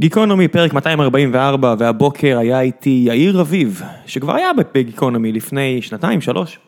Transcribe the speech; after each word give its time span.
גיקונומי, 0.00 0.48
פרק 0.48 0.72
244, 0.72 1.74
והבוקר 1.78 2.38
היה 2.38 2.60
איתי 2.60 3.02
יאיר 3.06 3.38
רביב, 3.38 3.82
שכבר 4.06 4.34
היה 4.34 4.50
בגיקונומי 4.74 5.32
לפני 5.32 5.82
שנתיים, 5.82 6.20
שלוש. 6.20 6.58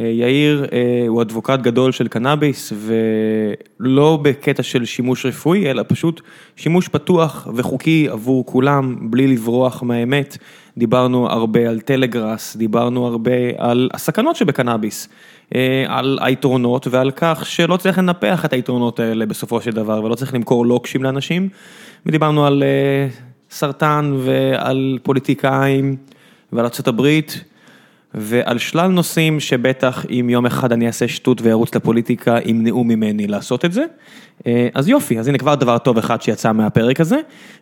אה, 0.00 0.06
יאיר 0.06 0.66
אה, 0.72 1.04
הוא 1.08 1.22
אדבוקט 1.22 1.60
גדול 1.60 1.92
של 1.92 2.08
קנאביס, 2.08 2.72
ולא 2.76 4.18
בקטע 4.22 4.62
של 4.62 4.84
שימוש 4.84 5.26
רפואי, 5.26 5.70
אלא 5.70 5.84
פשוט 5.88 6.20
שימוש 6.56 6.88
פתוח 6.88 7.48
וחוקי 7.54 8.08
עבור 8.10 8.46
כולם, 8.46 8.96
בלי 9.10 9.26
לברוח 9.26 9.82
מהאמת. 9.82 10.36
דיברנו 10.78 11.30
הרבה 11.30 11.68
על 11.68 11.80
טלגראס, 11.80 12.56
דיברנו 12.56 13.06
הרבה 13.06 13.32
על 13.58 13.90
הסכנות 13.94 14.36
שבקנאביס, 14.36 15.08
על 15.88 16.18
היתרונות 16.22 16.86
ועל 16.90 17.10
כך 17.16 17.46
שלא 17.46 17.76
צריך 17.76 17.98
לנפח 17.98 18.44
את 18.44 18.52
היתרונות 18.52 19.00
האלה 19.00 19.26
בסופו 19.26 19.60
של 19.60 19.70
דבר, 19.70 20.04
ולא 20.04 20.14
צריך 20.14 20.34
למכור 20.34 20.66
לוקשים 20.66 21.02
לאנשים. 21.02 21.48
ודיברנו 22.06 22.46
על 22.46 22.62
סרטן 23.50 24.16
ועל 24.18 24.98
פוליטיקאים 25.02 25.96
ועל 26.52 26.64
ארה"ב. 26.66 27.20
ועל 28.14 28.58
שלל 28.58 28.86
נושאים 28.86 29.40
שבטח 29.40 30.06
אם 30.10 30.30
יום 30.30 30.46
אחד 30.46 30.72
אני 30.72 30.86
אעשה 30.86 31.08
שטות 31.08 31.42
וארוץ 31.42 31.74
לפוליטיקה 31.74 32.38
ימנעו 32.44 32.84
ממני 32.84 33.26
לעשות 33.26 33.64
את 33.64 33.72
זה. 33.72 33.84
אה, 34.46 34.68
אז 34.74 34.88
יופי, 34.88 35.18
אז 35.18 35.28
הנה 35.28 35.38
כבר 35.38 35.54
דבר 35.54 35.78
טוב 35.78 35.98
אחד 35.98 36.22
שיצא 36.22 36.52
מהפרק 36.52 37.00
הזה, 37.00 37.16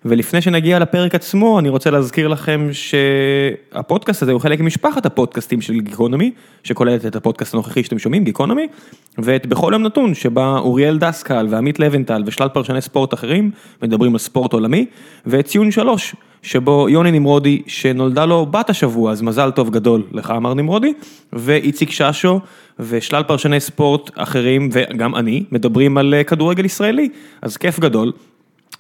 ולפני 0.05 0.41
שנגיע 0.41 0.79
לפרק 0.79 1.15
עצמו 1.15 1.59
אני 1.59 1.69
רוצה 1.69 1.91
להזכיר 1.91 2.29
לכם 2.29 2.69
שהפודקאסט 2.73 4.23
הזה 4.23 4.33
הוא 4.33 4.41
חלק 4.41 4.61
ממשפחת 4.61 5.07
הפודקאסטים 5.07 5.61
של 5.61 5.81
גיקונומי, 5.81 6.33
שכוללת 6.65 7.07
את 7.07 7.17
הפודקאסט 7.17 7.55
הנוכחי 7.55 7.85
שאתם 7.85 7.99
שומעים, 7.99 8.25
גיקונומי, 8.25 8.67
ואת 9.19 9.47
בכל 9.47 9.71
יום 9.73 9.83
נתון 9.83 10.15
שבה 10.15 10.59
אוריאל 10.59 10.99
דסקל 10.99 11.47
ועמית 11.51 11.79
לבנטל 11.79 12.23
ושלל 12.27 12.49
פרשני 12.49 12.81
ספורט 12.81 13.15
אחרים 13.15 13.51
מדברים 13.83 14.13
על 14.13 14.19
ספורט 14.19 14.53
עולמי, 14.53 14.87
וציון 15.27 15.71
שלוש. 15.71 16.15
שבו 16.43 16.89
יוני 16.89 17.11
נמרודי 17.11 17.63
שנולדה 17.67 18.25
לו 18.25 18.47
בת 18.47 18.71
השבוע, 18.71 19.13
אז 19.13 19.23
מזל 19.23 19.51
טוב 19.51 19.71
גדול 19.71 20.03
לך 20.13 20.31
אמר 20.31 20.55
נמרודי, 20.55 20.93
ואיציק 21.33 21.91
ששו 21.91 22.41
ושלל 22.79 23.23
פרשני 23.23 23.61
ספורט 23.61 24.11
אחרים 24.15 24.69
וגם 24.73 25.17
אני 25.17 25.45
מדברים 25.53 25.99
על 25.99 26.15
אה, 26.15 26.25
כדורגל 26.25 26.65
ישראלי, 26.65 27.09
אז 27.43 27.57
כיף 27.57 27.79
גדול. 27.79 28.13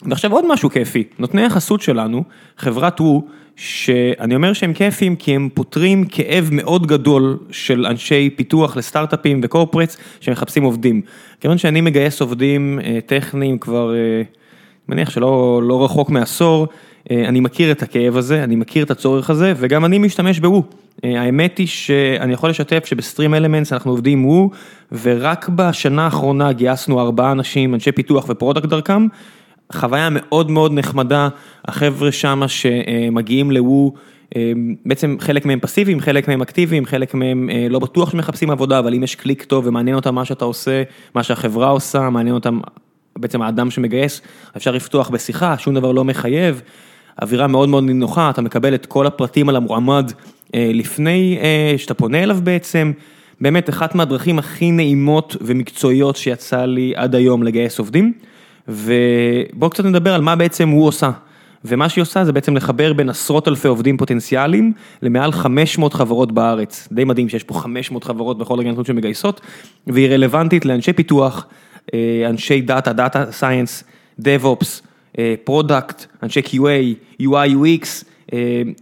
ועכשיו 0.02 0.32
עוד 0.32 0.52
משהו 0.52 0.70
כיפי, 0.70 1.04
נותני 1.18 1.44
החסות 1.44 1.80
שלנו, 1.80 2.24
חברת 2.58 3.00
וו, 3.00 3.26
שאני 3.56 4.34
אומר 4.34 4.52
שהם 4.52 4.72
כיפים 4.72 5.16
כי 5.16 5.34
הם 5.34 5.48
פותרים 5.54 6.04
כאב 6.04 6.48
מאוד 6.52 6.86
גדול 6.86 7.38
של 7.50 7.86
אנשי 7.86 8.30
פיתוח 8.36 8.76
לסטארט-אפים 8.76 9.40
וקורפרטס 9.42 9.96
שמחפשים 10.20 10.62
עובדים. 10.62 11.02
כיוון 11.40 11.58
שאני 11.58 11.80
מגייס 11.80 12.20
עובדים 12.20 12.80
אה, 12.84 12.98
טכניים 13.06 13.58
כבר, 13.58 13.94
אה, 13.94 14.22
מניח 14.88 15.10
שלא 15.10 15.60
לא 15.64 15.84
רחוק 15.84 16.10
מעשור, 16.10 16.66
אני 17.10 17.40
מכיר 17.40 17.72
את 17.72 17.82
הכאב 17.82 18.16
הזה, 18.16 18.44
אני 18.44 18.56
מכיר 18.56 18.84
את 18.84 18.90
הצורך 18.90 19.30
הזה, 19.30 19.52
וגם 19.56 19.84
אני 19.84 19.98
משתמש 19.98 20.40
בוו. 20.40 20.62
אה, 21.04 21.22
האמת 21.22 21.58
היא 21.58 21.66
שאני 21.66 22.32
יכול 22.32 22.50
לשתף 22.50 22.84
שב 22.84 23.34
StreamElements 23.34 23.72
אנחנו 23.72 23.90
עובדים 23.90 24.18
עם 24.18 24.26
וו, 24.26 24.50
ורק 25.02 25.48
בשנה 25.48 26.04
האחרונה 26.04 26.52
גייסנו 26.52 27.00
ארבעה 27.00 27.32
אנשים, 27.32 27.74
אנשי 27.74 27.92
פיתוח 27.92 28.26
ו 28.28 28.33
product 28.33 28.66
דרכם. 28.66 29.06
חוויה 29.72 30.08
מאוד 30.10 30.50
מאוד 30.50 30.72
נחמדה, 30.72 31.28
החבר'ה 31.64 32.12
שמה 32.12 32.48
שמגיעים 32.48 33.50
לוו, 33.50 33.94
אה, 34.36 34.52
בעצם 34.86 35.16
חלק 35.20 35.46
מהם 35.46 35.60
פסיביים, 35.60 36.00
חלק 36.00 36.28
מהם 36.28 36.42
אקטיביים, 36.42 36.86
חלק 36.86 37.14
מהם 37.14 37.48
לא 37.70 37.78
בטוח 37.78 38.10
שמחפשים 38.10 38.50
עבודה, 38.50 38.78
אבל 38.78 38.94
אם 38.94 39.02
יש 39.02 39.14
קליק 39.14 39.42
טוב 39.44 39.66
ומעניין 39.66 39.96
אותם 39.96 40.14
מה 40.14 40.24
שאתה 40.24 40.44
עושה, 40.44 40.82
מה 41.14 41.22
שהחברה 41.22 41.68
עושה, 41.68 42.10
מעניין 42.10 42.34
אותם 42.34 42.60
בעצם 43.18 43.42
האדם 43.42 43.70
שמגייס, 43.70 44.20
אפשר 44.56 44.70
לפתוח 44.70 45.10
בשיחה, 45.10 45.58
שום 45.58 45.74
דבר 45.74 45.92
לא 45.92 46.04
מחייב. 46.04 46.62
אווירה 47.22 47.46
מאוד 47.46 47.68
מאוד 47.68 47.84
נינוחה, 47.84 48.30
אתה 48.30 48.42
מקבל 48.42 48.74
את 48.74 48.86
כל 48.86 49.06
הפרטים 49.06 49.48
על 49.48 49.56
המועמד 49.56 50.12
אה, 50.54 50.70
לפני 50.74 51.38
אה, 51.42 51.74
שאתה 51.78 51.94
פונה 51.94 52.22
אליו 52.22 52.38
בעצם. 52.42 52.92
באמת 53.40 53.70
אחת 53.70 53.94
מהדרכים 53.94 54.38
הכי 54.38 54.70
נעימות 54.70 55.36
ומקצועיות 55.40 56.16
שיצא 56.16 56.64
לי 56.64 56.92
עד 56.96 57.14
היום 57.14 57.42
לגייס 57.42 57.78
עובדים. 57.78 58.12
ובואו 58.68 59.70
קצת 59.70 59.84
נדבר 59.84 60.14
על 60.14 60.20
מה 60.20 60.36
בעצם 60.36 60.68
הוא 60.68 60.86
עושה. 60.86 61.10
ומה 61.64 61.88
שהיא 61.88 62.02
עושה 62.02 62.24
זה 62.24 62.32
בעצם 62.32 62.56
לחבר 62.56 62.92
בין 62.92 63.08
עשרות 63.08 63.48
אלפי 63.48 63.68
עובדים 63.68 63.96
פוטנציאליים 63.96 64.72
למעל 65.02 65.32
500 65.32 65.94
חברות 65.94 66.32
בארץ. 66.32 66.88
די 66.92 67.04
מדהים 67.04 67.28
שיש 67.28 67.44
פה 67.44 67.54
500 67.54 68.04
חברות 68.04 68.38
בכל 68.38 68.58
רגע 68.58 68.70
נתון 68.70 68.84
שמגייסות, 68.84 69.40
והיא 69.86 70.08
רלוונטית 70.08 70.64
לאנשי 70.64 70.92
פיתוח, 70.92 71.46
אה, 71.94 72.26
אנשי 72.28 72.60
data, 72.60 72.92
data 72.92 73.32
science, 73.32 73.84
DevOps, 74.20 74.82
product, 75.44 76.06
אנשי 76.22 76.40
QA, 76.40 77.22
UI, 77.22 77.48
UX 77.52 78.04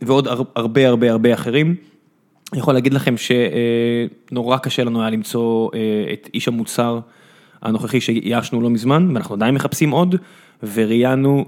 ועוד 0.03 0.29
הרבה 0.55 0.89
הרבה 0.89 1.11
הרבה 1.11 1.35
אחרים. 1.35 1.77
אני 2.53 2.61
יכול 2.61 2.75
להגיד 2.75 2.95
לכם 2.95 3.15
שנורא 3.17 4.57
קשה 4.59 4.85
לנו 4.85 5.01
היה 5.01 5.11
למצוא 5.11 5.71
אה, 5.75 6.13
את 6.13 6.31
איש 6.35 6.49
המוצר 6.49 7.01
הנוכחי 7.63 8.01
שאיישנו 8.01 8.61
לא 8.61 8.71
מזמן, 8.71 9.11
ואנחנו 9.15 9.35
עדיין 9.35 9.55
מחפשים 9.55 9.91
עוד, 9.91 10.15
וראיינו, 10.75 11.45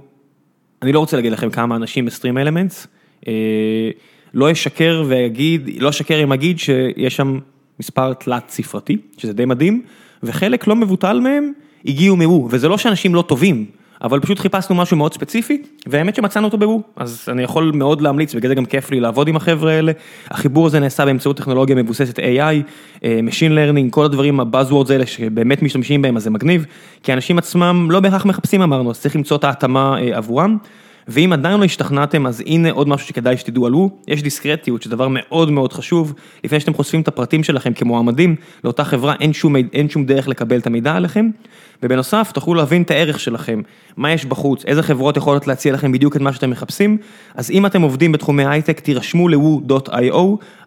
אני 0.82 0.92
לא 0.92 0.98
רוצה 0.98 1.16
להגיד 1.16 1.32
לכם 1.32 1.50
כמה 1.50 1.76
אנשים 1.76 2.06
ב 2.06 2.38
StreamElements, 2.38 2.86
אה, 3.28 3.90
לא 4.34 4.52
אשקר 4.52 5.04
ואגיד, 5.08 5.68
לא 5.78 5.88
אשקר 5.90 6.22
אם 6.22 6.32
אגיד 6.32 6.58
שיש 6.58 7.16
שם 7.16 7.38
מספר 7.80 8.12
תלת 8.12 8.50
ספרתי, 8.50 8.96
שזה 9.18 9.32
די 9.32 9.44
מדהים, 9.44 9.82
וחלק 10.22 10.66
לא 10.66 10.76
מבוטל 10.76 11.20
מהם 11.20 11.52
הגיעו 11.86 12.16
מהו, 12.16 12.48
וזה 12.50 12.68
לא 12.68 12.78
שאנשים 12.78 13.14
לא 13.14 13.22
טובים. 13.22 13.66
אבל 14.02 14.20
פשוט 14.20 14.38
חיפשנו 14.38 14.76
משהו 14.76 14.96
מאוד 14.96 15.14
ספציפי, 15.14 15.62
והאמת 15.86 16.14
שמצאנו 16.14 16.46
אותו 16.46 16.58
בוו, 16.58 16.82
אז 16.96 17.28
אני 17.28 17.42
יכול 17.42 17.72
מאוד 17.74 18.00
להמליץ, 18.00 18.34
בגלל 18.34 18.48
זה 18.48 18.54
גם 18.54 18.64
כיף 18.64 18.90
לי 18.90 19.00
לעבוד 19.00 19.28
עם 19.28 19.36
החבר'ה 19.36 19.72
האלה. 19.72 19.92
החיבור 20.30 20.66
הזה 20.66 20.80
נעשה 20.80 21.04
באמצעות 21.04 21.36
טכנולוגיה 21.36 21.76
מבוססת 21.76 22.18
AI, 22.18 22.22
אה, 23.04 23.20
Machine 23.28 23.52
Learning, 23.52 23.90
כל 23.90 24.04
הדברים, 24.04 24.40
הבאזוורדס 24.40 24.90
האלה 24.90 25.06
שבאמת 25.06 25.62
משתמשים 25.62 26.02
בהם, 26.02 26.16
אז 26.16 26.22
זה 26.22 26.30
מגניב, 26.30 26.66
כי 27.02 27.12
אנשים 27.12 27.38
עצמם 27.38 27.88
לא 27.90 28.00
בהכרח 28.00 28.24
מחפשים 28.24 28.62
אמרנו, 28.62 28.90
אז 28.90 29.00
צריך 29.00 29.16
למצוא 29.16 29.36
את 29.36 29.44
ההתאמה 29.44 29.98
אה, 29.98 30.16
עבורם. 30.16 30.56
ואם 31.08 31.32
עדיין 31.32 31.60
לא 31.60 31.64
השתכנעתם, 31.64 32.26
אז 32.26 32.42
הנה 32.46 32.70
עוד 32.70 32.88
משהו 32.88 33.06
שכדאי 33.06 33.36
שתדעו 33.36 33.66
על 33.66 33.72
הוא, 33.72 33.90
יש 34.08 34.22
דיסקרטיות, 34.22 34.82
שזה 34.82 34.90
דבר 34.90 35.08
מאוד 35.10 35.50
מאוד 35.50 35.72
חשוב, 35.72 36.14
לפני 36.44 36.60
שאתם 36.60 36.74
חושפים 36.74 37.00
את 37.00 37.08
הפרטים 37.08 37.44
שלכם 37.44 37.72
כמועמדים, 37.72 38.36
לאותה 38.64 38.84
חברה 38.84 39.14
אין 39.20 39.32
שום, 39.32 39.56
אין 39.56 39.88
שום 39.88 40.04
דרך 40.04 40.28
לקבל 40.28 40.58
את 40.58 40.66
המידע 40.66 40.94
עליכם, 40.94 41.30
ובנוסף 41.82 42.30
תוכלו 42.34 42.54
להבין 42.54 42.82
את 42.82 42.90
הערך 42.90 43.20
שלכם, 43.20 43.60
מה 43.96 44.12
יש 44.12 44.24
בחוץ, 44.24 44.64
איזה 44.64 44.82
חברות 44.82 45.16
יכולות 45.16 45.46
להציע 45.46 45.72
לכם 45.72 45.92
בדיוק 45.92 46.16
את 46.16 46.20
מה 46.20 46.32
שאתם 46.32 46.50
מחפשים, 46.50 46.98
אז 47.34 47.50
אם 47.50 47.66
אתם 47.66 47.82
עובדים 47.82 48.12
בתחומי 48.12 48.46
הייטק, 48.46 48.80
תירשמו 48.80 49.28
ל-woo.io, 49.28 50.16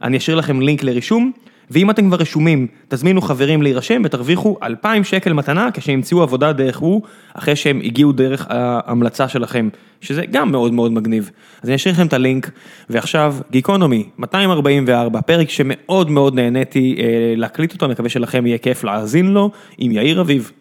אני 0.03 0.17
אשאיר 0.17 0.37
לכם 0.37 0.61
לינק 0.61 0.83
לרישום. 0.83 1.31
ואם 1.71 1.89
אתם 1.89 2.07
כבר 2.07 2.17
רשומים, 2.17 2.67
תזמינו 2.87 3.21
חברים 3.21 3.61
להירשם 3.61 4.01
ותרוויחו 4.05 4.57
2,000 4.63 5.03
שקל 5.03 5.33
מתנה 5.33 5.69
כשימצאו 5.73 6.21
עבודה 6.21 6.53
דרך 6.53 6.81
וו, 6.81 7.01
אחרי 7.33 7.55
שהם 7.55 7.81
הגיעו 7.83 8.11
דרך 8.11 8.47
ההמלצה 8.49 9.27
שלכם, 9.27 9.69
שזה 10.01 10.25
גם 10.31 10.51
מאוד 10.51 10.73
מאוד 10.73 10.91
מגניב. 10.91 11.31
אז 11.61 11.69
אני 11.69 11.75
אשאיר 11.75 11.93
לכם 11.93 12.07
את 12.07 12.13
הלינק, 12.13 12.49
ועכשיו 12.89 13.35
גיקונומי, 13.51 14.09
244, 14.17 15.21
פרק 15.21 15.49
שמאוד 15.49 16.09
מאוד 16.09 16.35
נהניתי 16.35 16.95
אה, 16.99 17.33
להקליט 17.35 17.73
אותו, 17.73 17.87
מקווה 17.87 18.09
שלכם 18.09 18.45
יהיה 18.45 18.57
כיף 18.57 18.83
להאזין 18.83 19.33
לו, 19.33 19.51
עם 19.77 19.91
יאיר 19.91 20.21
אביב. 20.21 20.51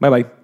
ביי 0.00 0.10
ביי. 0.10 0.43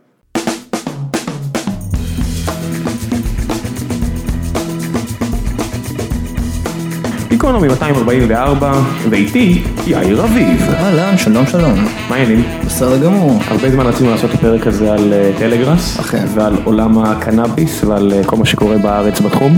גיקונומי 7.41 7.69
244, 7.69 8.73
ואיתי 9.11 9.63
יאיר 9.87 10.25
אביב. 10.25 10.71
אהלן, 10.71 11.19
שלום 11.19 11.47
שלום. 11.47 11.75
מה 12.09 12.17
העניינים? 12.17 12.45
בסדר 12.67 13.05
גמור. 13.05 13.41
הרבה 13.49 13.71
זמן 13.71 13.87
רצינו 13.87 14.11
לעשות 14.11 14.31
את 14.31 14.35
הפרק 14.35 14.67
הזה 14.67 14.93
על 14.93 15.13
אה, 15.13 15.31
טלגראס, 15.39 16.01
אכן. 16.01 16.25
ועל 16.35 16.57
עולם 16.65 16.99
הקנאביס 16.99 17.85
ועל 17.85 18.13
אה, 18.13 18.25
כל 18.25 18.37
מה 18.37 18.47
שקורה 18.47 18.79
בארץ 18.79 19.21
בתחום. 19.21 19.53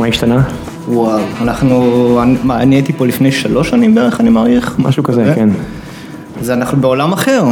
מה 0.00 0.06
השתנה? 0.06 0.42
וואו, 0.88 1.22
אנחנו, 1.40 2.20
מה, 2.42 2.62
אני 2.62 2.74
הייתי 2.74 2.92
פה 2.92 3.06
לפני 3.06 3.32
שלוש 3.32 3.70
שנים 3.70 3.94
בערך, 3.94 4.20
אני 4.20 4.30
מעריך. 4.30 4.74
משהו 4.78 5.02
כזה, 5.02 5.32
כן. 5.34 5.48
אז 6.42 6.50
אנחנו 6.50 6.80
בעולם 6.80 7.12
אחר, 7.12 7.42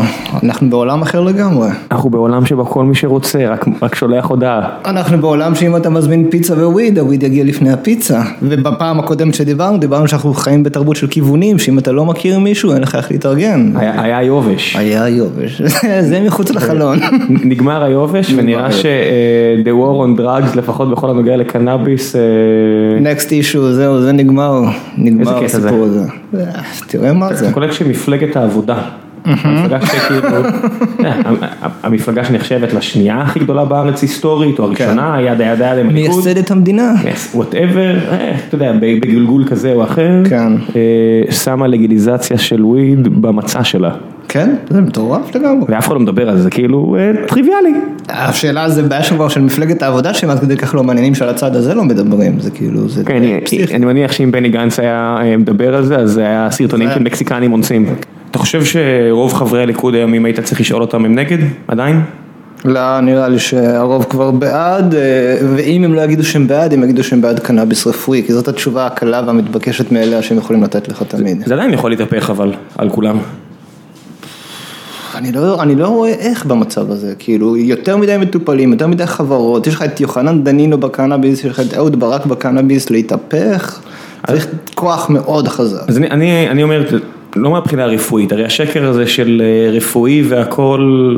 אנחנו 0.43 0.71
בעולם 0.71 1.03
אחר 1.03 1.21
לגמרי. 1.21 1.69
אנחנו 1.91 2.11
בעולם 2.11 2.47
שבו 2.47 2.65
כל 2.65 2.85
מי 2.85 2.95
שרוצה, 2.95 3.49
רק, 3.49 3.67
רק 3.83 3.95
שולח 3.95 4.27
הודעה. 4.27 4.69
אנחנו 4.85 5.21
בעולם 5.21 5.55
שאם 5.55 5.77
אתה 5.77 5.91
מזמין 5.91 6.31
פיצה 6.31 6.55
ווויד, 6.55 6.99
הוויד 6.99 7.23
יגיע 7.23 7.45
לפני 7.45 7.73
הפיצה. 7.73 8.23
ובפעם 8.43 8.99
הקודמת 8.99 9.35
שדיברנו, 9.35 9.79
דיברנו 9.79 10.09
שאנחנו 10.09 10.35
חיים 10.35 10.63
בתרבות 10.63 10.97
של 10.97 11.07
כיוונים, 11.07 11.59
שאם 11.59 11.79
אתה 11.79 11.93
לא 11.93 12.05
מכיר 12.05 12.39
מישהו, 12.39 12.73
אין 12.73 12.83
לך 12.83 12.95
איך 12.95 13.11
להתארגן. 13.11 13.73
היה, 13.77 14.03
היה 14.03 14.23
יובש. 14.23 14.77
היה 14.77 15.09
יובש, 15.09 15.63
זה 16.11 16.21
מחוץ 16.27 16.51
לחלון. 16.51 16.99
נגמר 17.51 17.83
היובש 17.83 18.33
ונראה 18.37 18.73
ש-The 18.73 19.69
War 19.69 20.19
on 20.19 20.21
Drugs, 20.21 20.57
לפחות 20.57 20.91
בכל 20.91 21.11
הנוגע 21.11 21.37
לקנאביס. 21.37 22.17
אה, 22.17 22.21
Next 23.13 23.27
issue, 23.27 23.61
זהו, 23.71 24.01
זה 24.01 24.13
נגמר, 24.13 24.63
נגמר 24.99 25.45
הסיפור 25.45 25.85
הזה. 25.85 26.20
אה, 26.39 26.63
תראה 26.87 27.13
מה 27.13 27.35
זה. 27.35 27.45
אתה 27.45 27.55
קולט 27.55 27.73
שמפלגת 27.73 28.37
העבודה 28.37 28.91
המפלגה 29.25 29.87
שכאילו, 29.87 30.29
יודע, 30.99 31.15
המפלגה 31.83 32.25
שנחשבת 32.25 32.73
לשנייה 32.73 33.21
הכי 33.21 33.39
גדולה 33.39 33.65
בארץ 33.65 34.03
היסטורית, 34.03 34.59
או 34.59 34.65
הראשונה, 34.65 35.17
yada 35.21 35.33
yada 35.33 35.45
yada, 35.45 35.71
הליכוד. 35.71 35.93
מייסדת 35.93 36.51
המדינה. 36.51 36.95
whatever, 37.35 37.95
אתה 38.49 38.55
יודע, 38.55 38.73
בגלגול 38.81 39.45
כזה 39.45 39.73
או 39.73 39.85
אחר, 39.85 40.11
כן. 40.29 40.53
אה, 40.77 41.33
שמה 41.33 41.67
לגליזציה 41.67 42.39
של 42.39 42.65
weed 42.65 43.23
במצע 43.23 43.65
שלה. 43.65 43.91
כן, 44.29 44.55
זה 44.71 44.81
מטורף 44.81 45.35
לגמרי. 45.37 45.65
ואף 45.69 45.87
אחד 45.87 45.95
לא 45.95 46.01
מדבר 46.01 46.29
על 46.29 46.39
זה, 46.39 46.51
כאילו 46.51 46.97
אה, 46.99 47.27
טריוויאלי. 47.29 47.73
השאלה 48.09 48.69
זה 48.69 48.83
בעיה 48.83 49.03
שכבר 49.03 49.29
של 49.29 49.41
מפלגת 49.41 49.83
העבודה 49.83 50.15
שהם 50.15 50.31
עד 50.31 50.39
כדי 50.41 50.57
כך 50.57 50.75
לא 50.75 50.83
מעניינים 50.85 51.15
שעל 51.15 51.29
הצד 51.29 51.57
הזה 51.57 51.75
לא 51.75 51.85
מדברים, 51.85 52.41
זה 52.41 52.51
כאילו, 52.51 52.89
זה 52.89 53.05
כן, 53.05 53.17
אני- 53.17 53.41
פסיכי. 53.45 53.75
אני 53.75 53.87
מניח 53.87 54.13
שאם 54.13 54.31
בני 54.33 54.49
גנץ 54.49 54.79
היה 54.81 55.17
אה, 55.23 55.37
מדבר 55.37 55.75
על 55.75 55.85
זה, 55.85 55.97
אז 55.97 56.11
זה 56.11 56.21
היה 56.27 56.49
סרטונים 56.51 56.89
של 56.95 57.03
מקסיקנים 57.03 57.53
אונסים. 57.53 57.87
אתה 58.31 58.39
חושב 58.39 58.65
שרוב 58.65 59.35
חברי 59.35 59.63
הליכוד 59.63 59.95
היום, 59.95 60.15
אם 60.15 60.25
היית 60.25 60.41
צריך 60.41 60.61
לשאול 60.61 60.83
אותם, 60.83 61.05
הם 61.05 61.15
נגד? 61.15 61.39
עדיין? 61.69 62.01
לא, 62.65 63.01
נראה 63.01 63.29
לי 63.29 63.39
שהרוב 63.39 64.05
כבר 64.05 64.31
בעד, 64.31 64.95
אה, 64.95 65.01
ואם 65.57 65.85
הם 65.85 65.95
לא 65.95 66.01
יגידו 66.01 66.25
שהם 66.25 66.47
בעד, 66.47 66.73
הם 66.73 66.85
יגידו 66.85 67.05
שהם 67.05 67.21
בעד 67.21 67.39
קנאביס 67.39 67.87
רפואי, 67.87 68.23
כי 68.27 68.33
זאת 68.33 68.49
התשובה 68.49 68.87
הקלה 68.87 69.23
והמתבקשת 69.27 69.93
מאליה 69.93 70.23
שהם 70.23 70.39
יכולים 70.39 70.63
לתת 70.63 70.89
לך 70.89 71.03
תמיד. 71.03 71.43
זה 71.47 71.55
עדיין 71.55 71.73
יכול 71.73 71.91
להתהפך 71.91 72.31
אבל, 72.31 72.53
על 72.79 72.91
כולם. 72.91 73.19
אני 75.15 75.33
לא, 75.33 75.63
אני 75.63 75.75
לא 75.75 75.89
רואה 75.89 76.11
איך 76.11 76.47
במצב 76.47 76.91
הזה, 76.91 77.15
כאילו, 77.19 77.57
יותר 77.57 77.97
מדי 77.97 78.17
מטופלים, 78.17 78.73
יותר 78.73 78.87
מדי 78.87 79.07
חברות, 79.07 79.67
יש 79.67 79.75
לך 79.75 79.83
את 79.83 80.01
יוחנן 80.01 80.45
דנינו 80.45 80.79
בקנאביס, 80.79 81.39
יש 81.39 81.51
לך 81.51 81.61
את 81.61 81.75
אהוד 81.75 82.01
ברק 82.01 82.27
בקנאביס, 82.27 82.91
להתהפך, 82.91 83.81
צריך 84.27 84.47
כוח 84.75 85.11
מאוד 85.11 85.49
חזק. 85.49 85.89
אז 85.89 85.97
אני, 85.97 86.11
אני, 86.11 86.51
אני 86.51 86.63
אומר, 86.63 86.87
לא 87.37 87.51
מהבחינה 87.51 87.85
הרפואית, 87.85 88.33
הרי 88.33 88.45
השקר 88.45 88.85
הזה 88.85 89.07
של 89.07 89.43
אה, 89.45 89.71
רפואי 89.73 90.23
והכל, 90.23 91.17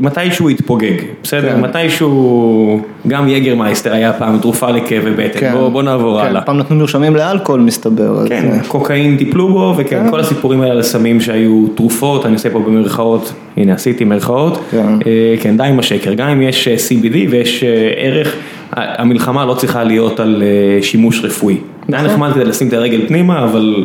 מתישהו 0.00 0.50
יתפוגג, 0.50 0.92
בסדר? 1.22 1.52
כן. 1.52 1.60
מתישהו, 1.60 2.80
גם 3.08 3.28
יגרמייסטר 3.28 3.92
היה 3.92 4.12
פעם 4.12 4.38
תרופה 4.38 4.70
לכאבי 4.70 5.10
בטן, 5.10 5.52
בוא, 5.52 5.68
בוא 5.68 5.82
נעבור 5.82 6.20
כן, 6.20 6.26
הלאה. 6.26 6.40
פעם 6.40 6.58
נתנו 6.58 6.76
מרשמים 6.76 7.16
לאלכוהול 7.16 7.60
מסתבר, 7.60 8.18
אז, 8.18 8.28
כן, 8.28 8.48
אה, 8.52 8.58
קוקאין 8.68 9.16
טיפלו 9.16 9.48
בו, 9.48 9.74
וכן, 9.76 10.04
כן. 10.04 10.10
כל 10.10 10.20
הסיפורים 10.20 10.60
האלה 10.60 10.72
על 10.72 10.80
הסמים 10.80 11.20
שהיו 11.20 11.66
תרופות, 11.74 12.26
אני 12.26 12.34
עושה 12.34 12.50
פה 12.50 12.58
במרכאות, 12.58 13.32
הנה 13.56 13.72
עשיתי 13.74 14.04
מרכאות, 14.04 14.58
כן. 14.70 14.86
אה, 15.06 15.34
כן, 15.40 15.56
די 15.56 15.64
עם 15.64 15.78
השקר, 15.78 16.14
גם 16.14 16.28
אם 16.28 16.42
יש 16.42 16.68
CBD 16.68 17.16
ויש 17.30 17.64
ערך, 17.96 18.36
המלחמה 18.72 19.44
לא 19.44 19.54
צריכה 19.54 19.84
להיות 19.84 20.20
על 20.20 20.42
שימוש 20.82 21.24
רפואי. 21.24 21.56
זה 21.88 21.96
היה 21.96 22.04
נכון. 22.04 22.14
נחמד 22.14 22.32
כדי 22.34 22.44
לשים 22.44 22.68
את 22.68 22.72
הרגל 22.72 23.08
פנימה, 23.08 23.44
אבל 23.44 23.84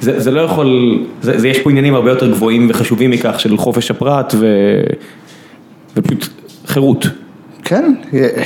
זה, 0.00 0.20
זה 0.20 0.30
לא 0.30 0.40
יכול, 0.40 0.98
זה, 1.22 1.38
זה, 1.40 1.48
יש 1.48 1.58
פה 1.58 1.70
עניינים 1.70 1.94
הרבה 1.94 2.10
יותר 2.10 2.30
גבוהים 2.30 2.66
וחשובים 2.70 3.10
מכך 3.10 3.40
של 3.40 3.56
חופש 3.56 3.90
הפרט 3.90 4.34
ו, 4.38 4.46
ופשוט 5.96 6.28
חירות. 6.66 7.06
כן, 7.64 7.94
אה, 8.14 8.42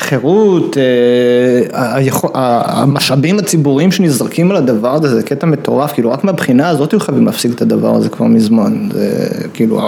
חירות, 0.00 0.76
אה, 0.78 2.60
המשאבים 2.64 3.38
הציבוריים 3.38 3.92
שנזרקים 3.92 4.50
על 4.50 4.56
הדבר 4.56 4.94
הזה, 4.94 5.08
זה 5.14 5.22
קטע 5.22 5.46
מטורף, 5.46 5.92
כאילו 5.92 6.10
רק 6.10 6.24
מהבחינה 6.24 6.68
הזאת 6.68 6.92
היו 6.92 7.00
חייבים 7.00 7.26
להפסיק 7.26 7.52
את 7.52 7.62
הדבר 7.62 7.94
הזה 7.94 8.08
כבר 8.08 8.26
מזמן, 8.26 8.88
זה 8.92 9.28
כאילו, 9.54 9.80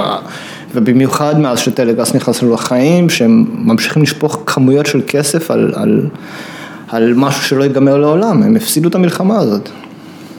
ובמיוחד 0.75 1.41
מאז 1.41 1.59
שטלגראס 1.59 2.15
נכנס 2.15 2.43
לנו 2.43 2.55
לחיים, 2.55 3.11
שהם 3.11 3.45
ממשיכים 3.59 4.03
לשפוך 4.03 4.43
כמויות 4.47 4.87
של 4.87 5.01
כסף 5.07 5.51
על, 5.51 5.73
על, 5.77 6.07
על 6.89 7.15
משהו 7.17 7.43
שלא 7.43 7.63
ייגמר 7.63 7.99
לעולם, 7.99 8.43
הם 8.43 8.57
הפסידו 8.57 8.89
את 8.89 8.95
המלחמה 8.95 9.39
הזאת. 9.39 9.69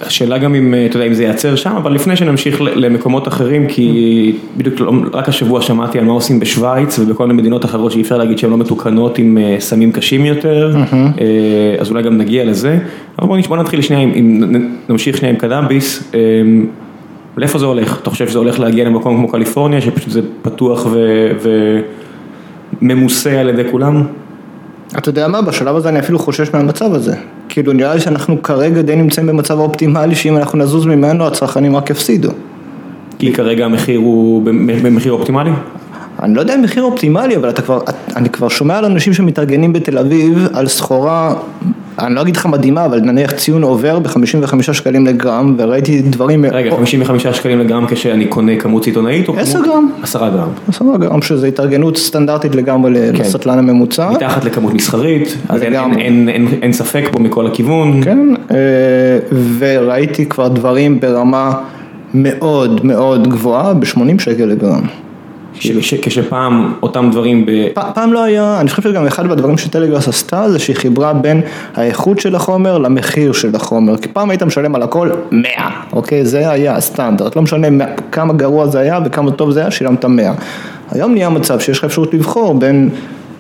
השאלה 0.02 0.38
גם 0.38 0.56
אם, 0.56 0.74
אתה 0.90 0.98
יודע, 0.98 1.08
אם 1.08 1.14
זה 1.14 1.24
ייעצר 1.24 1.56
שם, 1.56 1.76
אבל 1.76 1.94
לפני 1.94 2.16
שנמשיך 2.16 2.62
למקומות 2.62 3.28
אחרים, 3.28 3.68
כי 3.68 4.36
בדיוק 4.58 4.80
לא- 4.80 4.92
רק 5.14 5.30
השבוע 5.30 5.62
שמעתי 5.62 6.00
על 6.00 6.06
מה 6.06 6.12
עושים 6.14 6.40
בשוויץ 6.40 7.00
ובכל 7.00 7.28
מיני 7.28 7.42
מדינות 7.42 7.66
אחרות 7.66 7.92
שאי 7.92 8.02
אפשר 8.02 8.18
להגיד 8.18 8.38
שהן 8.38 8.50
לא 8.52 8.58
מתוקנות 8.58 9.18
עם 9.18 9.38
אה, 9.38 9.56
סמים 9.60 9.92
קשים 9.92 10.26
יותר, 10.26 10.76
אה, 10.94 11.26
אז 11.80 11.90
אולי 11.92 12.04
גם 12.04 12.18
נגיע 12.18 12.46
לזה. 12.46 12.80
אבל 13.20 13.28
בוא 13.48 13.58
נתחיל 13.58 13.82
שנייה, 13.82 14.06
נ- 14.06 14.76
נמשיך 14.90 15.18
שנייה 15.18 15.34
עם 15.34 15.40
קנאביס. 15.40 16.12
אה, 16.16 16.20
לאיפה 17.38 17.60
זה 17.60 17.66
הולך? 17.66 18.00
אתה 18.02 18.10
חושב 18.10 18.28
שזה 18.28 18.38
הולך 18.38 18.60
להגיע 18.60 18.86
למקום 18.86 19.16
כמו 19.18 19.28
קליפורניה, 19.28 19.82
שפשוט 19.82 20.10
זה 20.10 20.22
פתוח 20.42 20.88
וממוסה 22.82 23.40
על 23.40 23.50
ידי 23.50 23.64
כולם? 23.72 24.04
אתה 24.98 25.10
יודע 25.10 25.28
מה, 25.28 25.42
בשלב 25.42 25.76
הזה 25.76 25.90
אני 25.90 26.00
אפילו 26.00 26.20
חושש 26.20 26.54
מהמצב 26.54 26.94
הזה. 26.94 27.16
כאילו 27.52 27.74
נראה 27.74 27.94
לי 27.94 28.00
שאנחנו 28.02 28.44
כרגע 28.44 28.82
די 28.82 28.96
נמצאים 28.96 29.28
במצב 29.28 29.60
האופטימלי 29.60 30.16
שאם 30.16 30.38
אנחנו 30.38 30.58
נזוז 30.58 30.86
ממנו 30.86 31.28
הצרכנים 31.28 31.76
רק 31.76 31.90
יפסידו. 31.90 32.30
כי 33.20 33.34
כרגע 33.34 33.66
המחיר 33.66 34.00
הוא 34.00 34.42
במ- 34.44 34.84
במחיר 34.84 35.12
אופטימלי? 35.12 35.50
אני 36.24 36.34
לא 36.36 36.40
יודע 36.42 36.56
אם 36.56 36.62
מחיר 36.62 36.84
אופטימלי, 36.84 37.36
אבל 37.38 37.50
אתה 37.50 37.62
כבר, 37.62 37.80
אני 38.16 38.30
כבר 38.30 38.50
שומע 38.50 38.78
על 38.78 38.86
אנשים 38.86 39.14
שמתארגנים 39.14 39.74
בתל 39.74 39.98
אביב 39.98 40.48
על 40.54 40.68
סחורה, 40.68 41.34
אני 42.00 42.16
לא 42.16 42.22
אגיד 42.22 42.36
לך 42.36 42.46
מדהימה, 42.46 42.86
אבל 42.86 43.00
נניח 43.00 43.32
ציון 43.32 43.64
עובר 43.64 44.00
ב-55 44.00 44.74
שקלים 44.74 45.06
לגרם, 45.06 45.56
וראיתי 45.58 46.02
דברים. 46.02 46.46
רגע, 46.52 46.72
55 46.76 47.28
שקלים 47.28 47.60
לגרם 47.60 47.86
כשאני 47.90 48.26
קונה 48.26 48.56
כמות 48.56 48.84
סיטונאית? 48.84 49.28
או 49.30 49.38
10 49.40 49.54
כמות- 49.54 49.66
גרם. 49.68 49.90
10 50.04 50.30
גרם. 50.30 50.50
עשרה 50.68 50.98
גרם, 50.98 51.22
שזה 51.22 51.48
התארגנות 51.48 51.98
סטנדרטית 51.98 52.56
לגמרי 52.56 52.94
כן. 53.14 53.24
לסטלן 53.24 53.60
הממוצע. 53.60 54.10
מתחת 54.12 54.44
לכמות 54.46 54.74
מסחרית, 54.74 55.38
אז 55.50 55.62
אין 56.62 56.74
ספק 56.74 57.04
פה 57.12 57.20
מכל 57.20 57.48
הכיוון. 57.48 58.04
כן, 58.04 58.20
אה, 58.52 58.58
וראיתי 59.60 60.26
כבר 60.26 60.48
דברים 60.48 61.00
ברמה 61.00 61.54
מאוד 62.14 62.86
מאוד 62.86 63.28
גבוהה, 63.28 63.74
ב-80 63.74 64.20
שקל 64.20 64.46
לגרם. 64.46 64.82
כשפעם 66.02 66.74
אותם 66.84 67.10
דברים 67.12 67.46
ב... 67.46 67.52
פעם 67.94 68.14
לא 68.14 68.24
היה, 68.24 68.58
אני 68.62 68.70
חושב 68.70 68.82
שגם 68.82 69.08
אחד 69.08 69.26
מהדברים 69.26 69.58
שטלגראס 69.58 70.08
עשתה 70.08 70.50
זה 70.52 70.60
שהיא 70.60 70.76
חיברה 70.76 71.14
בין 71.14 71.42
האיכות 71.76 72.20
של 72.20 72.36
החומר 72.36 72.78
למחיר 72.78 73.32
של 73.32 73.56
החומר, 73.56 73.98
כי 73.98 74.08
פעם 74.08 74.30
היית 74.30 74.44
משלם 74.44 74.76
על 74.76 74.84
הכל 74.84 75.10
100, 75.32 75.50
אוקיי? 75.94 76.26
זה 76.26 76.50
היה 76.50 76.76
הסטנדרט, 76.76 77.36
לא 77.36 77.42
משנה 77.42 77.70
מה- 77.70 77.86
כמה 78.12 78.34
גרוע 78.34 78.68
זה 78.68 78.80
היה 78.80 79.00
וכמה 79.06 79.32
טוב 79.32 79.52
זה 79.52 79.60
היה, 79.62 79.72
שילמת 79.72 80.06
100. 80.06 80.34
היום 80.92 81.12
נהיה 81.14 81.30
מצב 81.30 81.60
שיש 81.60 81.78
לך 81.78 81.84
אפשרות 81.84 82.14
לבחור 82.14 82.54
בין 82.60 82.90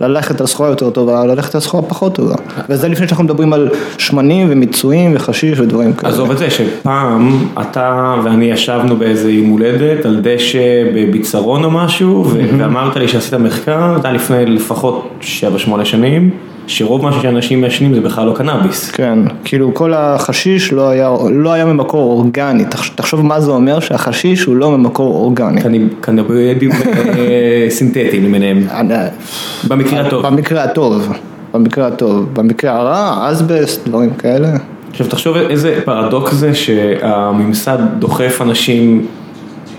ללכת 0.02 0.42
על 0.42 0.48
סחורה 0.48 0.70
יותר 0.70 0.90
טובה, 0.90 1.26
ללכת 1.26 1.56
על 1.56 1.62
סחורה 1.62 1.84
פחות 1.84 2.16
טובה. 2.16 2.36
וזה 2.70 2.88
לפני 2.88 3.08
שאנחנו 3.08 3.24
מדברים 3.24 3.54
על 3.54 3.70
שמנים 3.98 4.48
ומיצויים 4.50 5.12
וחשיש 5.16 5.60
ודברים 5.60 5.94
כאלה. 5.94 6.14
עזוב 6.14 6.32
את 6.32 6.38
זה 6.38 6.50
שפעם 6.50 7.48
אתה 7.62 8.16
ואני 8.24 8.46
ישבנו 8.46 8.96
באיזה 8.98 9.32
יום 9.32 9.50
הולדת 9.50 10.06
על 10.06 10.20
דשא 10.24 10.84
בביצרון 10.96 11.64
או 11.64 11.72
משהו 11.72 12.32
ואמרת 12.58 12.98
לי 12.98 13.08
שעשית 13.08 13.34
מחקר, 13.34 13.98
היה 14.04 14.14
לפני 14.14 14.46
לפחות 14.46 15.10
7-8 15.22 15.86
שנים, 15.86 16.30
שרוב 16.72 17.04
מה 17.04 17.22
שאנשים 17.22 17.62
מעשנים 17.62 17.94
זה 17.94 18.02
בכלל 18.02 18.26
לא 18.28 18.34
קנאביס. 18.34 18.92
כן, 18.92 19.20
כאילו 19.44 19.74
כל 19.74 19.94
החשיש 19.94 20.74
לא 20.74 20.90
היה, 20.90 21.10
לא 21.32 21.54
היה 21.54 21.66
ממקור 21.66 22.12
אורגני, 22.12 22.66
תחש- 22.66 22.90
תחשוב 22.96 23.26
מה 23.26 23.42
זה 23.42 23.52
אומר 23.52 23.80
שהחשיש 23.80 24.44
הוא 24.44 24.56
לא 24.56 24.72
ממקור 24.78 25.16
אורגני. 25.16 25.62
קנאבידים 26.02 26.72
אה, 26.72 26.78
סינתטיים 27.76 28.24
למיניהם, 28.26 28.68
במקרה 29.68 30.02
הטוב. 30.02 30.26
במקרה 30.26 30.64
הטוב, 30.64 31.10
במקרה 31.54 31.88
הטוב, 31.88 32.30
במקרה 32.34 32.72
הרע, 32.78 33.32
אסבסט, 33.32 33.88
דברים 33.88 34.14
כאלה. 34.14 34.48
עכשיו 34.92 35.08
תחשוב 35.08 35.38
איזה 35.38 35.80
פרדוקס 35.86 36.34
זה 36.34 36.54
שהממסד 36.56 37.78
דוחף 38.00 38.38
אנשים 38.42 39.06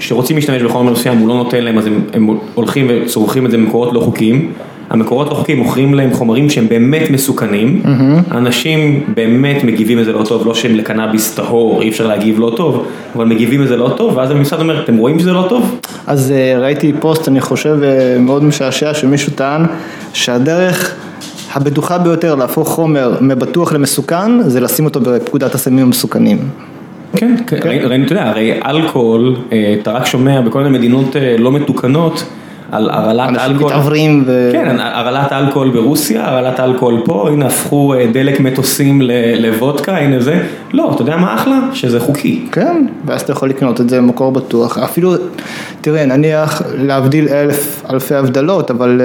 שרוצים 0.02 0.36
להשתמש 0.36 0.62
בחומר 0.62 0.92
מסוים, 0.92 1.18
הוא 1.18 1.28
לא 1.28 1.34
נותן 1.34 1.64
להם, 1.64 1.78
אז 1.78 1.86
הם, 1.86 2.00
הם 2.12 2.28
הולכים 2.54 2.86
וצורכים 2.88 3.46
את 3.46 3.50
זה 3.50 3.56
במקורות 3.56 3.92
לא 3.92 4.00
חוקיים. 4.00 4.52
המקורות 4.90 5.28
לא 5.28 5.34
חוקיים 5.34 5.58
מוכרים 5.58 5.94
להם 5.94 6.12
חומרים 6.12 6.50
שהם 6.50 6.68
באמת 6.68 7.10
מסוכנים, 7.10 7.82
אנשים 8.30 9.04
באמת 9.14 9.64
מגיבים 9.64 9.98
לזה 9.98 10.12
לא 10.12 10.24
טוב, 10.24 10.46
לא 10.46 10.54
שהם 10.54 10.74
לקנאביס 10.74 11.34
טהור, 11.34 11.82
אי 11.82 11.88
אפשר 11.88 12.06
להגיב 12.06 12.38
לא 12.38 12.52
טוב, 12.56 12.86
אבל 13.16 13.24
מגיבים 13.24 13.62
לזה 13.62 13.76
לא 13.76 13.94
טוב, 13.96 14.16
ואז 14.16 14.30
הממסד 14.30 14.60
אומר, 14.60 14.84
אתם 14.84 14.96
רואים 14.96 15.18
שזה 15.18 15.32
לא 15.32 15.46
טוב? 15.48 15.80
אז 16.06 16.32
אה, 16.32 16.58
ראיתי 16.58 16.92
פוסט, 17.00 17.28
אני 17.28 17.40
חושב, 17.40 17.78
אה, 17.82 18.16
מאוד 18.18 18.44
משעשע, 18.44 18.94
שמישהו 18.94 19.32
טען 19.32 19.62
שהדרך 20.12 20.94
הבטוחה 21.54 21.98
ביותר 21.98 22.34
להפוך 22.34 22.68
חומר 22.68 23.18
מבטוח 23.20 23.72
למסוכן, 23.72 24.42
זה 24.42 24.60
לשים 24.60 24.84
אותו 24.84 25.00
בפקודת 25.00 25.54
הסמים 25.54 25.84
המסוכנים. 25.84 26.38
כן, 27.16 27.34
ראינו, 27.64 27.88
ראינו, 27.88 28.04
אתה 28.04 28.12
יודע, 28.12 28.28
הרי 28.28 28.60
אלכוהול, 28.66 29.36
אה, 29.52 29.74
אתה 29.80 29.92
רק 29.92 30.06
שומע 30.06 30.40
בכל 30.40 30.62
מיני 30.62 30.78
מדינות 30.78 31.16
אה, 31.16 31.36
לא 31.38 31.52
מתוקנות, 31.52 32.24
על 32.72 32.90
הרעלת 32.90 33.28
אנשים 33.28 33.50
אלכוהול. 33.50 33.72
מתעוורים 33.72 34.24
ו... 34.26 34.50
כן, 34.52 34.76
הרעלת 34.80 35.32
אלכוהול 35.32 35.70
ברוסיה, 35.70 36.28
הרעלת 36.28 36.60
אלכוהול 36.60 37.02
פה, 37.04 37.28
הנה 37.28 37.46
הפכו 37.46 37.94
אה, 37.94 38.06
דלק 38.12 38.40
מטוסים 38.40 39.02
לוודקה, 39.38 39.96
הנה 39.96 40.20
זה. 40.20 40.42
לא, 40.72 40.92
אתה 40.94 41.02
יודע 41.02 41.16
מה 41.16 41.34
אחלה? 41.34 41.60
שזה 41.72 42.00
חוקי. 42.00 42.44
כן, 42.52 42.86
ואז 43.06 43.20
אתה 43.20 43.32
יכול 43.32 43.48
לקנות 43.48 43.80
את 43.80 43.88
זה 43.90 43.98
במקור 43.98 44.32
בטוח. 44.32 44.78
אפילו, 44.78 45.14
תראה, 45.80 46.06
נניח, 46.06 46.62
להבדיל 46.78 47.28
אלף 47.28 47.82
אלפי 47.90 48.14
הבדלות, 48.14 48.70
אבל 48.70 49.00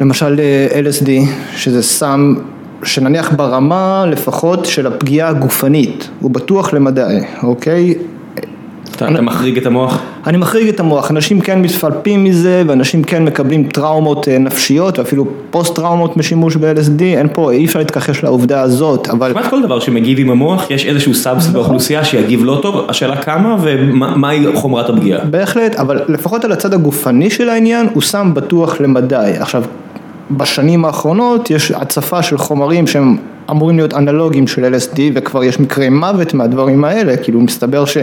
למשל 0.00 0.40
LSD, 0.70 1.10
שזה 1.56 1.82
סם 1.82 2.34
שנניח 2.84 3.32
ברמה 3.32 4.04
לפחות 4.08 4.66
של 4.66 4.86
הפגיעה 4.86 5.28
הגופנית, 5.28 6.08
הוא 6.20 6.30
בטוח 6.30 6.74
למדי, 6.74 7.18
אוקיי? 7.42 7.94
אתה 8.96 9.08
אתה 9.08 9.22
מחריג 9.22 9.58
את 9.58 9.66
המוח? 9.66 10.02
אני 10.26 10.38
מחריג 10.38 10.68
את 10.68 10.80
המוח, 10.80 11.10
אנשים 11.10 11.40
כן 11.40 11.62
מתפלפים 11.62 12.24
מזה 12.24 12.62
ואנשים 12.66 13.02
כן 13.02 13.24
מקבלים 13.24 13.68
טראומות 13.68 14.28
אה, 14.28 14.38
נפשיות 14.38 14.98
ואפילו 14.98 15.26
פוסט 15.50 15.74
טראומות 15.76 16.16
משימוש 16.16 16.56
ב-LSD, 16.56 17.02
אין 17.02 17.28
פה, 17.32 17.52
אי 17.52 17.64
אפשר 17.64 17.78
להתכחש 17.78 18.24
לעובדה 18.24 18.60
הזאת, 18.60 19.08
אבל... 19.08 19.32
כמעט 19.32 19.50
כל 19.50 19.62
דבר 19.62 19.80
שמגיב 19.80 20.18
עם 20.18 20.30
המוח, 20.30 20.70
יש 20.70 20.86
איזשהו 20.86 21.14
subset 21.14 21.42
נכון. 21.42 21.52
באוכלוסייה 21.54 22.04
שיגיב 22.04 22.44
לא 22.44 22.58
טוב, 22.62 22.86
השאלה 22.88 23.16
כמה 23.16 23.56
ומהי 23.62 24.46
חומרת 24.54 24.90
הפגיעה. 24.90 25.24
בהחלט, 25.24 25.74
אבל 25.74 26.00
לפחות 26.08 26.44
על 26.44 26.52
הצד 26.52 26.74
הגופני 26.74 27.30
של 27.30 27.48
העניין, 27.48 27.86
הוא 27.94 28.02
שם 28.02 28.30
בטוח 28.34 28.80
למדי. 28.80 29.32
עכשיו, 29.38 29.62
בשנים 30.36 30.84
האחרונות 30.84 31.50
יש 31.50 31.70
הצפה 31.70 32.22
של 32.22 32.38
חומרים 32.38 32.86
שהם 32.86 33.16
אמורים 33.50 33.76
להיות 33.76 33.94
אנלוגיים 33.94 34.46
של 34.46 34.74
LSD 34.74 34.98
וכבר 35.14 35.44
יש 35.44 35.60
מקרי 35.60 35.88
מוות 35.88 36.34
מהדברים 36.34 36.84
האלה, 36.84 37.16
כאילו 37.16 37.40
מסתבר 37.40 37.84
ש... 37.84 37.96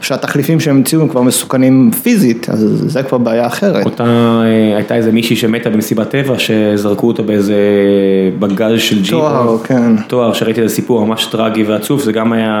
שהתחליפים 0.00 0.60
שהם 0.60 0.76
המציאו 0.76 1.00
הם 1.02 1.08
כבר 1.08 1.22
מסוכנים 1.22 1.90
פיזית, 2.02 2.48
אז 2.50 2.66
זה 2.86 3.02
כבר 3.02 3.18
בעיה 3.18 3.46
אחרת. 3.46 3.84
אותה, 3.84 4.04
אה, 4.04 4.76
הייתה 4.76 4.94
איזה 4.94 5.12
מישהי 5.12 5.36
שמתה 5.36 5.70
במסיבת 5.70 6.10
טבע, 6.10 6.34
שזרקו 6.38 7.06
אותה 7.08 7.22
באיזה 7.22 7.56
בגז 8.38 8.80
של 8.80 9.02
ג'יפ. 9.02 9.10
תואר, 9.10 9.58
כן. 9.64 9.96
תואר, 10.08 10.32
שראיתי 10.32 10.60
איזה 10.62 10.74
סיפור 10.74 11.06
ממש 11.06 11.26
טרגי 11.26 11.62
ועצוב, 11.62 12.00
זה 12.00 12.12
גם 12.12 12.32
היה, 12.32 12.54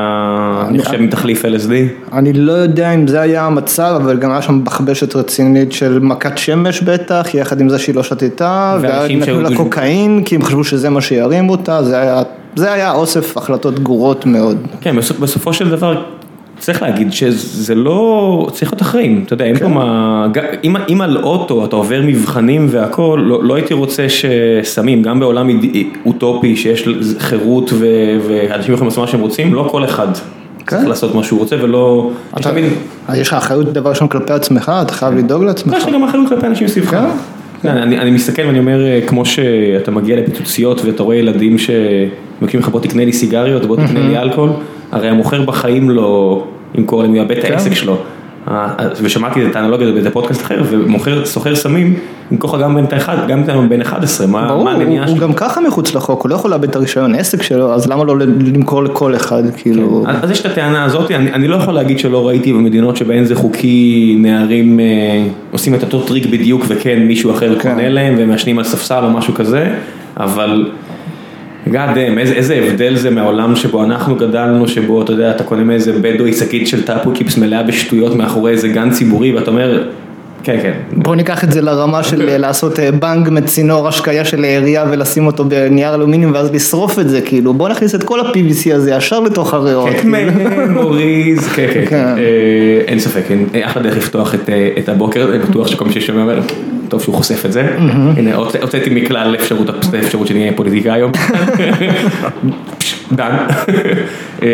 אני 0.68 0.82
חושב, 0.82 1.00
עם 1.00 1.08
תחליף 1.10 1.44
LSD. 1.44 1.72
אני 2.12 2.32
לא 2.32 2.52
יודע 2.52 2.94
אם 2.94 3.06
זה 3.06 3.20
היה 3.20 3.44
המצב, 3.46 3.98
אבל 4.04 4.16
גם 4.16 4.30
היה 4.30 4.42
שם 4.42 4.64
בחבשת 4.64 5.16
רצינית 5.16 5.72
של 5.72 5.98
מכת 5.98 6.38
שמש 6.38 6.82
בטח, 6.82 7.26
יחד 7.34 7.60
עם 7.60 7.68
זה 7.68 7.78
שהיא 7.78 7.94
לא 7.94 8.02
שתתה, 8.02 8.78
ונתנו 8.80 9.40
לה 9.40 9.56
קוקאין, 9.56 10.22
כי 10.24 10.34
הם 10.34 10.42
חשבו 10.42 10.64
שזה 10.64 10.90
מה 10.90 11.00
שירים 11.00 11.50
אותה, 11.50 11.82
זה 11.82 11.98
היה, 12.00 12.22
זה 12.56 12.72
היה 12.72 12.92
אוסף 12.92 13.36
החלטות 13.36 13.78
גרועות 13.80 14.26
מאוד. 14.26 14.56
כן, 14.80 14.96
בסופ- 14.96 15.20
בסופו 15.20 15.52
של 15.52 15.70
דבר, 15.70 16.02
צריך 16.64 16.82
להגיד 16.82 17.12
שזה 17.12 17.74
לא, 17.74 18.46
צריך 18.52 18.72
להיות 18.72 18.82
אחראים, 18.82 19.22
אתה 19.26 19.34
יודע, 19.34 19.44
אין 19.44 19.58
פה 19.58 19.68
מה, 19.68 20.26
ג- 20.32 20.66
אם, 20.88 21.00
על 21.00 21.16
אוטו 21.22 21.64
אתה 21.64 21.76
עובר 21.76 22.00
מבחנים 22.04 22.66
והכל, 22.70 23.20
לא, 23.26 23.44
לא 23.44 23.54
הייתי 23.54 23.74
רוצה 23.74 24.06
שסמים, 24.08 25.02
גם 25.02 25.20
בעולם 25.20 25.48
אוטופי 26.06 26.56
שיש 26.56 26.88
חירות 27.18 27.70
ואנשים 28.28 28.74
יכולים 28.74 28.88
לעשות 28.88 28.98
מה 28.98 29.06
שהם 29.06 29.20
רוצים, 29.20 29.54
לא 29.54 29.68
כל 29.70 29.84
אחד 29.84 30.06
צריך 30.12 30.26
כן. 30.82 30.88
לעשות 30.88 31.14
מה 31.14 31.22
שהוא 31.24 31.38
רוצה 31.40 31.56
ולא, 31.62 32.10
יש 32.36 32.40
אתה- 32.40 32.50
תמיד, 32.50 32.64
יש 33.14 33.28
לך 33.28 33.34
אחריות 33.34 33.72
דבר 33.72 33.90
ראשון 33.90 34.08
כלפי 34.08 34.32
עצמך, 34.32 34.72
אתה 34.82 34.92
חייב 34.92 35.14
לדאוג 35.14 35.40
לא, 35.42 35.46
לעצמך. 35.48 35.74
יש 35.78 35.86
לי 35.86 35.92
גם 35.92 36.04
אחריות 36.04 36.28
כלפי 36.28 36.46
אנשים 36.46 36.68
סביבך. 36.68 36.90
כן. 36.90 37.06
כן, 37.62 37.76
אני, 37.76 37.98
אני 37.98 38.10
מסתכל 38.10 38.42
ואני 38.46 38.58
אומר, 38.58 38.84
אה, 38.84 39.00
כמו 39.06 39.24
שאתה 39.26 39.90
מגיע 39.90 40.16
לפיצוציות 40.16 40.84
ואתה 40.84 41.02
רואה 41.02 41.16
ילדים 41.16 41.56
שמחכים 41.58 42.60
לך 42.60 42.68
בוא 42.68 42.80
תקנה 42.80 43.04
לי 43.04 43.12
סיגריות, 43.12 43.64
בוא 43.66 43.76
תקנה 43.76 44.00
לי 44.08 44.18
אלכוהול, 44.18 44.50
הרי 44.92 45.08
המוכר 45.08 45.42
בחיים 45.42 45.90
לא 45.90 46.44
ימכור 46.74 47.02
להם, 47.02 47.10
הוא 47.10 47.18
יאבד 47.18 47.38
את 47.38 47.44
כן. 47.44 47.52
העסק 47.52 47.74
שלו. 47.74 47.96
אה, 48.48 48.74
ושמעתי 49.02 49.46
את 49.46 49.56
האנלוגיה 49.56 49.86
הזאת 49.86 49.94
באיזה 49.94 50.10
פודקאסט 50.10 50.42
אחר, 50.42 50.62
ומוכר, 50.70 51.24
סוחר 51.24 51.56
סמים, 51.56 51.94
ימכור 52.30 52.56
לך 52.56 52.62
גם 52.62 52.74
בן 52.74 52.96
אחד, 52.96 53.16
גם 53.28 53.68
בן 53.68 53.80
11, 53.80 54.26
מה 54.26 54.50
הוא, 54.50 54.70
המניעה 54.70 55.06
הוא 55.06 55.16
שלו? 55.16 55.26
גם 55.26 55.32
ככה 55.32 55.60
מחוץ 55.60 55.94
לחוק, 55.94 56.22
הוא 56.22 56.30
לא 56.30 56.34
יכול 56.34 56.50
לאבד 56.50 56.68
את 56.68 56.76
הרישיון 56.76 57.14
עסק 57.14 57.42
שלו, 57.42 57.74
אז 57.74 57.88
למה 57.88 58.04
לא 58.04 58.18
למכור 58.18 58.82
לכל 58.82 59.16
אחד, 59.16 59.42
כאילו... 59.56 60.04
אז 60.06 60.16
אז 60.22 60.30
יש 60.30 60.40
את 60.40 60.46
הטענה 60.46 60.84
הזאת, 60.84 61.10
אני, 61.10 61.32
אני 61.32 61.48
לא 61.48 61.56
יכול 61.56 61.74
להגיד 61.74 61.98
שלא 61.98 62.28
ראיתי 62.28 62.52
במדינות 62.52 62.96
שבהן 62.96 63.24
זה 63.24 63.34
חוקי, 63.34 64.16
נערים 64.18 64.80
אה, 64.80 65.26
עושים 65.50 65.74
את 65.74 65.82
אותו 65.82 66.00
טריק 66.02 66.26
בדיוק 66.26 66.64
וכן 66.68 66.98
מישהו 66.98 67.30
אחר 67.30 67.58
כן. 67.58 67.70
קונה 67.74 67.88
להם 67.88 68.14
ומעשנים 68.18 68.58
על 68.58 68.64
ספסל 68.64 69.04
או 69.04 69.10
משהו 69.10 69.34
כזה, 69.34 69.74
אבל 70.16 70.70
God 71.66 71.72
damn, 71.72 72.18
איזה, 72.18 72.34
איזה 72.34 72.54
הבדל 72.54 72.96
זה 72.96 73.10
מהעולם 73.10 73.56
שבו 73.56 73.84
אנחנו 73.84 74.16
גדלנו, 74.16 74.68
שבו 74.68 75.02
אתה 75.02 75.12
יודע, 75.12 75.30
אתה 75.30 75.44
קונה 75.44 75.64
מאיזה 75.64 75.92
בדואי 76.00 76.32
שקית 76.32 76.68
של 76.68 76.82
טאפו 76.82 77.10
קיפס 77.12 77.38
מלאה 77.38 77.62
בשטויות 77.62 78.16
מאחורי 78.16 78.52
איזה 78.52 78.68
גן 78.68 78.90
ציבורי 78.90 79.34
ואתה 79.34 79.50
אומר, 79.50 79.88
כן 80.44 80.58
כן, 80.62 80.72
בוא 80.92 81.16
ניקח 81.16 81.44
את 81.44 81.52
זה 81.52 81.62
לרמה 81.62 82.02
של 82.02 82.28
אה, 82.28 82.38
לעשות 82.38 82.78
אה, 82.78 82.92
בנג 82.92 83.28
מצינור 83.30 83.88
השקיה 83.88 84.24
של 84.24 84.44
העירייה 84.44 84.84
ולשים 84.90 85.26
אותו 85.26 85.44
בנייר 85.44 85.94
אלומיניום 85.94 86.32
ואז 86.34 86.52
לשרוף 86.52 86.98
את 86.98 87.08
זה, 87.08 87.20
כאילו 87.20 87.54
בוא 87.54 87.68
נכניס 87.68 87.94
את 87.94 88.02
כל 88.02 88.20
ה-PVC 88.20 88.74
הזה 88.74 88.90
ישר 88.90 89.20
לתוך 89.20 89.54
הריאות. 89.54 89.90
כן, 89.90 90.08
מוריז, 90.70 91.48
כן, 91.56 91.66
כן, 91.74 91.84
כן. 91.86 91.96
אה, 91.96 92.82
אין 92.86 92.98
ספק, 92.98 93.22
אחלה 93.62 93.82
דרך 93.82 93.96
לפתוח 93.96 94.34
את, 94.34 94.50
את 94.78 94.88
הבוקר, 94.88 95.30
בטוח 95.48 95.68
שכל 95.68 95.84
מי 95.84 95.92
ששומע 95.92 96.22
אומר, 96.22 96.40
טוב 96.88 97.02
שהוא 97.02 97.14
חושף 97.14 97.46
את 97.46 97.52
זה, 97.52 97.76
הנה 98.16 98.34
הוצ- 98.36 98.60
הוצאתי 98.62 98.90
מכלל 98.90 99.36
אפשרות, 99.38 99.70
אהיה 100.30 100.52
פוליטיקאי 100.52 100.92
היום, 100.92 101.12
דן, 103.12 103.36
אה, 104.42 104.48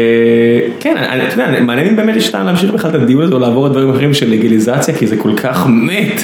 כן, 0.80 0.94
אתה 1.28 1.42
יודע, 1.42 1.60
מעניין 1.60 1.88
אם 1.88 1.96
באמת 1.96 2.16
יש 2.16 2.28
טעם 2.30 2.46
להמשיך 2.46 2.70
בכלל 2.70 2.90
את 2.90 3.02
הדיון 3.02 3.22
הזה 3.22 3.34
או 3.34 3.38
לעבור 3.38 3.66
לדברים 3.66 3.90
אחרים 3.90 4.14
של 4.14 4.30
לגיליזציה, 4.30 4.94
כי 4.94 5.06
זה 5.06 5.16
כל 5.16 5.30
כך 5.36 5.66
מת, 5.68 6.22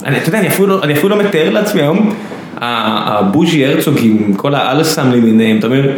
אתה 0.00 0.28
יודע, 0.28 0.38
אני 0.38 0.48
אפילו 0.48 0.68
לא- 0.68 0.82
אני 0.82 0.92
אפילו 0.92 1.08
לא 1.08 1.22
מתאר 1.24 1.50
לעצמי 1.50 1.80
היום, 1.80 2.14
הבוז'י 2.56 3.66
הרצוג 3.66 3.94
עם 4.02 4.34
כל 4.34 4.54
האלסם 4.54 5.10
למיניהם, 5.12 5.58
אתה 5.58 5.66
אומר, 5.66 5.90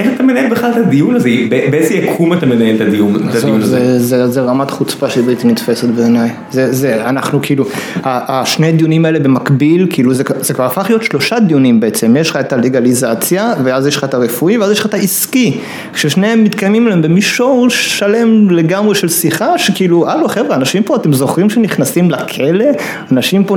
איך 0.00 0.14
אתה 0.14 0.22
מנהל 0.22 0.50
בכלל 0.50 0.70
את 0.70 0.76
הדיון 0.76 1.14
הזה, 1.14 1.30
באיזה 1.48 1.94
יקום 1.94 2.32
אתה 2.32 2.46
מנהל 2.46 2.76
את 2.76 2.80
הדיון 2.80 3.16
הזה? 3.62 3.98
זה, 4.26 4.40
רמת 4.40 4.70
חוצפה 4.70 5.10
שהיא 5.10 5.24
בלתי 5.24 5.46
נתפסת 5.48 5.88
בעיניי. 5.88 6.30
זה, 6.50 7.02
אנחנו 7.06 7.38
כאילו, 7.42 7.64
השני 8.04 8.72
דיונים 8.72 9.04
האלה 9.04 9.18
במקביל, 9.18 9.86
כאילו 9.90 10.14
זה, 10.14 10.54
כבר 10.54 10.64
הפך 10.64 10.86
להיות 10.88 11.02
שלושה 11.02 11.40
דיונים 11.40 11.80
בעצם, 11.80 12.16
יש 12.16 12.30
לך 12.30 12.36
את 12.36 12.52
הלגליזציה, 12.52 13.52
ואז 13.64 13.86
יש 13.86 13.96
לך 13.96 14.04
את 14.04 14.14
הרפואי, 14.14 14.58
ואז 14.58 14.70
יש 14.70 14.80
לך 14.80 14.86
את 14.86 14.94
העסקי, 14.94 15.58
כששניהם 15.92 16.44
מתקיימים 16.44 16.88
להם 16.88 17.02
במישור 17.02 17.70
שלם 17.70 18.50
לגמרי 18.50 18.94
של 18.94 19.08
שיחה, 19.08 19.58
שכאילו, 19.58 20.10
הלו 20.10 20.28
חבר'ה, 20.28 20.56
אנשים 20.56 20.82
פה, 20.82 20.96
אתם 20.96 21.12
זוכרים 21.12 21.50
שנכנסים 21.50 22.10
לכלא? 22.10 22.64
אנשים 23.12 23.44
פה 23.44 23.56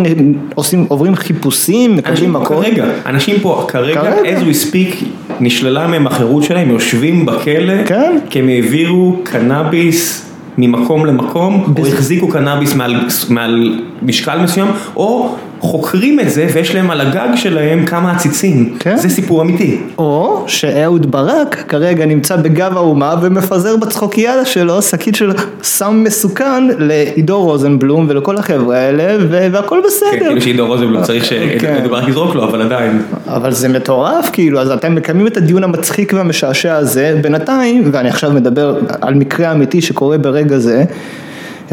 עושים, 0.56 0.86
עוברים 0.88 1.16
חיפושים, 1.16 1.92
אנשים 1.92 2.34
מקבלים 2.34 2.36
הכל? 2.36 2.56
כרגע, 2.64 2.86
אנשים 3.06 3.40
פה 3.42 3.66
כרגע. 3.68 4.02
as 4.24 4.42
we 4.42 4.72
speak, 4.72 5.06
נשללה 5.40 5.88
מהם 5.88 6.08
החירות 6.08 6.33
שלהם, 6.42 6.70
יושבים 6.70 7.26
בכלא, 7.26 7.86
כן. 7.86 8.18
כי 8.30 8.40
הם 8.40 8.48
העבירו 8.50 9.16
קנאביס 9.24 10.30
ממקום 10.58 11.06
למקום, 11.06 11.74
או 11.80 11.88
החזיקו 11.88 12.28
קנאביס 12.28 12.76
מעל, 12.76 12.96
מעל 13.30 13.80
משקל 14.02 14.40
מסוים, 14.40 14.68
או 14.96 15.36
חוקרים 15.64 16.20
את 16.20 16.30
זה 16.30 16.48
ויש 16.54 16.76
להם 16.76 16.92
על 16.92 17.02
הגג 17.02 17.28
שלהם 17.36 17.86
כמה 17.86 18.12
עציצים, 18.12 18.76
כן. 18.80 18.98
זה 18.98 19.10
סיפור 19.10 19.42
אמיתי. 19.42 19.78
או 19.98 20.44
שאהוד 20.48 21.12
ברק 21.12 21.64
כרגע 21.68 22.06
נמצא 22.06 22.36
בגב 22.36 22.78
האומה 22.78 23.16
ומפזר 23.22 23.78
בצחוקיאדה 23.78 24.46
שלו 24.46 24.82
שקית 24.82 25.16
של 25.16 25.32
סם 25.64 26.04
מסוכן 26.04 26.68
לעידו 26.78 27.44
רוזנבלום 27.44 28.06
ולכל 28.10 28.38
החבר'ה 28.38 28.78
האלה 28.78 29.18
והכל 29.30 29.80
כן, 29.82 29.88
בסדר. 29.88 30.20
כאילו 30.20 30.42
שעידו 30.42 30.68
רוזנבלום 30.68 31.04
צריך 31.04 31.30
כן. 31.30 31.58
שאהוד 31.62 31.92
ברק 31.92 32.08
יזרוק 32.08 32.36
לו, 32.36 32.44
אבל 32.44 32.62
עדיין. 32.62 33.02
אבל 33.28 33.52
זה 33.52 33.70
מטורף 33.70 34.30
כאילו, 34.34 34.60
אז 34.60 34.72
אתם 34.72 34.96
מקיימים 34.96 35.28
את 35.28 35.38
הדיון 35.38 35.64
המצחיק 35.64 36.14
והמשעשע 36.16 36.76
הזה, 36.76 37.20
בינתיים, 37.22 37.90
ואני 37.92 38.10
עכשיו 38.10 38.32
מדבר 38.32 38.76
על 39.02 39.14
מקרה 39.14 39.52
אמיתי 39.52 39.82
שקורה 39.82 40.18
ברגע 40.18 40.58
זה, 40.58 40.84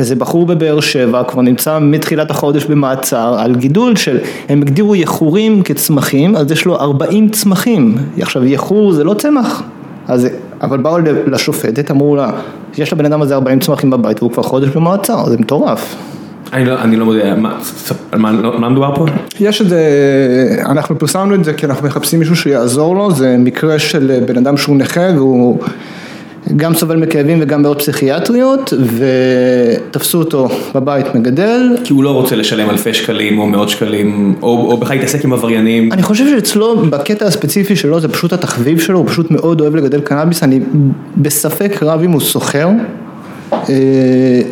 איזה 0.00 0.14
בחור 0.14 0.46
בבאר 0.46 0.80
שבע 0.80 1.22
כבר 1.24 1.42
נמצא 1.42 1.78
מתחילת 1.78 2.30
החודש 2.30 2.64
במעצר 2.64 3.36
על 3.38 3.54
גידול 3.54 3.96
של, 3.96 4.18
הם 4.48 4.62
הגדירו 4.62 4.96
יחורים 4.96 5.62
כצמחים, 5.62 6.36
אז 6.36 6.52
יש 6.52 6.64
לו 6.64 6.80
40 6.80 7.28
צמחים, 7.28 7.94
עכשיו 8.20 8.44
יחור 8.44 8.92
זה 8.92 9.04
לא 9.04 9.14
צמח, 9.14 9.62
אז, 10.08 10.28
אבל 10.62 10.78
באו 10.78 10.98
לשופטת, 11.26 11.90
אמרו 11.90 12.16
לה, 12.16 12.30
יש 12.78 12.92
לבן 12.92 13.06
אדם 13.06 13.22
הזה 13.22 13.34
40 13.34 13.58
צמחים 13.58 13.90
בבית 13.90 14.22
והוא 14.22 14.32
כבר 14.32 14.42
חודש 14.42 14.68
במעצר, 14.68 15.26
זה 15.26 15.36
מטורף. 15.38 15.96
אני 16.52 16.64
לא, 16.64 16.74
אני 16.80 16.96
לא 16.96 17.04
יודע, 17.04 17.34
מה, 17.34 17.58
על 18.12 18.18
מה, 18.18 18.28
על 18.28 18.58
מה 18.58 18.68
מדובר 18.68 18.94
פה? 18.94 19.06
יש 19.40 19.60
את 19.60 19.68
זה, 19.68 19.80
אנחנו 20.66 20.98
פרסמנו 20.98 21.34
את 21.34 21.44
זה 21.44 21.52
כי 21.52 21.66
אנחנו 21.66 21.86
מחפשים 21.86 22.18
מישהו 22.18 22.36
שיעזור 22.36 22.96
לו, 22.96 23.10
זה 23.12 23.36
מקרה 23.38 23.78
של 23.78 24.20
בן 24.26 24.36
אדם 24.36 24.56
שהוא 24.56 24.76
נכה 24.76 25.08
והוא 25.14 25.58
גם 26.56 26.74
סובל 26.74 26.96
מכאבים 26.96 27.38
וגם 27.40 27.62
בעיות 27.62 27.78
פסיכיאטריות 27.78 28.72
ותפסו 28.96 30.18
אותו 30.18 30.48
בבית 30.74 31.14
מגדל. 31.14 31.76
כי 31.84 31.92
הוא 31.92 32.04
לא 32.04 32.10
רוצה 32.10 32.36
לשלם 32.36 32.70
אלפי 32.70 32.94
שקלים 32.94 33.38
או 33.38 33.46
מאות 33.46 33.68
שקלים, 33.68 34.34
או, 34.42 34.70
או 34.72 34.76
בכלל 34.76 34.96
להתעסק 34.96 35.24
עם 35.24 35.32
עבריינים. 35.32 35.92
אני 35.92 36.02
חושב 36.02 36.24
שאצלו 36.28 36.76
בקטע 36.76 37.26
הספציפי 37.26 37.76
שלו 37.76 38.00
זה 38.00 38.08
פשוט 38.08 38.32
התחביב 38.32 38.80
שלו, 38.80 38.98
הוא 38.98 39.08
פשוט 39.08 39.30
מאוד 39.30 39.60
אוהב 39.60 39.76
לגדל 39.76 40.00
קנאביס, 40.00 40.42
אני 40.42 40.60
בספק 41.16 41.82
רב 41.82 42.02
אם 42.02 42.10
הוא 42.10 42.20
סוחר 42.20 42.68
אה, 43.52 43.58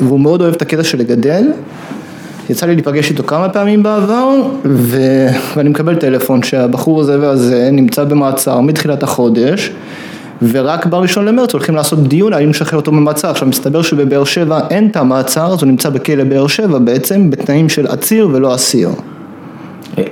והוא 0.00 0.20
מאוד 0.20 0.42
אוהב 0.42 0.54
את 0.54 0.62
הקטע 0.62 0.84
של 0.84 0.98
לגדל. 0.98 1.44
יצא 2.50 2.66
לי 2.66 2.74
להיפגש 2.74 3.10
איתו 3.10 3.22
כמה 3.22 3.48
פעמים 3.48 3.82
בעבר, 3.82 4.42
ו... 4.64 5.00
ואני 5.56 5.68
מקבל 5.68 5.96
טלפון 5.96 6.42
שהבחור 6.42 7.00
הזה 7.00 7.20
והזה 7.20 7.68
נמצא 7.72 8.04
במעצר 8.04 8.60
מתחילת 8.60 9.02
החודש, 9.02 9.70
ורק 10.42 10.86
בראשון 10.86 11.24
למרץ 11.24 11.52
הולכים 11.52 11.74
לעשות 11.74 12.08
דיון 12.08 12.32
האם 12.32 12.50
לשחרר 12.50 12.78
אותו 12.78 12.92
ממעצר. 12.92 13.30
עכשיו 13.30 13.48
מסתבר 13.48 13.82
שבבאר 13.82 14.24
שבע 14.24 14.60
אין 14.70 14.88
תא 14.88 15.02
מעצר, 15.04 15.46
אז 15.46 15.62
הוא 15.62 15.68
נמצא 15.70 15.90
בכלא 15.90 16.24
באר 16.24 16.46
שבע 16.46 16.78
בעצם, 16.78 17.30
בתנאים 17.30 17.68
של 17.68 17.86
עציר 17.86 18.28
ולא 18.32 18.54
אסיר. 18.54 18.88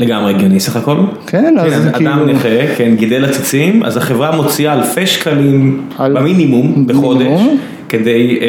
לגמרי 0.00 0.34
הגיוני 0.34 0.60
סך 0.60 0.76
הכל. 0.76 0.96
כן, 1.26 1.54
אז 1.58 1.72
כן, 1.72 1.92
כאילו- 1.92 2.10
אדם 2.10 2.28
נכה, 2.28 2.48
כן, 2.76 2.94
גידל 2.96 3.24
עציצים, 3.24 3.82
אז 3.84 3.96
החברה 3.96 4.36
מוציאה 4.36 4.72
אלפי 4.74 5.06
שקלים 5.06 5.82
על- 5.98 6.16
במינימום 6.18 6.86
בחודש. 6.86 7.40
כדי 7.88 8.38
אה, 8.42 8.46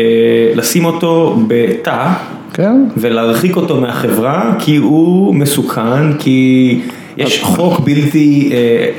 לשים 0.55 0.85
אותו 0.85 1.39
בתא. 1.47 2.07
כן. 2.53 2.83
ולהרחיק 2.97 3.55
אותו 3.55 3.81
מהחברה 3.81 4.55
כי 4.59 4.75
הוא 4.75 5.35
מסוכן, 5.35 6.13
כי 6.19 6.79
יש 7.17 7.41
חוק 7.43 7.79
בלתי, 7.79 8.49
אה, 8.53 8.89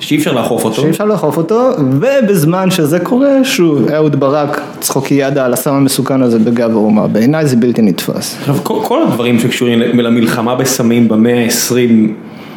שאי 0.00 0.16
אפשר 0.16 0.32
לאכוף 0.32 0.64
אותו. 0.64 0.82
שאי 0.82 0.90
אפשר 0.90 1.04
לאכוף 1.04 1.36
אותו, 1.36 1.70
ובזמן 2.00 2.70
שזה 2.70 2.98
קורה, 3.00 3.44
שוב, 3.44 3.88
אהוד 3.88 4.20
ברק, 4.20 4.60
צחוקיאדה 4.80 5.44
על 5.44 5.52
הסם 5.52 5.74
המסוכן 5.74 6.22
הזה 6.22 6.38
בגב 6.38 6.70
האומה, 6.70 7.06
בעיניי 7.06 7.46
זה 7.46 7.56
בלתי 7.56 7.82
נתפס. 7.82 8.36
עכשיו 8.40 8.56
כל, 8.62 8.78
כל 8.82 9.02
הדברים 9.02 9.38
שקשורים 9.38 9.78
למלחמה 9.78 10.54
בסמים 10.54 11.08
במאה 11.08 11.44
ה-20 11.44 12.10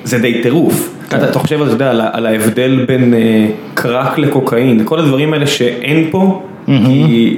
זה 0.04 0.20
די 0.20 0.42
טירוף. 0.44 0.90
אתה, 1.08 1.30
אתה 1.30 1.40
חושב, 1.40 1.62
אתה 1.62 1.72
יודע, 1.72 1.90
על, 1.90 2.02
על 2.14 2.26
ההבדל 2.26 2.86
בין 2.88 3.14
אה, 3.14 3.48
קרק 3.74 4.18
לקוקאין, 4.18 4.82
כל 4.86 5.00
הדברים 5.00 5.34
האלה 5.34 5.48
שאין 5.48 6.08
פה, 6.12 6.42
כי, 6.66 7.38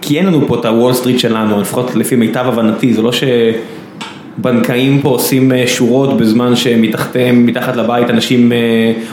כי 0.00 0.18
אין 0.18 0.26
לנו 0.26 0.48
פה 0.48 0.60
את 0.60 0.64
הוול 0.64 0.92
סטריט 0.92 1.18
שלנו, 1.18 1.60
לפחות 1.60 1.96
לפי 1.96 2.16
מיטב 2.16 2.44
הבנתי, 2.46 2.94
זה 2.94 3.02
לא 3.02 3.12
שבנקאים 4.38 5.00
פה 5.02 5.08
עושים 5.08 5.52
אה, 5.52 5.64
שורות 5.66 6.16
בזמן 6.16 6.56
שמתחתיהם, 6.56 7.46
מתחת 7.46 7.76
לבית 7.76 8.10
אנשים, 8.10 8.52
אה, 8.52 8.56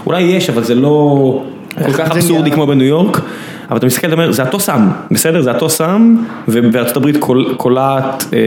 אולי 0.05 0.21
יש, 0.21 0.49
אבל 0.49 0.63
זה 0.63 0.75
לא 0.75 1.41
כל 1.85 1.91
כך 1.93 2.11
אבסורדי? 2.11 2.51
כמו 2.51 2.67
בניו 2.67 2.87
יורק. 2.87 3.21
אבל 3.69 3.77
אתה 3.77 3.85
מסתכל, 3.85 4.07
אתה 4.07 4.15
אומר, 4.15 4.31
זה 4.31 4.43
אותו 4.43 4.59
סם, 4.59 4.87
בסדר? 5.11 5.41
זה 5.41 5.51
אותו 5.53 5.69
סם, 5.69 6.15
ובארצות 6.47 6.97
הברית 6.97 7.17
קול- 7.17 7.53
קולעת 7.57 8.25
אה, 8.33 8.39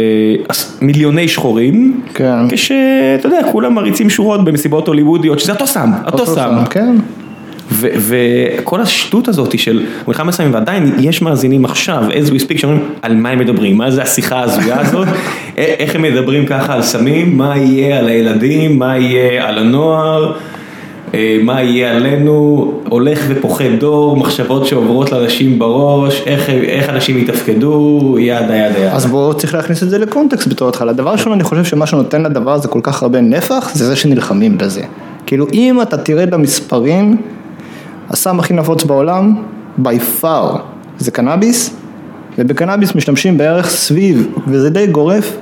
מיליוני 0.81 1.29
שחורים, 1.29 2.01
כן. 2.15 2.49
כשאתה 2.49 2.77
יודע, 3.29 3.41
כולם 3.53 3.75
מריצים 3.75 4.11
שורות 4.11 4.45
במסיבות 4.45 4.89
הוליוודיות, 4.89 5.41
שזה 5.41 5.53
אותו 5.53 5.67
סם, 5.67 5.91
אותו 6.07 6.27
סם. 6.27 6.55
כן. 6.71 6.97
וכל 7.81 8.81
השטות 8.81 9.29
הזאת 9.29 9.59
של 9.59 9.83
מלחמה 10.09 10.29
בסמים, 10.31 10.55
ועדיין 10.55 10.93
יש 11.01 11.23
מאזינים 11.23 11.65
עכשיו, 11.65 12.05
as 12.11 12.31
we 12.31 12.43
speak, 12.43 12.59
שאומרים 12.59 12.81
על 13.03 13.15
מה 13.17 13.29
הם 13.29 13.39
מדברים, 13.39 13.77
מה 13.77 13.91
זה 13.91 14.03
השיחה 14.03 14.37
ההזויה 14.37 14.81
הזאת, 14.81 15.09
איך 15.57 15.95
הם 15.95 16.03
מדברים 16.03 16.47
ככה 16.47 16.75
על 16.75 16.83
סמים, 16.83 17.37
מה 17.37 17.57
יהיה 17.57 17.99
על 17.99 18.09
הילדים, 18.09 18.79
מה 18.79 18.99
יהיה 18.99 19.49
על 19.49 19.59
הנוער, 19.59 20.33
אה, 21.15 21.39
מה 21.43 21.63
יהיה 21.63 21.97
עלינו, 21.97 22.73
הולך 22.89 23.25
ופוחד 23.29 23.65
דור, 23.79 24.17
מחשבות 24.17 24.67
שעוברות 24.67 25.13
לאנשים 25.13 25.59
בראש, 25.59 26.23
איך, 26.27 26.51
איך 26.51 26.89
אנשים 26.89 27.19
יתפקדו, 27.19 28.17
ידה 28.19 28.45
ידה 28.45 28.57
ידה. 28.57 28.93
אז 28.93 29.07
בואו 29.07 29.35
צריך 29.35 29.55
להכניס 29.55 29.83
את 29.83 29.91
זה 29.91 29.99
לקונטקסט 29.99 30.49
בתור 30.49 30.69
התחלה. 30.69 30.93
דבר 30.93 31.13
ראשון, 31.13 31.33
אני 31.33 31.45
חושב 31.45 31.65
שמה 31.65 31.87
שנותן 31.87 32.23
לדבר 32.23 32.53
הזה 32.53 32.69
כל 32.69 32.81
כך 32.83 33.03
הרבה 33.03 33.21
נפח, 33.21 33.71
זה 33.75 33.87
זה 33.87 33.97
שנלחמים 33.97 34.59
בזה. 34.59 34.83
כאילו, 35.27 35.47
אם 35.53 35.83
אתה 35.83 35.97
תרד 35.97 36.35
למספרים, 36.35 37.17
הסם 38.11 38.41
הכי 38.41 38.55
נפוץ 38.55 38.85
בעולם, 38.85 39.35
by 39.83 40.23
far, 40.23 40.59
זה 40.99 41.11
קנאביס, 41.11 41.77
ובקנאביס 42.39 42.95
משתמשים 42.95 43.39
בערך 43.39 43.69
סביב, 43.69 44.29
וזה 44.47 44.71
די 44.71 44.87
גורף, 44.87 45.37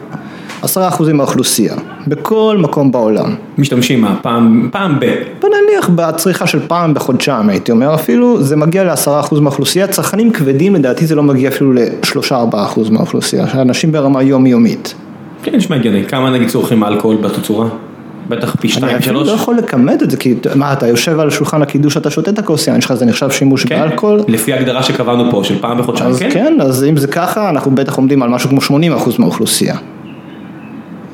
עשרה 0.62 0.88
אחוזים 0.88 1.16
מהאוכלוסייה, 1.16 1.74
בכל 2.06 2.56
מקום 2.60 2.92
בעולם. 2.92 3.34
משתמשים 3.58 4.00
מה, 4.00 4.16
פעם, 4.22 4.68
פעם 4.72 5.00
ב... 5.00 5.14
בוא 5.40 5.48
נניח 5.48 5.88
בצריכה 5.88 6.46
של 6.46 6.60
פעם 6.68 6.94
בחודשיים 6.94 7.48
הייתי 7.48 7.72
אומר 7.72 7.94
אפילו, 7.94 8.42
זה 8.42 8.56
מגיע 8.56 8.84
לעשרה 8.84 9.20
אחוז 9.20 9.40
מהאוכלוסייה, 9.40 9.86
צרכנים 9.86 10.32
כבדים 10.32 10.74
לדעתי 10.74 11.06
זה 11.06 11.14
לא 11.14 11.22
מגיע 11.22 11.48
אפילו 11.48 11.72
לשלושה 11.72 12.36
ארבעה 12.36 12.64
אחוז 12.64 12.90
מהאוכלוסייה, 12.90 13.44
אנשים 13.54 13.92
ברמה 13.92 14.22
יומיומית. 14.22 14.94
כן, 15.42 15.56
נשמע 15.56 15.76
הגיוני, 15.76 16.04
כמה 16.04 16.30
נגיד 16.30 16.48
צורכים 16.48 16.84
אלכוהול 16.84 17.16
בתצורה? 17.16 17.68
בטח 18.28 18.56
פי 18.60 18.68
אני 18.68 18.74
שתיים, 18.76 18.96
אפילו 18.96 19.20
שלוש? 19.20 19.28
לא 19.28 19.34
יכול 19.34 19.56
לכמת 19.56 20.02
את 20.02 20.10
זה, 20.10 20.16
כי 20.16 20.34
מה 20.54 20.72
אתה 20.72 20.86
יושב 20.86 21.20
על 21.20 21.30
שולחן 21.30 21.62
הקידוש, 21.62 21.96
אתה 21.96 22.10
שותה 22.10 22.30
את 22.30 22.38
הכוס 22.38 22.66
יין 22.66 22.80
שלך, 22.80 22.94
זה 22.94 23.06
נחשב 23.06 23.30
שימוש 23.30 23.66
כן, 23.66 23.80
באלכוהול? 23.80 24.20
לפי 24.28 24.52
ההגדרה 24.52 24.82
שקבענו 24.82 25.30
פה 25.30 25.44
של 25.44 25.58
פעם 25.60 25.78
בחודשיים, 25.78 26.14
כן? 26.18 26.30
כן, 26.30 26.56
אז 26.60 26.84
אם 26.84 26.96
זה 26.96 27.06
ככה, 27.06 27.50
אנחנו 27.50 27.74
בטח 27.74 27.96
עומדים 27.96 28.22
על 28.22 28.28
משהו 28.28 28.50
כמו 28.50 28.60
80 28.60 28.92
אחוז 28.92 29.18
מהאוכלוסייה. 29.18 29.76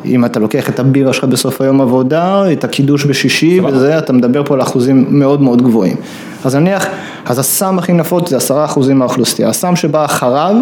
אם 0.04 0.24
אתה 0.24 0.40
לוקח 0.40 0.68
את 0.68 0.80
הבירה 0.80 1.12
שלך 1.12 1.24
בסוף 1.24 1.60
היום 1.60 1.80
עבודה, 1.80 2.52
את 2.52 2.64
הקידוש 2.64 3.04
בשישי. 3.04 3.60
וזה, 3.60 3.98
אתה 3.98 4.12
מדבר 4.12 4.44
פה 4.44 4.54
על 4.54 4.62
אחוזים 4.62 5.06
מאוד 5.08 5.42
מאוד 5.42 5.62
גבוהים. 5.62 5.96
אז 6.44 6.56
נניח, 6.56 6.86
אז 7.26 7.38
הסם 7.38 7.78
הכי 7.78 7.92
נפוץ 7.92 8.30
זה 8.30 8.36
עשרה 8.36 8.64
אחוזים 8.64 8.98
מהאוכלוסייה, 8.98 9.48
הסם 9.48 9.76
שבא 9.76 10.04
אחריו, 10.04 10.56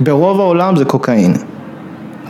ברוב 0.00 0.40
העולם 0.40 0.76
זה 0.76 0.84
קוקאין. 0.84 1.34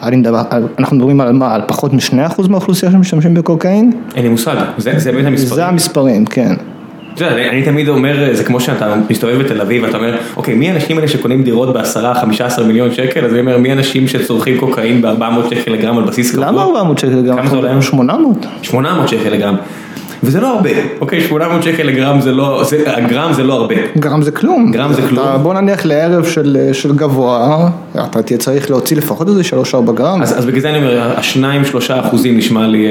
אני 0.03 0.17
מדבר, 0.17 0.43
אנחנו 0.79 0.97
מדברים 0.97 1.21
על 1.21 1.33
מה, 1.33 1.55
על 1.55 1.63
פחות 1.67 1.93
משני 1.93 2.27
אחוז 2.27 2.49
מהאוכלוסייה 2.49 2.93
שמשתמשים 2.93 3.35
בקוקאין? 3.35 3.93
אין 4.15 4.23
לי 4.23 4.29
מושג, 4.29 4.57
זה 4.79 4.93
זה 4.97 5.13
באמת 5.13 5.23
זה 5.23 5.29
המספרים. 5.29 5.65
המספרים, 5.69 6.25
כן. 6.25 6.55
אתה 7.15 7.25
יודע, 7.25 7.51
אני 7.51 7.63
תמיד 7.63 7.89
אומר, 7.89 8.29
זה 8.33 8.45
כמו 8.45 8.61
שאתה 8.61 8.95
מסתובב 9.11 9.43
בתל 9.43 9.61
אביב 9.61 9.83
ואתה 9.83 9.97
אומר, 9.97 10.17
אוקיי, 10.37 10.55
מי 10.55 10.71
האנשים 10.71 10.97
האלה 10.97 11.09
שקונים 11.09 11.43
דירות 11.43 11.73
בעשרה, 11.75 12.15
חמישה 12.15 12.47
עשר 12.47 12.65
מיליון 12.65 12.95
שקל? 12.95 13.25
אז 13.25 13.33
אני 13.33 13.41
אומר, 13.41 13.59
מי 13.59 13.71
האנשים 13.71 14.09
שצורכים 14.09 14.59
קוקאין 14.59 15.03
ב-400 15.03 15.55
שקל 15.55 15.71
לגרם 15.71 15.99
על 15.99 16.05
בסיס 16.05 16.33
קבוע? 16.33 16.47
למה 16.47 16.63
400 16.63 16.99
שקל 16.99 17.15
לגרם? 17.15 17.37
כמה 17.37 17.51
זה 17.51 17.57
עולה? 17.57 17.83
800. 17.83 18.47
800 18.63 19.09
שקל 19.09 19.31
לגרם. 19.31 19.57
וזה 20.23 20.41
לא 20.41 20.55
הרבה, 20.57 20.71
אוקיי, 21.01 21.21
800 21.21 21.63
שקל 21.63 21.83
לגרם 21.83 22.21
זה 22.21 22.33
לא, 22.33 22.63
זה- 22.65 22.83
הגרם 22.87 23.33
זה 23.33 23.43
לא 23.43 23.55
הרבה. 23.55 23.75
גרם 23.99 24.23
זה 24.23 24.31
כלום. 24.31 24.71
גרם 24.73 24.93
זה 24.93 25.03
כלום. 25.03 25.25
אתה, 25.29 25.39
בוא 25.39 25.55
נניח 25.55 25.85
לערב 25.87 26.25
של, 26.25 26.57
של 26.73 26.97
גבוה, 26.97 27.69
אתה 28.05 28.23
תהיה 28.23 28.39
צריך 28.39 28.71
להוציא 28.71 28.97
לפחות 28.97 29.29
איזה 29.29 29.43
3-4 29.89 29.93
גרם. 29.95 30.23
אז, 30.23 30.39
אז 30.39 30.45
בגלל 30.47 30.61
זה 30.61 30.71
אני 30.71 30.79
אומר, 30.79 31.13
השניים 31.19 31.65
שלושה 31.65 32.01
אחוזים 32.01 32.37
נשמע 32.39 32.67
לי 32.67 32.87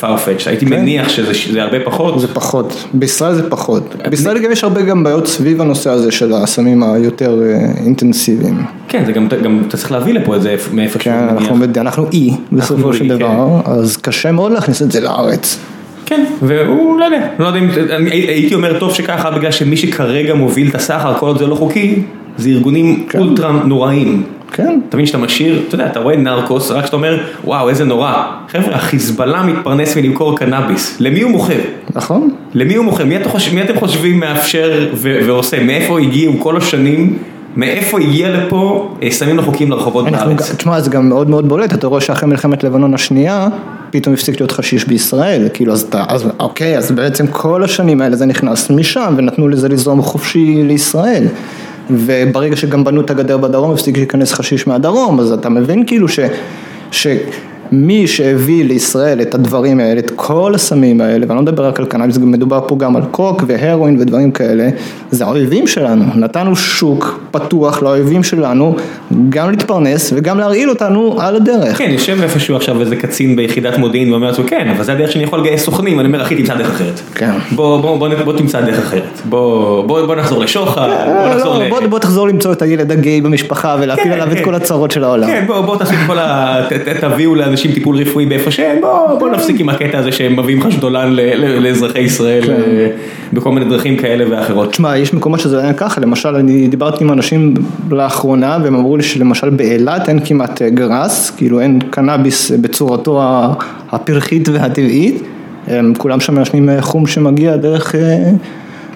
farfetch, 0.00 0.42
הייתי 0.46 0.64
מניח 0.64 1.08
שזה 1.08 1.34
שזה 1.34 1.62
הרבה 1.62 1.76
פחות. 1.84 2.14
כן. 2.14 2.20
זה 2.20 2.28
פחות, 2.28 2.84
בישראל 2.94 3.34
זה 3.34 3.50
פחות. 3.50 3.94
בישראל 4.10 4.38
גם 4.38 4.52
יש 4.52 4.64
הרבה 4.64 4.82
גם 4.82 5.04
בעיות 5.04 5.26
סביב 5.26 5.60
הנושא 5.60 5.90
הזה 5.90 6.12
של 6.12 6.32
הסמים 6.32 6.82
היותר 6.82 7.38
אה, 7.42 7.56
אינטנסיביים. 7.84 8.62
כן, 8.88 9.02
זה 9.06 9.12
גם, 9.12 9.28
גם 9.42 9.62
אתה 9.68 9.76
צריך 9.76 9.92
להביא 9.92 10.14
לפה 10.14 10.36
את 10.36 10.42
זה 10.42 10.56
מאיפה 10.72 10.98
כן, 10.98 11.12
אנחנו, 11.32 11.56
מניח. 11.56 11.68
בד- 11.70 11.78
אנחנו 11.78 12.06
אי 12.12 12.30
בסופו 12.52 12.92
של 12.92 13.08
כן. 13.08 13.16
דבר, 13.16 13.46
אז 13.64 13.96
קשה 13.96 14.32
מאוד 14.32 14.52
להכניס 14.52 14.82
את 14.82 14.92
זה 14.92 15.00
לארץ. 15.00 15.58
כן, 16.08 16.24
והוא 16.42 17.00
לא 17.00 17.04
יודע, 17.04 17.26
לא 17.38 17.46
יודע 17.46 17.58
אם, 17.58 17.68
הייתי 18.06 18.54
אומר 18.54 18.78
טוב 18.78 18.94
שככה 18.94 19.30
בגלל 19.30 19.50
שמי 19.50 19.76
שכרגע 19.76 20.34
מוביל 20.34 20.68
את 20.68 20.74
הסחר, 20.74 21.14
כל 21.14 21.26
עוד 21.26 21.38
זה 21.38 21.46
לא 21.46 21.54
חוקי, 21.54 22.02
זה 22.36 22.48
ארגונים 22.48 23.06
אולטרה 23.18 23.52
נוראים. 23.52 24.22
כן. 24.52 24.80
אתה 24.88 24.96
מבין 24.96 25.06
שאתה 25.06 25.18
משאיר, 25.18 25.62
אתה 25.68 25.74
יודע, 25.74 25.86
אתה 25.86 26.00
רואה 26.00 26.16
נרקוס, 26.16 26.70
רק 26.70 26.86
שאתה 26.86 26.96
אומר, 26.96 27.18
וואו, 27.44 27.68
איזה 27.68 27.84
נורא. 27.84 28.24
חבר'ה, 28.48 28.74
החיזבאללה 28.74 29.42
מתפרנס 29.42 29.96
מלמכור 29.96 30.38
קנאביס. 30.38 30.96
למי 31.00 31.20
הוא 31.20 31.30
מוכר? 31.30 31.60
נכון? 31.94 32.30
למי 32.54 32.74
הוא 32.74 32.84
מוכר? 32.84 33.04
מי, 33.04 33.16
אתה 33.16 33.28
חושב, 33.28 33.54
מי 33.54 33.62
אתם 33.62 33.76
חושבים 33.78 34.20
מאפשר 34.20 34.88
ועושה? 34.94 35.64
מאיפה 35.64 36.00
הגיעו 36.00 36.32
כל 36.38 36.56
השנים? 36.56 37.18
מאיפה 37.56 38.00
הגיע 38.00 38.30
לפה 38.30 38.90
אה, 39.02 39.10
סמים 39.10 39.36
לא 39.36 39.42
חוקיים 39.42 39.70
לרחובות 39.70 40.04
בארץ? 40.10 40.54
תשמע, 40.54 40.80
זה 40.80 40.90
גם 40.90 41.08
מאוד 41.08 41.30
מאוד 41.30 41.48
בולט, 41.48 41.74
אתה 41.74 41.86
רואה 41.86 42.00
שאחרי 42.00 42.28
מלחמת 42.28 42.64
לבנון 42.64 42.94
השנייה, 42.94 43.48
פתאום 43.90 44.14
הפסיק 44.14 44.40
להיות 44.40 44.50
חשיש 44.50 44.84
בישראל, 44.84 45.48
כאילו 45.54 45.72
אז 45.72 45.82
אתה, 45.82 46.04
אז 46.08 46.26
אוקיי, 46.40 46.78
אז 46.78 46.90
בעצם 46.90 47.26
כל 47.26 47.64
השנים 47.64 48.00
האלה 48.00 48.16
זה 48.16 48.26
נכנס 48.26 48.70
משם, 48.70 49.14
ונתנו 49.16 49.48
לזה 49.48 49.68
לזרום 49.68 50.02
חופשי 50.02 50.62
לישראל. 50.64 51.26
וברגע 51.90 52.56
שגם 52.56 52.84
בנו 52.84 53.00
את 53.00 53.10
הגדר 53.10 53.36
בדרום, 53.36 53.72
הפסיק 53.72 53.96
להיכנס 53.96 54.32
חשיש 54.32 54.66
מהדרום, 54.66 55.20
אז 55.20 55.32
אתה 55.32 55.48
מבין 55.48 55.86
כאילו 55.86 56.08
ש... 56.08 56.20
ש... 56.90 57.06
מי 57.72 58.06
שהביא 58.06 58.64
לישראל 58.64 59.20
את 59.20 59.34
הדברים 59.34 59.80
האלה, 59.80 59.98
את 60.00 60.12
כל 60.16 60.54
הסמים 60.54 61.00
האלה, 61.00 61.26
ואני 61.28 61.36
לא 61.36 61.42
מדבר 61.42 61.66
רק 61.66 61.78
על 61.78 61.86
קנאביס, 61.86 62.18
מדובר 62.18 62.60
פה 62.66 62.76
גם 62.78 62.96
על 62.96 63.02
קוק 63.10 63.44
והרואין 63.46 64.00
ודברים 64.00 64.30
כאלה, 64.30 64.68
זה 65.10 65.24
האויבים 65.24 65.66
שלנו, 65.66 66.04
נתנו 66.14 66.56
שוק 66.56 67.20
פתוח 67.30 67.82
לאויבים 67.82 68.22
שלנו, 68.22 68.76
גם 69.28 69.50
להתפרנס 69.50 70.12
וגם 70.16 70.38
להרעיל 70.38 70.70
אותנו 70.70 71.16
על 71.20 71.36
הדרך. 71.36 71.78
כן, 71.78 71.90
יושב 71.90 72.22
איפשהו 72.22 72.56
עכשיו 72.56 72.80
איזה 72.80 72.96
קצין 72.96 73.36
ביחידת 73.36 73.78
מודיעין 73.78 74.12
ואומר 74.12 74.26
לעצמו, 74.26 74.44
כן, 74.46 74.68
אבל 74.68 74.84
זה 74.84 74.92
הדרך 74.92 75.12
שאני 75.12 75.24
יכול 75.24 75.40
לגייס 75.40 75.64
סוכנים, 75.64 76.00
אני 76.00 76.08
אומר, 76.08 76.22
אחי, 76.22 76.36
תמצא 76.36 76.54
דרך 76.54 76.68
אחרת. 76.68 77.00
כן. 77.14 77.30
בוא, 77.52 77.80
בוא, 77.80 77.98
בוא, 77.98 78.08
בוא 78.24 78.32
תמצא 78.32 78.60
דרך 78.60 78.78
אחרת. 78.78 79.20
בוא, 79.24 79.84
בוא, 79.84 80.06
בוא 80.06 80.16
נחזור 80.16 80.40
לשוחד, 80.40 80.88
בוא 81.06 81.14
לא, 81.14 81.34
נחזור 81.34 81.58
לא, 81.58 81.64
ל... 81.64 81.68
בוא, 81.70 81.80
בוא 81.86 81.98
תחזור 81.98 82.28
למצוא 82.28 82.52
את 82.52 82.62
הילד 82.62 82.92
הגיי 82.92 83.20
במשפחה 83.20 83.76
ולהפיל 83.80 84.04
כן, 84.04 84.12
עליו 84.12 84.32
את 84.32 84.38
כן. 84.38 84.44
כל 84.44 84.54
הצרות 84.54 84.90
של 84.90 85.04
העולם. 85.04 85.26
כן, 85.26 85.44
בוא, 85.46 85.60
בוא 85.60 85.76
תעשו 85.76 85.92
את 85.92 85.98
כל 86.06 86.18
ה... 86.18 86.60
תביאו 87.00 87.34
לאנשים 87.34 87.57
טיפול 87.74 87.96
רפואי 87.96 88.26
באיפה 88.26 88.50
שהם, 88.50 88.80
בוא, 88.80 89.18
בוא 89.18 89.30
נפסיק 89.30 89.60
עם 89.60 89.68
הקטע 89.68 89.98
הזה 89.98 90.12
שהם 90.12 90.38
מביאים 90.38 90.62
חשדולן 90.62 91.12
לאזרחי 91.62 92.00
ישראל 92.00 92.42
כן. 92.42 92.52
אה, 92.52 92.88
בכל 93.32 93.52
מיני 93.52 93.66
דרכים 93.66 93.96
כאלה 93.96 94.24
ואחרות. 94.30 94.70
תשמע, 94.70 94.96
יש 94.96 95.14
מקומות 95.14 95.40
שזה 95.40 95.60
היה 95.60 95.72
ככה, 95.72 96.00
למשל 96.00 96.28
אני 96.28 96.68
דיברתי 96.68 97.04
עם 97.04 97.12
אנשים 97.12 97.54
לאחרונה 97.90 98.58
והם 98.62 98.74
אמרו 98.74 98.96
לי 98.96 99.02
שלמשל 99.02 99.50
באילת 99.50 100.08
אין 100.08 100.20
כמעט 100.24 100.62
אה, 100.62 100.70
גראס, 100.70 101.30
כאילו 101.30 101.60
אין 101.60 101.78
קנאביס 101.90 102.50
בצורתו 102.50 103.22
הפרחית 103.92 104.48
והטבעית, 104.48 105.22
כולם 105.98 106.20
שם 106.20 106.34
מעשנים 106.34 106.68
אה, 106.68 106.82
חום 106.82 107.06
שמגיע 107.06 107.56
דרך, 107.56 107.94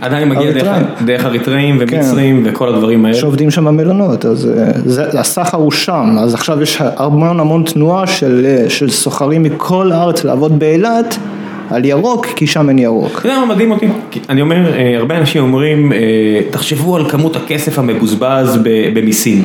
עדיין 0.02 0.28
מגיע 0.28 0.50
דרך- 0.50 0.56
אריתראים. 0.66 0.86
דרך 1.04 1.24
אריתראים 1.24 1.78
כן. 1.86 1.96
ומצרים 1.96 2.42
וכל 2.46 2.68
הדברים 2.68 3.04
האלה. 3.04 3.16
שעובדים 3.16 3.50
שם 3.50 3.64
במלונות, 3.64 4.24
אז 4.26 4.48
אה, 4.58 4.64
זה, 4.84 5.20
הסחר 5.20 5.56
הוא 5.56 5.70
שם, 5.72 6.16
אז 6.20 6.34
עכשיו 6.34 6.62
יש 6.62 6.78
המון 6.96 7.40
המון 7.40 7.62
תנועה 7.62 8.06
של, 8.06 8.46
אה, 8.46 8.70
של 8.70 8.90
סוחרים 8.90 9.42
מכל 9.42 9.92
הארץ 9.92 10.24
לעבוד 10.24 10.58
באילת 10.58 11.16
על 11.70 11.84
ירוק, 11.84 12.26
כי 12.26 12.46
שם 12.46 12.68
אין 12.68 12.78
ירוק. 12.78 13.18
אתה 13.18 13.28
יודע 13.28 13.38
מה 13.40 13.54
מדהים 13.54 13.70
אותי? 13.70 13.86
אני 14.28 14.40
אומר, 14.42 14.72
אה, 14.74 14.96
הרבה 14.96 15.18
אנשים 15.18 15.42
אומרים, 15.42 15.92
תחשבו 16.50 16.96
על 16.96 17.10
כמות 17.10 17.36
הכסף 17.36 17.78
המבוזבז 17.78 18.58
במיסים. 18.94 19.44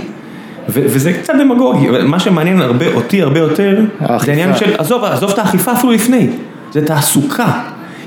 ו- 0.69 0.81
וזה 0.85 1.13
קצת 1.13 1.33
דמגוגי, 1.39 1.89
אבל 1.89 2.03
מה 2.05 2.19
שמעניין 2.19 2.61
הרבה, 2.61 2.85
אותי 2.93 3.21
הרבה 3.21 3.39
יותר, 3.39 3.75
זה 3.99 4.05
האכיפה. 4.05 4.31
העניין 4.31 4.55
של, 4.55 4.65
עזוב, 4.77 5.03
עזוב 5.03 5.31
את 5.31 5.39
האכיפה 5.39 5.71
אפילו 5.71 5.93
לפני, 5.93 6.27
זה 6.73 6.85
תעסוקה. 6.85 7.47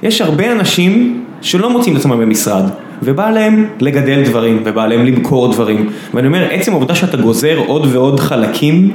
יש 0.02 0.20
הרבה 0.20 0.52
אנשים 0.52 1.19
שלא 1.42 1.70
מוצאים 1.70 1.94
את 1.96 2.00
עצמם 2.00 2.20
במשרד, 2.20 2.64
ובא 3.02 3.30
להם 3.30 3.66
לגדל 3.80 4.22
דברים, 4.24 4.62
ובא 4.64 4.86
להם 4.86 5.06
למכור 5.06 5.52
דברים, 5.52 5.90
ואני 6.14 6.26
אומר, 6.26 6.48
עצם 6.50 6.72
העובדה 6.72 6.94
שאתה 6.94 7.16
גוזר 7.16 7.58
עוד 7.66 7.86
ועוד 7.92 8.20
חלקים 8.20 8.90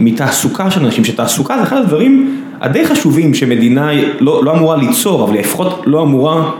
מתעסוקה 0.00 0.70
של 0.70 0.84
אנשים, 0.84 1.04
שתעסוקה 1.04 1.56
זה 1.56 1.62
אחד 1.62 1.76
הדברים 1.76 2.42
הדי 2.60 2.86
חשובים 2.86 3.34
שמדינה 3.34 3.90
לא, 4.20 4.44
לא 4.44 4.52
אמורה 4.52 4.76
ליצור, 4.76 5.24
אבל 5.24 5.38
לפחות 5.38 5.82
לא 5.86 6.02
אמורה 6.02 6.50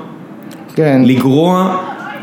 כן, 0.74 1.02
לגרוע, 1.04 1.76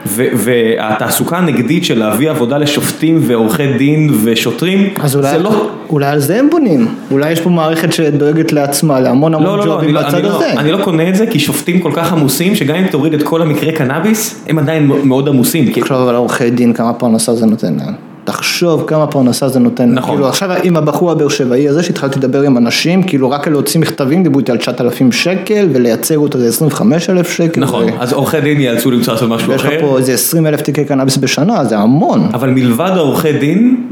והתעסוקה 0.08 1.38
הנגדית 1.38 1.86
של 1.86 2.00
להביא 2.00 2.30
עבודה 2.30 2.58
לשופטים 2.58 3.20
ועורכי 3.22 3.74
דין 3.78 4.10
ושוטרים, 4.24 4.90
זה 5.06 5.38
לא... 5.38 5.70
אולי 5.90 6.06
על 6.06 6.20
זה 6.20 6.40
הם 6.40 6.50
בונים, 6.50 6.88
אולי 7.12 7.32
יש 7.32 7.42
פה 7.42 7.50
מערכת 7.50 7.94
שדואגת 7.94 8.52
לעצמה, 8.54 9.00
להמון 9.00 9.34
המון 9.34 9.46
לא, 9.48 9.58
לא, 9.58 9.66
לא, 9.66 9.76
ג'ובים 9.76 9.94
לא, 9.96 10.02
בצד 10.02 10.16
אני, 10.16 10.28
הזה. 10.28 10.52
לא, 10.56 10.60
אני 10.60 10.72
לא 10.72 10.84
קונה 10.84 11.10
את 11.10 11.16
זה 11.16 11.28
כי 11.28 11.40
שופטים 11.40 11.80
כל 11.80 11.92
כך 11.94 12.14
עמוסים 12.14 12.56
שגם 12.56 12.76
אם 12.76 12.88
תוריד 12.88 13.14
את 13.14 13.24
כל 13.24 13.42
המקרי 13.42 13.72
קנאביס 13.72 14.44
הם 14.48 14.60
עדיין 14.60 14.92
מאוד 15.04 15.28
עמוסים. 15.28 15.74
כי- 15.74 15.82
תחשוב 15.82 16.08
על 16.08 16.16
עורכי 16.16 16.50
דין 16.50 16.74
כמה 16.74 16.94
פרנסה 16.94 17.36
זה 17.36 17.46
נותן 17.46 17.74
להם. 17.80 17.94
תחשוב 18.26 18.84
כמה 18.88 19.08
פרנסה 19.08 19.48
זה 19.48 19.60
נותן. 19.60 19.94
נכון. 19.94 20.10
כאילו 20.16 20.28
עכשיו 20.28 20.50
עם 20.64 20.78
הבחור 20.78 21.12
הבאר 21.12 21.30
שבעי 21.30 21.70
הזה 21.70 21.84
שהתחלתי 21.84 22.20
לדבר 22.20 22.42
עם 22.42 22.58
אנשים, 22.58 23.04
כאילו 23.04 23.30
רק 23.30 23.48
על 23.48 23.54
להוציא 23.54 23.80
מכתבים 23.80 24.24
דיברו 24.24 24.40
איתי 24.40 24.52
על 24.52 24.58
9,000 24.58 25.12
שקל 25.12 25.70
ולייצג 25.74 26.16
אותו 26.16 26.40
זה 26.40 26.48
25,000 26.48 27.32
שקל. 27.32 27.62
נכון, 27.62 27.84
ו- 27.84 27.90
אז 28.00 28.14
עורכי 28.14 28.42
דין 28.42 28.60
ייאלצו 28.60 28.92
למצוא 28.92 29.14
לעשות 29.14 29.30
משהו 29.30 29.50
ויש 29.50 29.62
לך 29.62 29.68
אחר, 29.68 29.82
פה 29.82 29.98
איזה 29.98 30.14
20 30.14 30.48
אלף 30.48 30.62
תיקי 30.62 30.86
קנאביס 30.86 31.18
בשנה, 31.18 31.66
זה 31.66 31.78
המון. 31.78 32.30
אבל 32.34 32.50
מלבד 32.50 32.92
העורכי 32.96 33.34
דין, 33.34 33.88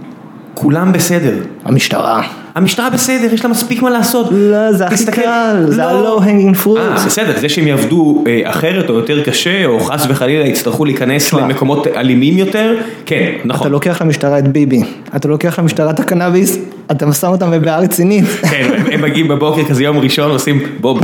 כולם 0.54 0.92
בסדר. 0.92 1.34
המשטרה. 1.66 2.22
המשטרה 2.56 2.90
בסדר, 2.90 3.34
יש 3.34 3.44
לה 3.46 3.52
מספיק 3.52 3.82
מה 3.82 3.90
לעשות. 3.90 4.28
לא, 4.32 4.72
זה 4.74 4.86
הכי 4.88 5.06
קל, 5.06 5.66
זה 5.68 5.84
hanging 6.20 6.56
אה, 6.58 6.64
fruit. 6.66 7.06
בסדר, 7.06 7.34
זה 7.40 7.50
שהם 7.50 7.68
יעבדו 7.68 8.24
אה, 8.28 8.42
אחרת 8.44 8.90
או 8.90 8.96
יותר 8.96 9.24
קשה, 9.24 9.66
או 9.66 9.80
חס 9.80 10.06
וחלילה 10.10 10.48
יצטרכו 10.48 10.86
להיכנס. 10.86 11.34
למקומות 11.34 11.88
אלימים 11.88 12.38
יותר, 12.38 12.76
כן, 13.06 13.32
נכון. 13.46 13.62
אתה 13.68 13.72
לוקח 13.72 14.02
למשטרה 14.02 14.40
את 14.40 14.48
ביבי, 14.48 14.82
אתה 15.16 15.28
לוקח 15.28 15.60
למשטרה 15.60 15.90
את 15.92 16.00
הקנאביס, 16.00 16.58
אתה 16.92 17.14
שם 17.14 17.28
אותם 17.28 17.52
בבעיה 17.52 17.78
רצינית. 17.80 18.26
כן, 18.52 18.72
הם- 18.92 19.02
מגיעים 19.02 19.28
בבוקר 19.28 19.64
כזה 19.64 19.84
יום 19.84 19.98
ראשון 19.98 20.32
עושים 20.32 20.60
בוב, 20.82 21.00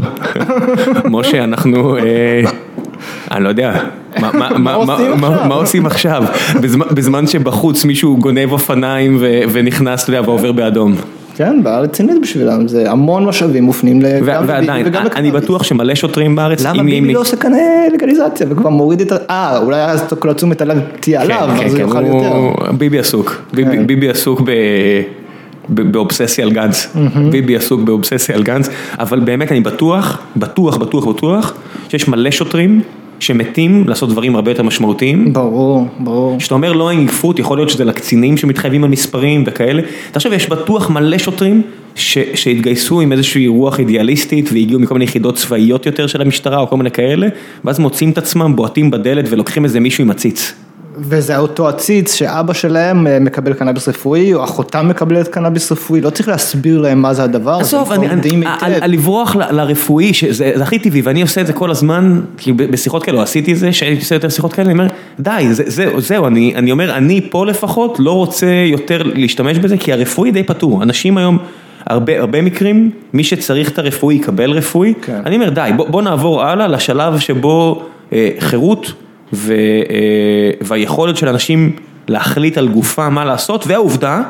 משה 1.06 1.44
אנחנו, 1.44 1.98
אה, 1.98 2.42
אני 3.32 3.44
לא 3.44 3.50
יודע, 3.50 3.74
מה- 4.20 4.32
מה- 4.34 4.58
מה- 4.58 4.74
עושים 4.74 5.12
מה- 5.22 5.28
עכשיו? 5.28 5.48
מה 5.48 5.56
עושים 5.56 5.86
עכשיו, 5.86 6.24
בזמן- 6.62 6.86
בזמן 6.92 7.28
שבחוץ 7.28 7.86
מישהו 7.86 8.18
גונב 8.18 8.52
אופניים 8.52 9.18
ו- 9.20 9.40
ונכנס 9.52 10.04
אתה 10.04 10.10
יודע, 10.10 10.22
ועובר 10.30 10.52
באדום, 10.52 10.96
כן, 11.40 11.64
בעיה 11.64 11.80
רצינית 11.80 12.22
בשבילם, 12.22 12.68
זה 12.68 12.92
המון 12.92 13.26
משאבים 13.26 13.64
מופנים 13.64 13.98
ו- 13.98 14.02
גם 14.02 14.44
לביבי 14.44 14.54
ועדיין, 14.54 14.88
וגם 14.88 15.02
אני 15.02 15.10
לקנאביס. 15.10 15.34
בטוח 15.44 15.64
שמלא 15.64 15.96
שוטרים 15.96 16.36
בארץ, 16.36 16.64
למה 16.66 16.84
ביבי 16.84 17.14
לא 17.14 17.20
עושה 17.20 17.38
כאן 17.38 17.54
אה, 17.54 17.88
לגליזציה 17.94 18.48
וכבר 18.50 18.70
מוריד 18.70 19.02
את 19.02 19.12
ה... 19.12 19.18
אה, 19.30 19.58
אולי 19.58 19.82
אז 19.84 20.04
כל 20.20 20.30
התשומת 20.30 20.62
עליו 20.62 20.78
תהיה 21.00 21.20
כן, 21.28 21.34
עליו, 21.34 21.56
כן, 21.60 21.66
אז 21.66 21.74
הוא 21.74 21.82
כן, 21.82 21.88
יאכל 21.88 22.06
יותר. 22.06 22.72
ביבי 22.78 23.00
עסוק, 23.00 23.42
ביבי- 23.54 24.10
עסוק. 24.10 24.42
ב- 24.42 25.82
באובססיה 25.92 26.46
על 26.46 26.52
גנץ, 26.52 26.96
ביבי 27.32 27.56
עסוק 27.56 27.82
באובססיה 27.82 28.36
על 28.36 28.44
גנץ, 28.44 28.70
אבל 29.00 29.20
באמת 29.20 29.52
אני 29.52 29.62
בטוח, 29.62 30.20
בטוח, 30.38 30.78
בטוח, 30.78 31.06
בטוח, 31.06 31.54
שיש 31.90 32.08
מלא 32.08 32.32
שוטרים 32.32 32.82
שמתים 33.20 33.84
לעשות 33.88 34.10
דברים 34.10 34.36
הרבה 34.36 34.52
יותר 34.52 34.64
משמעותיים. 34.64 35.34
ברור, 35.34 35.88
ברור. 36.00 36.38
כשאתה 36.40 36.56
אומר 36.56 36.74
לא 36.74 36.92
אין 36.92 37.06
גפות, 37.06 37.40
יכול 37.40 37.58
להיות 37.58 37.70
שזה 37.70 37.86
לקצינים 37.86 38.38
שמתחייבים 38.38 38.84
על 38.84 38.90
מספרים 38.90 39.44
וכאלה. 39.48 39.82
תחשוב, 40.12 40.34
יש 40.34 40.50
בטוח 40.50 40.90
מלא 40.90 41.18
שוטרים 41.18 41.62
ש, 41.96 42.18
שהתגייסו 42.34 43.02
עם 43.02 43.12
איזושהי 43.12 43.48
רוח 43.48 43.80
אידיאליסטית 43.80 44.50
והגיעו 44.54 44.80
מכל 44.80 44.94
מיני 44.94 45.06
יחידות 45.06 45.36
צבאיות 45.36 45.86
יותר 45.86 46.08
של 46.08 46.22
המשטרה 46.22 46.60
או 46.60 46.68
כל 46.68 46.78
מיני 46.78 46.92
כאלה, 46.92 47.28
ואז 47.66 47.80
מוצאים 47.80 48.10
את 48.10 48.18
עצמם 48.18 48.56
בועטים 48.56 48.92
בדלת 48.92 49.26
ולוקחים 49.30 49.64
איזה 49.64 49.80
מישהו 49.80 50.04
עם 50.04 50.12
עציץ. 50.12 50.54
וזה 51.02 51.38
אותו 51.38 51.68
עציץ 51.68 52.14
שאבא 52.14 52.54
שלהם 52.54 53.08
אה, 53.08 53.20
מקבל 53.20 53.54
קנאביס 53.54 53.88
רפואי, 53.88 54.34
או 54.34 54.44
אחותם 54.44 54.88
מקבלת 54.88 55.28
קנאביס 55.28 55.72
רפואי, 55.72 56.02
לא 56.02 56.10
צריך 56.10 56.30
להסביר 56.30 56.82
להם 56.82 57.02
מה 57.02 57.14
זה 57.14 57.24
הדבר 57.24 57.52
הזה. 57.52 57.62
עזוב, 57.62 57.92
לברוח 58.88 59.36
לרפואי, 59.36 60.14
שזה 60.14 60.52
זה 60.56 60.64
הכי 60.64 60.80
טבעי, 60.80 61.02
ואני 61.02 61.22
עושה 61.22 61.42
את 61.42 61.48
זה 61.48 61.54
כל 61.54 61.72
הזמן, 61.72 62.22
ב- 62.48 62.72
בשיחות 62.72 63.04
כאלה, 63.04 63.18
או 63.18 63.24
עשיתי 63.24 63.54
את 63.54 63.58
זה, 63.58 63.74
שהייתי 63.74 64.02
עושה 64.02 64.16
יותר 64.16 64.30
שיחות 64.30 64.54
כאלה, 64.54 64.72
אני 64.72 64.80
אומר, 64.80 64.88
די, 65.20 65.48
זה, 65.52 65.64
זה, 65.68 65.90
זהו, 65.98 66.28
אני, 66.28 66.72
אומר, 66.72 66.98
אני 66.98 67.22
פה 67.30 67.46
לפחות 67.46 67.98
לא 68.00 68.12
רוצה 68.12 68.64
יותר 68.66 69.04
להשתמש 69.04 69.58
בזה, 69.58 69.78
כי 69.78 69.94
הרפואי 69.94 70.32
די 70.32 70.44
פתור, 70.44 70.84
אנשים 70.84 71.18
היום... 71.18 71.38
הרבה, 71.86 72.20
הרבה 72.20 72.42
מקרים, 72.42 72.92
מי 73.14 73.24
שצריך 73.24 73.72
את 73.72 73.80
הרפואי 73.80 74.16
יקבל 74.16 74.52
רפואי, 74.52 74.94
כן. 75.02 75.22
אני 75.26 75.36
אומר 75.36 75.50
די, 75.50 75.70
בוא, 75.76 75.88
בוא 75.90 76.02
נעבור 76.02 76.44
הלאה 76.44 76.68
לשלב 76.68 77.20
שבו 77.20 77.84
אה, 78.14 78.30
חירות 78.40 78.94
והיכולת 80.62 81.18
של 81.18 81.28
אנשים 81.28 81.72
להחליט 82.08 82.58
על 82.58 82.68
גופם 82.68 83.14
מה 83.14 83.26
לעשות, 83.26 83.68
והעובדה 83.68 84.22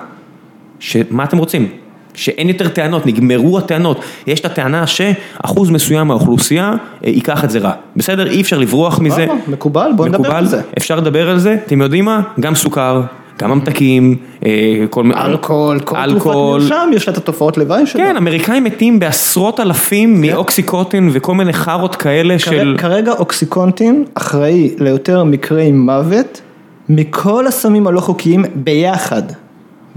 שמה 0.80 1.24
אתם 1.24 1.38
רוצים? 1.38 1.68
שאין 2.14 2.50
יותר 2.50 2.68
טענות, 2.68 3.06
נגמרו 3.06 3.58
הטענות. 3.58 4.02
יש 4.28 4.40
את 4.40 4.46
הטענה 4.46 4.88
שאחוז 4.88 5.70
מסוים 5.70 6.08
מהאוכלוסייה 6.08 6.74
אה, 7.06 7.10
ייקח 7.10 7.44
את 7.44 7.50
זה 7.50 7.60
רע. 7.60 7.72
בסדר? 7.96 8.30
אי 8.30 8.42
אפשר 8.42 8.58
לברוח 8.58 9.00
מזה. 9.00 9.26
סבבה, 9.26 9.34
מקובל, 9.48 9.92
בוא 9.96 10.08
נדבר 10.08 10.36
על 10.36 10.46
זה. 10.46 10.62
אפשר 10.78 10.96
לדבר 10.96 11.30
על 11.30 11.40
זה, 11.40 11.58
אתם 11.66 11.82
יודעים 11.82 12.06
מה? 12.06 12.22
גם 12.40 12.56
סוכר, 12.56 13.02
גם 13.42 13.52
ממתקים, 13.52 14.16
אה, 14.46 14.50
כל 14.90 15.04
מיני... 15.04 15.22
אלכוהול, 15.22 15.80
כל 15.80 15.96
תרופת. 16.10 16.26
מרשם 16.36 16.90
יש 16.94 17.08
לה 17.08 17.14
את 17.14 17.18
התופעות 17.18 17.58
לוואי 17.58 17.86
שלה. 17.88 18.04
כן, 18.04 18.18
אמריקאים 18.18 18.64
מתים 18.64 19.00
בעשרות 19.00 19.60
אלפים 19.60 20.22
מאוקסיקוטין 20.22 21.10
וכל 21.14 21.36
מיני 21.36 21.54
חארות 21.54 21.96
כאלה 21.96 22.40
של... 22.40 22.52
כרגע- 22.52 22.78
כרגע 22.82 23.12
אוקסיקונטין 23.12 24.04
אחראי 24.16 24.76
ליותר 24.80 25.24
מקרי 25.24 25.72
מוות 25.72 26.42
מכל 26.90 27.48
הסמים 27.48 27.88
הלא 27.88 28.00
חוקיים 28.00 28.46
ביחד. 28.56 29.24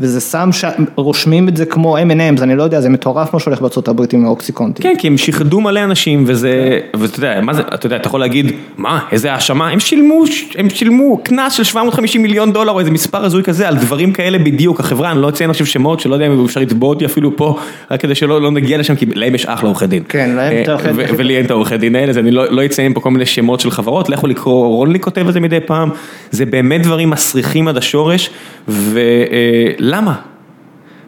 וזה 0.03 0.21
סם 0.21 0.51
שרושמים 0.53 1.49
את 1.49 1.57
זה 1.57 1.67
כמו 1.67 1.99
M&M's, 1.99 2.43
אני 2.43 2.57
לא 2.57 2.63
יודע, 2.63 2.81
זה 2.81 2.89
מטורף 2.89 3.35
מה 3.35 3.41
שהולך 3.41 3.61
בארצות 3.61 3.89
הברית 3.89 4.13
עם 4.13 4.25
האוקסיקונטין. 4.25 4.83
כן, 4.83 4.95
כי 4.99 5.07
הם 5.07 5.19
שיחדו 5.19 5.61
מלא 5.61 5.85
אנשים 5.85 6.25
וזה, 6.27 6.81
ואתה 6.99 7.19
יודע, 7.19 7.41
מה 7.41 7.55
זה, 7.55 7.63
אתה 7.75 7.87
יודע, 7.87 7.97
אתה 7.97 8.07
יכול 8.07 8.21
להגיד, 8.21 8.53
מה, 8.77 9.01
איזה 9.13 9.33
האשמה, 9.33 9.69
הם 9.69 9.81
שילמו, 9.81 10.25
הם 10.59 10.71
שילמו 10.71 11.21
קנס 11.23 11.53
של 11.53 11.65
750 11.65 12.23
מיליון 12.23 12.53
דולר 12.53 12.73
או 12.73 12.81
איזה 12.81 12.91
מספר 12.91 13.25
הזוי 13.25 13.43
כזה 13.43 13.69
על 13.69 13.77
דברים 13.77 14.13
כאלה 14.13 14.39
בדיוק, 14.39 14.81
החברה, 14.81 15.11
אני 15.11 15.23
לא 15.23 15.29
אציין 15.29 15.51
עכשיו 15.51 15.67
שמות, 15.67 16.01
שלא 16.01 16.15
יודע 16.15 16.27
אם 16.27 16.45
אפשר 16.45 16.61
לתבוע 16.61 16.89
אותי 16.89 17.05
אפילו 17.05 17.37
פה, 17.37 17.59
רק 17.91 18.01
כדי 18.01 18.15
שלא 18.15 18.43
לא 18.43 18.51
נגיע 18.51 18.79
לשם, 18.79 18.95
כי 18.95 19.07
להם 19.15 19.35
יש 19.35 19.47
אחלה 19.47 19.69
עורכי 19.69 19.87
דין. 19.87 20.03
כן, 20.09 20.31
להם 20.37 20.53
אה, 20.53 20.63
את 20.63 20.69
העורכי 20.69 20.93
דין. 20.93 21.15
ולי 21.17 21.37
אין 21.37 21.45
את 21.45 21.51
העורכי 21.51 21.77
דין 21.77 21.97
האלה, 21.97 22.11
אז 22.11 22.19
אני 22.19 22.31
לא 22.31 22.53
לא 22.53 22.65
אציין 22.65 22.95
פה 22.95 23.01
כל 23.01 23.11
מיני 23.11 23.27
שמות 23.27 23.61
של 23.61 23.71
חברות, 23.71 24.09
לכו 24.09 24.27
לקרוא, 24.27 24.67
רונלי 24.67 25.01
כותב 25.01 25.27
על 25.27 25.33
זה 25.33 25.41
מדי 25.41 25.61
פעם, 25.61 25.91
זה 26.31 26.47
באמת 26.47 26.83
דברים 26.83 27.11
מסריחים 27.11 27.69
עד 27.69 27.77
השורש, 27.77 28.31
ולמה? 28.69 29.92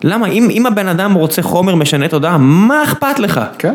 למה? 0.04 0.26
אם, 0.26 0.48
אם 0.50 0.66
הבן 0.66 0.88
אדם 0.88 1.14
רוצה 1.14 1.42
חומר 1.42 1.74
משנה 1.74 2.08
תודעה, 2.08 2.38
מה 2.38 2.84
אכפת 2.84 3.18
לך? 3.18 3.40
כן. 3.58 3.74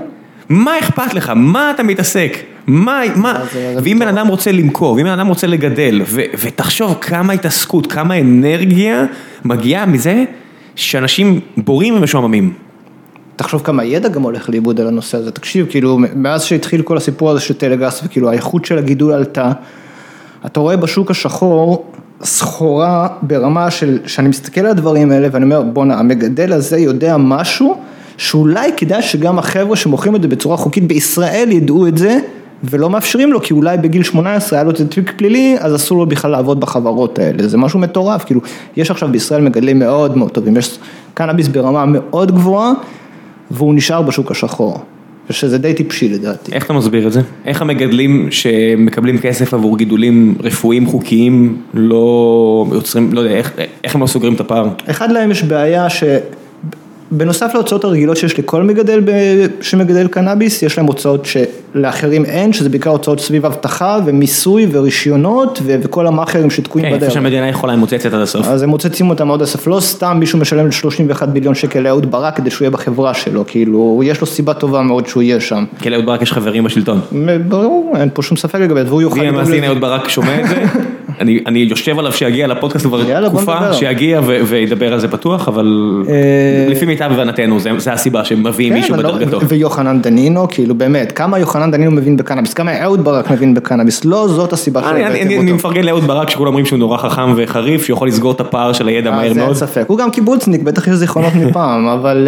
מה 0.50 0.80
אכפת 0.80 1.14
לך? 1.14 1.32
מה 1.36 1.72
אתה 1.72 1.84
מתעסק? 1.84 2.38
מה, 2.68 3.02
מה? 3.16 3.44
ואם 3.84 4.00
בן 4.00 4.08
אדם 4.08 4.28
רוצה 4.28 4.52
למכור, 4.52 4.94
ואם 4.96 5.04
בן 5.04 5.12
אדם 5.12 5.28
רוצה 5.28 5.48
לגדל, 5.48 6.02
ו, 6.06 6.22
ותחשוב 6.40 6.98
כמה 7.02 7.34
התעסקות, 7.34 7.88
כמה 7.92 8.20
אנרגיה 8.20 9.06
מגיעה 9.46 9.86
מזה 9.86 10.24
שאנשים 10.76 11.40
בורים 11.58 11.96
ומשועממים. 11.98 12.54
תחשוב 13.36 13.62
כמה 13.64 13.84
ידע 13.84 14.10
גם 14.10 14.22
הולך 14.22 14.50
לאיבוד 14.50 14.82
על 14.82 14.88
הנושא 14.88 15.18
הזה, 15.18 15.32
תקשיב, 15.32 15.66
כאילו, 15.70 16.00
מאז 16.16 16.44
שהתחיל 16.44 16.82
כל 16.82 16.98
הסיפור 16.98 17.32
הזה 17.32 17.40
של 17.40 17.54
טלגראס, 17.54 18.02
וכאילו 18.06 18.30
האיכות 18.30 18.66
של 18.66 18.78
הגידול 18.78 19.14
עלתה, 19.14 19.52
אתה 20.46 20.60
רואה 20.60 20.78
בשוק 20.78 21.12
השחור 21.12 21.92
סחורה 22.24 23.08
ברמה 23.22 23.72
של, 23.72 24.00
שאני 24.06 24.28
מסתכל 24.30 24.62
על 24.62 24.68
הדברים 24.68 25.12
האלה 25.12 25.28
ואני 25.32 25.46
אומר, 25.46 25.62
בואנה, 25.62 26.00
המגדל 26.00 26.54
הזה 26.54 26.78
יודע 26.78 27.18
משהו, 27.18 27.78
שאולי 28.18 28.72
כדאי 28.78 29.02
שגם 29.02 29.40
החבר'ה 29.40 29.76
שמוכרים 29.76 30.16
את 30.16 30.22
זה 30.22 30.28
בצורה 30.28 30.58
חוקית 30.58 30.88
בישראל 30.88 31.52
ידעו 31.52 31.88
את 31.88 31.98
זה, 31.98 32.20
ולא 32.64 32.90
מאפשרים 32.90 33.34
לו, 33.34 33.42
כי 33.42 33.54
אולי 33.54 33.78
בגיל 33.78 34.04
18 34.04 34.60
היה 34.60 34.64
לו 34.64 34.72
תיק 34.72 35.12
פלילי, 35.18 35.58
אז 35.60 35.76
אסור 35.76 35.98
לו 35.98 36.06
בכלל 36.06 36.32
לעבוד 36.32 36.60
בחברות 36.60 37.20
האלה, 37.20 37.48
זה 37.48 37.58
משהו 37.58 37.80
מטורף, 37.80 38.24
כאילו, 38.24 38.42
יש 38.78 38.92
עכשיו 38.92 39.10
בישראל 39.12 39.42
מגדלים 39.42 39.80
מאוד 39.80 40.18
מאוד 40.18 40.32
טובים, 40.32 40.58
יש 40.58 40.80
קנאביס 41.14 41.48
ברמה 41.48 41.86
מאוד 41.86 42.32
גבוהה, 42.32 42.72
והוא 43.52 43.74
נשאר 43.74 44.02
בשוק 44.02 44.32
השחור. 44.32 44.84
ושזה 45.30 45.58
די 45.58 45.74
טיפשי 45.74 46.10
לדעתי. 46.10 46.52
איך 46.52 46.66
אתה 46.66 46.74
מסביר 46.74 47.08
את 47.08 47.12
זה? 47.12 47.22
איך 47.46 47.62
המגדלים 47.62 48.28
שמקבלים 48.32 49.18
כסף 49.18 49.54
עבור 49.54 49.78
גידולים 49.78 50.36
רפואיים 50.44 50.86
חוקיים 50.86 51.58
לא 51.74 52.66
יוצרים, 52.72 53.14
לא 53.14 53.20
יודע, 53.20 53.36
איך, 53.36 53.54
איך 53.84 53.96
הם 53.96 54.02
לא 54.02 54.08
סוגרים 54.08 54.34
את 54.34 54.40
הפער? 54.40 54.70
אחד 54.90 55.12
להם 55.12 55.32
יש 55.32 55.44
בעיה 55.44 55.90
ש... 55.90 56.04
בנוסף 57.12 57.52
להוצאות 57.54 57.84
הרגילות 57.84 58.18
שיש 58.18 58.40
לכל 58.40 58.64
מגדל 58.64 59.02
שמגדל 59.62 60.08
קנאביס, 60.08 60.64
יש 60.64 60.78
להם 60.78 60.88
הוצאות 60.88 61.26
שלאחרים 61.26 62.26
אין, 62.26 62.54
שזה 62.54 62.70
בעיקר 62.70 62.90
הוצאות 62.90 63.20
סביב 63.20 63.46
אבטחה 63.46 64.00
ומיסוי 64.06 64.68
ורישיונות 64.72 65.62
וכל 65.66 66.08
המאכערים 66.08 66.50
שתקועים 66.50 66.88
כן, 66.88 66.92
בדרך. 66.92 67.04
איפה 67.04 67.14
שהמדינה 67.14 67.48
יכולה, 67.48 67.74
היא 67.74 67.80
מוצצת 67.80 68.14
עד 68.14 68.22
הסוף. 68.22 68.48
אז 68.48 68.64
הם 68.64 68.70
מוצצים 68.70 69.10
אותם 69.10 69.32
עד 69.32 69.42
הסוף, 69.42 69.68
לא 69.68 69.80
סתם 69.80 70.18
מישהו 70.20 70.40
משלם 70.40 70.72
31 70.72 71.30
ביליון 71.30 71.56
שקל 71.56 71.80
לאהוד 71.80 72.12
ברק 72.12 72.36
כדי 72.38 72.50
שהוא 72.50 72.66
יהיה 72.66 72.72
בחברה 72.72 73.14
שלו, 73.14 73.44
כאילו, 73.48 74.02
יש 74.06 74.22
לו 74.22 74.28
סיבה 74.28 74.54
טובה 74.54 74.82
מאוד 74.82 75.08
שהוא 75.08 75.24
יהיה 75.24 75.40
שם. 75.40 75.66
כי 75.80 75.90
לאהוד 75.90 76.06
ברק 76.06 76.22
יש 76.22 76.34
חברים 76.34 76.64
בשלטון. 76.64 77.00
ברור, 77.48 77.94
אין 78.00 78.10
פה 78.14 78.22
שום 78.22 78.38
ספק 78.38 78.60
לגבי 78.60 78.84
זה, 78.84 78.90
והוא 78.90 79.02
יוכל... 79.02 79.20
מי 79.20 79.28
המאזין 79.28 79.64
אהוד 79.64 79.82
ברק 79.82 80.10
שומע 80.10 80.42
את 80.42 80.48
זה? 80.48 80.64
אני, 81.22 81.40
אני 81.48 81.60
יושב 81.60 82.00
עליו 82.00 82.12
שיגיע 82.12 82.48
לפודקאסט 82.48 82.86
כבר 82.86 83.28
תקופה. 83.28 83.74
שיגיע 83.74 84.22
וידבר 84.48 84.94
על 84.94 85.00
זה 85.00 85.08
פתוח, 85.08 85.48
אבל 85.48 86.04
אה, 86.10 86.14
לפי 86.72 86.86
מיטב 86.86 87.10
הבנתנו, 87.14 87.60
זה 87.60 87.70
זה 87.78 87.94
הסיבה 87.94 88.26
שהם 88.26 88.44
מביאים 88.48 88.74
מישהו 88.74 88.94
כן, 88.96 89.00
אבל 89.00 89.10
לא- 89.10 89.16
בדרגתו. 89.16 89.48
ויוחנן 89.48 90.02
דנינו, 90.02 90.48
כאילו 90.50 90.76
באמת, 90.76 91.12
כמה 91.12 91.40
יוחנן 91.40 91.72
דנינו 91.72 91.92
מבין 91.92 92.18
בקנאביס, 92.18 92.54
כמה 92.54 92.84
אהוד 92.84 93.04
ברק 93.04 93.32
מבין 93.32 93.54
בקנאביס, 93.54 94.06
לא 94.06 94.28
זאת 94.28 94.54
הסיבה 94.54 94.82
שהבאתם 94.82 95.06
אני- 95.06 95.22
אני 95.22 95.38
אותו. 95.38 95.56
מפרגן 95.56 95.84
לאהוד 95.84 96.04
ברק 96.08 96.30
שכולם 96.30 96.48
אומרים 96.48 96.66
שהוא 96.66 96.80
נורא 96.80 96.98
חכם 96.98 97.34
וחריף, 97.36 97.86
שיכול 97.86 98.08
לסגור 98.08 98.32
את 98.32 98.42
הפער 98.42 98.74
של 98.74 98.88
הידע 98.88 99.10
אה, 99.10 99.16
מהר 99.16 99.24
זה 99.34 99.40
אין 99.40 99.46
מאוד. 99.46 99.56
ספק, 99.56 99.84
הוא 99.88 99.98
גם 99.98 100.12
קיבוצניק, 100.12 100.62
בטח 100.62 100.88
יש 100.88 100.94
זיכרונות 100.94 101.34
מפעם, 101.36 101.88
אבל... 101.88 102.28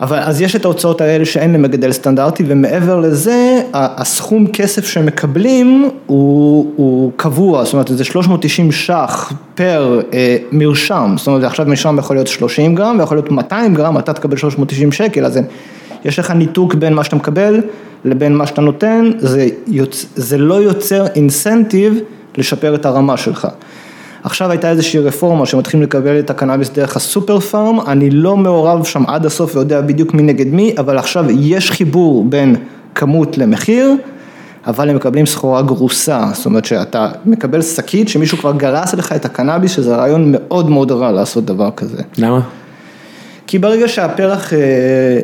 אבל 0.00 0.18
אז 0.18 0.40
יש 0.40 0.56
את 0.56 0.64
ההוצאות 0.64 1.00
האלה 1.00 1.24
שאין 1.24 1.52
למגדל 1.52 1.92
סטנדרטי 1.92 2.44
ומעבר 2.46 3.00
לזה 3.00 3.62
הסכום 3.74 4.46
כסף 4.46 4.86
שהם 4.86 5.06
מקבלים 5.06 5.90
הוא, 6.06 6.72
הוא 6.76 7.12
קבוע, 7.16 7.64
זאת 7.64 7.72
אומרת 7.72 7.88
זה 7.88 8.04
390 8.04 8.72
ש"ח 8.72 9.32
פר 9.54 10.00
אה, 10.12 10.36
מרשם, 10.52 11.14
זאת 11.18 11.26
אומרת 11.26 11.44
עכשיו 11.44 11.66
מרשם 11.66 11.96
יכול 11.98 12.16
להיות 12.16 12.26
30 12.26 12.74
גרם 12.74 12.96
ויכול 12.98 13.16
להיות 13.16 13.30
200 13.30 13.74
גרם, 13.74 13.98
אתה 13.98 14.12
תקבל 14.12 14.36
390 14.36 14.92
שקל, 14.92 15.24
אז 15.24 15.38
יש 16.04 16.18
לך 16.18 16.30
ניתוק 16.30 16.74
בין 16.74 16.94
מה 16.94 17.04
שאתה 17.04 17.16
מקבל 17.16 17.60
לבין 18.04 18.36
מה 18.36 18.46
שאתה 18.46 18.60
נותן, 18.60 19.10
זה, 19.18 19.48
יוצ... 19.66 20.06
זה 20.16 20.38
לא 20.38 20.54
יוצר 20.54 21.06
אינסנטיב 21.06 21.98
לשפר 22.38 22.74
את 22.74 22.86
הרמה 22.86 23.16
שלך. 23.16 23.48
עכשיו 24.26 24.50
הייתה 24.50 24.70
איזושהי 24.70 25.00
רפורמה 25.00 25.46
שמתחילים 25.46 25.82
לקבל 25.82 26.18
את 26.18 26.30
הקנאביס 26.30 26.70
דרך 26.70 26.96
הסופר 26.96 27.40
פארם, 27.40 27.80
אני 27.86 28.10
לא 28.10 28.36
מעורב 28.36 28.84
שם 28.84 29.02
עד 29.06 29.26
הסוף 29.26 29.56
ויודע 29.56 29.80
בדיוק 29.80 30.14
מי 30.14 30.22
נגד 30.22 30.46
מי, 30.46 30.74
אבל 30.78 30.98
עכשיו 30.98 31.24
יש 31.30 31.70
חיבור 31.70 32.24
בין 32.24 32.56
כמות 32.94 33.38
למחיר, 33.38 33.94
אבל 34.66 34.90
הם 34.90 34.96
מקבלים 34.96 35.26
סחורה 35.26 35.62
גרוסה, 35.62 36.24
זאת 36.32 36.46
אומרת 36.46 36.64
שאתה 36.64 37.08
מקבל 37.26 37.62
שקית 37.62 38.08
שמישהו 38.08 38.38
כבר 38.38 38.52
גרס 38.52 38.94
לך 38.94 39.12
את 39.12 39.24
הקנאביס, 39.24 39.72
שזה 39.72 39.96
רעיון 39.96 40.32
מאוד 40.32 40.70
מאוד 40.70 40.92
רע 40.92 41.12
לעשות 41.12 41.44
דבר 41.44 41.70
כזה. 41.70 42.02
למה? 42.18 42.40
כי 43.46 43.58
ברגע 43.58 43.88
שהפרח, 43.88 44.52
אה, 44.52 44.58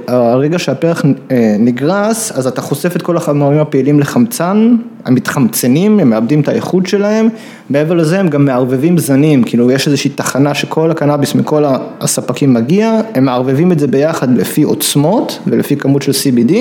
הרגע 0.08 0.58
שהפרח 0.58 1.04
אה, 1.30 1.56
נגרס, 1.58 2.32
אז 2.32 2.46
אתה 2.46 2.60
חושף 2.60 2.96
את 2.96 3.02
כל 3.02 3.16
החומרים 3.16 3.58
הפעילים 3.58 4.00
לחמצן, 4.00 4.76
המתחמצנים, 5.04 6.00
הם 6.00 6.10
מאבדים 6.10 6.40
את 6.40 6.48
האיכות 6.48 6.86
שלהם, 6.86 7.28
מעבר 7.70 7.94
לזה 7.94 8.20
הם 8.20 8.28
גם 8.28 8.44
מערבבים 8.44 8.98
זנים, 8.98 9.44
כאילו 9.44 9.70
יש 9.70 9.86
איזושהי 9.86 10.10
תחנה 10.10 10.54
שכל 10.54 10.90
הקנאביס 10.90 11.34
מכל 11.34 11.64
הספקים 12.00 12.54
מגיע, 12.54 13.00
הם 13.14 13.24
מערבבים 13.24 13.72
את 13.72 13.78
זה 13.78 13.86
ביחד 13.86 14.36
לפי 14.36 14.62
עוצמות 14.62 15.38
ולפי 15.46 15.76
כמות 15.76 16.02
של 16.02 16.12
CBD, 16.12 16.52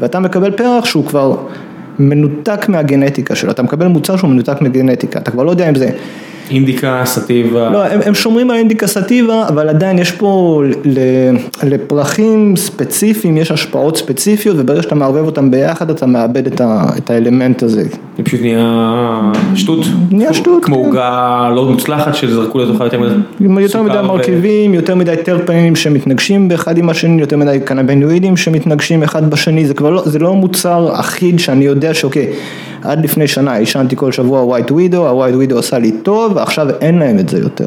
ואתה 0.00 0.20
מקבל 0.20 0.50
פרח 0.50 0.84
שהוא 0.84 1.06
כבר 1.06 1.36
מנותק 1.98 2.68
מהגנטיקה 2.68 3.34
שלו, 3.34 3.50
אתה 3.50 3.62
מקבל 3.62 3.86
מוצר 3.86 4.16
שהוא 4.16 4.30
מנותק 4.30 4.60
מהגנטיקה, 4.60 5.18
אתה 5.18 5.30
כבר 5.30 5.42
לא 5.42 5.50
יודע 5.50 5.68
אם 5.68 5.74
זה... 5.74 5.90
אינדיקה, 6.50 7.02
סטיבה. 7.04 7.70
לא, 7.70 7.84
הם, 7.84 8.00
הם 8.06 8.14
שומרים 8.14 8.50
על 8.50 8.56
אינדיקה 8.56 8.86
סטיבה, 8.86 9.48
אבל 9.48 9.68
עדיין 9.68 9.98
יש 9.98 10.12
פה 10.12 10.62
ל, 10.84 10.98
לפרחים 11.62 12.56
ספציפיים, 12.56 13.36
יש 13.36 13.50
השפעות 13.50 13.96
ספציפיות, 13.96 14.56
וברגע 14.58 14.82
שאתה 14.82 14.94
מערבב 14.94 15.26
אותם 15.26 15.50
ביחד, 15.50 15.90
אתה 15.90 16.06
מאבד 16.06 16.46
את, 16.46 16.60
ה, 16.60 16.84
את 16.98 17.10
האלמנט 17.10 17.62
הזה. 17.62 17.82
זה 18.16 18.24
פשוט 18.24 18.40
נהיה 18.40 19.32
שטות. 19.54 19.86
נהיה 20.10 20.32
שטות, 20.32 20.64
כמו 20.64 20.76
כן. 20.76 20.86
עוגה 20.86 21.50
לא 21.54 21.64
מוצלחת 21.64 22.14
שזרקו 22.14 22.58
לתוכה 22.58 22.84
יותר 22.84 23.00
מדי 23.00 23.14
עם 23.40 23.58
יותר 23.58 23.72
סוכר 23.72 23.82
מדי 23.82 23.98
ו- 23.98 24.02
מרכיבים, 24.02 24.74
יותר 24.74 24.94
מדי 24.94 25.14
טרפנים 25.24 25.76
שמתנגשים 25.76 26.48
באחד 26.48 26.78
עם 26.78 26.90
השני, 26.90 27.20
יותר 27.20 27.36
מדי 27.36 27.58
קנבינואידים 27.64 28.36
שמתנגשים 28.36 29.02
אחד 29.02 29.30
בשני, 29.30 29.66
זה 29.66 29.74
כבר 29.74 29.90
לא, 29.90 30.02
זה 30.04 30.18
לא 30.18 30.34
מוצר 30.34 31.00
אחיד 31.00 31.38
שאני 31.38 31.64
יודע 31.64 31.94
שאוקיי, 31.94 32.32
עד 32.82 33.04
לפני 33.04 33.28
שנה 33.28 33.54
עישנתי 33.54 33.96
כל 33.96 34.12
שבוע 34.12 34.40
ווייט 34.42 34.70
ווידו, 34.70 35.08
הווייט 35.08 35.34
ווידו 35.34 35.58
עשה 35.58 35.78
לי 35.78 35.92
טוב, 35.92 36.32
ועכשיו 36.36 36.66
אין 36.80 36.98
להם 36.98 37.18
את 37.18 37.28
זה 37.28 37.38
יותר. 37.38 37.66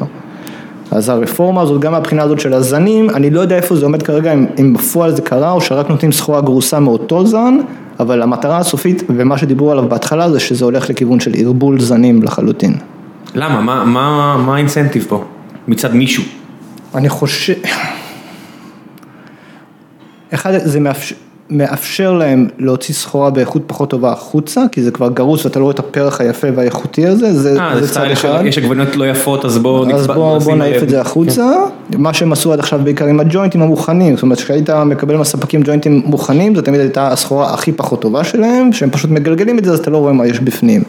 אז 0.92 1.10
הרפורמה 1.10 1.62
הזאת, 1.62 1.82
גם 1.82 1.92
מהבחינה 1.92 2.24
הזאת 2.24 2.40
של 2.40 2.54
הזנים, 2.54 3.10
אני 3.10 3.30
לא 3.30 3.40
יודע 3.42 3.56
איפה 3.56 3.76
זה 3.76 3.86
עומד 3.86 4.04
כרגע, 4.04 4.34
אם, 4.34 4.46
אם 4.60 4.74
בפועל 4.74 5.16
זה 5.16 5.22
קרה 5.22 5.52
או 5.52 5.62
שרק 5.62 5.90
נותנים 5.90 6.12
סחורה 6.12 6.42
גרוסה 6.42 6.80
מאותו 6.80 7.26
זן, 7.26 7.58
אבל 8.00 8.22
המטרה 8.22 8.58
הסופית 8.58 9.04
ומה 9.10 9.38
שדיברו 9.38 9.72
עליו 9.72 9.90
בהתחלה 9.90 10.32
זה 10.32 10.40
שזה 10.40 10.66
הולך 10.66 10.90
לכיוון 10.90 11.20
של 11.20 11.32
ערבול 11.38 11.80
זנים 11.80 12.24
לחלוטין. 12.24 12.74
למה? 13.36 13.62
מה- 13.62 13.84
מה 13.86 14.38
מה 14.46 14.56
האינסנטיב 14.56 15.06
פה? 15.10 15.24
מצד 15.68 15.94
מישהו. 15.96 16.24
אני 16.96 17.10
חושב, 17.10 17.54
אחד, 20.34 20.52
זה 20.58 20.80
מאפשר, 20.80 21.16
מאפשר 21.50 22.14
להם 22.14 22.48
להוציא 22.60 22.96
סחורה 22.96 23.30
באיכות 23.30 23.62
פחות 23.68 23.90
טובה 23.90 24.12
החוצה, 24.12 24.62
כי 24.72 24.84
זה 24.84 24.92
כבר 24.92 25.10
גרוס 25.10 25.46
ואתה 25.46 25.60
לא 25.60 25.64
רואה 25.64 25.74
את 25.74 25.80
הפרח 25.80 26.22
היפה 26.22 26.48
והאיכותי 26.56 27.08
הזה, 27.08 27.34
זה, 27.34 27.62
אה, 27.62 27.82
זה 27.82 27.94
צד 27.94 28.12
אחד. 28.12 28.42
יש 28.46 28.58
עגבניות 28.58 28.96
לא 28.96 29.06
יפות 29.06 29.46
אז 29.46 29.58
בואו 29.58 29.84
אז 29.84 30.02
נצבע- 30.02 30.14
בוא, 30.14 30.56
נעיף. 30.56 30.84
את 30.84 30.90
זה 30.90 31.02
החוצה, 31.02 31.46
מה 31.98 32.14
שהם 32.14 32.32
עשו 32.32 32.54
עד 32.54 32.60
עכשיו 32.60 32.80
בעיקר 32.84 33.06
עם 33.06 33.20
הג'וינטים 33.20 33.62
המוכנים, 33.62 34.16
זאת 34.16 34.24
אומרת 34.24 34.38
כשהיית 34.38 34.70
מקבל 34.70 35.16
מהספקים 35.16 35.62
ג'וינטים 35.64 36.02
מוכנים, 36.06 36.56
זו 36.56 36.62
תמיד 36.62 36.80
הייתה 36.80 37.08
הסחורה 37.08 37.54
הכי 37.54 37.72
פחות 37.72 38.02
טובה 38.02 38.24
שלהם, 38.24 38.74
שהם 38.74 38.90
פשוט 38.90 39.12
מגלגלים 39.12 39.60
את 39.60 39.66
זה 39.66 39.72
אז 39.72 39.80
אתה 39.80 39.90
לא 39.92 39.98
רואה 39.98 40.14
מה 40.14 40.28
יש 40.28 40.40
בפנים. 40.40 40.84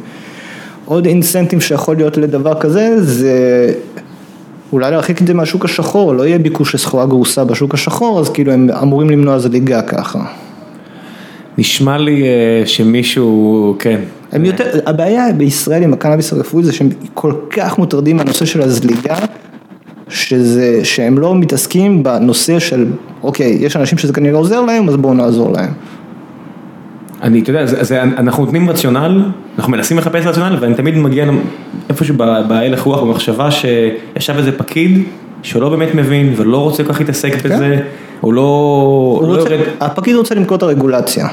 עוד 0.85 1.07
אינסנטיב 1.07 1.61
שיכול 1.61 1.97
להיות 1.97 2.17
לדבר 2.17 2.55
כזה, 2.61 3.03
זה 3.03 3.73
אולי 4.73 4.91
להרחיק 4.91 5.23
את 5.23 5.27
זה 5.27 5.35
מהשוק 5.35 5.65
השחור, 5.65 6.15
לא 6.15 6.23
יהיה 6.27 6.39
ביקוש 6.39 6.75
לסחורה 6.75 7.07
גרוסה 7.07 7.45
בשוק 7.45 7.75
השחור, 7.75 8.21
אז 8.21 8.29
כאילו 8.31 8.53
הם 8.53 8.71
אמורים 8.83 9.11
למנוע 9.11 9.39
זליגה 9.39 9.83
ככה. 9.83 10.25
נשמע 11.59 11.99
לי 11.99 12.23
אה, 12.23 12.67
שמישהו, 12.67 13.77
כן. 13.79 14.01
הם 14.33 14.45
יותר, 14.45 14.65
הבעיה 14.87 15.33
בישראל 15.33 15.83
עם 15.83 15.93
הקנאביס 15.93 16.33
הרפואי 16.33 16.65
זה 16.65 16.73
שהם 16.73 16.89
כל 17.15 17.33
כך 17.51 17.79
מוטרדים 17.79 18.17
מהנושא 18.17 18.45
של 18.45 18.63
הזליגה, 18.63 19.17
שזה, 20.09 20.85
שהם 20.85 21.19
לא 21.19 21.35
מתעסקים 21.35 22.03
בנושא 22.03 22.59
של, 22.59 22.87
אוקיי, 23.23 23.57
יש 23.61 23.77
אנשים 23.77 23.99
שזה 23.99 24.13
כנראה 24.13 24.39
עוזר 24.39 24.61
להם, 24.61 24.89
אז 24.89 24.97
בואו 24.97 25.15
נעזור 25.15 25.53
להם. 25.53 25.73
אני, 27.23 27.41
אתה 27.41 27.51
יודע, 27.51 27.67
זה, 27.67 27.85
זה, 27.85 28.03
אנחנו 28.03 28.45
נותנים 28.45 28.71
רציונל, 28.71 29.25
אנחנו 29.59 29.73
מנסים 29.73 29.99
לחפש 29.99 30.27
רציונל, 30.27 30.57
ואני 30.61 30.75
תמיד 30.75 30.97
מגיע 30.97 31.27
איפשהו 31.89 32.17
בהלך 32.49 32.83
רוח, 32.83 33.03
במחשבה 33.03 33.51
שישב 33.51 34.35
איזה 34.37 34.53
פקיד 34.53 35.03
שלא 35.45 35.69
באמת 35.69 35.95
מבין 35.95 36.35
ולא 36.37 36.57
רוצה 36.57 36.85
כל 36.85 36.93
כך 36.93 37.01
להתעסק 37.01 37.45
בזה, 37.45 37.81
הוא 38.21 38.33
לא, 38.33 38.41
הוא 39.21 39.29
לא 39.29 39.41
רוצה, 39.41 39.55
יורד, 39.55 39.67
הפקיד 39.81 40.17
רוצה 40.17 40.35
למכור 40.35 40.57
את 40.57 40.63
הרגולציה. 40.63 41.29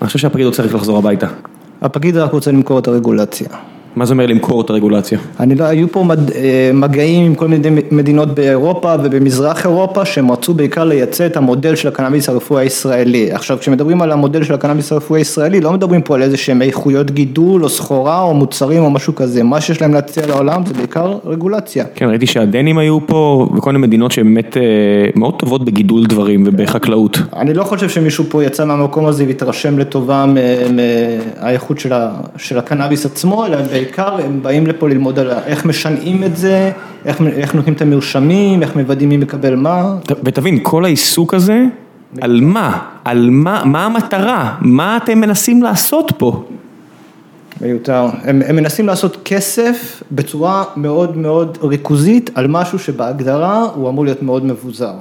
אני 0.00 0.06
חושב 0.06 0.18
שהפקיד 0.18 0.46
רוצה 0.46 0.62
רק 0.62 0.72
לחזור 0.72 0.98
הביתה. 0.98 1.26
הפקיד 1.82 2.16
רק 2.16 2.32
רוצה 2.32 2.50
למכור 2.52 2.78
את 2.78 2.88
הרגולציה. 2.88 3.48
מה 3.96 4.06
זה 4.06 4.12
אומר 4.12 4.26
למכור 4.26 4.60
את 4.60 4.70
הרגולציה? 4.70 5.18
אני 5.40 5.54
לא, 5.54 5.64
היו 5.64 5.88
פה 5.92 6.04
מד, 6.04 6.30
אה, 6.30 6.70
מגעים 6.74 7.26
עם 7.26 7.34
כל 7.34 7.48
מיני 7.48 7.82
מדינות 7.90 8.28
באירופה 8.34 8.94
ובמזרח 9.04 9.66
אירופה 9.66 10.04
שהם 10.04 10.30
רצו 10.30 10.54
בעיקר 10.54 10.84
לייצא 10.84 11.26
את 11.26 11.36
המודל 11.36 11.74
של 11.74 11.88
הקנאביס 11.88 12.28
הרפואי 12.28 12.62
הישראלי. 12.62 13.32
עכשיו 13.32 13.58
כשמדברים 13.58 14.02
על 14.02 14.12
המודל 14.12 14.44
של 14.44 14.54
הקנאביס 14.54 14.92
הרפואי 14.92 15.20
הישראלי 15.20 15.60
לא 15.60 15.72
מדברים 15.72 16.02
פה 16.02 16.14
על 16.14 16.22
איזה 16.22 16.36
שהם 16.36 16.62
איכויות 16.62 17.10
גידול 17.10 17.64
או 17.64 17.68
סחורה 17.68 18.22
או 18.22 18.34
מוצרים 18.34 18.84
או 18.84 18.90
משהו 18.90 19.14
כזה, 19.14 19.42
מה 19.42 19.60
שיש 19.60 19.82
להם 19.82 19.94
להציע 19.94 20.26
לעולם 20.26 20.66
זה 20.66 20.74
בעיקר 20.74 21.18
רגולציה. 21.24 21.84
כן, 21.94 22.08
ראיתי 22.08 22.26
שהדנים 22.26 22.78
היו 22.78 23.06
פה, 23.06 23.48
וכל 23.56 23.72
מיני 23.72 23.86
מדינות 23.86 24.12
שהן 24.12 24.24
באמת 24.34 24.56
אה, 24.56 24.62
מאוד 25.14 25.34
טובות 25.34 25.64
בגידול 25.64 26.06
דברים 26.06 26.44
ובחקלאות. 26.46 27.18
אני 27.36 27.54
לא 27.54 27.64
חושב 27.64 27.88
שמישהו 27.88 28.24
פה 28.28 28.44
יצא 28.44 28.64
מהמקום 28.64 29.06
הזה 29.06 29.24
והתרשם 29.26 29.78
לטובה 29.78 30.24
מהאיכות 30.74 31.78
של, 31.78 31.92
ה, 31.92 32.10
של 32.36 32.58
הקנאביס 32.58 33.06
עצמו, 33.06 33.46
אלא 33.46 33.56
בעיקר 33.84 34.16
הם 34.24 34.42
באים 34.42 34.66
לפה 34.66 34.88
ללמוד 34.88 35.18
על 35.18 35.30
איך 35.30 35.64
משנעים 35.64 36.24
את 36.24 36.36
זה, 36.36 36.70
איך, 37.04 37.20
איך 37.20 37.54
נותנים 37.54 37.74
את 37.74 37.82
המרשמים, 37.82 38.62
איך 38.62 38.76
מוודאים 38.76 39.08
מי 39.08 39.16
מקבל 39.16 39.54
מה. 39.54 39.96
ותבין, 40.24 40.58
כל 40.62 40.84
העיסוק 40.84 41.34
הזה, 41.34 41.64
על 42.20 42.40
מה? 42.40 42.78
על 43.04 43.28
מה, 43.30 43.64
מה 43.64 43.86
המטרה? 43.86 44.56
מה 44.60 44.96
אתם 44.96 45.20
מנסים 45.20 45.62
לעשות 45.62 46.12
פה? 46.18 46.44
מיותר. 47.60 48.06
הם, 48.22 48.42
הם 48.46 48.56
מנסים 48.56 48.86
לעשות 48.86 49.16
כסף 49.24 50.02
בצורה 50.12 50.64
מאוד 50.76 51.16
מאוד 51.16 51.58
ריכוזית 51.62 52.30
על 52.34 52.46
משהו 52.46 52.78
שבהגדרה 52.78 53.62
הוא 53.74 53.88
אמור 53.88 54.04
להיות 54.04 54.22
מאוד 54.22 54.44
מבוזר. 54.44 54.94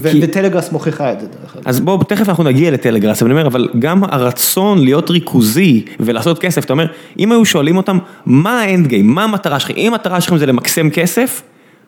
וטלגראס 0.00 0.72
מוכיחה 0.72 1.12
את 1.12 1.20
זה 1.20 1.26
דרך 1.26 1.56
אגב. 1.56 1.62
אז 1.68 1.80
בואו, 1.80 2.02
תכף 2.02 2.28
אנחנו 2.28 2.44
נגיע 2.44 2.70
לטלגראס, 2.70 3.22
אבל 3.22 3.30
אני 3.30 3.40
אומר, 3.40 3.46
אבל 3.46 3.68
גם 3.78 4.04
הרצון 4.04 4.84
להיות 4.84 5.10
ריכוזי 5.10 5.84
ולעשות 6.00 6.38
כסף, 6.38 6.64
אתה 6.64 6.72
אומר, 6.72 6.86
אם 7.18 7.32
היו 7.32 7.44
שואלים 7.44 7.76
אותם, 7.76 7.98
מה 8.26 8.60
האנד 8.60 8.86
גיים, 8.86 9.06
מה 9.06 9.24
המטרה 9.24 9.60
שלכם, 9.60 9.74
אם 9.76 9.92
המטרה 9.92 10.20
שלכם 10.20 10.38
זה 10.38 10.46
למקסם 10.46 10.90
כסף, 10.90 11.42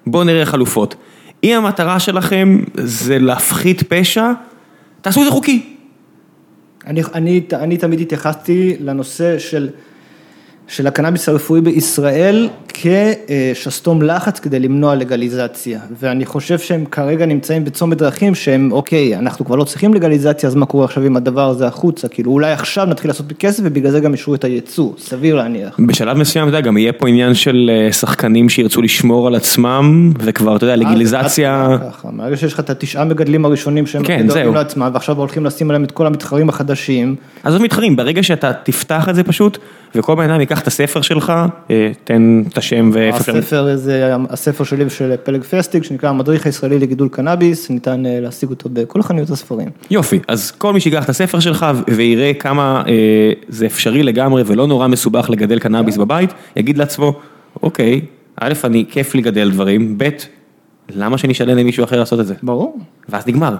בואו 0.07 0.25
נראה 0.25 0.47
חלופות. 0.47 0.94
אם 1.44 1.57
המטרה 1.57 2.01
שלכם 2.01 2.59
זה 2.75 3.18
להפחית 3.18 3.83
פשע, 3.83 4.33
תעשו 5.01 5.20
את 5.20 5.25
זה 5.27 5.31
חוקי. 5.31 5.62
אני, 6.87 7.03
אני, 7.14 7.40
אני 7.53 7.77
תמיד 7.77 8.01
התייחסתי 8.01 8.77
לנושא 8.81 9.38
של, 9.38 9.68
של 10.68 10.87
הקנאביס 10.87 11.29
הרפואי 11.29 11.61
בישראל 11.61 12.48
כשסתום 12.68 14.03
לחץ 14.03 14.40
כדי 14.40 14.59
למנוע 14.59 14.94
לגליזציה. 14.94 15.81
ואני 16.00 16.27
חושב 16.27 16.59
שהם 16.59 16.85
כרגע 16.85 17.27
נמצאים 17.27 17.64
בצומת 17.64 17.98
דרכים 17.98 18.35
שהם, 18.35 18.72
אוקיי, 18.72 19.16
אנחנו 19.16 19.44
כבר 19.44 19.57
לא 19.57 19.64
צריכים 19.64 19.94
לגליזציה, 19.94 20.48
אז 20.48 20.55
מה 20.55 20.66
קורה 20.66 20.85
עכשיו 20.85 21.03
עם 21.03 21.16
הדבר 21.16 21.48
הזה 21.48 21.66
החוצה? 21.66 22.09
כאילו, 22.09 22.33
אולי 22.33 22.53
עכשיו 22.53 22.87
נתחיל 22.87 23.11
לעשות 23.11 23.27
כסף 23.38 23.62
ובגלל 23.66 23.90
זה 23.90 24.00
גם 24.00 24.12
אישרו 24.12 24.35
את 24.35 24.44
הייצוא, 24.44 24.92
סביר 24.98 25.35
להניח. 25.35 25.81
בשלב 25.87 26.16
מסוים, 26.16 26.48
אתה 26.48 26.57
יודע, 26.57 26.68
גם 26.68 26.77
יהיה 26.77 26.92
פה 26.92 27.09
עניין 27.09 27.35
של 27.35 27.70
אה, 27.74 27.92
שחקנים 27.92 28.48
שירצו 28.48 28.83
לשמור 28.83 29.27
על 29.27 29.35
עצמם, 29.35 30.12
וכבר, 30.18 30.57
אתה 30.57 30.66
יודע, 30.66 30.85
אה, 31.44 31.79
ככה, 31.90 32.09
מהרגע 32.12 32.37
שיש 32.37 32.53
לך 32.53 32.61
את 32.61 32.70
התשעה 32.70 33.05
מגדלים 33.05 33.44
הראשונים 33.44 33.87
שהם 33.87 34.05
כן, 34.05 34.27
דואגים 34.27 34.44
זהו. 34.44 34.55
לעצמם, 34.55 34.90
ועכשיו 34.94 35.18
הולכים 35.18 35.44
לשים 35.44 35.70
עליהם 35.70 35.85
את 35.85 35.90
כל 35.90 36.07
המתחרים 36.07 36.48
החדשים, 36.48 37.16
עזוב 37.42 37.62
מתחרים, 37.62 37.96
ברגע 37.96 38.22
שאתה 38.22 38.53
תפתח 38.53 39.09
את 39.09 39.14
זה 39.14 39.22
פשוט, 39.22 39.59
וכל 39.94 40.14
בן 40.14 40.31
אדם 40.31 40.40
ייקח 40.40 40.54
את 40.59 40.67
הספר 40.67 41.01
שלך, 41.01 41.33
אה, 41.71 41.90
תן 42.05 42.43
את 42.49 42.59
השם 42.59 42.90
ואיפה 42.93 43.23
שהם. 43.23 43.37
הספר 43.37 43.77
זה 43.77 44.14
הספר 44.31 44.64
שלי 44.64 44.85
ושל 44.85 45.17
פלג 45.25 45.43
פסטיג, 45.43 45.83
שנקרא 45.83 46.09
המדריך 46.09 46.47
הישראלי 46.47 46.79
לגידול 46.79 47.09
קנאביס, 47.09 47.71
ניתן 47.71 48.07
אה, 48.07 48.21
להשיג 48.21 48.51
אותו 48.51 48.69
בכל 48.73 49.03
חנויות 49.03 49.31
הספרים. 49.31 49.69
יופי, 49.90 50.21
אז 50.29 50.51
כל 50.51 50.73
מי 50.73 50.81
שיקח 50.81 51.05
את 51.05 51.09
הספר 51.09 51.40
שלך 51.40 51.67
ויראה 51.88 52.35
כמה 52.35 52.83
אה, 52.88 52.93
זה 53.49 53.67
אפשרי 53.67 54.03
לגמרי 54.03 54.43
ולא 54.47 54.67
נורא 54.67 54.87
מסובך 54.87 55.31
לגדל 55.31 55.59
קנאביס 55.59 55.97
בבית, 55.97 56.31
יגיד 56.57 56.79
לעצמו, 56.79 57.21
אוקיי, 57.62 58.01
א', 58.40 58.53
אני, 58.64 58.85
כיף 58.90 59.14
לגדל 59.14 59.51
דברים, 59.51 59.99
ב', 59.99 60.09
למה 60.97 61.19
שאני 61.19 61.33
אשלם 61.33 61.57
למישהו 61.57 61.85
אחר 61.85 61.99
לעשות 61.99 62.21
את 62.21 62.27
זה? 62.27 62.35
ברור. 62.43 62.79
ואז 63.09 63.27
נגמר. 63.27 63.55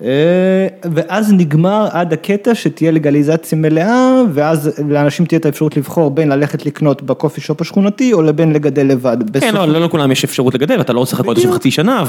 אה, 0.00 0.66
ואז 0.92 1.32
נגמר 1.32 1.88
עד 1.92 2.12
הקטע 2.12 2.54
שתהיה 2.54 2.90
לגליזציה 2.90 3.58
מלאה, 3.58 4.22
ואז 4.32 4.80
לאנשים 4.88 5.26
תהיה 5.26 5.38
את 5.38 5.46
האפשרות 5.46 5.76
לבחור 5.76 6.10
בין 6.10 6.28
ללכת 6.28 6.66
לקנות 6.66 7.02
בקופי 7.02 7.40
שופ 7.40 7.60
השכונתי, 7.60 8.12
או 8.12 8.22
לבין 8.22 8.52
לגדל 8.52 8.86
לבד. 8.86 9.16
כן, 9.40 9.54
לא, 9.54 9.66
לא 9.66 9.80
לכולם 9.80 10.12
יש 10.12 10.24
אפשרות 10.24 10.54
לגדל, 10.54 10.80
אתה 10.80 10.92
לא 10.92 10.98
רוצה 10.98 11.16
לחכות 11.16 11.36
עכשיו. 11.36 11.52
חצי 11.52 11.70
שנה, 11.70 12.04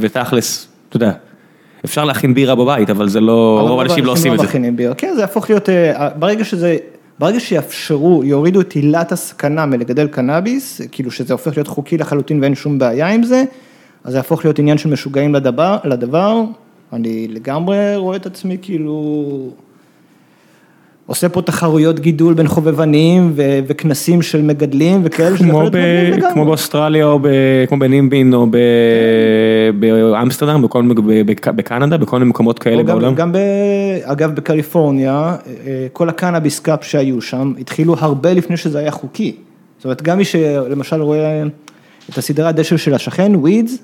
ותכלס, 0.00 0.68
אתה 0.88 0.96
יודע, 0.96 1.12
אפשר 1.84 2.04
להכין 2.04 2.34
בירה 2.34 2.54
בבית, 2.54 2.90
אבל 2.90 3.08
זה 3.08 3.20
לא, 3.20 3.66
רוב 3.68 3.80
האנשים 3.80 4.04
לא 4.04 4.12
עושים 4.12 4.34
את 4.34 4.38
זה. 4.38 4.46
כן, 4.98 5.14
זה 5.14 5.20
יהפוך 5.20 5.50
להיות, 5.50 5.68
אה, 5.68 6.08
ברגע 6.18 6.44
שזה, 6.44 6.76
ברגע 7.18 7.40
שיאפשרו, 7.40 8.22
יורידו 8.24 8.60
את 8.60 8.72
עילת 8.72 9.12
הסכנה 9.12 9.66
מלגדל 9.66 10.06
קנאביס, 10.06 10.80
כאילו 10.92 11.10
שזה 11.10 11.34
הופך 11.34 11.56
להיות 11.56 11.68
חוקי 11.68 11.98
לחלוטין 11.98 12.40
ואין 12.40 12.54
שום 12.54 12.78
בעיה 12.78 13.08
עם 13.08 13.22
זה, 13.22 13.44
אז 14.04 14.12
זה 14.12 14.18
יהפוך 14.18 14.44
להיות 14.44 14.58
עניין 14.58 14.78
של 14.78 14.88
משוגעים 14.88 15.34
לדבר, 15.34 15.76
לדבר. 15.84 16.42
אני 16.92 17.28
לגמרי 17.28 17.96
רואה 17.96 18.16
את 18.16 18.26
עצמי 18.26 18.56
כאילו... 18.62 19.50
עושה 21.08 21.28
פה 21.28 21.42
תחרויות 21.42 22.00
גידול 22.00 22.34
בין 22.34 22.48
חובבנים 22.48 23.32
ו- 23.34 23.58
וכנסים 23.66 24.22
של 24.22 24.42
מגדלים 24.42 25.00
וכאלה, 25.04 25.36
כמו, 25.36 25.62
ב, 25.72 25.76
לגמרי. 25.76 26.32
כמו 26.34 26.44
באוסטרליה 26.44 27.06
או 27.06 27.18
ב, 27.18 27.28
כמו 27.68 27.78
בנימבין 27.78 28.34
או 28.34 28.46
ב, 28.50 28.56
באמסטרדם, 29.80 30.62
בכל, 30.62 30.82
ב, 30.94 31.22
ב, 31.26 31.32
בקנדה, 31.56 31.96
בכל 31.96 32.18
מיני 32.18 32.30
מקומות 32.30 32.58
כאלה 32.58 32.76
או 32.76 32.84
גם, 32.84 32.86
בעולם. 32.86 33.14
גם 33.14 33.32
ב, 33.32 33.38
אגב 34.02 34.34
בקליפורניה, 34.34 35.36
אה, 35.66 35.86
כל 35.92 36.08
ה 36.08 36.14
Cannabis 36.14 36.60
Cup 36.60 36.84
שהיו 36.84 37.20
שם, 37.20 37.52
התחילו 37.60 37.96
הרבה 37.98 38.32
לפני 38.32 38.56
שזה 38.56 38.78
היה 38.78 38.90
חוקי. 38.90 39.36
זאת 39.76 39.84
אומרת, 39.84 40.02
גם 40.02 40.18
מי 40.18 40.24
שלמשל 40.24 41.02
רואה 41.02 41.42
את 42.10 42.18
הסדרה 42.18 42.46
הדשא 42.46 42.76
של 42.76 42.94
השכן, 42.94 43.32
Weeds, 43.36 43.78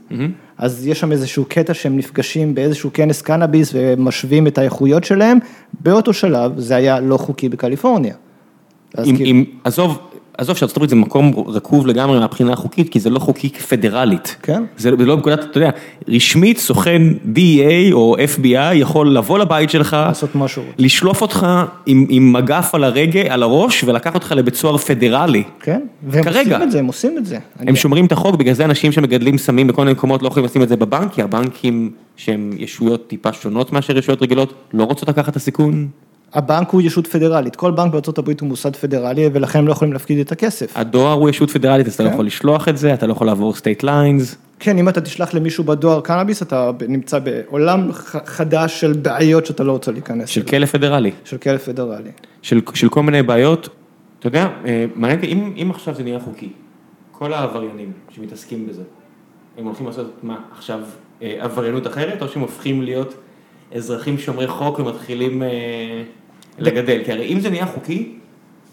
אז 0.58 0.86
יש 0.86 1.00
שם 1.00 1.12
איזשהו 1.12 1.44
קטע 1.48 1.74
שהם 1.74 1.96
נפגשים 1.96 2.54
באיזשהו 2.54 2.90
כנס 2.92 3.22
קנאביס 3.22 3.70
ומשווים 3.74 4.46
את 4.46 4.58
האיכויות 4.58 5.04
שלהם, 5.04 5.38
באותו 5.80 6.12
שלב 6.12 6.60
זה 6.60 6.76
היה 6.76 7.00
לא 7.00 7.16
חוקי 7.16 7.48
בקליפורניה. 7.48 8.14
אז 8.94 9.08
אם, 9.08 9.16
כאילו- 9.16 9.30
אם, 9.30 9.44
עזוב, 9.64 9.98
עזוב 10.38 10.56
שארצות 10.56 10.76
הברית 10.76 10.90
זה 10.90 10.96
מקום 10.96 11.32
רקוב 11.46 11.86
לגמרי 11.86 12.18
מהבחינה 12.18 12.52
החוקית, 12.52 12.88
כי 12.88 13.00
זה 13.00 13.10
לא 13.10 13.18
חוקי 13.18 13.48
פדרלית. 13.48 14.36
כן. 14.42 14.62
זה 14.76 14.90
לא 14.90 15.16
נקודת, 15.16 15.40
אתה 15.44 15.58
יודע, 15.58 15.70
רשמית 16.08 16.58
סוכן 16.58 17.02
DEA 17.34 17.92
או 17.92 18.16
FBI 18.36 18.74
יכול 18.74 19.16
לבוא 19.16 19.38
לבית 19.38 19.70
שלך, 19.70 19.96
לעשות 20.08 20.34
רוצה. 20.34 20.64
לשלוף 20.78 21.22
אותך 21.22 21.46
עם, 21.86 22.06
עם 22.08 22.32
מגף 22.32 22.74
על 22.74 22.84
הרגל, 22.84 23.26
על 23.28 23.42
הראש, 23.42 23.84
ולקח 23.84 24.14
אותך 24.14 24.32
לבית 24.36 24.54
סוהר 24.54 24.76
פדרלי. 24.78 25.42
כן, 25.60 25.80
והם 26.02 26.24
כרגע. 26.24 26.40
עושים 26.56 26.62
את 26.62 26.70
זה, 26.72 26.78
הם 26.78 26.86
עושים 26.86 27.18
את 27.18 27.26
זה. 27.26 27.38
אני- 27.60 27.70
הם 27.70 27.76
שומרים 27.76 28.06
את 28.06 28.12
החוק, 28.12 28.36
בגלל 28.36 28.54
זה 28.54 28.64
אנשים 28.64 28.92
שמגדלים 28.92 29.38
סמים 29.38 29.66
בכל 29.66 29.82
מיני 29.82 29.92
מקומות 29.92 30.22
לא 30.22 30.28
יכולים 30.28 30.44
לשים 30.44 30.62
את 30.62 30.68
זה 30.68 30.76
בבנק, 30.76 31.12
כי 31.12 31.22
הבנקים 31.22 31.90
שהם 32.16 32.50
ישויות 32.58 33.06
טיפה 33.08 33.32
שונות 33.32 33.72
מאשר 33.72 33.98
ישויות 33.98 34.22
רגילות, 34.22 34.54
לא 34.74 34.84
רוצות 34.84 35.08
לקחת 35.08 35.28
את 35.28 35.36
הסיכון. 35.36 35.88
הבנק 36.34 36.70
הוא 36.70 36.82
ישות 36.82 37.06
פדרלית, 37.06 37.56
כל 37.56 37.70
בנק 37.70 37.92
הברית 38.18 38.40
הוא 38.40 38.48
מוסד 38.48 38.76
פדרלי 38.76 39.28
ולכן 39.32 39.58
הם 39.58 39.66
לא 39.66 39.72
יכולים 39.72 39.92
להפקיד 39.92 40.18
את 40.18 40.32
הכסף. 40.32 40.76
הדואר 40.76 41.12
הוא 41.12 41.30
ישות 41.30 41.50
פדרלית, 41.50 41.86
אז 41.86 41.94
אתה 41.94 42.02
לא 42.02 42.08
כן. 42.08 42.14
יכול 42.14 42.26
לשלוח 42.26 42.68
את 42.68 42.76
זה, 42.76 42.94
אתה 42.94 43.06
לא 43.06 43.12
יכול 43.12 43.26
לעבור 43.26 43.54
state 43.54 43.82
lines. 43.82 44.36
כן, 44.58 44.78
אם 44.78 44.88
אתה 44.88 45.00
תשלח 45.00 45.34
למישהו 45.34 45.64
בדואר 45.64 46.00
קנאביס, 46.00 46.42
אתה 46.42 46.70
נמצא 46.88 47.18
בעולם 47.18 47.92
חדש 48.24 48.80
של 48.80 48.92
בעיות 48.92 49.46
שאתה 49.46 49.64
לא 49.64 49.72
רוצה 49.72 49.92
להיכנס. 49.92 50.28
של. 50.28 50.42
כלא 50.42 50.66
פדרלי, 50.66 51.10
של 51.24 51.38
כלא 51.38 51.56
פדרלי. 51.56 52.10
של, 52.42 52.60
של 52.74 52.88
כל 52.88 53.02
מיני 53.02 53.22
בעיות. 53.22 53.68
אתה 54.18 54.28
יודע, 54.28 54.48
אה, 54.66 54.86
מעניין 54.94 55.20
אותי, 55.20 55.32
אם, 55.32 55.52
אם 55.62 55.70
עכשיו 55.70 55.94
זה 55.94 56.02
נהיה 56.02 56.20
חוקי, 56.20 56.48
כל 57.12 57.32
העבריינים 57.32 57.92
שמתעסקים 58.10 58.66
בזה, 58.66 58.82
הם 59.58 59.64
הולכים 59.64 59.86
לעשות 59.86 60.10
מה, 60.22 60.36
עכשיו 60.56 60.80
אה, 61.22 61.36
עבריינות 61.40 61.86
אחרת, 61.86 62.22
או 62.22 62.28
שהם 62.28 62.42
הופכים 62.42 62.82
להיות 62.82 63.14
אזרחים 63.74 64.18
שומרי 64.18 64.46
חוק 64.46 64.78
ומתחילים 64.78 65.42
אה, 65.42 65.48
לגדל? 66.58 67.00
כי 67.04 67.12
הרי 67.12 67.26
אם 67.32 67.40
זה 67.40 67.50
נהיה 67.50 67.66
חוקי, 67.66 68.12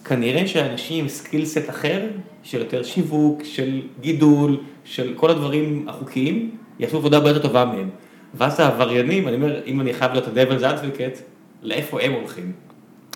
כנראה 0.05 0.47
שאנשים 0.47 1.03
עם 1.03 1.09
סקילסט 1.09 1.69
אחר, 1.69 2.01
של 2.43 2.59
יותר 2.59 2.83
שיווק, 2.83 3.41
של 3.43 3.81
גידול, 4.01 4.57
של 4.83 5.13
כל 5.15 5.29
הדברים 5.29 5.85
החוקיים, 5.89 6.51
יעשו 6.79 6.97
עבודה 6.97 7.17
הרבה 7.17 7.29
יותר 7.29 7.41
טובה 7.41 7.65
מהם. 7.65 7.89
ואז 8.33 8.59
העבריינים, 8.59 9.27
אני 9.27 9.35
אומר, 9.35 9.59
אם 9.65 9.81
אני 9.81 9.93
חייב 9.93 10.11
להיות 10.11 10.27
ה-Devil's 10.27 10.61
Advocate, 10.63 11.19
לאיפה 11.63 12.01
הם 12.01 12.11
הולכים? 12.11 12.51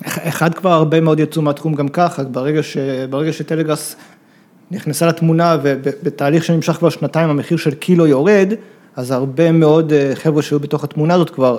אח- 0.05 0.27
אחד 0.27 0.53
כבר 0.53 0.69
הרבה 0.71 1.01
מאוד 1.01 1.19
יצאו 1.19 1.41
מהתחום 1.41 1.73
גם 1.75 1.87
ככה, 1.87 2.23
ברגע, 2.23 2.63
ש, 2.63 2.77
ברגע 3.09 3.33
שטלגראס 3.33 3.95
נכנסה 4.71 5.07
לתמונה 5.07 5.57
ובתהליך 5.63 6.43
שנמשך 6.43 6.73
כבר 6.73 6.89
שנתיים 6.89 7.29
המחיר 7.29 7.57
של 7.57 7.73
קילו 7.73 8.07
יורד, 8.07 8.53
אז 8.95 9.11
הרבה 9.11 9.51
מאוד 9.51 9.93
אה, 9.93 10.11
חבר'ה 10.15 10.41
שהיו 10.41 10.59
בתוך 10.59 10.83
התמונה 10.83 11.13
הזאת 11.13 11.29
כבר 11.29 11.57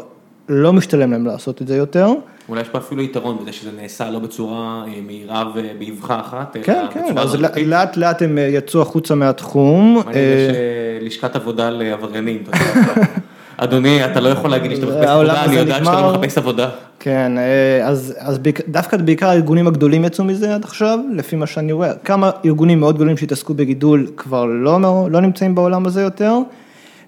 לא 0.48 0.72
משתלם 0.72 1.12
להם 1.12 1.26
לעשות 1.26 1.62
את 1.62 1.66
זה 1.68 1.76
יותר. 1.76 2.08
אולי 2.48 2.60
יש 2.60 2.68
פה 2.68 2.78
אפילו 2.78 3.02
יתרון 3.02 3.38
בזה 3.42 3.52
שזה 3.52 3.70
נעשה 3.82 4.10
לא 4.10 4.18
בצורה 4.18 4.84
אה, 4.86 5.00
מהירה 5.06 5.44
ובאבחה 5.54 6.20
אחת, 6.20 6.56
אלא 6.56 6.64
כן, 6.64 6.86
כן, 6.94 7.04
בצורה 7.06 7.22
אז 7.22 7.34
הדרגתית. 7.34 7.66
לאט 7.66 7.96
לאט 7.96 8.22
הם 8.22 8.38
אה, 8.38 8.42
יצאו 8.42 8.82
החוצה 8.82 9.14
מהתחום. 9.14 9.94
מעניין, 10.06 10.14
יש 10.14 10.54
אה, 10.54 11.06
לשכת 11.06 11.36
עבודה 11.36 11.70
לעבריינים, 11.70 12.42
יודע. 12.46 13.02
אדוני, 13.58 14.04
אתה 14.04 14.20
לא 14.20 14.28
יכול 14.28 14.50
להגיד 14.50 14.70
לי 14.70 14.76
שאתה 14.76 14.86
מחפש 14.86 15.04
עבודה, 15.08 15.44
אני 15.44 15.50
הזה 15.50 15.60
יודעת 15.60 15.84
שאתה. 15.84 16.00
לא 16.02 16.12
מחפש 16.18 16.38
עבודה. 16.38 16.68
כן, 17.00 17.32
אז, 17.84 18.14
אז 18.18 18.38
בעיק- 18.38 18.68
דווקא 18.68 18.96
בעיקר 18.96 19.28
הארגונים 19.28 19.66
הגדולים 19.66 20.04
יצאו 20.04 20.24
מזה 20.24 20.54
עד 20.54 20.64
עכשיו, 20.64 20.98
לפי 21.12 21.36
מה 21.36 21.46
שאני 21.46 21.72
רואה. 21.72 21.92
כמה 22.04 22.30
ארגונים 22.44 22.80
מאוד 22.80 22.94
גדולים 22.94 23.16
שהתעסקו 23.16 23.54
בגידול 23.54 24.06
כבר 24.16 24.44
לא, 24.44 24.78
לא 25.10 25.20
נמצאים 25.20 25.54
בעולם 25.54 25.86
הזה 25.86 26.02
יותר, 26.02 26.34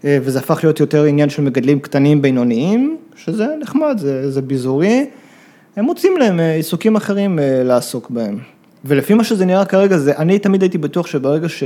וזה 0.05 0.39
הפך 0.39 0.61
להיות 0.63 0.81
יותר 0.81 1.05
עניין 1.05 1.31
של 1.31 1.43
מגדלים 1.43 1.81
קטנים 1.81 2.23
בינוניים, 2.23 2.97
שזה 3.17 3.47
נחמד, 3.61 3.99
זה, 3.99 4.31
זה 4.31 4.43
ביזורי. 4.43 5.07
הם 5.77 5.85
מוצאים 5.85 6.17
להם 6.17 6.41
אה, 6.41 6.55
עיסוקים 6.55 6.97
אחרים 6.97 7.39
אה, 7.39 7.63
לעסוק 7.65 8.11
בהם. 8.11 8.39
ולפי 8.85 9.15
מה 9.15 9.25
שזה 9.25 9.45
נראה 9.45 9.65
כרגע, 9.65 9.99
זה, 9.99 10.17
אני 10.17 10.39
תמיד 10.39 10.63
הייתי 10.63 10.79
בטוח 10.79 11.07
שברגע 11.07 11.49
ש, 11.49 11.63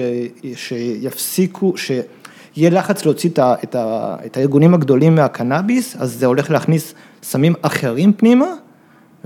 שיפסיקו, 0.55 1.75
שיהיה 1.77 2.71
לחץ 2.71 3.05
להוציא 3.05 3.31
את, 3.31 3.39
ה, 3.39 3.55
את, 3.65 3.75
ה, 3.75 4.17
את 4.27 4.37
הארגונים 4.37 4.75
הגדולים 4.75 5.15
מהקנאביס, 5.15 5.97
אז 5.99 6.13
זה 6.13 6.27
הולך 6.27 6.51
להכניס 6.51 6.95
סמים 7.23 7.55
אחרים 7.63 8.13
פנימה, 8.13 8.47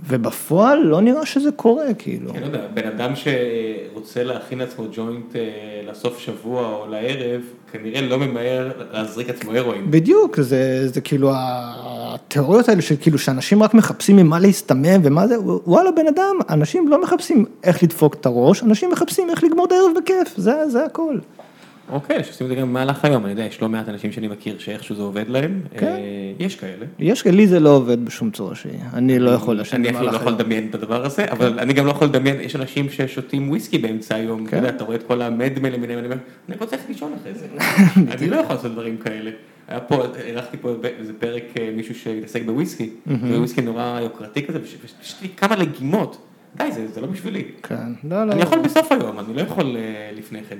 ובפועל 0.08 0.78
לא 0.78 1.00
נראה 1.00 1.26
שזה 1.26 1.52
קורה, 1.52 1.94
כאילו. 1.94 2.30
אני 2.30 2.40
לא 2.40 2.46
יודע, 2.46 2.66
בן 2.74 2.86
אדם 2.86 3.12
שרוצה 3.14 4.22
להכין 4.22 4.58
לעצמו 4.58 4.84
ג'וינט 4.92 5.36
אה, 5.36 5.40
לסוף 5.90 6.18
שבוע 6.18 6.68
או 6.68 6.86
לערב, 6.86 7.40
כנראה 7.72 8.00
לא 8.00 8.18
ממהר 8.18 8.70
להזריק 8.92 9.30
עצמו 9.30 9.52
הרואין. 9.52 9.90
בדיוק, 9.90 10.40
זה, 10.40 10.88
זה 10.88 11.00
כאילו 11.00 11.30
התיאוריות 11.34 12.68
האלה 12.68 12.82
של 12.82 12.94
כאילו 13.00 13.18
שאנשים 13.18 13.62
רק 13.62 13.74
מחפשים 13.74 14.16
ממה 14.16 14.38
להסתמם 14.38 15.00
ומה 15.02 15.28
זה, 15.28 15.36
וואלה 15.40 15.90
בן 15.90 16.06
אדם, 16.06 16.36
אנשים 16.50 16.88
לא 16.88 17.02
מחפשים 17.02 17.44
איך 17.64 17.82
לדפוק 17.82 18.14
את 18.14 18.26
הראש, 18.26 18.62
אנשים 18.62 18.90
מחפשים 18.90 19.30
איך 19.30 19.44
לגמור 19.44 19.66
את 19.66 19.72
הערב 19.72 19.90
בכיף, 19.96 20.36
זה, 20.36 20.68
זה 20.68 20.84
הכל. 20.84 21.18
אוקיי, 21.92 22.24
שעושים 22.24 22.44
את 22.46 22.50
זה 22.50 22.60
גם 22.60 22.68
במהלך 22.68 23.04
היום, 23.04 23.22
אני 23.24 23.30
יודע, 23.32 23.44
יש 23.44 23.62
לא 23.62 23.68
מעט 23.68 23.88
אנשים 23.88 24.12
שאני 24.12 24.28
מכיר 24.28 24.58
שאיכשהו 24.58 24.94
זה 24.94 25.02
עובד 25.02 25.24
להם, 25.28 25.60
כן. 25.78 25.86
אה, 25.86 25.92
יש 26.38 26.56
כאלה. 26.56 26.86
יש, 26.98 27.26
לי 27.26 27.46
זה 27.46 27.60
לא 27.60 27.70
עובד 27.76 28.04
בשום 28.04 28.30
צורה 28.30 28.54
שהיא, 28.54 28.72
אני 28.94 29.18
לא 29.18 29.30
יכול 29.30 29.60
לשבת 29.60 29.74
אני 29.74 29.88
אפילו 29.88 29.98
לא 30.00 30.06
במהלך 30.08 30.20
יכול 30.22 30.32
היום. 30.32 30.40
לדמיין 30.40 30.66
את 30.70 30.74
הדבר 30.74 31.04
הזה, 31.04 31.24
אבל 31.30 31.58
אני 31.58 31.72
גם 31.72 31.86
לא 31.86 31.90
יכול 31.90 32.06
לדמיין, 32.08 32.40
יש 32.40 32.56
אנשים 32.56 32.90
ששותים 32.90 33.50
וויסקי 33.50 33.78
באמצע 33.78 34.14
היום, 34.14 34.42
אתה 34.42 34.50
כן. 34.50 34.56
יודע, 34.56 34.68
אתה 34.68 34.84
רואה 34.84 34.96
את 34.96 35.02
כל 35.02 35.22
המדמל 35.22 35.68
למיניהם, 35.68 35.98
אני 35.98 36.06
אומר, 36.06 36.16
אני 36.48 36.56
רוצה 36.60 36.76
ללכת 36.76 36.88
לישון 36.88 37.12
אחרי 37.20 37.34
זה, 37.34 37.46
אני 38.18 38.30
לא 38.30 38.36
יכול 38.36 38.56
לעשות 38.56 38.72
דברים 38.72 38.96
כאלה. 38.96 39.30
היה 39.68 39.80
פה, 39.80 40.02
אירחתי 40.24 40.56
פה 40.56 40.72
איזה 40.98 41.12
פרק 41.18 41.42
אה, 41.60 41.70
מישהו 41.76 41.94
שהתעסק 41.94 42.42
בוויסקי, 42.46 42.90
וויסקי 43.36 43.62
נורא 43.62 44.00
יוקרתי 44.02 44.42
כזה, 44.46 44.58
ויש 44.62 45.14
לי 45.22 45.28
כמה 45.36 45.56
לגימות, 45.56 46.16
די, 46.56 46.72
זה- 46.72 46.86
זה 46.94 47.00
לא 47.00 47.06
בשבילי. 47.06 47.44
כן, 47.62 47.76
לא, 48.10 48.24
לא. 48.24 48.32
אני 48.32 48.42
יכול 48.42 48.58
בסוף 48.58 48.92
היום, 48.92 49.18
אני 49.18 49.34
לא 49.36 49.40
יכול 49.40 49.76
אה, 49.76 49.82
לפני 50.16 50.38
כן. 50.48 50.56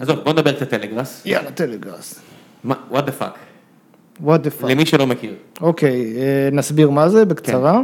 עזוב, 0.00 0.18
בוא 0.18 0.32
נדבר 0.32 0.52
קצת 0.52 0.68
טלגראס. 0.68 1.22
יאללה, 1.26 1.50
טלגראס. 1.50 2.20
מה, 2.64 2.74
what 2.90 2.94
the 2.94 3.22
fuck, 3.22 4.24
what 4.24 4.24
the 4.24 4.62
fuck. 4.62 4.66
למי 4.68 4.86
שלא 4.86 5.06
מכיר. 5.06 5.34
אוקיי, 5.60 6.14
אה, 6.16 6.48
נסביר 6.52 6.90
מה 6.90 7.08
זה 7.08 7.24
בקצרה. 7.24 7.80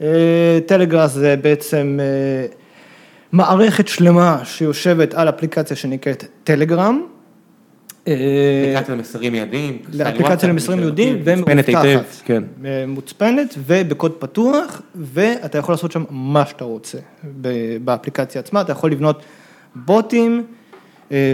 אה, 0.00 0.58
טלגראס 0.66 1.12
זה 1.12 1.36
בעצם 1.42 1.98
אה, 2.02 2.46
מערכת 3.32 3.88
שלמה 3.88 4.40
שיושבת 4.44 5.14
על 5.14 5.28
אפליקציה 5.28 5.76
שנקראת 5.76 6.24
טלגרם. 6.44 7.02
אה, 8.08 8.14
אפליקציה 8.72 8.94
למסרים 8.94 9.32
מיידיים. 9.32 9.78
לאפליקציה 9.92 10.48
למסרים 10.48 10.80
ומאובטחת. 11.24 12.04
כן. 12.24 12.42
מוצפנת 12.88 13.54
ובקוד 13.58 14.12
פתוח, 14.12 14.82
ואתה 14.94 15.58
יכול 15.58 15.72
לעשות 15.72 15.92
שם 15.92 16.04
מה 16.10 16.46
שאתה 16.46 16.64
רוצה 16.64 16.98
באפליקציה 17.84 18.40
עצמה, 18.40 18.60
אתה 18.60 18.72
יכול 18.72 18.92
לבנות 18.92 19.22
בוטים, 19.74 20.44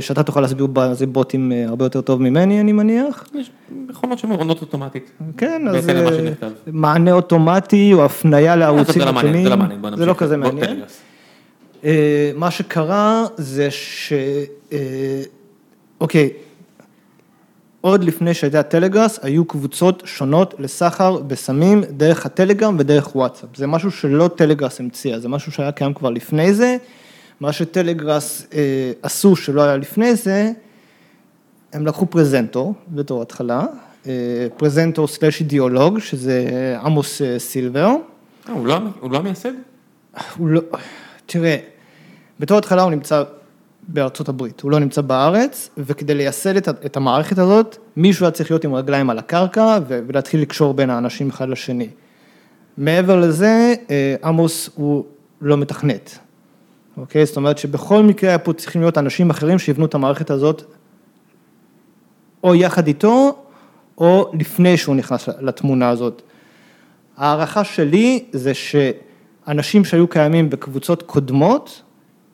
שאתה 0.00 0.22
תוכל 0.22 0.40
להסביר 0.40 0.66
בזה 0.72 1.06
בוטים 1.06 1.52
אה, 1.52 1.64
הרבה 1.68 1.84
יותר 1.84 2.00
טוב 2.00 2.22
ממני, 2.22 2.60
אני 2.60 2.72
מניח. 2.72 3.24
יש 3.34 3.50
מכונות 3.70 4.18
שמעונות 4.18 4.60
אוטומטית. 4.60 5.10
כן, 5.36 5.68
אז 5.68 5.88
אה. 5.88 6.48
מענה 6.66 7.12
אוטומטי 7.12 7.90
או 7.94 8.04
הפנייה 8.04 8.56
לערוצים 8.56 9.02
לא 9.02 9.12
מעניין, 9.12 9.34
שונים, 9.34 9.44
זה 9.44 9.50
לא 9.50 9.56
לא 9.90 10.06
נמשיך. 10.06 10.16
כזה 10.16 10.36
מעניין. 10.36 10.82
אה, 11.84 12.30
מה 12.36 12.50
שקרה 12.50 13.26
זה 13.36 13.70
ש... 13.70 14.12
אה, 14.72 15.22
אוקיי, 16.00 16.30
עוד 17.80 18.04
לפני 18.04 18.34
שהייתה 18.34 18.62
טלגראס, 18.62 19.18
היו 19.22 19.44
קבוצות 19.44 20.02
שונות 20.06 20.54
לסחר 20.58 21.16
בסמים 21.16 21.84
דרך 21.90 22.26
הטלגרם 22.26 22.76
ודרך 22.78 23.16
וואטסאפ. 23.16 23.56
זה 23.56 23.66
משהו 23.66 23.90
שלא 23.90 24.30
טלגראס 24.36 24.80
המציאה, 24.80 25.18
זה 25.18 25.28
משהו 25.28 25.52
שהיה 25.52 25.72
קיים 25.72 25.94
כבר 25.94 26.10
לפני 26.10 26.54
זה. 26.54 26.76
מה 27.40 27.52
שטלגראס 27.52 28.46
אה, 28.54 28.92
עשו 29.02 29.36
שלא 29.36 29.62
היה 29.62 29.76
לפני 29.76 30.14
זה, 30.14 30.52
הם 31.72 31.86
לקחו 31.86 32.06
פרזנטור 32.06 32.74
בתור 32.88 33.22
התחלה, 33.22 33.66
אה, 34.06 34.12
פרזנטור 34.56 35.08
סלאש 35.08 35.40
אידיאולוג, 35.40 35.98
שזה 35.98 36.44
עמוס 36.82 37.22
אה, 37.22 37.38
סילבר. 37.38 37.86
אה, 38.48 38.52
הוא 38.52 38.66
לא- 38.66 38.78
הוא 39.00 39.10
לא 39.10 39.18
המייסד? 39.18 39.52
הוא 40.36 40.48
לא, 40.48 40.60
תראה, 41.26 41.56
בתור 42.40 42.58
התחלה 42.58 42.82
הוא 42.82 42.90
נמצא 42.90 43.22
בארצות 43.88 44.28
הברית, 44.28 44.60
הוא 44.60 44.70
לא 44.70 44.78
נמצא 44.78 45.00
בארץ, 45.00 45.70
וכדי 45.78 46.14
לייסד 46.14 46.56
את, 46.56 46.68
את 46.68 46.96
המערכת 46.96 47.38
הזאת, 47.38 47.76
מישהו 47.96 48.24
היה 48.24 48.30
צריך 48.30 48.50
להיות 48.50 48.64
עם 48.64 48.74
רגליים 48.74 49.10
על 49.10 49.18
הקרקע 49.18 49.78
ולהתחיל 49.86 50.40
לקשור 50.42 50.74
בין 50.74 50.90
האנשים 50.90 51.28
אחד 51.28 51.48
לשני. 51.48 51.88
מעבר 52.78 53.20
לזה, 53.20 53.74
אה, 53.90 54.14
עמוס 54.24 54.70
הוא 54.74 55.04
לא 55.40 55.56
מתכנת, 55.56 56.18
אוקיי? 56.96 57.26
זאת 57.26 57.36
אומרת 57.36 57.58
שבכל 57.58 58.02
מקרה 58.02 58.38
פה 58.38 58.52
צריכים 58.52 58.80
להיות 58.80 58.98
אנשים 58.98 59.30
אחרים 59.30 59.58
שיבנו 59.58 59.86
את 59.86 59.94
המערכת 59.94 60.30
הזאת, 60.30 60.62
או 62.44 62.54
יחד 62.54 62.86
איתו, 62.86 63.36
או 63.98 64.30
לפני 64.40 64.76
שהוא 64.76 64.96
נכנס 64.96 65.28
לתמונה 65.28 65.88
הזאת. 65.88 66.22
ההערכה 67.16 67.64
שלי 67.64 68.24
זה 68.32 68.52
שאנשים 68.54 69.84
שהיו 69.84 70.08
קיימים 70.08 70.50
בקבוצות 70.50 71.02
קודמות, 71.02 71.82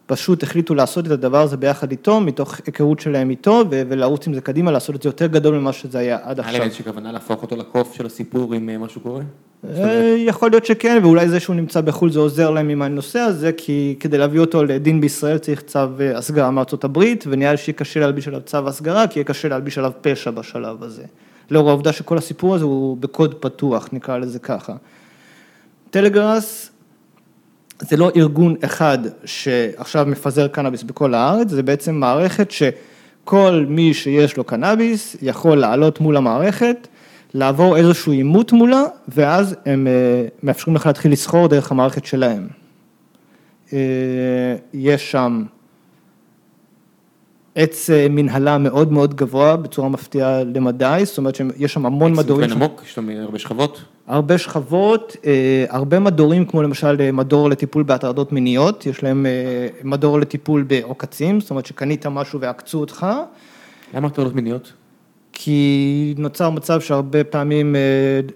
פשוט 0.06 0.42
החליטו 0.42 0.74
לעשות 0.74 1.06
את 1.06 1.10
הדבר 1.10 1.42
הזה 1.42 1.56
ביחד 1.56 1.90
איתו, 1.90 2.20
מתוך 2.20 2.60
היכרות 2.66 3.00
שלהם 3.00 3.30
איתו, 3.30 3.64
ולרוץ 3.70 4.26
עם 4.26 4.34
זה 4.34 4.40
קדימה, 4.40 4.70
לעשות 4.70 4.96
את 4.96 5.02
זה 5.02 5.08
יותר 5.08 5.26
גדול 5.26 5.58
ממה 5.58 5.72
שזה 5.72 5.98
היה 5.98 6.18
עד 6.22 6.40
היה 6.40 6.46
להם 6.46 6.46
עכשיו. 6.46 6.62
איזושהי 6.62 6.84
כוונה 6.84 7.12
להפוך 7.12 7.42
אותו 7.42 7.56
לקוף 7.56 7.94
של 7.94 8.06
הסיפור 8.06 8.56
אם 8.56 8.68
אה, 8.68 8.78
משהו 8.78 9.00
קורה? 9.00 9.22
אה, 9.70 10.14
יכול 10.18 10.50
להיות 10.50 10.66
שכן, 10.66 10.98
ואולי 11.02 11.28
זה 11.28 11.40
שהוא 11.40 11.56
נמצא 11.56 11.80
בחו"ל 11.80 12.10
זה 12.10 12.18
עוזר 12.18 12.50
להם 12.50 12.68
עם 12.68 12.82
הנושא 12.82 13.18
הזה, 13.18 13.52
כי 13.52 13.96
כדי 14.00 14.18
להביא 14.18 14.40
אותו 14.40 14.64
לדין 14.64 15.00
בישראל 15.00 15.38
צריך 15.38 15.62
צו 15.62 15.78
אה, 16.00 16.18
הסגרה 16.18 16.50
מארצות 16.50 16.84
הברית, 16.84 17.24
ונראה 17.28 17.50
לי 17.50 17.56
שיהיה 17.56 17.76
קשה 17.76 18.00
להלביש 18.00 18.28
עליו 18.28 18.40
צו 18.40 18.68
הסגרה, 18.68 19.06
כי 19.06 19.18
יהיה 19.18 19.24
קשה 19.24 19.48
להלביש 19.48 19.78
עליו 19.78 19.92
פשע 20.00 20.30
בשלב 20.30 20.82
הזה. 20.82 21.02
לאור 21.50 21.68
העובדה 21.68 21.92
שכל 21.92 22.18
הסיפור 22.18 22.54
הזה 22.54 22.64
הוא 22.64 22.96
בקוד 22.96 23.34
פתוח, 23.34 23.88
נקרא 23.92 24.18
לזה 24.18 24.38
ככה. 24.38 24.74
טלגראס 25.90 26.70
זה 27.80 27.96
לא 27.96 28.10
ארגון 28.16 28.54
אחד 28.64 28.98
שעכשיו 29.24 30.06
מפזר 30.06 30.48
קנאביס 30.48 30.82
בכל 30.82 31.14
הארץ, 31.14 31.48
זה 31.48 31.62
בעצם 31.62 31.94
מערכת 31.94 32.50
שכל 32.50 33.64
מי 33.68 33.94
שיש 33.94 34.36
לו 34.36 34.44
קנאביס 34.44 35.16
יכול 35.22 35.58
לעלות 35.58 36.00
מול 36.00 36.16
המערכת, 36.16 36.88
לעבור 37.34 37.76
איזשהו 37.76 38.12
עימות 38.12 38.52
מולה, 38.52 38.82
ואז 39.08 39.56
הם 39.66 39.86
אה, 39.86 40.26
מאפשרים 40.42 40.76
לך 40.76 40.86
להתחיל 40.86 41.12
לסחור 41.12 41.48
דרך 41.48 41.70
המערכת 41.70 42.04
שלהם. 42.04 42.48
אה, 43.72 43.78
יש 44.72 45.10
שם 45.10 45.44
עץ 47.58 47.90
אה, 47.90 48.06
מנהלה 48.10 48.58
מאוד 48.58 48.92
מאוד 48.92 49.14
גבוה 49.14 49.56
בצורה 49.56 49.88
מפתיעה 49.88 50.44
למדי, 50.44 51.02
זאת 51.04 51.18
אומרת 51.18 51.34
שיש 51.34 51.72
שם 51.72 51.86
המון 51.86 52.12
מדורים. 52.12 52.50
מדורים. 52.50 52.62
עמוק, 52.62 52.82
יש 52.86 52.94
שם 52.94 53.08
הרבה 53.08 53.38
שכבות. 53.38 53.84
הרבה 54.06 54.38
שכבות, 54.38 55.16
אה, 55.26 55.64
הרבה 55.68 55.98
מדורים, 55.98 56.44
כמו 56.44 56.62
למשל 56.62 56.96
אה, 57.00 57.12
מדור 57.12 57.50
לטיפול 57.50 57.82
בהטרדות 57.82 58.32
מיניות, 58.32 58.86
יש 58.86 59.02
להם 59.02 59.26
מדור 59.84 60.20
לטיפול 60.20 60.62
בעוקצים, 60.62 61.40
זאת 61.40 61.50
אומרת 61.50 61.66
שקנית 61.66 62.06
משהו 62.06 62.40
ועקצו 62.40 62.80
אותך, 62.80 63.06
למה 63.94 64.06
הטרדות 64.06 64.34
מיניות? 64.34 64.72
כי 65.38 66.14
נוצר 66.18 66.50
מצב 66.50 66.80
שהרבה 66.80 67.24
פעמים 67.24 67.76
אה, 67.76 67.80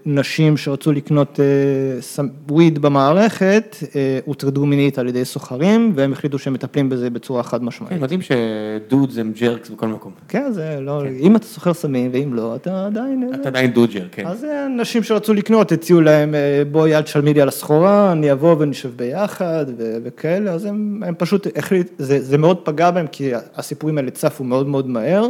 נשים 0.06 0.56
שרצו 0.56 0.92
לקנות 0.92 1.40
אה, 1.40 2.24
וויד 2.48 2.78
במערכת, 2.78 3.76
אה, 3.96 4.18
הוטרדו 4.24 4.66
מינית 4.66 4.98
על 4.98 5.08
ידי 5.08 5.24
סוחרים, 5.24 5.92
והם 5.94 6.12
החליטו 6.12 6.38
שהם 6.38 6.52
מטפלים 6.52 6.88
בזה 6.88 7.10
בצורה 7.10 7.42
חד 7.42 7.64
משמעית. 7.64 7.92
כן, 7.92 8.00
מדהים 8.00 8.20
שדודס 8.22 9.18
הם 9.18 9.32
ג'רקס 9.40 9.70
בכל 9.70 9.88
מקום. 9.88 10.12
כן, 10.28 10.52
זה 10.52 10.78
לא, 10.80 11.02
אם 11.20 11.36
אתה 11.36 11.46
סוחר 11.46 11.74
סמים, 11.74 12.10
ואם 12.12 12.34
לא, 12.34 12.56
אתה 12.56 12.86
עדיין... 12.86 13.22
אה, 13.22 13.40
אתה 13.40 13.48
עדיין 13.48 13.70
דודג'ר, 13.70 14.06
כן. 14.12 14.26
אז 14.26 14.44
אה, 14.44 14.66
אנשים 14.66 15.02
שרצו 15.02 15.34
לקנות 15.34 15.72
הציעו 15.72 16.00
להם 16.00 16.34
אה, 16.34 16.62
בואי 16.70 16.96
אל 16.96 17.02
תשלמי 17.02 17.34
לי 17.34 17.40
על 17.40 17.48
הסחורה, 17.48 18.12
אני 18.12 18.32
אבוא 18.32 18.56
ונשב 18.58 18.96
ביחד 18.96 19.66
וכאלה, 20.04 20.52
אז 20.52 20.64
הם, 20.64 21.02
הם 21.06 21.14
פשוט 21.18 21.46
החליט, 21.56 21.90
זה, 21.98 22.20
זה 22.20 22.38
מאוד 22.38 22.56
פגע 22.56 22.90
בהם 22.90 23.06
כי 23.06 23.30
הסיפורים 23.56 23.98
האלה 23.98 24.10
צפו 24.10 24.44
מאוד 24.44 24.66
מאוד 24.66 24.88
מהר, 24.88 25.26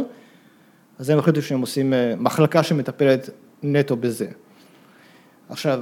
אז 1.01 1.09
הם 1.09 1.19
החליטו 1.19 1.41
שהם 1.41 1.61
עושים 1.61 1.93
אה, 1.93 2.13
מחלקה 2.17 2.63
שמטפלת 2.63 3.29
נטו 3.63 3.95
בזה. 3.95 4.27
עכשיו, 5.49 5.79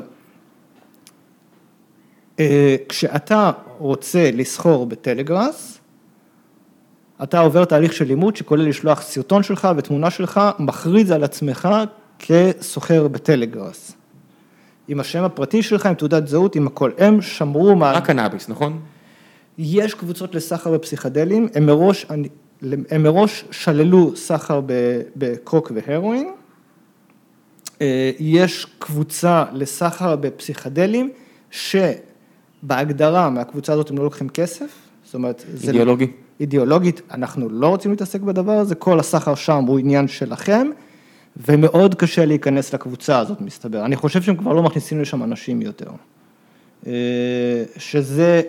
אה, 2.40 2.76
כשאתה 2.90 3.52
רוצה 3.78 4.30
לסחור 4.34 4.86
בטלגראס, 4.86 5.80
אתה 7.24 7.40
עובר 7.40 7.66
תהליך 7.66 7.94
של 7.94 8.06
לימוד 8.06 8.36
שכולל 8.36 8.70
לשלוח 8.70 9.02
סרטון 9.02 9.44
שלך 9.44 9.68
ותמונה 9.78 10.10
שלך, 10.10 10.42
מכריז 10.60 11.12
על 11.12 11.24
עצמך 11.24 11.70
כסוחר 12.20 13.08
בטלגראס. 13.08 13.96
עם 14.88 15.00
השם 15.00 15.24
הפרטי 15.24 15.64
שלך, 15.64 15.86
עם 15.86 15.94
תעודת 15.94 16.28
זהות, 16.28 16.56
עם 16.56 16.68
הכל. 16.68 16.92
הם 16.98 17.22
שמרו 17.22 17.76
מה... 17.76 17.92
רק 17.92 18.06
קנאביס, 18.06 18.50
נכון? 18.50 18.80
יש 19.58 19.94
קבוצות 19.94 20.36
לסחר 20.36 20.72
בפסיכדלים, 20.72 21.48
הם 21.56 21.66
מראש, 21.66 22.06
אני- 22.10 22.30
הם 22.89 23.03
מראש 23.03 23.45
שללו 23.51 24.16
סחר 24.16 24.62
בקוק 25.16 25.72
והרואין. 25.76 26.32
אה, 27.82 28.12
יש 28.20 28.68
קבוצה 28.80 29.45
לסחר 29.53 30.16
בפסיכדלים, 30.16 31.10
שבהגדרה 31.51 33.30
מהקבוצה 33.30 33.74
הזאת 33.74 33.89
הם 33.89 33.97
לא 33.97 34.03
לוקחים 34.03 34.30
כסף, 34.30 34.72
זאת 35.03 35.14
אומרת, 35.14 35.45
זה 35.53 35.68
אידיאולוגי. 35.68 36.07
אידיאולוגית, 36.39 37.01
אנחנו 37.12 37.49
לא 37.49 37.68
רוצים 37.68 37.91
להתעסק 37.91 38.22
בדבר 38.22 38.51
הזה, 38.51 38.76
כל 38.76 38.99
הסחר 38.99 39.36
שם 39.36 39.64
הוא 39.64 39.80
עניין 39.80 40.07
שלכם, 40.07 40.68
ומאוד 41.38 41.95
קשה 41.95 42.26
להיכנס 42.26 42.74
לקבוצה 42.74 43.20
הזאת, 43.20 43.41
מסתבר. 43.41 43.86
אני 43.86 43.95
חושב 43.95 44.22
שהם 44.22 44.36
כבר 44.36 44.53
לא 44.53 44.64
מכניסים 44.64 45.01
לשם 45.01 45.24
אנשים 45.24 45.62
יותר. 45.62 45.91
אה, 46.88 46.91
שזה, 47.78 48.41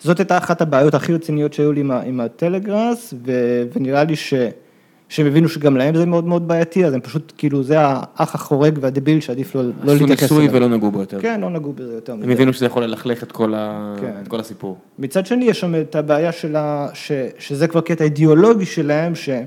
זאת 0.00 0.18
הייתה 0.18 0.38
אחת 0.38 0.60
הבעיות 0.62 0.94
הכי 0.94 1.14
רציניות 1.14 1.52
שהיו 1.52 1.72
לי 1.72 1.80
עם, 1.80 1.90
עם 1.90 2.20
הטלגראס, 2.20 3.14
ו, 3.26 3.32
ונראה 3.76 4.04
לי 4.04 4.16
שהם 4.16 5.26
הבינו 5.26 5.48
שגם 5.48 5.76
להם 5.76 5.96
זה 5.96 6.06
מאוד 6.06 6.24
מאוד 6.24 6.48
בעייתי, 6.48 6.84
אז 6.86 6.94
הם 6.94 7.00
פשוט, 7.00 7.32
כאילו, 7.38 7.62
זה 7.62 7.76
האח 7.80 8.34
החורג 8.34 8.78
והדביל 8.80 9.20
שעדיף 9.20 9.54
לא, 9.54 9.62
לא 9.62 9.92
עשו 9.92 10.00
להתייחס 10.00 10.22
ניסוי 10.22 10.44
אליו. 10.44 10.54
ולא 10.54 10.68
נגעו 10.68 10.90
בו 10.90 11.00
יותר. 11.00 11.20
כן, 11.20 11.40
לא 11.40 11.50
נגעו 11.50 11.72
בזה 11.72 11.94
יותר 11.94 12.12
הם 12.12 12.20
מדי. 12.20 12.32
הבינו 12.32 12.52
שזה 12.52 12.66
יכול 12.66 12.84
ללכלך 12.84 13.22
את 13.22 13.32
כל 13.32 13.54
ה- 13.54 13.94
כן. 14.00 14.12
את 14.22 14.28
כל 14.28 14.40
הסיפור. 14.40 14.78
מצד 14.98 15.26
שני, 15.26 15.44
יש 15.44 15.60
שם 15.60 15.74
את 15.80 15.94
הבעיה 15.96 16.32
של 16.32 16.56
ה... 16.56 16.88
ש... 16.94 17.12
שזה 17.38 17.68
כבר 17.68 17.80
קטע 17.80 18.04
אידיאולוגי 18.04 18.66
שלהם, 18.66 19.14
שהם 19.14 19.46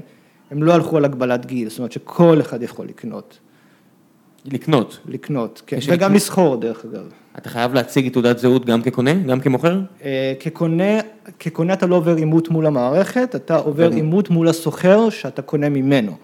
לא 0.64 0.74
הלכו 0.74 0.98
על 0.98 1.06
הגבלת 1.06 1.46
גיל, 1.46 1.70
זאת 1.70 1.80
אומרת 1.80 1.92
שכל 1.92 2.42
אחד 2.42 2.64
יכול 2.64 2.86
לקנות, 2.88 3.40
לקנות. 4.46 5.00
לקנות, 5.08 5.62
כן, 5.68 5.78
וגם 5.88 5.94
לקנות. 5.94 6.12
לסחור 6.12 6.58
דרך 6.58 6.86
אגב. 6.86 7.04
אתה 7.38 7.50
חייב 7.50 7.74
להציג 7.74 8.10
תעודת 8.10 8.38
זהות 8.40 8.66
גם 8.66 8.82
כקונה, 8.82 9.14
גם 9.14 9.40
כמוכר? 9.40 9.80
אה, 10.04 10.34
כקונה, 10.40 11.00
כקונה 11.40 11.74
אתה 11.74 11.88
לא 11.88 11.96
עובר 11.96 12.16
עימות 12.16 12.50
מול 12.50 12.66
המערכת, 12.66 13.36
אתה 13.36 13.56
עובר 13.56 13.90
כן. 13.90 13.96
עימות 13.96 14.30
מול 14.30 14.48
הסוחר 14.48 15.10
שאתה 15.10 15.42
קונה 15.42 15.70
ממנו, 15.70 16.18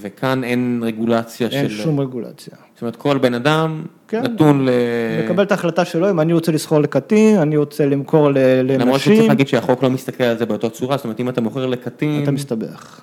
וכאן 0.00 0.44
אין 0.44 0.82
רגולציה 0.84 1.48
אין 1.48 1.68
של... 1.68 1.82
שום 1.82 2.00
רגולציה. 2.00 2.54
זאת 2.74 2.82
אומרת, 2.82 2.96
כל 2.96 3.18
בן 3.18 3.34
אדם 3.34 3.82
כן. 4.08 4.22
נתון 4.22 4.64
ל... 4.64 4.70
מקבל 5.24 5.42
את 5.42 5.50
ההחלטה 5.50 5.84
שלו, 5.84 6.10
אם 6.10 6.20
אני 6.20 6.32
רוצה 6.32 6.52
לסחור 6.52 6.80
לקטין, 6.80 7.38
אני 7.38 7.56
רוצה 7.56 7.86
למכור 7.86 8.30
ל- 8.30 8.38
למרות 8.62 9.00
שצריך 9.00 9.16
לנשים, 9.16 9.28
להגיד 9.28 9.48
שהחוק 9.48 9.82
לא 9.82 9.90
מסתכל 9.90 10.24
על 10.24 10.38
זה 10.38 10.46
באותה 10.46 10.70
צורה, 10.70 10.96
זאת 10.96 11.04
אומרת, 11.04 11.20
אם 11.20 11.28
אתה 11.28 11.40
מוכר 11.40 11.66
לקטין, 11.66 12.22
אתה 12.22 12.30
מסתבך. 12.30 13.00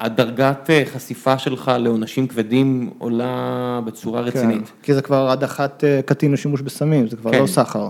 הדרגת 0.00 0.70
אה, 0.70 0.82
חשיפה 0.86 1.38
שלך 1.38 1.72
לעונשים 1.78 2.26
כבדים 2.26 2.90
עולה 2.98 3.80
בצורה 3.84 4.20
רצינית. 4.20 4.68
כן, 4.68 4.72
כי 4.82 4.94
זה 4.94 5.02
כבר 5.02 5.30
הדחת 5.30 5.84
אה, 5.84 6.00
קטין 6.06 6.32
לשימוש 6.32 6.60
בסמים, 6.60 7.08
זה 7.08 7.16
כבר 7.16 7.32
כן. 7.32 7.40
לא 7.40 7.46
סחר. 7.46 7.88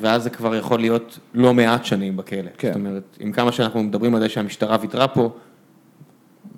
ואז 0.00 0.22
זה 0.22 0.30
כבר 0.30 0.54
יכול 0.54 0.80
להיות 0.80 1.18
לא 1.34 1.54
מעט 1.54 1.84
שנים 1.84 2.16
בכלא. 2.16 2.50
כן. 2.58 2.68
זאת 2.68 2.76
אומרת, 2.76 3.16
עם 3.20 3.32
כמה 3.32 3.52
שאנחנו 3.52 3.82
מדברים 3.82 4.14
על 4.14 4.20
זה 4.20 4.28
שהמשטרה 4.28 4.76
ויתרה 4.80 5.08
פה, 5.08 5.30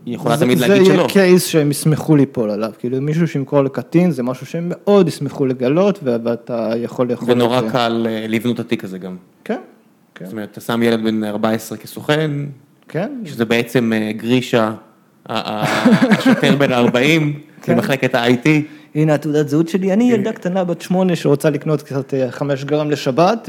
היא 0.06 0.14
יכולה 0.14 0.36
זה- 0.36 0.44
תמיד 0.44 0.58
להגיד 0.58 0.76
זה 0.78 0.84
שלא. 0.84 0.94
יהיה 0.98 1.08
קייס 1.08 1.44
שהם 1.46 1.70
ישמחו 1.70 2.16
ליפול 2.16 2.50
עליו, 2.50 2.70
כאילו 2.78 3.00
מישהו 3.00 3.28
שימכור 3.28 3.62
לקטין 3.62 4.10
זה 4.10 4.22
משהו 4.22 4.46
שהם 4.46 4.64
מאוד 4.70 5.08
ישמחו 5.08 5.46
לגלות 5.46 5.98
ואתה 6.02 6.70
יכול 6.76 7.08
לאכול 7.10 7.30
ונורא 7.30 7.60
זה. 7.60 7.70
קל 7.70 8.06
אה, 8.10 8.26
לבנות 8.28 8.54
את 8.54 8.66
התיק 8.66 8.84
הזה 8.84 8.98
גם. 8.98 9.16
כן, 9.44 9.58
כן, 10.14 10.24
זאת 10.24 10.32
אומרת, 10.32 10.48
אתה 10.52 10.60
שם 10.60 10.82
ילד 10.82 11.04
בן 11.04 11.24
14 11.24 11.78
כסוכן, 11.78 12.30
כן, 12.88 13.12
שזה 13.24 13.44
בעצם 13.44 13.92
אה, 13.94 14.12
גרישה, 14.12 14.72
השוטר 15.26 16.56
בן 16.56 16.72
40, 16.72 17.32
כן. 17.62 17.74
במחלקת 17.76 18.14
ה-IT. 18.14 18.48
הנה 18.94 19.14
התעודת 19.14 19.48
זהות 19.48 19.68
שלי, 19.68 19.92
אני 19.92 20.12
ילדה 20.12 20.32
קטנה 20.32 20.64
בת 20.64 20.80
שמונה 20.80 21.16
שרוצה 21.16 21.50
לקנות 21.50 21.82
קצת 21.82 22.14
אה, 22.14 22.30
חמש 22.30 22.64
גרם 22.64 22.90
לשבת, 22.90 23.48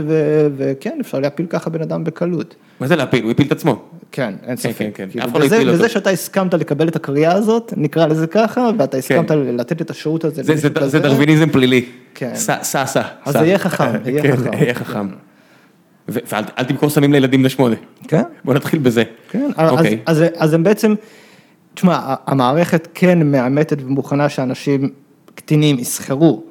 וכן, 0.57 0.97
אפשר 1.01 1.19
להפיל 1.19 1.45
ככה 1.49 1.69
בן 1.69 1.81
אדם 1.81 2.03
בקלות. 2.03 2.55
מה 2.79 2.87
זה 2.87 2.95
להפיל? 2.95 3.23
הוא 3.23 3.31
הפיל 3.31 3.47
את 3.47 3.51
עצמו. 3.51 3.83
כן, 4.11 4.33
אין 4.47 4.57
ספק. 4.57 4.75
כן, 4.77 4.89
כן. 4.93 5.07
כאילו, 5.11 5.25
אף 5.25 5.31
אחד 5.31 5.39
לא 5.39 5.45
וזה-. 5.45 5.71
וזה 5.73 5.89
שאתה 5.89 6.09
הסכמת 6.09 6.53
לקבל 6.53 6.87
את 6.87 6.95
הקריאה 6.95 7.33
הזאת, 7.33 7.73
נקרא 7.77 8.07
לזה 8.07 8.27
ככה, 8.27 8.69
ואתה 8.77 8.97
הסכמת 8.97 9.31
לתת 9.31 9.81
את 9.81 9.89
השירות 9.89 10.23
הזה. 10.25 10.43
כן. 10.43 10.55
זה- 10.55 10.69
זה- 10.79 10.87
זה 10.87 10.99
דרוויניזם 10.99 11.49
פלילי. 11.49 11.85
כן. 12.15 12.31
סע, 12.35 12.63
סע, 12.63 12.85
סע. 12.85 13.01
אז. 13.25 13.33
זה 13.33 13.39
יהיה 13.39 13.57
חכם, 13.57 13.91
יהיה 14.05 14.21
כן, 14.73 14.73
חכם. 14.73 15.07
ואל 16.07 16.43
אל 16.57 16.63
תמכור 16.63 16.89
סמים 16.89 17.13
לילדים 17.13 17.39
בני 17.39 17.49
שמונה. 17.49 17.75
כן. 18.07 18.21
בוא 18.45 18.53
נתחיל 18.53 18.79
בזה. 18.79 19.03
כן, 19.29 19.49
אז, 19.57 19.69
אוקיי. 19.71 19.99
אז, 20.05 20.23
אז 20.37 20.53
הם 20.53 20.63
בעצם, 20.63 20.93
תשמע, 21.73 21.99
המערכת 22.27 22.87
כן 22.93 23.31
מאמתת 23.31 23.77
ומוכנה 23.85 24.29
שאנשים 24.29 24.89
קטינים 25.35 25.79
יסחרו, 25.79 26.43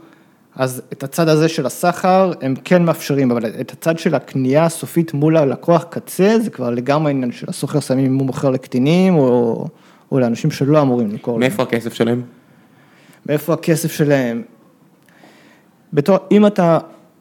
אז 0.60 0.82
את 0.92 1.02
הצד 1.02 1.28
הזה 1.28 1.48
של 1.48 1.66
הסחר 1.66 2.32
הם 2.40 2.54
כן 2.64 2.84
מאפשרים, 2.84 3.30
אבל 3.30 3.46
את 3.60 3.72
הצד 3.72 3.98
של 3.98 4.14
הקנייה 4.14 4.64
הסופית 4.64 5.14
מול 5.14 5.36
הלקוח 5.36 5.84
קצה, 5.90 6.38
זה 6.38 6.50
כבר 6.50 6.70
לגמרי 6.70 7.10
עניין 7.10 7.32
של 7.32 7.46
הסוחר 7.48 7.80
סמים 7.80 8.06
אם 8.06 8.18
הוא 8.18 8.26
מוכר 8.26 8.50
לקטינים 8.50 9.14
או, 9.14 9.66
או 10.12 10.20
לאנשים 10.20 10.50
שלא 10.50 10.82
אמורים 10.82 11.10
למכור 11.10 11.34
להם. 11.34 11.40
מאיפה 11.40 11.62
הכסף 11.62 11.94
שלהם? 11.94 12.22
מאיפה 13.26 13.52
הכסף 13.52 13.92
שלהם? 13.92 14.42
בתור, 15.92 16.16
אם 16.30 16.46
אתה 16.46 16.78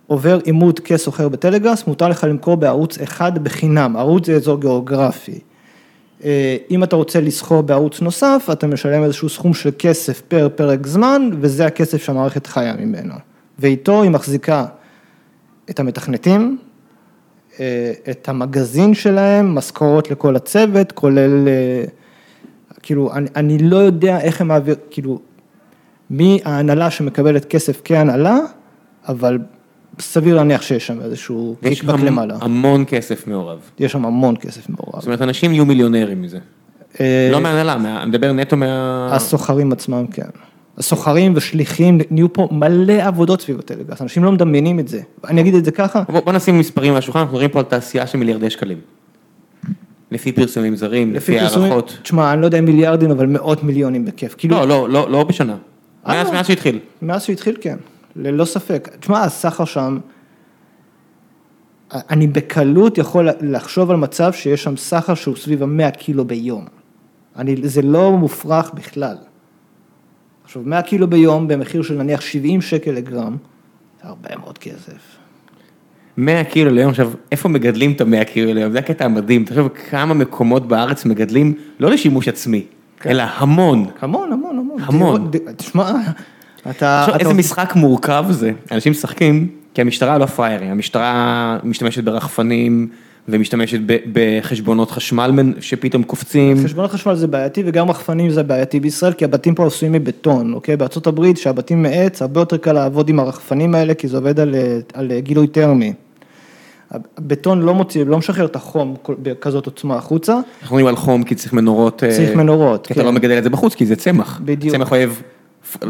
עובר 0.07 0.39
עימות 0.43 0.79
כסוחר 0.79 1.29
בטלגראס, 1.29 1.87
מותר 1.87 2.09
לך 2.09 2.23
למכור 2.23 2.57
בערוץ 2.57 2.97
אחד 2.97 3.43
בחינם, 3.43 3.95
ערוץ 3.97 4.25
זה 4.25 4.35
אזור 4.35 4.59
גיאוגרפי. 4.61 5.39
אה, 6.23 6.57
אם 6.71 6.83
אתה 6.83 6.95
רוצה 6.95 7.21
לסחור 7.21 7.61
בערוץ 7.61 8.01
נוסף, 8.01 8.49
אתה 8.51 8.67
משלם 8.67 9.03
איזשהו 9.03 9.29
סכום 9.29 9.53
של 9.53 9.69
כסף 9.79 10.21
פר 10.21 10.49
פרק 10.55 10.87
זמן, 10.87 11.29
וזה 11.41 11.65
הכסף 11.65 12.03
שהמערכת 12.03 12.47
חיה 12.47 12.73
ממנו. 12.73 13.28
ואיתו 13.59 14.01
היא 14.03 14.11
מחזיקה 14.11 14.65
את 15.69 15.79
המתכנתים, 15.79 16.57
אה, 17.59 17.65
את 18.09 18.29
המגזין 18.29 18.93
שלהם, 18.93 19.55
משכורות 19.55 20.11
לכל 20.11 20.35
הצוות, 20.35 20.91
כולל, 20.91 21.47
אה, 21.47 21.83
כאילו, 22.81 23.13
אני, 23.13 23.29
אני 23.35 23.57
לא 23.57 23.75
יודע 23.77 24.19
איך 24.21 24.41
הם 24.41 24.47
מעביר, 24.47 24.75
כאילו, 24.91 25.19
מי 26.09 26.39
ההנהלה 26.45 26.91
שמקבלת 26.91 27.45
כסף 27.45 27.81
כהנהלה, 27.85 28.37
אבל 29.07 29.37
סביר 29.99 30.35
להניח 30.35 30.61
שיש 30.61 30.87
שם 30.87 31.01
איזשהו 31.01 31.55
יש 31.61 31.79
קיקבק 31.79 31.93
המ- 31.93 32.05
למעלה. 32.05 32.37
המון 32.41 32.83
כסף 32.87 33.27
מעורב. 33.27 33.59
יש 33.79 33.91
שם 33.91 34.05
המון 34.05 34.35
כסף 34.37 34.69
מעורב. 34.69 34.95
זאת 34.99 35.05
אומרת, 35.05 35.21
אנשים 35.21 35.51
יהיו 35.53 35.65
מיליונרים 35.65 36.21
מזה. 36.21 36.37
אה, 36.99 37.29
לא 37.31 37.41
מהנהלה, 37.41 37.77
מה- 37.77 38.01
אני 38.01 38.09
מדבר 38.09 38.31
נטו 38.31 38.57
מה... 38.57 39.09
הסוחרים 39.15 39.71
עצמם, 39.71 40.05
כן. 40.07 40.29
הסוחרים 40.79 41.33
ושליחים, 41.35 41.97
נהיו 42.11 42.33
פה 42.33 42.47
מלא 42.51 42.93
עבודות 42.93 43.41
סביב 43.41 43.59
הטלגראס, 43.59 44.01
אנשים 44.01 44.23
לא 44.23 44.31
מדמיינים 44.31 44.79
את 44.79 44.87
זה. 44.87 45.01
אני 45.27 45.41
אגיד 45.41 45.55
את 45.55 45.65
זה 45.65 45.71
ככה, 45.71 46.03
בוא 46.09 46.19
בוא 46.19 46.33
נשים 46.33 46.59
מספרים 46.59 46.91
על 46.91 46.97
השולחן, 46.97 47.19
אנחנו 47.19 47.33
מדברים 47.33 47.49
פה 47.49 47.59
על 47.59 47.65
תעשייה 47.65 48.07
של 48.07 48.17
מיליארדי 48.17 48.49
שקלים. 48.49 48.77
לפי 50.11 50.31
פרסומים 50.31 50.75
זרים, 50.75 51.13
לפי 51.13 51.39
פרסומים- 51.39 51.71
הערכות. 51.71 51.97
תשמע, 52.01 52.33
אני 52.33 52.41
לא 52.41 52.45
יודע 52.45 52.59
אם 52.59 52.65
מיליארדים, 52.65 53.11
אבל 53.11 53.25
מאות 53.25 53.63
מיליונים 53.63 54.05
בכיף. 54.05 54.35
כאילו, 54.37 54.55
לא, 54.57 54.67
לא, 54.67 54.89
לא, 54.89 55.11
לא 55.11 55.23
בשנה. 55.23 55.57
אה, 56.07 56.13
מאז 56.13 56.27
לא. 56.27 56.33
מאז 56.33 56.47
שהתחיל. 56.47 56.79
מאז 57.01 57.23
שהוא 57.23 57.33
התחיל, 57.33 57.57
כן, 57.61 57.77
ללא 58.15 58.45
ספק. 58.45 58.89
תשמע, 58.99 59.23
הסחר 59.23 59.65
שם, 59.65 59.99
אני 61.93 62.27
בקלות 62.27 62.97
יכול 62.97 63.29
לחשוב 63.41 63.91
על 63.91 63.97
מצב 63.97 64.33
שיש 64.33 64.63
שם 64.63 64.77
סחר 64.77 65.13
שהוא 65.13 65.35
סביב 65.35 65.63
המאה 65.63 65.91
קילו 65.91 66.25
ביום. 66.25 66.65
אני, 67.35 67.55
זה 67.63 67.81
לא 67.81 68.11
מופרך 68.11 68.71
בכלל. 68.73 69.15
עכשיו, 70.49 70.61
100 70.65 70.81
קילו 70.81 71.07
ביום 71.07 71.47
במחיר 71.47 71.81
של 71.81 71.93
נניח 71.93 72.21
70 72.21 72.61
שקל 72.61 72.91
לגרם, 72.91 73.37
זה 74.01 74.09
הרבה 74.09 74.29
מאוד 74.39 74.57
כסף. 74.57 75.17
100 76.17 76.43
קילו 76.43 76.71
ליום, 76.71 76.89
עכשיו, 76.89 77.11
איפה 77.31 77.49
מגדלים 77.49 77.91
את 77.91 78.01
ה-100 78.01 78.23
קילו 78.23 78.53
ליום? 78.53 78.71
זה 78.71 78.79
הקטע 78.79 79.05
המדהים. 79.05 79.45
תחשוב 79.45 79.67
כמה 79.89 80.13
מקומות 80.13 80.67
בארץ 80.67 81.05
מגדלים, 81.05 81.53
לא 81.79 81.91
לשימוש 81.91 82.27
עצמי, 82.27 82.65
כן. 82.99 83.09
אלא 83.09 83.23
המון. 83.35 83.85
המון, 84.01 84.31
המון, 84.31 84.57
המון. 84.57 84.77
המון. 84.81 85.31
תשמע, 85.57 85.91
אתה... 86.69 86.99
עכשיו, 86.99 87.15
אתה 87.15 87.23
איזה 87.23 87.33
משחק 87.33 87.75
מורכב 87.75 88.25
זה. 88.29 88.51
אנשים 88.71 88.91
משחקים, 88.91 89.47
כי 89.73 89.81
המשטרה 89.81 90.17
לא 90.17 90.25
פראיירים, 90.25 90.71
המשטרה 90.71 91.57
משתמשת 91.63 92.03
ברחפנים 92.03 92.89
ומשתמשת 93.31 93.79
בחשבונות 94.11 94.91
חשמל 94.91 95.53
שפתאום 95.59 96.03
קופצים. 96.03 96.57
חשבונות 96.63 96.91
חשמל 96.91 97.15
זה 97.15 97.27
בעייתי 97.27 97.63
וגם 97.65 97.89
רחפנים 97.89 98.29
זה 98.29 98.43
בעייתי 98.43 98.79
בישראל 98.79 99.13
כי 99.13 99.25
הבתים 99.25 99.55
פה 99.55 99.67
עשויים 99.67 99.91
מבטון, 99.91 100.53
אוקיי? 100.53 100.77
בארצות 100.77 101.07
הברית 101.07 101.37
שהבתים 101.37 101.83
מעץ 101.83 102.21
הרבה 102.21 102.41
יותר 102.41 102.57
קל 102.57 102.73
לעבוד 102.73 103.09
עם 103.09 103.19
הרחפנים 103.19 103.75
האלה 103.75 103.93
כי 103.93 104.07
זה 104.07 104.17
עובד 104.17 104.39
על, 104.39 104.55
על 104.93 105.11
גילוי 105.19 105.47
טרמי. 105.47 105.93
הבטון 106.91 107.61
לא 107.61 107.73
מוציא, 107.73 108.05
לא 108.05 108.17
משחרר 108.17 108.45
את 108.45 108.55
החום 108.55 108.95
בכזאת 109.09 109.65
עוצמה 109.65 109.95
החוצה, 109.95 110.33
אנחנו 110.33 110.75
מדברים 110.75 110.87
על 110.87 110.95
חום 110.95 111.23
כי 111.23 111.35
צריך 111.35 111.53
מנורות. 111.53 112.03
אה, 112.03 112.11
צריך 112.11 112.35
מנורות, 112.35 112.87
כי 112.87 112.93
אתה 112.93 113.01
כן. 113.01 113.05
לא 113.05 113.11
מגדל 113.11 113.37
את 113.37 113.43
זה 113.43 113.49
בחוץ, 113.49 113.75
כי 113.75 113.85
זה 113.85 113.95
צמח. 113.95 114.41
בדיוק. 114.45 114.75
צמח 114.75 114.91
אוהב, 114.91 115.09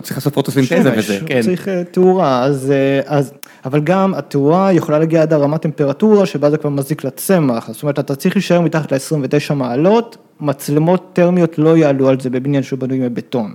צריך 0.01 0.17
לעשות 0.17 0.33
פוטוסינתזה 0.33 0.93
וזה, 0.97 1.19
כן. 1.25 1.41
צריך 1.41 1.67
אה, 1.67 1.83
תאורה, 1.83 2.43
אז, 2.43 2.71
אה, 2.71 3.01
אז, 3.05 3.33
אבל 3.65 3.79
גם 3.79 4.13
התאורה 4.13 4.73
יכולה 4.73 4.99
להגיע 4.99 5.21
עד 5.21 5.33
הרמת 5.33 5.61
טמפרטורה 5.61 6.25
שבה 6.25 6.49
זה 6.49 6.57
כבר 6.57 6.69
מזיק 6.69 7.03
לצמח, 7.03 7.71
זאת 7.71 7.83
אומרת 7.83 7.99
אתה 7.99 8.15
צריך 8.15 8.35
להישאר 8.35 8.61
מתחת 8.61 8.93
ל-29 8.93 9.53
מעלות, 9.53 10.17
מצלמות 10.39 11.09
טרמיות 11.13 11.57
לא 11.57 11.77
יעלו 11.77 12.09
על 12.09 12.19
זה 12.19 12.29
בבניין 12.29 12.63
שהוא 12.63 12.79
בנוי 12.79 12.99
מבטון. 12.99 13.53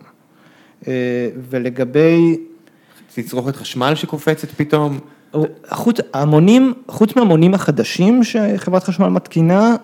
אה, 0.89 0.93
ולגבי, 1.51 2.37
תצרוכת 3.15 3.57
חשמל 3.57 3.95
שקופצת 3.95 4.49
פתאום. 4.51 4.99
חוץ, 5.71 5.97
המונים, 6.15 6.73
חוץ 6.89 7.17
מהמונים 7.17 7.55
החדשים 7.55 8.25
שחברת 8.25 8.85
חשמל 8.85 9.09
מתקינה, 9.09 9.77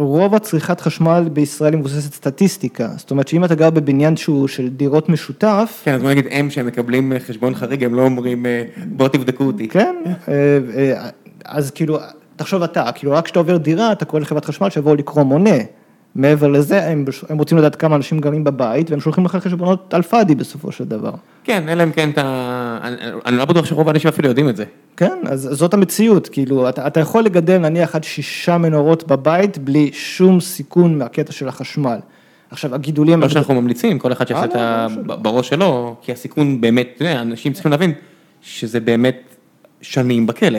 רוב 0.00 0.34
הצריכת 0.34 0.80
חשמל 0.80 1.28
בישראל 1.32 1.72
היא 1.72 1.80
מבוססת 1.80 2.12
סטטיסטיקה, 2.12 2.88
זאת 2.96 3.10
אומרת 3.10 3.28
שאם 3.28 3.44
אתה 3.44 3.54
גר 3.54 3.70
בבניין 3.70 4.16
שהוא 4.16 4.48
של 4.48 4.68
דירות 4.68 5.08
משותף, 5.08 5.80
כן, 5.84 5.94
אז 5.94 6.02
בוא 6.02 6.10
נגיד 6.10 6.26
הם 6.30 6.50
שהם 6.50 6.66
מקבלים 6.66 7.12
אה, 7.12 7.20
חשבון 7.20 7.54
חריג, 7.54 7.84
הם 7.84 7.94
לא 7.94 8.02
אומרים 8.02 8.46
אה, 8.46 8.62
בוא 8.86 9.08
תבדקו 9.08 9.44
אותי. 9.44 9.68
כן, 9.68 9.96
אה, 10.28 11.08
אז 11.44 11.70
כאילו, 11.70 11.98
תחשוב 12.36 12.62
אתה, 12.62 12.90
כאילו 12.94 13.12
רק 13.12 13.24
כשאתה 13.24 13.38
עובר 13.38 13.56
דירה, 13.56 13.92
אתה 13.92 14.04
קורא 14.04 14.22
לחברת 14.22 14.44
חשמל 14.44 14.70
שיבואו 14.70 14.94
לקרוא 14.94 15.22
מונה, 15.22 15.56
מעבר 16.14 16.48
לזה, 16.48 16.86
הם, 16.86 17.04
הם 17.28 17.38
רוצים 17.38 17.58
לדעת 17.58 17.76
כמה 17.76 17.96
אנשים 17.96 18.20
גרים 18.20 18.44
בבית, 18.44 18.90
והם 18.90 19.00
שולחים 19.00 19.24
לך 19.24 19.36
חשבונות 19.36 19.94
על 19.94 20.02
פאדי 20.02 20.34
בסופו 20.34 20.72
של 20.72 20.84
דבר. 20.84 21.12
כן, 21.44 21.68
אלא 21.68 21.82
אם 21.82 21.92
כן 21.92 22.10
אתה... 22.10 22.78
אני, 22.82 22.96
אני 23.26 23.36
לא 23.36 23.44
בטוח 23.44 23.64
שרוב 23.64 23.88
האנשים 23.88 24.08
אפילו 24.08 24.28
יודעים 24.28 24.48
את 24.48 24.56
זה. 24.56 24.64
כן, 24.96 25.18
אז 25.26 25.48
זאת 25.52 25.74
המציאות, 25.74 26.28
כאילו, 26.28 26.68
אתה, 26.68 26.86
אתה 26.86 27.00
יכול 27.00 27.22
לגדל 27.22 27.58
נניח 27.58 27.94
עד 27.94 28.04
שישה 28.04 28.58
מנורות 28.58 29.06
בבית, 29.06 29.58
בלי 29.58 29.90
שום 29.92 30.40
סיכון 30.40 30.98
מהקטע 30.98 31.32
של 31.32 31.48
החשמל. 31.48 31.98
עכשיו, 32.50 32.74
הגידולים... 32.74 33.20
לא 33.20 33.28
שאנחנו 33.28 33.54
ממליצים, 33.54 33.98
כל 33.98 34.12
אחד 34.12 34.28
שיעשה 34.28 34.44
את 34.44 34.56
ה... 34.56 34.86
בראש 35.06 35.48
שלו, 35.48 35.96
כי 36.02 36.12
הסיכון 36.12 36.60
באמת, 36.60 36.88
אתה 36.96 37.04
יודע, 37.04 37.20
אנשים 37.20 37.52
צריכים 37.52 37.70
להבין 37.70 37.92
שזה 38.42 38.80
באמת 38.80 39.36
שנים 39.82 40.26
בכלא. 40.26 40.58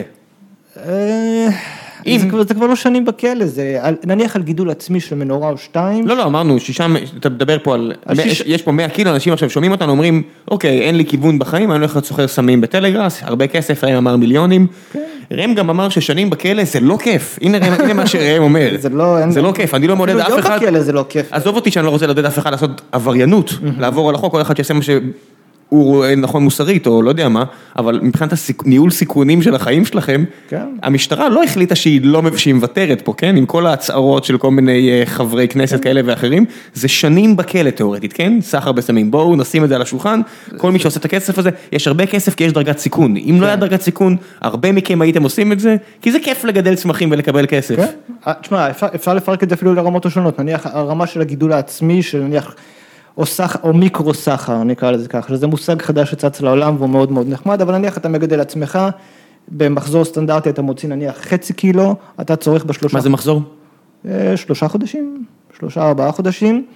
אם- 2.06 2.18
זה 2.20 2.26
כבר- 2.28 2.42
זה 2.48 2.54
כבר 2.54 2.66
לא 2.66 2.76
שנים 2.76 3.04
בכלא, 3.04 3.46
זה 3.46 3.78
על- 3.80 3.96
נניח 4.06 4.36
על 4.36 4.42
גידול 4.42 4.70
עצמי 4.70 5.00
של 5.00 5.14
מנורה 5.16 5.50
או 5.50 5.58
שתיים. 5.58 6.06
לא, 6.08 6.16
לא, 6.16 6.24
אמרנו, 6.24 6.60
שישה, 6.60 6.86
אתה 7.18 7.28
מדבר 7.28 7.56
פה 7.62 7.74
על, 7.74 7.92
השיש- 8.06 8.26
יש, 8.26 8.42
יש 8.46 8.62
פה 8.62 8.72
100 8.72 8.88
קילו, 8.88 9.10
אנשים 9.10 9.32
עכשיו 9.32 9.50
שומעים 9.50 9.72
אותנו, 9.72 9.92
אומרים, 9.92 10.22
אוקיי, 10.50 10.80
אין 10.80 10.96
לי 10.96 11.04
כיוון 11.04 11.38
בחיים, 11.38 11.70
אני 11.70 11.78
הולך 11.78 11.94
להיות 11.96 12.04
סוחר 12.06 12.28
סמים 12.28 12.60
בטלגראס, 12.60 13.20
הרבה 13.22 13.46
כסף, 13.46 13.84
ראם 13.84 13.94
אמר 13.96 14.16
מיליונים. 14.16 14.66
כן. 14.92 14.98
ראם 15.30 15.54
גם 15.54 15.70
אמר 15.70 15.88
ששנים 15.88 16.30
בכלא 16.30 16.64
זה 16.64 16.80
לא 16.80 16.98
כיף, 17.02 17.38
הנה 17.42 17.58
ראם- 17.58 17.80
הנה 17.80 17.92
מה 17.94 18.06
שראם 18.06 18.42
אומר, 18.42 18.70
זה 18.80 18.88
לא- 18.88 19.18
אין- 19.18 19.30
זה 19.30 19.42
לא 19.42 19.52
כיף, 19.54 19.74
אני 19.74 19.86
לא 19.86 19.96
מעודד 19.96 20.16
אף 20.18 20.30
גם 20.32 20.38
אחד, 20.38 20.58
בכלא 20.62 20.80
זה 20.80 20.92
לא 20.92 21.04
כיף. 21.08 21.26
עזוב 21.30 21.56
אותי 21.56 21.70
שאני 21.70 21.86
לא 21.86 21.90
רוצה 21.90 22.06
לעודד 22.06 22.24
אף 22.24 22.38
אחד 22.38 22.50
לעשות 22.50 22.80
עבריינות, 22.92 23.50
לעבור 23.78 24.08
על 24.08 24.14
החוק, 24.14 24.32
כל 24.32 24.40
אחד 24.42 24.56
שיעשה 24.56 24.74
מה 24.74 24.82
שהוא 24.82 24.96
רואה 25.80 26.14
נכון 26.14 26.42
מוסרית, 26.44 26.86
או 26.86 27.02
לא 27.02 27.08
יודע 27.08 27.28
מה, 27.28 27.44
אבל 27.76 28.00
מבחינת 28.02 28.32
הסיכ- 28.32 28.62
ניהול 28.66 28.90
סיכונים 28.90 29.42
של 29.42 29.54
החיים 29.54 29.84
שלכם, 29.84 30.24
כן. 30.48 30.66
המשטרה 30.82 31.28
לא 31.28 31.42
החליטה 31.42 31.74
שהיא 31.74 32.00
לא, 32.04 32.22
מוותרת 32.54 33.00
פה, 33.02 33.14
כן? 33.16 33.36
עם 33.36 33.46
כל 33.46 33.66
ההצהרות 33.66 34.24
של 34.24 34.38
כל 34.38 34.50
מיני 34.50 34.90
אה, 34.90 35.06
חברי 35.06 35.48
כנסת 35.48 35.82
כאלה 35.82 36.00
ואחרים, 36.04 36.44
זה 36.74 36.88
שנים 36.88 37.36
בכלא 37.36 37.70
תיאורטית, 37.70 38.12
כן? 38.12 38.32
סחר 38.40 38.72
בסמים. 38.72 39.10
בואו 39.10 39.36
נשים 39.36 39.64
את 39.64 39.68
זה 39.68 39.76
על 39.76 39.82
השולחן, 39.82 40.20
כל 40.56 40.72
מי 40.72 40.78
שעושה 40.78 41.00
את 41.00 41.04
הכסף 41.04 41.38
הזה, 41.38 41.50
יש 41.72 41.86
הרבה 41.88 42.06
כסף 42.06 42.34
כי 42.34 42.44
יש 42.44 42.52
דרגת 42.52 42.78
סיכון. 42.78 43.16
אם 43.16 43.38
לא 43.40 43.46
היה 43.46 43.56
דרגת 43.56 43.80
סיכון, 43.82 44.16
הרבה 44.40 44.72
מכם 44.72 45.02
הייתם 45.02 45.22
עושים 45.22 45.52
את 45.52 45.60
זה, 45.60 45.76
כי 46.02 46.12
זה 46.12 46.18
כיף 46.22 46.44
לגדל 46.44 46.74
צמחים 46.74 47.10
ולקבל 47.10 47.46
כסף. 47.48 47.76
כן, 47.76 47.86
אה, 48.26 48.32
תשמע, 48.42 48.70
אפשר, 48.70 48.86
אפשר 48.94 49.14
לפרק 49.14 49.42
את 49.42 49.48
זה 49.48 49.54
אפילו 49.54 49.74
לרמות 49.74 50.06
השונות, 50.06 50.38
נניח 50.40 50.66
הרמה 50.66 51.06
של 51.06 51.20
הגידול 51.20 51.52
העצמי, 51.52 52.02
של 52.02 52.18
נניח, 52.20 52.54
או 53.16 53.26
סחר, 53.26 53.58
או 53.62 53.72
מיקרו 53.72 54.14
סחר, 54.14 54.62
נקרא 54.62 54.90
לזה 54.90 55.08
ככה, 55.08 55.28
שזה 55.28 55.46
מושג 55.46 55.82
חדש 55.82 56.10
שצץ 56.10 56.40
לעולם 56.40 56.76
והוא 56.76 56.88
מאוד 56.88 57.12
מאוד 57.12 57.28
נחמד, 57.28 57.60
אבל 57.62 57.78
נניח 57.78 57.98
אתה 57.98 58.08
מגדל 58.08 58.40
עצמך, 58.40 58.78
במחזור 59.48 60.04
סטנדרטי 60.04 60.50
אתה 60.50 60.62
מוציא 60.62 60.88
נניח 60.88 61.16
חצי 61.20 61.52
קילו, 61.52 61.96
אתה 62.20 62.36
צורך 62.36 62.64
בשלושה, 62.64 62.96
מה 62.96 63.02
זה 63.02 63.10
מחזור? 63.10 63.42
אה, 64.08 64.36
שלושה 64.36 64.68
חודשים, 64.68 65.24
שלושה 65.58 65.88
ארבעה 65.88 66.12
חודשים, 66.12 66.66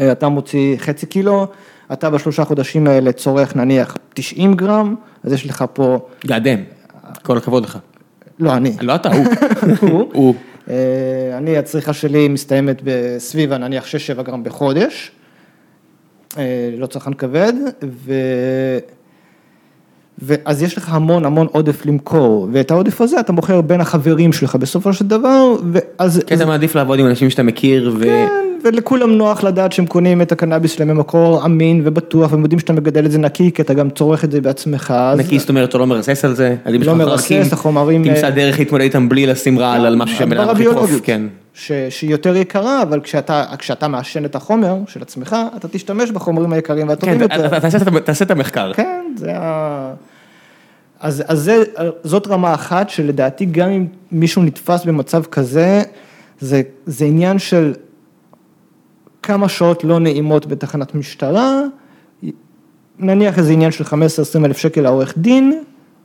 אה, 0.00 0.12
אתה 0.12 0.28
מוציא 0.28 0.76
חצי 0.76 1.06
קילו, 1.06 1.46
אתה 1.92 2.10
בשלושה 2.10 2.44
חודשים 2.44 2.86
האלה 2.86 3.12
צורך 3.12 3.56
נניח 3.56 3.96
90 4.14 4.54
גרם, 4.54 4.94
אז 5.24 5.32
יש 5.32 5.46
לך 5.46 5.64
פה, 5.72 5.98
גאדם. 6.26 6.58
כל 7.22 7.36
הכבוד 7.36 7.64
לך. 7.64 7.78
לא 8.38 8.56
אני, 8.56 8.76
לא 8.80 8.94
אתה, 8.94 9.08
הוא. 9.14 9.26
הוא. 10.12 10.34
אה, 10.70 10.74
אני, 11.38 11.58
הצריכה 11.58 11.92
שלי 11.92 12.28
מסתיימת 12.28 12.80
בסביב 12.84 13.52
נניח 13.52 13.84
6-7 14.18 14.22
גרם 14.22 14.44
בחודש, 14.44 15.12
לא 16.78 16.86
צרכן 16.86 17.12
כבד, 17.12 17.52
ו... 17.84 18.12
ואז 20.22 20.62
יש 20.62 20.76
לך 20.76 20.94
המון 20.94 21.24
המון 21.24 21.46
עודף 21.52 21.86
למכור, 21.86 22.48
ואת 22.52 22.70
העודף 22.70 23.00
הזה 23.00 23.20
אתה 23.20 23.32
מוכר 23.32 23.60
בין 23.60 23.80
החברים 23.80 24.32
שלך 24.32 24.56
בסופו 24.56 24.92
של 24.92 25.06
דבר, 25.06 25.56
ואז... 25.72 26.22
כי 26.26 26.34
אתה 26.34 26.46
מעדיף 26.46 26.74
לעבוד 26.74 26.98
עם 26.98 27.06
אנשים 27.06 27.30
שאתה 27.30 27.42
מכיר, 27.42 27.94
ו... 27.98 28.04
כן, 28.04 28.28
ולכולם 28.64 29.10
נוח 29.12 29.44
לדעת 29.44 29.72
שהם 29.72 29.86
קונים 29.86 30.22
את 30.22 30.32
הקנאביס 30.32 30.72
שלהם 30.72 30.88
ממקור 30.88 31.44
אמין 31.44 31.82
ובטוח, 31.84 32.32
והם 32.32 32.42
יודעים 32.42 32.58
שאתה 32.58 32.72
מגדל 32.72 33.06
את 33.06 33.10
זה 33.10 33.18
נקי, 33.18 33.50
כי 33.52 33.62
אתה 33.62 33.74
גם 33.74 33.90
צורך 33.90 34.24
את 34.24 34.32
זה 34.32 34.40
בעצמך. 34.40 34.94
נקי, 35.16 35.38
זאת 35.38 35.48
אומרת, 35.48 35.68
אתה 35.68 35.78
לא 35.78 35.86
מרסס 35.86 36.24
על 36.24 36.34
זה, 36.34 36.56
לא 36.66 36.94
מרסס, 36.94 37.52
החומרים, 37.52 38.04
תמצא 38.04 38.26
אה, 38.26 38.30
דרך 38.30 38.58
להתמודד 38.58 38.84
איתם 38.84 39.08
בלי 39.08 39.26
לשים 39.26 39.58
רעל 39.58 39.86
על 39.86 39.96
משהו 39.96 40.18
אדם 40.18 40.32
הדברה 40.32 40.44
יכול 40.52 40.60
לדחוף, 40.60 40.74
ביולוגית, 40.74 41.04
כן. 41.04 41.22
שהיא 41.52 42.10
יותר 42.10 42.36
יקרה, 42.36 42.82
אבל 42.82 43.00
כשאתה, 43.00 43.44
כשאתה 43.58 43.88
מעשן 43.88 44.24
את 44.24 44.34
החומר 44.34 44.76
של 44.86 45.02
עצמך, 45.02 45.36
אתה 45.56 45.68
תשתמש 45.68 46.10
בחומרים 46.10 46.52
היקרים 46.52 46.82
כן, 46.82 46.88
והטובים 46.88 47.20
יותר. 47.20 47.48
ת- 47.48 47.60
תעשה 47.60 47.78
תעשה 48.00 48.24
את 48.24 48.30
המחקר. 48.30 48.72
כן, 48.72 49.02
זה 49.16 49.32
ה... 49.36 49.92
אז, 51.00 51.22
אז 51.26 51.38
זה, 51.38 51.62
זאת 52.04 52.26
רמה 52.26 52.54
אחת 52.54 52.90
שלדעתי 52.90 53.44
גם 53.44 53.70
אם 53.70 53.86
מישהו 54.12 54.42
נתפס 54.42 54.84
במצב 54.84 55.22
כזה, 55.24 55.82
זה, 56.40 56.62
זה 56.86 57.04
עניין 57.04 57.38
של 57.38 57.74
כמה 59.22 59.48
שעות 59.48 59.84
לא 59.84 59.98
נעימות 60.00 60.46
בתחנת 60.46 60.94
משטרה, 60.94 61.60
נניח 62.98 63.38
איזה 63.38 63.52
עניין 63.52 63.70
של 63.70 63.84
15-20 63.84 63.94
אלף 64.44 64.58
שקל 64.58 64.80
לעורך 64.80 65.14
דין, 65.18 65.62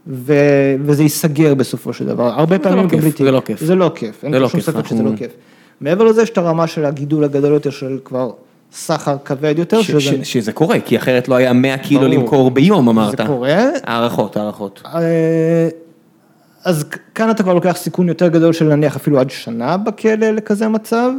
ו, 0.08 0.34
וזה 0.82 1.04
ייסגר 1.04 1.56
בסופו 1.56 1.94
של 1.94 2.06
דבר. 2.06 2.24
הרבה 2.40 2.58
זה 2.58 2.64
פעמים 2.64 2.84
לא 2.84 2.90
כיף, 2.90 3.00
בלי 3.02 3.12
תיק. 3.12 3.26
זה 3.26 3.32
לא 3.32 3.42
כיף. 3.46 3.60
זה 3.64 3.76
לא 3.76 3.92
כיף, 3.96 4.24
אין 4.24 4.34
לא 4.34 4.50
שום 4.50 4.62
ספק 4.62 4.86
שזה 4.88 4.96
אנחנו- 4.96 5.12
לא 5.12 5.18
כיף. 5.18 5.32
מעבר 5.82 6.04
לזה 6.04 6.22
יש 6.22 6.30
את 6.30 6.38
הרמה 6.38 6.68
של 6.68 6.86
הגידול 6.86 7.24
הגדול 7.24 7.54
יותר 7.54 7.70
של 7.70 8.00
כבר 8.06 8.32
סחר 8.72 9.16
כבד 9.26 9.56
יותר, 9.58 9.82
ש- 9.82 9.88
שזה 9.88 10.00
ש- 10.02 10.14
שזה 10.24 10.52
קורה, 10.52 10.80
כי 10.80 10.98
אחרת 10.98 11.28
לא 11.28 11.36
היה 11.36 11.54
100 11.54 11.78
קילו 11.78 12.02
ברור. 12.02 12.14
למכור 12.14 12.52
ביום, 12.52 12.90
אמרת. 12.90 13.12
זה 13.18 13.24
קורה, 13.28 13.64
הערכות, 13.84 14.38
הערכות. 14.38 14.82
אה, 14.86 15.70
אז 16.66 16.86
כאן 17.16 17.32
אתה 17.32 17.44
כבר 17.44 17.54
לוקח 17.54 17.76
סיכון 17.78 18.08
יותר 18.08 18.28
גדול 18.28 18.54
של 18.54 18.66
נניח 18.66 18.96
אפילו 18.96 19.20
עד 19.20 19.30
שנה 19.30 19.78
בכלא 19.78 20.30
לכזה 20.32 20.68
מצב. 20.68 21.12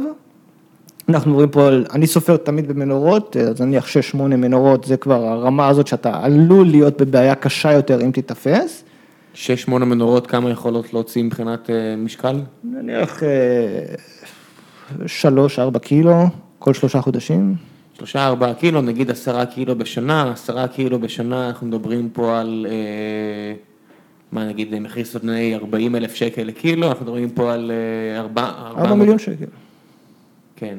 אנחנו 1.09 1.31
מדברים 1.31 1.49
פה 1.49 1.67
על, 1.67 1.85
אני 1.93 2.07
סופר 2.07 2.37
תמיד 2.37 2.67
במנורות, 2.67 3.37
אז 3.37 3.61
נניח 3.61 3.87
6-8 4.13 4.17
מנורות, 4.17 4.83
זה 4.85 4.97
כבר 4.97 5.25
הרמה 5.25 5.67
הזאת 5.67 5.87
שאתה 5.87 6.19
עלול 6.23 6.67
להיות 6.67 7.01
בבעיה 7.01 7.35
קשה 7.35 7.73
יותר 7.73 8.01
אם 8.01 8.11
תיתפס. 8.11 8.83
6-8 9.35 9.69
מנורות, 9.69 10.27
כמה 10.27 10.49
יכולות 10.49 10.93
להוציא 10.93 11.23
מבחינת 11.23 11.69
אה, 11.69 11.95
משקל? 11.97 12.41
נניח 12.63 13.23
3-4 15.75 15.79
קילו 15.79 16.13
כל 16.59 16.73
שלושה 16.73 17.01
חודשים. 17.01 17.55
שלושה 17.97 18.27
ארבעה 18.27 18.53
קילו, 18.53 18.81
נגיד 18.81 19.11
עשרה 19.11 19.45
קילו 19.45 19.77
בשנה, 19.77 20.31
עשרה 20.31 20.67
קילו 20.67 20.99
בשנה, 20.99 21.47
אנחנו 21.47 21.67
מדברים 21.67 22.09
פה 22.09 22.39
על, 22.39 22.65
אה, 22.69 23.53
מה 24.31 24.47
נגיד, 24.47 24.73
אה, 24.73 24.79
מחיר 24.79 25.05
סודנאי 25.05 25.55
40 25.55 25.95
אלף 25.95 26.15
שקל 26.15 26.43
לקילו, 26.43 26.87
אנחנו 26.87 27.05
מדברים 27.05 27.29
פה 27.29 27.53
על 27.53 27.71
אה, 27.71 28.19
ארבע... 28.19 28.51
4 28.67 28.93
מיליון 28.93 29.19
שקל. 29.19 29.45
כן. 30.55 30.77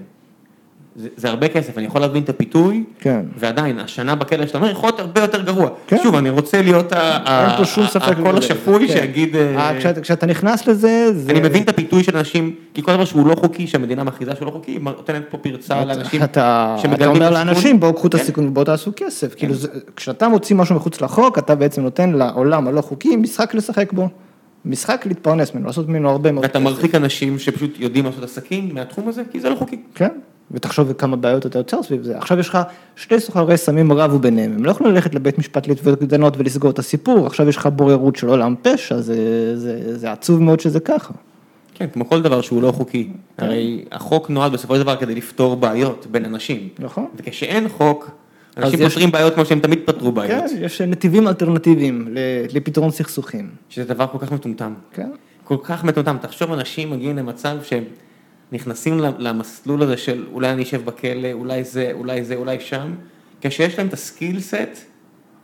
זה, 0.96 1.08
זה 1.16 1.28
הרבה 1.28 1.48
כסף, 1.48 1.78
אני 1.78 1.86
יכול 1.86 2.00
להבין 2.00 2.22
את 2.22 2.28
הפיתוי, 2.28 2.84
כן. 3.00 3.20
ועדיין, 3.38 3.78
השנה 3.78 4.14
בכלא 4.14 4.46
שאתה 4.46 4.58
אומר, 4.58 4.70
יכול 4.70 4.88
להיות 4.88 5.00
הרבה 5.00 5.20
יותר 5.20 5.42
גרוע. 5.42 5.68
כן. 5.86 5.96
שוב, 6.02 6.14
אני 6.14 6.30
רוצה 6.30 6.62
להיות. 6.62 6.92
הקול. 6.92 8.38
השפוי 8.38 8.88
כן. 8.88 8.92
שיגיד... 8.94 9.36
אה, 9.36 9.70
אה, 9.70 10.00
כשאתה- 10.02 10.26
נכנס 10.26 10.66
לזה, 10.66 11.12
זה... 11.14 11.30
אני 11.32 11.40
מבין 11.40 11.62
את 11.62 11.68
הפיתוי 11.68 12.02
של 12.02 12.16
אנשים, 12.16 12.54
כי 12.74 12.82
כל 12.82 12.92
דבר 12.94 13.04
שהוא 13.04 13.26
לא 13.26 13.34
חוקי, 13.34 13.66
שהמדינה 13.66 14.04
מכריזה 14.04 14.32
שהוא 14.36 14.46
לא 14.46 14.50
חוקי, 14.50 14.70
היא 14.72 14.80
נותנת 14.80 15.22
פה 15.30 15.38
פרצה 15.38 15.84
לאנשים 15.84 16.22
אתה, 16.22 16.26
אתה 16.74 16.76
שמגלמים 16.82 17.16
אומר. 17.16 17.30
לאנשים 17.30 17.80
בואו 17.80 17.94
קחו 17.94 18.06
את 18.06 18.14
כן. 18.14 18.20
הסיכון 18.20 18.46
ובואו 18.48 18.64
תעשו 18.64 18.90
כסף, 18.96 19.34
כאילו 19.34 19.54
זה- 19.54 19.68
כשאתה 19.96 20.28
מוציא 20.28 20.56
משהו 20.56 20.76
מחוץ 20.76 21.00
לחוק, 21.00 21.38
אתה 21.38 21.54
בעצם 21.54 21.82
נותן 21.82 22.10
לעולם 22.10 22.68
הלא 22.68 22.80
חוקי 22.80 23.16
משחק 23.16 23.54
לשחק 23.54 23.92
בו, 23.92 24.08
משחק 24.64 25.02
להתפרנס 25.06 25.54
ממנו, 25.54 25.66
לעשות 25.66 25.88
ממנו 25.88 26.10
הרבה 26.10 26.32
מאוד 26.32 26.44
ואתה 26.44 26.58
כסף. 26.58 26.64
מרחיק 26.68 26.94
אנשים 26.94 27.38
שפשוט 27.38 27.74
יודעים 27.80 28.04
לעשות 28.04 28.24
עסקים 28.24 28.74
מהתחום 28.74 29.08
הזה, 29.08 29.22
כי 29.32 29.40
זה 29.40 29.50
לא 29.50 29.54
חוקי. 29.54 29.76
כן, 29.94 30.08
ותחשוב 30.50 30.92
כמה 30.92 31.16
בעיות 31.16 31.46
אתה 31.46 31.58
יוצר 31.58 31.82
סביב 31.82 32.02
זה, 32.02 32.18
עכשיו 32.18 32.38
יש 32.38 32.48
לך 32.48 32.58
שני 32.96 33.20
סוחרי 33.20 33.56
סמים 33.56 33.92
רבו 33.92 34.18
ביניהם, 34.18 34.52
הם 34.52 34.64
לא 34.64 34.70
יכולים 34.70 34.94
ללכת 34.94 35.14
לבית 35.14 35.38
משפט 35.38 35.68
לתביעות 35.68 36.00
קטנות 36.02 36.34
ולסגור 36.36 36.70
את 36.70 36.78
הסיפור, 36.78 37.26
עכשיו 37.26 37.48
יש 37.48 37.56
לך 37.56 37.66
בוררות 37.76 38.16
של 38.16 38.28
עולם 38.28 38.54
פשע, 38.62 39.00
זה, 39.00 39.16
זה, 39.56 39.98
זה 39.98 40.12
עצוב 40.12 40.42
מאוד 40.42 40.60
שזה 40.60 40.80
ככה. 40.80 41.14
כן, 41.74 41.86
כמו 41.92 42.08
כל 42.08 42.22
דבר 42.22 42.40
שהוא 42.40 42.62
לא 42.62 42.72
חוקי. 42.72 43.08
הרי 43.38 43.84
החוק 43.92 44.30
נועד 44.30 44.52
בסופו 44.52 44.74
של 44.76 44.82
דבר 44.82 44.96
כדי 44.96 45.14
לפתור 45.14 45.56
בעיות 45.56 46.06
בין 46.10 46.24
אנשים. 46.24 46.68
נכון. 46.78 47.06
וכשאין 47.16 47.68
חוק, 47.68 48.10
אנשים 48.56 48.82
יש- 48.82 48.92
פותרים 48.92 49.10
בעיות 49.10 49.34
כמו 49.34 49.44
שהם 49.44 49.60
תמיד 49.60 49.78
פתרו 49.84 50.08
כן, 50.08 50.14
בעיות. 50.14 50.44
יש 50.60 50.80
נתיבים 50.80 51.28
אלטרנטיביים 51.28 52.08
לפתרון 52.52 52.90
סכסוכים, 52.90 53.50
שזה 53.68 53.84
דבר 53.84 54.06
כל 54.06 54.18
כך 54.18 54.32
מטומטם. 54.32 54.74
כן. 54.92 55.10
כל 55.44 55.56
כך 55.62 55.84
מטומטם. 55.84 56.16
תחשוב, 56.20 56.52
אנשים 56.52 56.90
מגיעים 56.90 57.16
למצב 57.16 57.56
שהם 57.62 57.84
נכנסים 58.52 59.00
למסלול 59.18 59.82
הזה 59.82 59.96
של 59.96 60.24
אולי 60.32 60.50
אני 60.50 60.62
אשב 60.62 60.84
בכלא, 60.84 61.32
אולי 61.32 61.64
זה, 61.64 61.90
אולי 61.92 62.24
זה, 62.24 62.34
אולי 62.34 62.60
שם, 62.60 62.92
כשיש 63.40 63.78
להם 63.78 63.86
את 63.86 63.92
הסקיל 63.92 64.40
סט 64.40 64.78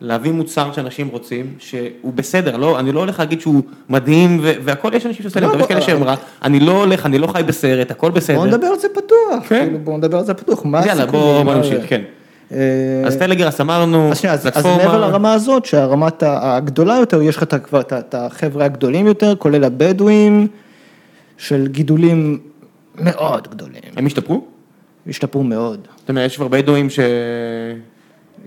להביא 0.00 0.32
מוצר 0.32 0.72
שאנשים 0.72 1.08
רוצים, 1.08 1.54
שהוא 1.58 2.12
בסדר, 2.14 2.56
לא, 2.56 2.78
אני 2.78 2.92
לא 2.92 3.00
הולך 3.00 3.18
להגיד 3.20 3.40
שהוא 3.40 3.62
מדהים 3.88 4.38
והכל, 4.42 4.90
יש 4.94 5.06
אנשים 5.06 5.22
שעושים 5.22 5.42
לא, 5.42 5.48
להם, 5.48 5.56
יש 5.56 5.60
בוא- 5.60 5.68
כאלה 5.68 5.80
שהם 5.82 6.04
רע, 6.04 6.14
אני 6.42 6.60
לא 6.60 6.72
הולך, 6.84 7.06
אני 7.06 7.18
לא 7.18 7.26
חי 7.26 7.42
בסרט, 7.46 7.90
הכל 7.90 8.10
בסדר. 8.10 8.36
בואו 8.36 8.46
נדבר 8.46 8.66
על 8.66 8.78
זה 8.78 8.88
פתוח, 8.88 9.48
כן. 9.48 9.64
כאילו, 9.64 9.78
בואו 9.78 9.96
נדבר 9.96 10.18
על 10.18 10.24
זה 10.24 10.34
פתוח, 10.34 10.64
מה 10.64 10.78
יאללה, 10.86 10.92
הסיכונים? 11.02 11.12
בוא 11.26 11.42
בוא 11.42 11.54
נמשיך? 11.54 11.84
כן. 11.88 12.02
אה, 12.52 12.58
אז 13.06 13.16
טלגראס 13.16 13.60
אמרנו, 13.60 14.10
אז 14.10 14.18
שנייה, 14.18 14.34
אז 14.34 14.46
פלטפורמה- 14.46 14.76
מעבר 14.76 15.00
לרמה 15.00 15.32
הזאת, 15.34 15.64
שהרמת 15.64 16.22
הגדולה 16.26 16.96
יותר, 16.96 17.22
יש 17.22 17.36
לך 17.36 17.44
כבר 17.64 17.80
את 17.80 18.14
החבר'ה 18.14 18.64
הגדולים 18.64 19.06
יותר, 19.06 19.34
כולל 19.38 19.64
הבדואים, 19.64 20.46
של 21.38 21.66
גידולים 21.66 22.38
מאוד 22.98 23.48
גדולים. 23.50 23.80
הם 23.96 24.06
השתפרו? 24.06 24.44
השתפרו 25.08 25.42
מאוד. 25.42 25.80
זאת 26.00 26.08
אומרת, 26.08 26.26
יש 26.26 26.36
כבר 26.36 26.48
בדואים 26.48 26.90
ש... 26.90 26.98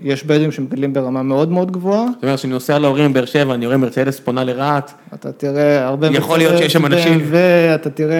יש 0.02 0.24
בדואים 0.24 0.52
שמגדלים 0.52 0.92
ברמה 0.92 1.22
מאוד 1.22 1.50
מאוד 1.52 1.70
גבוהה, 1.70 2.06
זאת 2.14 2.22
אומרת, 2.22 2.38
כשאני 2.38 2.52
נוסע 2.52 2.78
להורים 2.78 3.12
בבאר 3.12 3.24
שבע, 3.24 3.54
אני 3.54 3.66
רואה 3.66 3.76
מרצדס 3.76 4.20
פונה 4.20 4.44
לרהט. 4.44 4.92
אתה 5.14 5.32
תראה 5.32 5.86
הרבה... 5.86 6.06
יכול 6.06 6.38
להיות 6.38 6.58
שיש 6.58 6.72
שם 6.72 6.86
אנשים- 6.86 7.20
ואתה 7.30 7.90
תראה... 7.90 8.16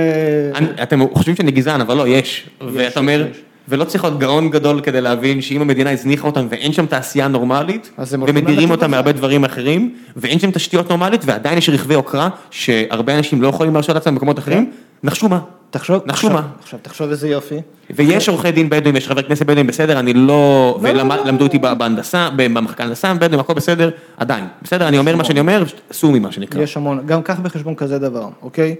אני- 0.55 0.83
אתם 0.83 1.01
חושבים 1.15 1.37
שאני 1.37 1.51
גזען, 1.51 1.81
אבל 1.81 1.97
לא, 1.97 2.09
יש. 2.09 2.51
ואתה 2.75 3.01
אומר, 3.01 3.27
יש. 3.31 3.37
ולא 3.69 3.85
צריך 3.85 4.05
להיות 4.05 4.19
גאון 4.19 4.51
גדול 4.51 4.81
כדי 4.81 5.01
להבין 5.01 5.41
שאם 5.41 5.61
המדינה 5.61 5.91
הזניחה 5.91 6.27
אותם 6.27 6.47
ואין 6.51 6.73
שם 6.73 6.87
תעשייה 6.87 7.29
נורמלית, 7.29 7.91
ומדירים 8.27 8.71
אותם. 8.71 8.91
מהרבה 8.91 9.13
דברים 9.13 9.45
אחרים, 9.45 9.95
ואין 10.17 10.39
שם 10.39 10.51
תשתיות 10.51 10.89
נורמלית, 10.91 11.21
ועדיין 11.25 11.59
יש 11.59 11.69
רכבי 11.69 11.95
יוקרה, 11.95 12.29
שהרבה 12.51 13.19
אנשים 13.19 13.43
לא 13.43 13.49
יכולים 13.49 13.75
להרשות 13.75 13.95
לעצמם 13.95 14.15
במקומות 14.15 14.39
אחרים, 14.39 14.71
נחשו 15.03 15.29
מה. 15.29 15.41
תחשוב, 15.71 16.03
נחשו 16.07 16.27
עכשיו- 16.27 16.43
מה. 16.43 16.49
עכשיו 16.63 16.79
תחשוב 16.83 17.11
איזה 17.11 17.29
יופי. 17.29 17.55
ויש 17.91 18.29
עורכי 18.29 18.51
דין 18.53 18.71
בדואים, 18.71 18.97
יש 18.97 19.09
חברי 19.09 19.25
כנסת 19.25 19.47
בדואים, 19.47 19.67
בסדר, 19.67 19.99
אני 19.99 20.15
לא, 20.15 20.79
ולמדו 20.83 21.45
אותי 21.45 21.59
בהנדסה, 21.59 22.29
במחלקה 22.37 22.85
הנדסה, 22.85 23.15
בדואים, 23.15 23.41
הכל 23.41 23.55
בסדר, 23.55 23.91
עדיין, 24.17 24.45
בסדר, 24.63 24.89
אני 24.89 24.99
אומר 24.99 25.17
מה 25.17 25.25
שאני 25.25 25.41
אומר, 25.41 25.65
סעו 25.93 26.13
ממה 26.13 26.33
שנקרא. 26.33 26.63
יש 26.63 26.77
המון, 26.77 27.01
גם 27.07 27.23
קח 27.23 27.41
בחשבון 27.41 27.75
כזה 27.75 27.99
דבר, 27.99 28.29
אוקיי? 28.43 28.75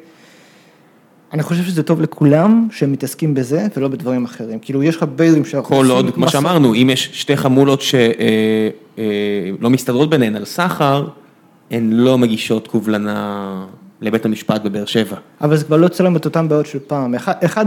אני 1.33 1.43
חושב 1.43 1.63
שזה 1.63 1.83
טוב 1.83 2.01
לכולם 2.03 2.69
שהם 2.73 2.93
מתעסקים 2.93 3.35
בזה 3.35 3.67
ולא 3.77 3.89
בדברים 3.89 4.25
אחרים. 4.25 4.59
כאילו, 4.59 4.83
יש 4.83 4.97
לך 4.97 5.03
בדואים 5.03 5.45
שאנחנו 5.45 5.77
כל 5.77 5.91
עוד, 5.91 6.15
כמו 6.15 6.29
שאמרנו, 6.29 6.75
אם 6.75 6.91
יש 6.93 7.11
שתי 7.13 7.37
חמולות 7.37 7.83
שלא 7.83 8.01
מסתדרות 9.71 10.11
ביניהן 10.11 10.37
על 10.37 10.45
סחר, 10.45 11.07
הן 11.71 11.91
לא 11.93 12.19
מגישות 12.19 12.69
קובלנה 12.69 13.65
לבית 14.01 14.25
המשפט 14.25 14.63
בבאר 14.63 14.85
שבע. 14.85 15.17
אבל 15.41 15.57
זה 15.57 15.65
כבר 15.65 15.77
לא 15.77 15.89
להם 16.01 16.17
את 16.17 16.25
אותם 16.25 16.49
בעיות 16.49 16.67
של 16.67 16.79
פעם. 16.87 17.15
אחד, 17.15 17.33
אחד 17.45 17.67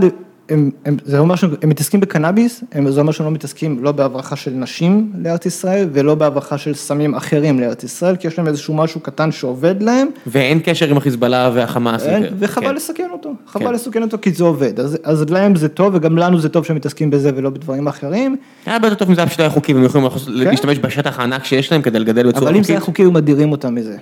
הם, 0.52 0.72
הם, 0.86 0.98
זה 1.06 1.20
אומר 1.20 1.36
שהם 1.36 1.50
מתעסקים 1.64 2.00
בקנאביס, 2.00 2.64
הם, 2.72 2.92
זה 2.92 3.02
אומר 3.02 3.12
שהם 3.12 3.26
לא 3.26 3.32
מתעסקים 3.32 3.84
לא 3.84 3.92
בהברחה 3.92 4.36
של 4.36 4.52
נשים 4.52 5.12
לארץ 5.24 5.46
ישראל 5.46 5.90
ולא 5.94 6.16
בהברחה 6.16 6.58
של 6.58 6.74
סמים 6.74 7.16
אחרים 7.16 7.60
לארץ 7.60 7.84
ישראל, 7.84 8.16
כי 8.16 8.28
יש 8.28 8.38
להם 8.38 8.48
איזשהו 8.48 8.74
משהו 8.74 9.02
קטן 9.02 9.32
שעובד 9.32 9.84
להם, 9.84 10.08
ואין 10.28 10.60
קשר 10.64 10.90
עם 10.90 10.98
החיזבאללה 10.98 11.52
והחמאס. 11.54 12.04
אין, 12.04 12.24
יותר. 12.24 12.36
וחבל 12.40 12.68
כן. 12.68 12.76
לסכן 12.76 13.08
אותו, 13.12 13.30
כן. 13.30 13.60
חבל 13.60 13.74
לסכן 13.74 14.02
אותו 14.02 14.18
כי 14.22 14.32
זה 14.32 14.44
עובד, 14.44 14.80
אז, 14.80 14.98
אז 15.04 15.30
להם 15.30 15.56
זה 15.56 15.70
טוב 15.70 15.96
וגם 15.96 16.18
לנו 16.18 16.40
זה 16.40 16.50
טוב 16.50 16.66
שהם 16.66 16.76
מתעסקים 16.76 17.10
בזה 17.10 17.32
ולא 17.36 17.50
בדברים 17.50 17.88
אחרים, 17.88 18.36
היה 18.66 18.76
הרבה 18.76 18.88
יותר 18.88 18.96
טוב 18.96 19.10
אם 19.10 19.16
זה 19.16 19.22
היה 19.22 19.28
פשוט 19.28 19.40
היה 19.40 19.50
חוקי, 19.50 19.74
והם 19.74 19.84
יכולים 19.84 20.08
להשתמש 20.28 20.80
בשטח 20.80 21.20
הענק 21.20 21.44
שיש 21.44 21.72
להם 21.72 21.82
כדי 21.82 22.00
לגדל 22.00 22.28
בצורה 22.28 22.42
כן. 22.42 22.48
אבל 22.48 22.56
אם 22.56 22.64
זה 22.64 22.68
חוקית. 22.68 22.70
היה 22.70 22.80
חוקי 22.80 23.02
היו 23.02 23.12
מדירים 23.12 23.52
אותם 23.52 23.76
מזה. 23.76 23.98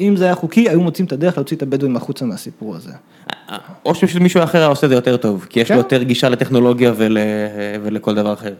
אם 0.00 0.16
זה 0.16 0.24
היה 0.24 0.34
חוקי, 0.34 0.68
היו 0.68 0.80
מוצאים 0.80 1.06
את 1.06 1.12
הדרך 1.12 1.36
להוציא 1.36 1.56
את 1.56 1.62
הבדואים 1.62 1.96
החוצה 1.96 2.24
מהסיפור 2.24 2.76
הזה. 2.76 2.92
או 3.84 3.94
שפשוט 3.94 4.22
מישהו 4.22 4.42
אחר 4.42 4.58
היה 4.58 4.66
עושה 4.66 4.86
את 4.86 4.90
זה 4.90 4.94
יותר 4.94 5.16
טוב, 5.16 5.46
כי 5.48 5.60
יש 5.60 5.68
כן. 5.68 5.74
לו 5.74 5.80
יותר 5.80 6.02
גישה 6.02 6.28
לטכנולוגיה 6.28 6.92
ול- 6.96 7.18
ולכל 7.82 8.14
דבר 8.14 8.32
אחר. 8.32 8.54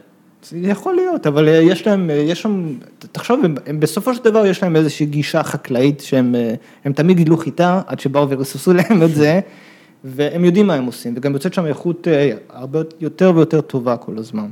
יכול 0.53 0.95
להיות, 0.95 1.27
אבל 1.27 1.47
אה, 1.49 1.53
יש 1.53 1.87
להם, 1.87 2.09
אה, 2.09 2.15
יש 2.15 2.41
שם, 2.41 2.73
תחשוב, 3.11 3.45
הם, 3.45 3.55
הם 3.65 3.79
בסופו 3.79 4.13
של 4.13 4.23
דבר 4.23 4.45
יש 4.45 4.63
להם 4.63 4.75
איזושהי 4.75 5.05
גישה 5.05 5.43
חקלאית 5.43 5.99
שהם 5.99 6.35
אה, 6.35 6.53
הם 6.85 6.93
תמיד 6.93 7.17
גידלו 7.17 7.37
חיטה 7.37 7.81
עד 7.87 7.99
שבאו 7.99 8.29
וריססו 8.29 8.73
להם 8.73 9.03
את 9.03 9.15
זה, 9.15 9.39
והם 10.03 10.45
יודעים 10.45 10.67
מה 10.67 10.73
הם 10.73 10.85
עושים, 10.85 11.13
וגם 11.17 11.33
יוצאת 11.33 11.53
שם 11.53 11.65
איכות 11.65 12.07
הרבה 12.49 12.79
יותר 12.99 13.31
ויותר 13.35 13.61
טובה 13.61 13.97
כל 13.97 14.17
הזמן. 14.17 14.47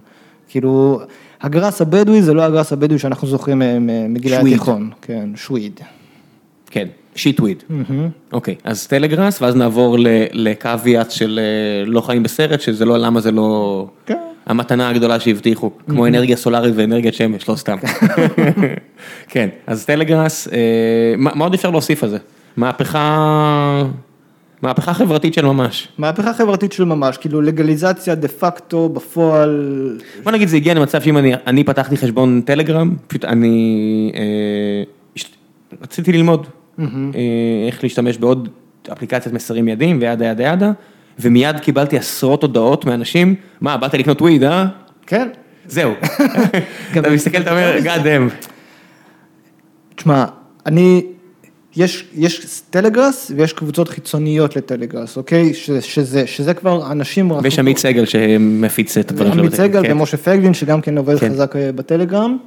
כאילו, 0.48 1.02
הגראס 1.42 1.82
הבדואי 1.82 2.22
זה 2.22 2.34
לא 2.34 2.42
הגראס 2.42 2.74
הבדואי 2.74 3.00
שאנחנו 3.00 3.28
זוכרים 3.28 3.62
מגילי 4.10 4.36
שוויד. 4.36 4.54
התיכון, 4.54 4.90
כן, 5.02 5.30
שוויד. 5.36 5.80
כן, 6.70 6.88
שיטוויד. 7.16 7.64
אוקיי, 8.34 8.56
אז 8.64 8.88
טלגראס, 8.88 9.42
ואז 9.42 9.56
נעבור 9.56 9.98
לקוויאט 10.34 11.12
של 11.12 11.40
אה, 11.42 11.86
לא 11.86 12.02
חיים 12.02 12.24
בסרט, 12.24 12.62
שזה 12.62 12.86
לא, 12.86 12.98
למה 12.98 13.22
זה 13.22 13.32
לא... 13.32 13.88
כן. 14.06 14.18
המתנה 14.46 14.90
הגדולה 14.90 15.20
שהבטיחו, 15.20 15.72
כמו 15.90 16.08
אנרגיה 16.08 16.36
סולארית 16.36 16.74
ואנרגיית 16.78 17.14
שמש, 17.14 17.50
לא 17.50 17.56
סתם. 17.56 17.78
כן, 19.32 19.50
אז 19.68 19.86
טלגראס, 19.86 20.48
אה, 20.48 21.14
מה 21.18 21.44
עוד 21.44 21.54
אפשר 21.54 21.70
להוסיף 21.70 22.04
על 22.04 22.10
זה? 22.10 22.18
מהפכה, 22.58 23.84
מהפכה 24.62 24.94
חברתית 24.94 25.34
של 25.34 25.46
ממש. 25.46 25.88
מהפכה 25.98 26.34
חברתית 26.34 26.72
של 26.72 26.84
ממש, 26.84 27.18
כאילו 27.18 27.42
לגליזציה 27.42 28.16
דה 28.16 28.28
פקטו 28.28 28.90
בפועל, 28.90 29.98
בוא 30.24 30.32
נגיד 30.32 30.48
זה 30.48 30.56
הגיע 30.56 30.74
למצב 30.74 31.02
שאם 31.02 31.18
אני, 31.18 31.34
אני 31.48 31.64
פתחתי 31.64 31.98
חשבון 31.98 32.42
טלגרם, 32.46 32.96
פשוט 33.08 33.26
אני 33.26 34.12
אה, 34.16 34.84
רציתי 35.82 36.12
ללמוד 36.12 36.48
איך 37.68 37.84
להשתמש 37.84 38.18
בעוד 38.18 38.50
אפליקציית 38.92 39.34
מסרים 39.36 39.68
ידיים 39.68 39.98
וידה 40.02 40.26
ידה 40.26 40.44
ידה, 40.44 40.72
ומיד 41.20 41.60
קיבלתי 41.60 41.98
עשרות 41.98 42.42
הודעות 42.42 42.86
מאנשים, 42.86 43.36
מה 43.62 43.78
באת 43.78 43.94
לקנות 43.94 44.22
וויד 44.22 44.44
אה? 44.44 44.66
כן. 45.08 45.28
זהו. 45.66 45.92
אתה 47.00 47.10
מסתכל, 47.10 47.42
אתה 47.42 47.52
אומר, 47.52 47.78
God 47.84 48.04
damn. 48.04 48.48
תשמע, 49.96 50.26
אני, 50.66 51.06
יש, 51.76 52.08
יש 52.16 52.62
טלגראס 52.70 53.32
ויש 53.36 53.54
קבוצות 53.54 53.90
חיצוניות 53.90 54.56
לטלגראס, 54.56 55.18
אוקיי? 55.18 55.54
ש, 55.54 55.72
שזה, 55.72 56.28
שזה 56.28 56.54
כבר 56.54 56.92
אנשים... 56.92 57.32
ויש 57.32 57.60
עמית 57.60 57.78
סגל 57.78 58.06
שמפיץ 58.06 58.98
את 58.98 59.12
הדברים 59.12 59.34
שלו. 59.34 59.42
עמית 59.42 59.56
סגל 59.56 59.84
כן. 59.84 59.92
ומשה 59.92 60.18
פייגלין, 60.18 60.54
שגם 60.54 60.82
כן 60.82 60.98
עובד 60.98 61.20
כן. 61.20 61.30
חזק 61.30 61.56
אה, 61.56 61.72
בטלגרם. 61.72 62.38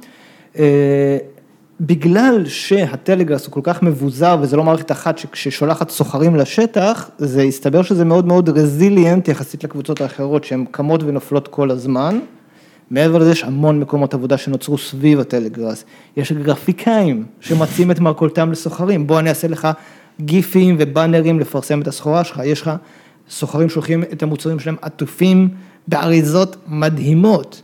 בגלל 1.81 2.45
שהטלגראס 2.45 3.45
הוא 3.45 3.51
כל 3.51 3.61
כך 3.63 3.83
מבוזר 3.83 4.37
וזה 4.41 4.57
לא 4.57 4.63
מערכת 4.63 4.91
אחת 4.91 5.17
ששולחת 5.33 5.89
סוחרים 5.89 6.35
לשטח, 6.35 7.09
זה 7.17 7.41
הסתבר 7.41 7.81
שזה 7.81 8.05
מאוד 8.05 8.25
מאוד 8.25 8.49
רזיליאנט 8.49 9.27
יחסית 9.27 9.63
לקבוצות 9.63 10.01
האחרות 10.01 10.43
שהן 10.43 10.65
קמות 10.71 11.03
ונופלות 11.03 11.47
כל 11.47 11.71
הזמן. 11.71 12.19
מעבר 12.91 13.17
לזה 13.17 13.31
יש 13.31 13.43
המון 13.43 13.79
מקומות 13.79 14.13
עבודה 14.13 14.37
שנוצרו 14.37 14.77
סביב 14.77 15.19
הטלגראס. 15.19 15.85
יש 16.17 16.31
גרפיקאים 16.31 17.25
שמציעים 17.39 17.91
את 17.91 17.99
מרכולתם 17.99 18.51
לסוחרים, 18.51 19.07
בוא 19.07 19.19
אני 19.19 19.29
אעשה 19.29 19.47
לך 19.47 19.67
גיפים 20.21 20.75
ובאנרים 20.79 21.39
לפרסם 21.39 21.81
את 21.81 21.87
הסחורה 21.87 22.23
שלך, 22.23 22.41
יש 22.45 22.61
לך 22.61 22.71
סוחרים 23.29 23.69
שולחים 23.69 24.03
את 24.03 24.23
המוצרים 24.23 24.59
שלהם 24.59 24.75
עטופים 24.81 25.49
באריזות 25.87 26.55
מדהימות. 26.67 27.61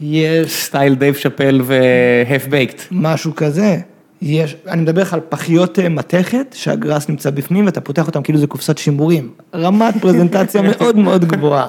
יש 0.00 0.52
סטייל 0.52 0.94
דייב 0.94 1.14
שאפל 1.14 1.60
ו 1.64 2.46
Half 2.46 2.60
Baked. 2.60 2.82
משהו 2.90 3.34
כזה. 3.34 3.78
יש, 4.22 4.56
אני 4.66 4.82
מדבר 4.82 5.02
לך 5.02 5.14
על 5.14 5.20
פחיות 5.28 5.78
אה, 5.78 5.88
מתכת 5.88 6.54
שהגראס 6.54 7.08
נמצא 7.08 7.30
בפנים 7.30 7.66
ואתה 7.66 7.80
פותח 7.80 8.06
אותם 8.06 8.22
כאילו 8.22 8.38
זה 8.38 8.46
קופסת 8.46 8.78
שימורים. 8.78 9.30
רמת 9.54 9.94
פרזנטציה 10.00 10.62
מאוד 10.70 10.96
מאוד 10.96 11.24
גבוהה. 11.24 11.68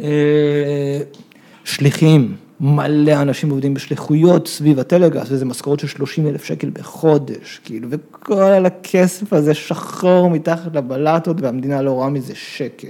אה, 0.00 1.00
שליחים, 1.64 2.34
מלא 2.60 3.12
אנשים 3.12 3.50
עובדים 3.50 3.74
בשליחויות 3.74 4.48
סביב 4.48 4.78
הטלגראס, 4.78 5.28
וזה 5.30 5.44
משכורות 5.44 5.80
של 5.80 5.86
30 5.86 6.26
אלף 6.26 6.44
שקל 6.44 6.70
בחודש, 6.72 7.60
כאילו, 7.64 7.88
וכל 7.90 8.66
הכסף 8.66 9.32
הזה 9.32 9.54
שחור 9.54 10.30
מתחת 10.30 10.76
לבלטות 10.76 11.40
והמדינה 11.40 11.82
לא 11.82 11.90
רואה 11.90 12.10
מזה 12.10 12.34
שקל. 12.34 12.88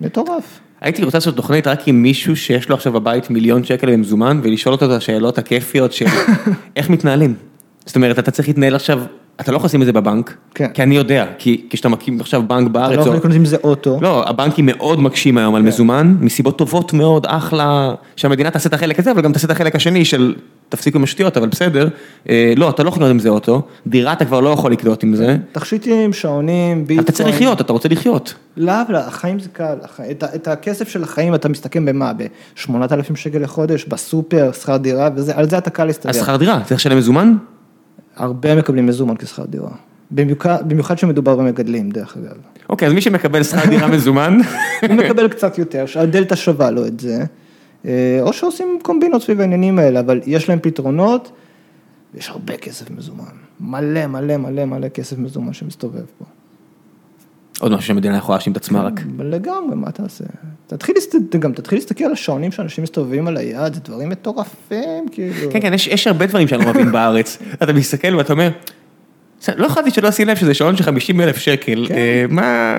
מטורף. 0.00 0.60
הייתי 0.80 1.04
רוצה 1.04 1.18
לעשות 1.18 1.36
תוכנית 1.36 1.66
רק 1.66 1.88
עם 1.88 2.02
מישהו 2.02 2.36
שיש 2.36 2.68
לו 2.68 2.74
עכשיו 2.74 2.92
בבית 2.92 3.30
מיליון 3.30 3.64
שקל 3.64 3.92
במזומן 3.92 4.40
ולשאול 4.42 4.72
אותו 4.72 4.86
את 4.86 4.90
השאלות 4.90 5.38
הכיפיות 5.38 5.92
של 5.92 6.06
איך 6.76 6.90
מתנהלים. 6.90 7.34
זאת 7.86 7.96
אומרת, 7.96 8.18
אתה 8.18 8.30
צריך 8.30 8.48
להתנהל 8.48 8.74
עכשיו, 8.74 9.02
אתה 9.40 9.52
לא 9.52 9.56
יכול 9.56 9.66
לשים 9.66 9.80
את 9.82 9.86
זה 9.86 9.92
בבנק, 9.92 10.36
כן. 10.54 10.68
כי 10.74 10.82
אני 10.82 10.96
יודע, 10.96 11.26
כי 11.38 11.66
כשאתה 11.70 11.88
מקים 11.88 12.20
עכשיו 12.20 12.42
בנק 12.46 12.62
אתה 12.62 12.68
בארץ, 12.68 12.96
לא 12.96 13.02
יכול 13.02 13.16
לקנות 13.16 13.34
עם 13.34 13.44
זה 13.44 13.56
אוטו. 13.64 13.98
לא, 14.02 14.28
הבנקים 14.28 14.66
מאוד 14.66 15.00
מקשים 15.00 15.38
היום 15.38 15.52
כן. 15.54 15.56
על 15.56 15.62
מזומן, 15.62 16.16
מסיבות 16.20 16.58
טובות 16.58 16.92
מאוד, 16.92 17.26
אחלה, 17.28 17.94
שהמדינה 18.16 18.50
תעשה 18.50 18.68
את 18.68 18.74
החלק 18.74 18.98
הזה, 18.98 19.10
אבל 19.10 19.22
גם 19.22 19.32
תעשה 19.32 19.46
את 19.46 19.50
החלק 19.50 19.76
השני 19.76 20.04
של 20.04 20.34
תפסיקו 20.68 20.98
עם 20.98 21.04
השטויות, 21.04 21.36
אבל 21.36 21.48
בסדר. 21.48 21.88
אה, 22.28 22.52
לא, 22.56 22.70
אתה 22.70 22.82
לא 22.82 22.88
יכול 22.88 23.02
לקנות 23.02 23.10
עם 23.10 23.18
זה 23.18 23.28
אוטו, 23.28 23.62
דירה 23.86 24.12
אתה 24.12 24.24
כבר 24.24 24.40
לא 24.40 24.48
יכול 24.48 24.72
לקנות 24.72 25.02
עם 25.02 25.16
זה, 25.16 25.36
תכשיטים, 25.52 26.12
שעונים, 26.12 26.78
ביטקוין. 26.78 27.00
אתה 27.00 27.12
צריך 27.12 27.28
לחיות, 27.28 27.60
אתה 27.60 27.72
רוצה 27.72 27.88
לחיות. 27.88 28.34
לא, 28.56 28.72
החיים 28.94 29.38
זה 29.38 29.48
קל, 29.48 29.74
את 30.34 30.48
הכסף 30.48 30.88
של 30.88 31.02
החיים 31.02 31.34
אתה 31.34 31.48
מסתכם 31.48 31.86
במה? 31.86 32.12
ב-8,000 32.12 33.16
שקל 33.16 33.38
לחודש, 33.38 33.84
בסופר, 33.84 34.52
שכר 34.52 34.76
דירה, 34.76 35.08
וזה, 35.16 35.32
על 35.36 35.50
זה 35.50 35.58
אתה 35.58 35.70
קל 35.70 35.84
להסתדר. 35.84 36.10
אז 36.10 36.16
שכר 36.16 36.36
דירה, 36.36 36.60
צריך 36.64 36.80
לשלם 36.80 36.98
מזומן? 36.98 37.36
הרבה 38.20 38.54
מקבלים 38.54 38.86
מזומן 38.86 39.16
כשכר 39.16 39.44
דירה. 39.44 39.70
במיוחד, 40.10 40.68
במיוחד 40.68 40.98
שמדובר 40.98 41.36
במגדלים, 41.36 41.90
דרך 41.90 42.16
אגב. 42.16 42.36
אוקיי, 42.68 42.88
אז 42.88 42.94
מי 42.94 43.00
שמקבל 43.00 43.42
שכר 43.42 43.68
דירה 43.68 43.88
מזומן, 43.94 44.38
הוא 44.88 44.96
מקבל 44.96 45.28
קצת 45.28 45.58
יותר, 45.58 45.86
שהדלתא 45.86 46.34
שווה 46.34 46.70
לו 46.70 46.86
את 46.86 47.00
זה, 47.00 47.24
אה, 47.86 48.18
או 48.20 48.32
שעושים 48.32 48.78
קומבינות 48.82 49.22
סביב 49.22 49.40
העניינים 49.40 49.78
האלה, 49.78 50.00
אבל 50.00 50.20
יש 50.26 50.48
להם 50.48 50.58
פתרונות, 50.62 51.32
ויש 52.14 52.28
הרבה 52.28 52.56
כסף 52.56 52.90
מזומן. 52.90 53.24
מלא, 53.60 54.06
מלא, 54.06 54.36
מלא, 54.36 54.64
מלא 54.64 54.88
כסף 54.88 55.18
מזומן 55.18 55.52
שמסתובב 55.52 56.04
פה. 56.18 56.24
עוד 57.60 57.72
משהו 57.72 57.86
שהמדינה 57.86 58.16
יכולה 58.16 58.36
להאשים 58.38 58.52
את 58.52 58.56
עצמה 58.56 58.82
רק. 58.82 59.00
לגמרי, 59.18 59.76
מה 59.76 59.90
תעשה? 59.90 60.24
תתחיל, 60.66 60.94
להסת- 60.94 61.36
גם 61.38 61.52
תתחיל 61.52 61.78
להסתכל 61.78 62.04
על 62.04 62.12
השעונים 62.12 62.52
שאנשים 62.52 62.84
מסתובבים 62.84 63.28
על 63.28 63.36
היד, 63.36 63.74
זה 63.74 63.80
דברים 63.80 64.08
מטורפים, 64.08 64.78
כאילו. 65.12 65.50
כן, 65.52 65.60
כן, 65.60 65.74
יש, 65.74 65.86
יש 65.86 66.06
הרבה 66.06 66.26
דברים 66.26 66.48
שאני 66.48 66.64
לא 66.64 66.70
מבין 66.70 66.92
בארץ. 66.92 67.38
אתה 67.62 67.72
מסתכל 67.72 68.14
ואתה 68.14 68.32
אומר, 68.32 68.50
"בסדר, 69.40 69.56
לא 69.62 69.66
יכולתי 69.66 69.90
שלא 69.90 70.08
לשים 70.08 70.28
לב 70.28 70.36
שזה 70.36 70.54
שעון 70.54 70.76
של 70.76 70.82
50 70.84 71.20
אלף 71.20 71.36
שקל, 71.36 71.84
כן. 71.88 71.94
אה, 71.94 72.24
מה... 72.28 72.74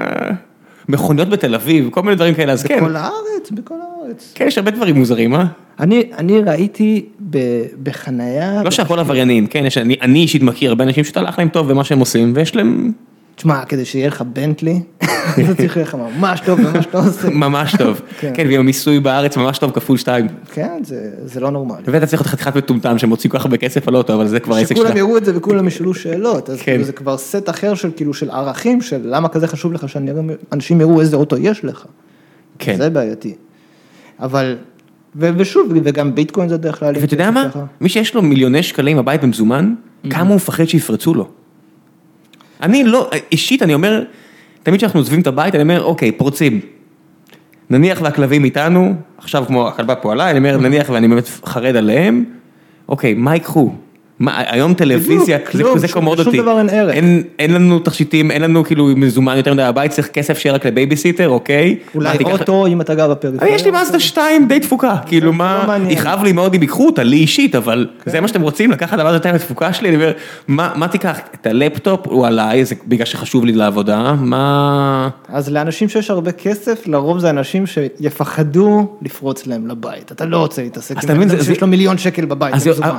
מכוניות 0.89 1.29
בתל 1.29 1.55
אביב, 1.55 1.89
כל 1.91 2.01
מיני 2.03 2.15
דברים 2.15 2.34
כאלה, 2.34 2.51
אז 2.53 2.63
כן, 2.63 2.77
בכל 2.77 2.95
הארץ, 2.95 3.51
בכל 3.51 3.75
הארץ. 3.82 4.32
כן, 4.36 4.45
יש 4.47 4.57
הרבה 4.57 4.71
דברים 4.71 4.95
מוזרים, 4.95 5.36
אה? 5.36 5.45
אני, 5.79 6.03
אני 6.17 6.39
ראיתי 6.39 7.05
ב- 7.29 7.38
בחנייה, 7.84 8.63
לא 8.63 8.71
שהכל 8.71 8.99
עבריינים, 8.99 9.47
כן, 9.47 9.65
יש, 9.65 9.77
אני, 9.77 9.95
אני 10.01 10.19
אישית 10.19 10.43
מכיר 10.43 10.69
הרבה 10.69 10.84
אנשים 10.84 11.03
שאתה 11.03 11.19
הלך 11.19 11.39
להם 11.39 11.49
טוב 11.49 11.69
במה 11.71 11.84
שהם 11.84 11.99
עושים, 11.99 12.32
ויש 12.36 12.55
להם 12.55 12.91
תשמע, 13.41 13.65
כדי 13.65 13.85
שיהיה 13.85 14.07
לך 14.07 14.21
בנטלי, 14.21 14.81
זה 15.47 15.55
צריך 15.55 15.77
להיות 15.77 15.89
לך 15.89 15.95
ממש 15.95 16.39
טוב 16.45 16.59
שאתה 16.81 16.97
עושה. 16.97 17.29
ממש 17.29 17.75
טוב, 17.77 18.01
כן. 18.19 18.31
כן, 18.35 18.47
ועם 18.47 18.59
המיסוי 18.59 18.99
בארץ 18.99 19.37
ממש 19.37 19.57
טוב 19.57 19.71
כפול 19.71 19.97
שתיים. 19.97 20.27
כן, 20.53 20.81
זה, 21.25 21.39
לא 21.39 21.51
נורמלי. 21.51 21.83
ואתה 21.85 22.05
צריך 22.05 22.21
להיות 22.21 22.27
חתיכת 22.27 22.55
מטומטם 22.55 22.97
שמוציא 22.97 23.29
כל 23.29 23.37
כך 23.37 23.45
הרבה 23.45 23.57
כסף 23.57 23.87
על 23.87 23.95
אוטו, 23.95 24.13
אבל 24.13 24.27
זה 24.27 24.39
כבר 24.39 24.55
העסק 24.55 24.75
שלך. 24.75 24.77
שכולם 24.77 24.97
יראו 24.97 25.17
את 25.17 25.25
זה 25.25 25.37
וכולם 25.37 25.67
ישאלו 25.67 25.93
שאלות, 25.93 26.49
אז 26.49 26.61
כן. 26.61 26.83
זה 26.83 26.91
כבר 26.91 27.17
סט 27.17 27.49
אחר 27.49 27.73
של 27.73 27.91
כאילו 27.95 28.13
של 28.13 28.29
ערכים, 28.29 28.81
של 28.81 29.01
למה 29.03 29.29
כזה 29.29 29.47
חשוב 29.47 29.73
לך 29.73 29.89
שאנשים 29.89 30.81
יראו 30.81 31.01
איזה 31.01 31.15
אוטו 31.15 31.37
יש 31.37 31.65
לך. 31.65 31.85
כן. 32.59 32.75
זה 32.77 32.89
בעייתי. 32.89 33.35
אבל, 34.19 34.57
ו- 35.15 35.29
ושוב, 35.37 35.71
וגם 35.83 36.15
ביטקוין 36.15 36.49
זה 36.49 36.57
דרך 36.57 36.79
כלל. 36.79 36.93
ואתה 37.01 37.13
יודע 37.13 37.31
מה? 37.31 37.49
מי 37.81 37.89
שיש 37.89 38.15
לו 38.15 38.21
מיליוני 38.21 38.63
שקלים 38.63 38.97
בבית 38.97 39.23
במזומן, 39.23 39.73
כמה 40.09 40.29
הוא 40.29 40.35
מפחד 40.35 40.65
שיפרצו 40.65 41.13
לו. 41.13 41.27
אני 42.62 42.84
לא, 42.84 43.09
אישית 43.32 43.64
אני 43.64 43.74
אומר, 43.74 44.03
תמיד 44.64 44.78
כשאנחנו 44.78 44.99
עוזבים 44.99 45.22
את 45.22 45.28
הבית, 45.28 45.55
אני 45.55 45.64
אומר, 45.64 45.84
אוקיי, 45.84 46.12
פורצים. 46.12 46.59
נניח 47.70 48.01
והכלבים 48.01 48.43
איתנו, 48.43 48.93
עכשיו 49.18 49.43
כמו 49.47 49.68
הכלבה 49.68 49.95
פה 49.95 50.12
עליי, 50.12 50.32
אני 50.32 50.38
אומר, 50.38 50.57
נניח 50.57 50.89
ואני 50.89 51.07
באמת 51.07 51.28
חרד 51.45 51.76
עליהם, 51.76 52.26
אוקיי, 52.89 53.14
מה 53.14 53.34
ייקחו? 53.34 53.72
מה, 54.22 54.43
היום 54.47 54.74
טלוויזיה, 54.74 55.38
זה 55.38 55.51
כלום, 55.51 55.78
זה 55.78 55.88
שום- 55.88 55.93
קומוד 55.93 56.19
לשום 56.19 56.28
אותי. 56.34 56.41
דבר 56.41 56.57
אין 56.59 56.69
ערך. 56.69 56.93
אין, 56.95 57.24
אין 57.39 57.53
לנו 57.53 57.80
תכשיטים, 57.80 58.32
אין 58.32 58.41
לנו 58.41 58.63
כאילו 58.63 58.86
מזומן 58.95 59.38
יותר 59.38 59.53
מדי 59.53 59.63
בבית, 59.67 59.91
צריך 59.91 60.07
כסף 60.07 60.38
שיהיה 60.38 60.55
רק 60.55 60.65
לבייביסיטר, 60.65 61.30
אוקיי? 61.30 61.76
אולי 61.95 62.17
אוטו 62.24 62.67
אם 62.67 62.82
אתה 62.82 62.95
גר 62.95 63.09
בפריפריה. 63.11 63.55
יש 63.55 63.65
לי 63.65 63.72
מאזדה 63.72 63.99
2 63.99 64.47
די 64.47 64.59
תפוקה, 64.59 64.95
כאילו 65.05 65.28
לא 65.28 65.34
מה, 65.34 65.63
מעניין. 65.67 65.91
יכאב 65.91 66.24
לי 66.24 66.32
מאוד 66.32 66.53
אם 66.55 66.61
ייקחו 66.61 66.86
אותה, 66.86 67.03
לי 67.03 67.17
אישית, 67.17 67.55
אבל 67.55 67.88
זה 68.05 68.22
מה 68.22 68.28
שאתם 68.28 68.41
רוצים, 68.41 68.72
לקחת 68.72 68.97
מאזדה 68.99 69.17
2 69.19 69.36
התפוקה 69.36 69.74
שלי, 69.74 69.89
אני 69.89 69.95
אומר, 69.95 70.11
מה 70.47 70.88
תיקח, 70.88 71.19
את 71.41 71.47
הלפטופ 71.47 72.07
הוא 72.07 72.28
עליי, 72.28 72.65
זה 72.65 72.76
בגלל 72.88 73.05
שחשוב 73.05 73.45
לי 73.45 73.51
לעבודה, 73.51 74.15
מה... 74.19 75.09
אז 75.30 75.49
לאנשים 75.49 75.89
שיש 75.89 76.09
הרבה 76.11 76.32
כסף, 76.32 76.88
לרוב 76.88 77.19
זה 77.19 77.30
אנשים 77.30 77.63
שיפחדו 77.65 78.95
לפרוץ 79.01 79.47
להם 79.47 79.67
לבית. 79.67 80.11
אתה 80.11 80.26
לא 80.26 80.38
רוצה 80.38 80.61
להתעסק 80.61 81.03
עם 81.03 81.22
אדם 81.22 81.28
זה- 81.28 81.45
שיש 81.45 81.61
לו 81.61 81.67
מיליון 81.67 81.97
שקל 81.97 82.26
בבית. 82.26 82.53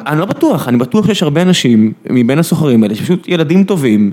אני 0.07 0.20
לא 0.20 0.25
בטוח, 0.27 0.68
אני 0.68 0.77
בטוח 0.77 1.09
שיש 1.15 1.23
הרבה 1.23 1.43
אנשים 1.43 1.93
מבין 2.11 2.39
הסוחרים 2.39 2.83
האלה, 2.83 2.95
שפשוט 2.95 3.29
ילדים 3.29 3.65
טובים, 3.65 4.11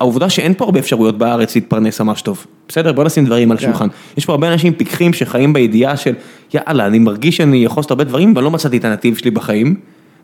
שהעובדה 0.00 0.30
שאין 0.30 0.54
פה 0.54 0.64
הרבה 0.64 0.78
אפשרויות 0.78 1.18
בארץ 1.18 1.54
להתפרנס 1.54 2.00
ממש 2.00 2.22
טוב. 2.22 2.46
בסדר, 2.68 2.92
בוא 2.92 3.04
נשים 3.04 3.24
דברים 3.24 3.50
על 3.50 3.56
כן. 3.58 3.64
השולחן. 3.64 3.88
יש 4.16 4.24
פה 4.24 4.32
הרבה 4.32 4.52
אנשים 4.52 4.72
פיקחים 4.72 5.12
שחיים 5.12 5.52
בידיעה 5.52 5.96
של, 5.96 6.14
יאללה, 6.54 6.86
אני 6.86 6.98
מרגיש 6.98 7.36
שאני 7.36 7.64
יכול 7.64 7.80
לעשות 7.80 7.90
הרבה 7.90 8.04
דברים, 8.04 8.30
אבל 8.30 8.42
לא 8.42 8.50
מצאתי 8.50 8.76
את 8.76 8.84
הנתיב 8.84 9.16
שלי 9.16 9.30
בחיים. 9.30 9.74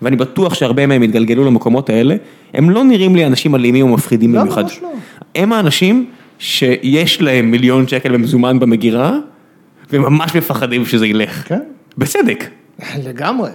ואני 0.03 0.17
בטוח 0.17 0.55
שהרבה 0.55 0.87
מהם 0.87 1.03
יתגלגלו 1.03 1.45
למקומות 1.45 1.91
האלה, 1.91 2.17
הם 2.55 2.71
לא 2.71 2.85
נראים 2.85 3.17
לי 3.17 3.27
אנשים 3.27 3.55
אלימים 3.55 3.87
או 3.87 3.95
מפחידים 3.95 4.35
לא, 4.35 4.41
במיוחד. 4.41 4.63
ממש 4.63 4.79
לא. 4.83 4.89
הם 5.35 5.53
האנשים 5.53 6.07
שיש 6.39 7.23
להם 7.23 7.51
מיליון 7.51 7.89
שקל 7.89 8.13
במזומן 8.13 8.59
במגירה, 8.59 9.19
וממש 9.93 10.37
מפחדים 10.37 10.87
שזה 10.87 11.07
ילך. 11.07 11.49
כן. 11.49 11.61
בצדק. 11.99 12.45
לגמרי. 13.05 13.51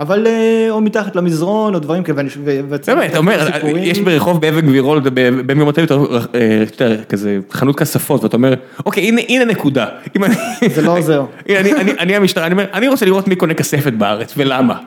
אבל 0.00 0.26
אה, 0.26 0.66
או 0.70 0.80
מתחת 0.80 1.16
למזרון 1.16 1.74
או 1.74 1.78
דברים 1.78 2.02
כאלה. 2.02 2.22
זה 2.82 2.94
באמת, 2.94 3.10
אתה 3.10 3.18
אומר, 3.18 3.52
סיפורים. 3.52 3.76
יש 3.76 3.98
ברחוב 3.98 4.40
באבן 4.40 4.60
גבירול, 4.60 5.00
בין 5.46 5.58
יום 5.58 5.68
התל, 5.68 5.86
כזה 7.08 7.38
חנות 7.50 7.78
כספות, 7.78 8.22
ואתה 8.22 8.36
אומר, 8.36 8.54
אוקיי, 8.86 9.10
הנה, 9.28 9.44
נקודה. 9.44 9.86
זה 10.74 10.82
לא 10.82 10.98
עוזר. 10.98 11.24
אני, 11.98 12.16
המשטרה, 12.16 12.46
אני 12.46 12.52
אומר, 12.52 12.66
אני 12.72 12.88
רוצה 12.88 13.06
לראות 13.06 13.28
מי 13.28 13.36
קונה 13.36 13.54
כספת 13.54 13.92
בארץ, 13.92 14.34
ולמה. 14.36 14.78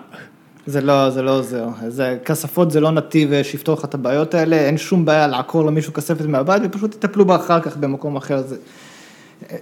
זה 0.65 0.81
לא, 0.81 1.09
זה 1.09 1.21
לא 1.21 1.37
עוזר. 1.37 1.65
זה, 1.87 2.17
כספות 2.25 2.71
זה 2.71 2.79
לא 2.79 2.91
נתיב 2.91 3.33
אה, 3.33 3.43
שיפתור 3.43 3.75
לך 3.75 3.85
את 3.85 3.93
הבעיות 3.93 4.33
האלה, 4.33 4.55
אין 4.55 4.77
שום 4.77 5.05
בעיה 5.05 5.27
לעקור 5.27 5.65
למישהו 5.65 5.93
כספת 5.93 6.25
מהבית 6.25 6.61
ופשוט 6.65 6.91
תטפלו 6.91 7.25
בה 7.25 7.35
אחר 7.35 7.59
כך 7.59 7.77
במקום 7.77 8.15
אחר. 8.15 8.41
זה, 8.47 8.55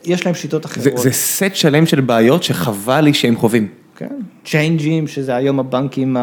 יש 0.05 0.25
להם 0.25 0.35
שיטות 0.35 0.63
זה, 0.63 0.69
אחרות. 0.69 0.97
זה 0.97 1.11
סט 1.11 1.51
שלם 1.55 1.85
של 1.85 2.01
בעיות 2.01 2.43
שחבל 2.43 3.01
לי 3.01 3.13
שהם 3.13 3.35
חווים. 3.35 3.80
כן. 3.95 4.07
צ'יינג'ים, 4.45 5.07
שזה 5.07 5.35
היום 5.35 5.59
הבנקים. 5.59 6.17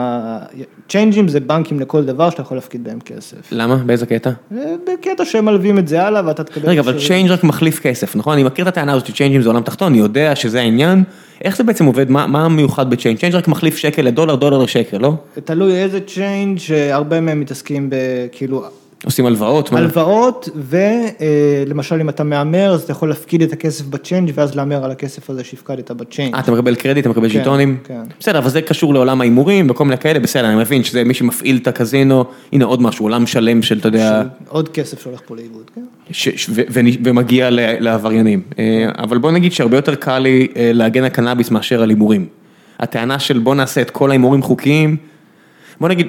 צ'יינג'ים 0.89 1.29
זה 1.29 1.41
בנקים 1.41 1.81
לכל 1.81 2.05
דבר 2.05 2.31
שאתה 2.31 2.43
יכול 2.43 2.57
להפקיד 2.57 2.85
בהם 2.85 3.01
כסף. 3.01 3.53
למה? 3.53 3.77
באיזה 3.77 4.07
קטע? 4.07 4.31
זה 4.51 4.75
בקטע 4.87 5.25
שהם 5.25 5.45
מלווים 5.45 5.79
את 5.79 5.89
זה 5.89 6.03
הלאה 6.03 6.27
ואתה 6.27 6.45
תקבל... 6.45 6.69
רגע, 6.69 6.81
אבל. 6.81 6.99
צ'יינג' 7.07 7.31
רק 7.31 7.45
מחליף 7.45 7.81
כסף, 7.81 8.17
נכון? 8.17 8.33
אני 8.33 8.43
מכיר 8.43 8.63
את 8.63 8.69
הטענה 8.69 8.93
הזאת 8.93 9.07
שצ'יינג'ים 9.07 9.43
זה 9.43 9.49
עולם 9.49 9.63
תחתון, 9.63 9.93
אני 9.93 9.99
יודע 9.99 10.37
שזה 10.37 10.61
העניין. 10.61 11.05
איך 11.45 11.57
זה 11.57 11.65
בעצם 11.65 11.85
עובד? 11.85 12.11
מה, 12.11 12.27
מה 12.27 12.45
המיוחד 12.45 12.91
בצ'יינג'? 12.91 13.19
צ'יינג' 13.19 13.35
רק 13.35 13.49
מחליף 13.49 13.77
שקל 13.77 14.03
לדולר, 14.03 14.35
דולר 14.35 14.59
לשקל, 14.59 14.99
לא? 14.99 15.13
תלוי 15.45 15.77
איזה 15.77 16.01
צ'יינג', 16.01 16.59
שהרבה 16.59 17.21
מהם 17.21 17.41
מתעסקים 17.41 17.91
בכאילו 17.91 18.65
עושים 19.09 19.27
הלוואות? 19.27 19.73
הלוואות, 19.73 20.49
ולמשל 21.67 22.01
אם 22.01 22.09
אתה 22.09 22.25
מהמר, 22.25 22.73
אז 22.73 22.83
אתה 22.83 22.93
יכול 22.93 23.09
להפקיד 23.09 23.43
את 23.43 23.53
הכסף 23.53 23.85
בצ'יינג' 23.85 24.33
ואז 24.35 24.55
להמר 24.55 24.85
על 24.85 24.91
הכסף 24.91 25.31
הזה 25.31 25.45
שהפקדת 25.45 25.91
בצ'יינג'. 25.91 26.35
אה, 26.35 26.41
אתה 26.41 26.53
מקבל 26.53 26.75
קרדיט, 26.75 27.03
אתה 27.03 27.09
מקבל 27.09 27.29
כן, 27.29 27.39
ז'יטונים? 27.39 27.77
כן. 27.85 28.01
בסדר, 28.21 28.39
אבל 28.39 28.51
זה 28.51 28.63
קשור 28.63 28.95
לעולם 28.95 29.21
ההימורים 29.21 29.71
וכל 29.71 29.85
מיני 29.85 29.99
כאלה, 29.99 30.19
בסדר, 30.19 30.49
אני 30.49 30.57
מבין 30.57 30.85
שזה 30.85 31.05
מי 31.05 31.15
שמפעיל 31.15 31.57
את 31.57 31.67
הקזינו, 31.67 32.25
הנה 32.53 32.65
עוד 32.65 32.83
משהו, 32.83 33.05
עולם 33.05 33.27
שלם 33.27 33.63
של, 33.63 33.79
אתה 33.79 33.89
יודע, 33.89 34.23
עוד 34.49 34.69
כסף 34.69 35.03
שהולך 35.03 35.21
פה 35.27 35.37
לאיבוד, 35.37 35.71
כן? 35.75 35.85
ומגיע 37.05 37.49
לעבריינים. 37.81 38.43
אה, 38.59 38.89
אבל 38.99 39.19
בוא 39.19 39.31
נגיד 39.31 39.53
שהרבה 39.53 39.77
יותר 39.77 39.95
קל 39.95 40.19
לי 40.19 40.49
אה, 40.57 40.71
להגן 40.75 41.05
על 41.05 41.09
קנאביס 41.09 41.51
מאשר 41.51 41.83
על 41.83 41.91
הימורים. 41.91 42.27
הטענה 42.79 43.19
של 43.19 43.39
בוא 43.39 43.55
נעשה 43.55 43.81
את 43.81 43.91
כל 43.91 44.11
ההימורים 44.11 44.43
חוקיים, 44.43 44.97
בוא 45.81 45.89
נגיד, 45.89 46.07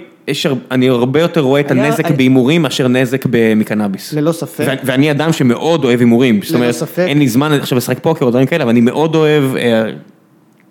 אני 0.71 0.89
הרבה 0.89 1.21
יותר 1.21 1.41
רואה 1.41 1.61
את 1.61 1.71
הנזק 1.71 2.05
היה- 2.05 2.15
בהימורים 2.15 2.61
מאשר 2.61 2.87
נזק 2.87 3.25
מקנאביס. 3.55 4.13
ללא 4.13 4.31
ספק. 4.31 4.67
ואני 4.83 5.11
אדם 5.11 5.33
שמאוד 5.33 5.85
אוהב 5.85 5.99
הימורים, 5.99 6.41
זאת 6.41 6.51
ללא 6.51 6.57
אומרת, 6.59 6.71
ספק. 6.73 7.05
אין 7.07 7.19
לי 7.19 7.27
זמן 7.27 7.51
עכשיו 7.53 7.77
לשחק 7.77 7.99
פוקר 7.99 8.25
או 8.25 8.29
דברים 8.29 8.45
כאלה, 8.45 8.63
אבל 8.63 8.71
אני 8.71 8.81
מאוד 8.81 9.15
אוהב, 9.15 9.55
אה, 9.55 9.83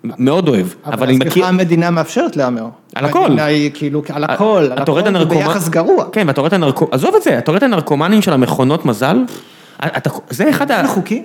מאוד 0.03 0.47
אוהב, 0.47 0.67
אבל 0.85 1.03
אני 1.07 1.13
אז 1.13 1.19
מכיר, 1.19 1.43
ככה 1.43 1.49
המדינה 1.49 1.91
מאפשרת 1.91 2.37
להמר. 2.37 2.65
על 2.95 3.05
הכל. 3.05 3.23
המדינה 3.25 3.45
היא 3.45 3.71
כאילו, 3.73 4.01
על 4.13 4.23
הכל, 4.23 4.67
על 4.71 4.83
אתה 4.83 4.91
רואה 4.91 5.01
את 5.01 5.07
הכל, 5.07 5.15
הנרקומן, 5.15 5.45
וביחס 5.45 5.69
גרוע. 5.69 6.05
כן, 6.11 6.27
ואתה 6.27 6.41
רואה 6.41 6.47
את 6.47 6.53
הנרקומנים, 6.53 6.93
עזוב 6.93 7.15
את 7.15 7.23
זה, 7.23 7.37
אתה 7.37 7.51
רואה 7.51 7.57
את 7.57 7.63
הנרקומנים 7.63 8.21
של 8.21 8.33
המכונות 8.33 8.85
מזל, 8.85 9.17
אתה, 9.85 10.09
זה 10.29 10.49
אחד 10.49 10.71
ה... 10.71 10.81
זה 10.81 10.87
חוקי? 10.87 11.23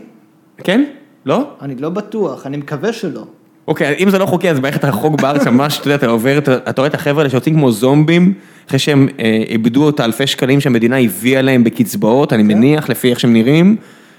כן? 0.65 0.85
לא? 1.27 1.43
אני 1.63 1.75
לא 1.75 1.89
בטוח, 1.89 2.47
אני 2.47 2.57
מקווה 2.57 2.93
שלא. 2.93 3.25
אוקיי, 3.69 3.95
אם 3.99 4.11
זה 4.11 4.19
לא 4.19 4.27
חוקי, 4.27 4.51
אז 4.51 4.61
מערכת 4.61 4.85
החוק 4.85 5.21
בארץ 5.21 5.47
ממש, 5.49 5.79
אתה 5.79 5.87
יודע, 5.87 5.95
אתה 5.95 6.07
עובר, 6.07 6.39
אתה 6.39 6.73
רואה 6.77 6.87
את 6.87 6.95
החבר'ה 6.95 7.21
האלה 7.21 7.31
שיוצאים 7.31 7.55
כמו 7.55 7.73
זומבים, 7.73 8.33
אחרי 8.69 8.79
שהם 8.79 9.09
אה, 9.21 9.43
איבדו 9.49 9.89
את 9.89 10.01
האלפי 10.01 10.27
שקלים 10.27 10.61
שהמדינה 10.61 10.99
הביאה 10.99 11.43
להם 11.43 11.65
בקצבאות, 11.65 12.33
אני 12.33 12.43
מניח, 12.43 12.89
לפי 12.89 13.11
איך 13.11 13.21
שהם 13.21 13.33
נראים, 13.33 13.77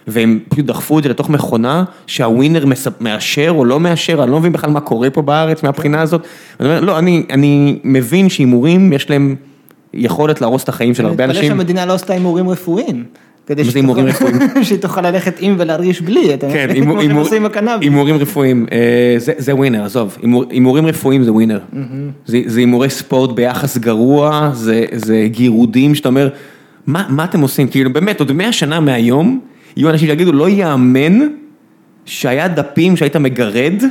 והם 0.07 0.39
פשוט 0.49 0.65
דחפו 0.65 0.97
את 0.97 1.03
זה 1.03 1.09
לתוך 1.09 1.29
מכונה, 1.29 1.83
שהווינר 2.07 2.65
מאשר 3.01 3.49
או 3.49 3.65
לא 3.65 3.79
מאשר, 3.79 4.23
אני 4.23 4.31
לא 4.31 4.39
מבין 4.39 4.51
בכלל 4.51 4.69
מה 4.69 4.79
קורה 4.79 5.09
פה 5.09 5.21
בארץ 5.21 5.63
מהבחינה 5.63 6.01
הזאת. 6.01 6.27
אני 6.59 6.69
אומר, 6.69 6.79
לא, 6.79 6.99
אני, 6.99 7.23
אני 7.29 7.79
מבין 7.83 8.29
שהימורים, 8.29 8.93
יש 8.93 9.09
להם 9.09 9.35
יכולת 9.93 10.41
להרוס 10.41 10.63
את 10.63 10.69
החיים 10.69 10.93
של 10.93 11.05
הרבה 11.05 11.23
אני 11.23 11.33
מתפלא 11.33 11.41
אנשים. 11.41 11.57
שהמדינה 11.57 11.85
לא 11.85 11.93
עשתה 11.93 12.13
הימורים 12.13 12.49
רפואיים. 12.49 13.03
כדי 13.47 13.63
זה 13.63 13.71
שהיא 13.71 13.81
הימורים 13.81 14.11
תוכל- 14.11 14.25
שהיא 14.63 14.79
תוכל 14.79 15.01
ללכת 15.01 15.35
עם 15.39 15.55
ולהרגיש 15.57 16.01
בלי, 16.01 16.33
אתה 16.33 16.47
כן, 16.53 16.67
מבין? 16.69 16.83
כמו 16.83 17.01
שהם 17.01 17.15
עושים 17.15 17.37
עם 17.37 17.45
הקנאביס. 17.45 17.81
הימורים 17.89 18.15
רפואיים, 18.15 18.65
אה, 18.71 19.15
זה- 19.37 19.55
ווינר, 19.55 19.83
עזוב, 19.85 20.17
הימור- 20.21 20.45
הימורים 20.49 20.85
רפואיים 20.85 21.23
זה 21.23 21.31
ווינר. 21.33 21.59
זה 22.25 22.41
זה 22.45 22.59
הימורי 22.59 22.89
ספורט 22.89 23.31
ביחס 23.31 23.77
גרוע, 23.77 24.49
זה 24.53 24.85
זה 24.91 25.27
גירודים 25.31 25.95
שאתה 25.95 26.09
אומר, 26.09 26.29
מה 26.87 27.05
מה 27.09 27.23
אתם 27.23 27.41
עושים? 27.41 27.67
כאילו 27.67 27.93
באמת, 27.93 28.19
עוד 28.19 28.31
מאה 28.31 28.51
שנה 28.51 28.79
מהיום, 28.79 29.39
יהיו 29.77 29.89
אנשים 29.89 30.07
שיגידו, 30.07 30.31
לא 30.31 30.49
ייאמן 30.49 31.19
שהיה 32.05 32.47
דפים 32.47 32.97
שהיית 32.97 33.15
מגרד 33.15 33.83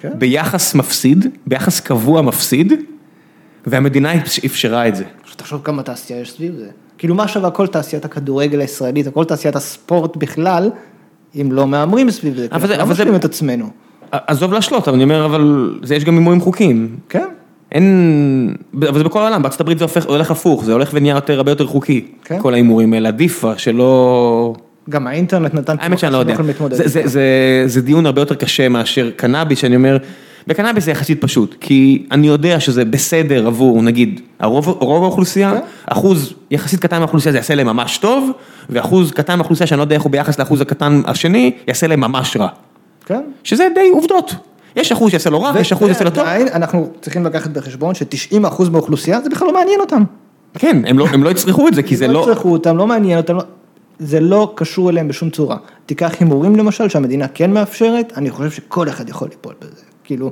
כן. 0.00 0.08
ביחס 0.18 0.74
מפסיד, 0.74 1.26
ביחס 1.46 1.80
קבוע 1.80 2.22
מפסיד, 2.22 2.72
והמדינה 3.66 4.12
אפשרה 4.46 4.88
את 4.88 4.96
זה. 4.96 5.04
פשוט 5.24 5.38
תחשוב 5.38 5.60
כמה 5.64 5.82
תעשייה 5.82 6.20
יש 6.20 6.32
סביב 6.32 6.54
זה. 6.58 6.66
כאילו 6.98 7.14
מה 7.14 7.28
שווה 7.28 7.50
כל 7.50 7.66
תעשיית 7.66 8.04
הכדורגל 8.04 8.60
הישראלית, 8.60 9.06
או 9.06 9.12
כל 9.14 9.24
תעשיית 9.24 9.56
הספורט 9.56 10.16
בכלל, 10.16 10.70
אם 11.40 11.52
לא 11.52 11.66
מהמרים 11.66 12.10
סביב 12.10 12.36
זה. 12.36 12.46
אבל 12.52 12.68
זה- 12.68 12.76
לא 12.76 12.84
זה- 12.84 12.92
משלים 12.92 13.14
את 13.14 13.24
עצמנו. 13.24 13.66
עזוב 14.12 14.52
להשלות, 14.52 14.88
אבל 14.88 14.94
אני 14.94 15.04
אומר, 15.04 15.24
אבל 15.24 15.74
זה 15.82 15.94
יש 15.94 16.04
גם 16.04 16.14
הימורים 16.14 16.40
חוקיים. 16.40 16.96
כן. 17.08 17.24
אין, 17.72 18.54
אבל 18.88 18.98
זה 18.98 19.04
בכל 19.04 19.20
העולם, 19.20 19.42
בארצות 19.42 19.60
הברית 19.60 19.78
זה 19.78 19.84
הופך, 19.84 20.06
הולך 20.06 20.30
הפוך, 20.30 20.64
זה 20.64 20.72
הולך 20.72 20.90
ונהיה 20.94 21.14
יותר, 21.14 21.36
הרבה 21.36 21.50
יותר 21.52 21.66
חוקי. 21.66 22.06
כן. 22.24 22.38
כל 22.42 22.52
ההימורים 22.54 22.92
האלה, 22.92 23.08
עדיף 23.08 23.44
שלא... 23.56 24.54
גם 24.90 25.06
האינטרנט 25.06 25.54
נתן... 25.54 25.76
האמת 25.80 25.98
שאני 25.98 26.12
לא 26.12 26.18
יודע. 26.18 26.34
להתמודד. 26.46 26.74
זה, 26.76 26.88
זה, 26.88 27.02
זה, 27.04 27.22
זה 27.66 27.82
דיון 27.82 28.06
הרבה 28.06 28.20
יותר 28.22 28.34
קשה 28.34 28.68
מאשר 28.68 29.10
קנאביס, 29.16 29.58
שאני 29.58 29.76
אומר, 29.76 29.96
בקנאביס 30.46 30.84
זה 30.84 30.90
יחסית 30.90 31.20
פשוט, 31.20 31.56
כי 31.60 32.06
אני 32.10 32.26
יודע 32.26 32.60
שזה 32.60 32.84
בסדר 32.84 33.46
עבור 33.46 33.82
נגיד 33.82 34.20
הרוב, 34.38 34.68
רוב 34.68 35.02
האוכלוסייה, 35.02 35.50
כן. 35.50 35.60
אחוז 35.86 36.34
יחסית 36.50 36.80
קטן 36.80 36.98
מהאוכלוסייה 36.98 37.32
זה 37.32 37.38
יעשה 37.38 37.54
להם 37.54 37.66
ממש 37.66 37.98
טוב, 37.98 38.30
ואחוז 38.70 39.10
קטן 39.10 39.34
מהאוכלוסייה 39.34 39.66
שאני 39.66 39.78
לא 39.78 39.82
יודע 39.82 39.94
איך 39.94 40.02
הוא 40.02 40.12
ביחס 40.12 40.38
לאחוז 40.38 40.60
הקטן 40.60 41.02
השני, 41.04 41.52
יעשה 41.68 41.86
להם 41.86 42.00
ממש 42.00 42.36
רע. 42.36 42.48
כן. 43.06 43.22
שזה 43.44 43.66
די 43.74 43.90
עובדות. 43.92 44.34
יש 44.76 44.92
אחוז 44.92 45.10
שיעשה 45.10 45.30
לו 45.30 45.42
רע, 45.42 45.52
ויש 45.54 45.72
אחוז 45.72 45.86
שיעשה 45.86 46.04
לו 46.04 46.10
טוב. 46.10 46.24
ועדיין 46.24 46.48
אנחנו 46.48 46.88
צריכים 47.00 47.24
לקחת 47.24 47.50
בחשבון 47.50 47.94
ש-90% 47.94 48.70
מהאוכלוסייה 48.70 49.20
זה 49.20 49.30
בכלל 49.30 49.48
לא 49.48 49.54
מעניין 49.54 49.80
אותם. 49.80 50.04
כן, 50.54 50.82
הם 50.86 50.98
לא, 50.98 51.06
הם 51.06 51.24
לא 51.24 51.30
יצרכו 51.30 51.68
את 51.68 51.74
זה, 51.74 51.82
כי 51.82 51.96
זה 51.96 52.06
לא 52.06 52.12
לא... 52.12 52.20
יצרכו 52.20 52.52
אותם, 52.52 52.76
לא 52.76 52.86
מעניין 52.86 53.18
אותם, 53.18 53.36
לא- 53.36 53.42
זה 53.98 54.20
לא 54.20 54.52
קשור 54.54 54.90
אליהם 54.90 55.08
בשום 55.08 55.30
צורה. 55.30 55.56
תיקח 55.86 56.12
הימורים 56.20 56.56
למשל, 56.56 56.88
שהמדינה 56.88 57.28
כן 57.28 57.52
מאפשרת, 57.52 58.12
אני 58.16 58.30
חושב 58.30 58.50
שכל 58.50 58.88
אחד 58.88 59.08
יכול 59.08 59.28
ליפול 59.28 59.54
בזה. 59.60 59.89
כאילו, 60.10 60.30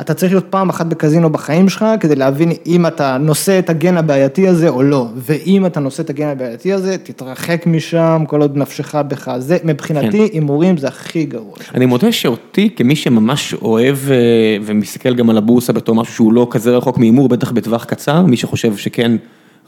אתה 0.00 0.14
צריך 0.14 0.32
להיות 0.32 0.46
פעם 0.50 0.68
אחת 0.68 0.86
בקזינו 0.86 1.30
בחיים 1.30 1.68
שלך, 1.68 1.84
כדי 2.00 2.16
להבין 2.16 2.52
אם 2.66 2.86
אתה 2.86 3.18
נושא 3.18 3.58
את 3.58 3.70
הגן 3.70 3.96
הבעייתי 3.96 4.48
הזה 4.48 4.68
או 4.68 4.82
לא. 4.82 5.06
ואם 5.16 5.66
אתה 5.66 5.80
נושא 5.80 6.02
את 6.02 6.10
הגן 6.10 6.26
הבעייתי 6.26 6.72
הזה, 6.72 6.98
תתרחק 6.98 7.66
משם, 7.66 8.24
כל 8.26 8.40
עוד 8.40 8.56
נפשך 8.56 8.94
בך. 8.94 9.34
זה, 9.38 9.56
מבחינתי, 9.64 10.28
הימורים 10.32 10.76
זה 10.76 10.88
הכי 10.88 11.24
גרוע. 11.24 11.54
אני 11.74 11.86
מודה 11.86 12.12
שאותי, 12.12 12.70
כמי 12.76 12.96
שממש 12.96 13.54
אוהב 13.54 13.96
אה, 14.10 14.16
ומסתכל 14.62 15.14
גם 15.14 15.30
על 15.30 15.38
הבורסה 15.38 15.72
בתור 15.72 15.94
משהו 15.94 16.14
שהוא 16.14 16.32
לא 16.32 16.46
כזה 16.50 16.76
רחוק 16.76 16.98
מהימור, 16.98 17.28
בטח 17.28 17.52
בטווח 17.52 17.84
קצר, 17.84 18.22
מי 18.22 18.36
שחושב 18.36 18.76
שכן 18.76 19.16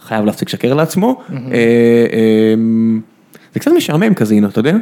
חייב 0.02 0.24
להפסיק 0.24 0.48
לשקר 0.48 0.74
לעצמו, 0.74 1.20
אה, 1.30 1.36
אה, 1.36 2.54
זה 3.54 3.60
קצת 3.60 3.70
משעמם 3.76 4.14
קזינו, 4.14 4.48
אתה 4.48 4.58
יודע? 4.58 4.76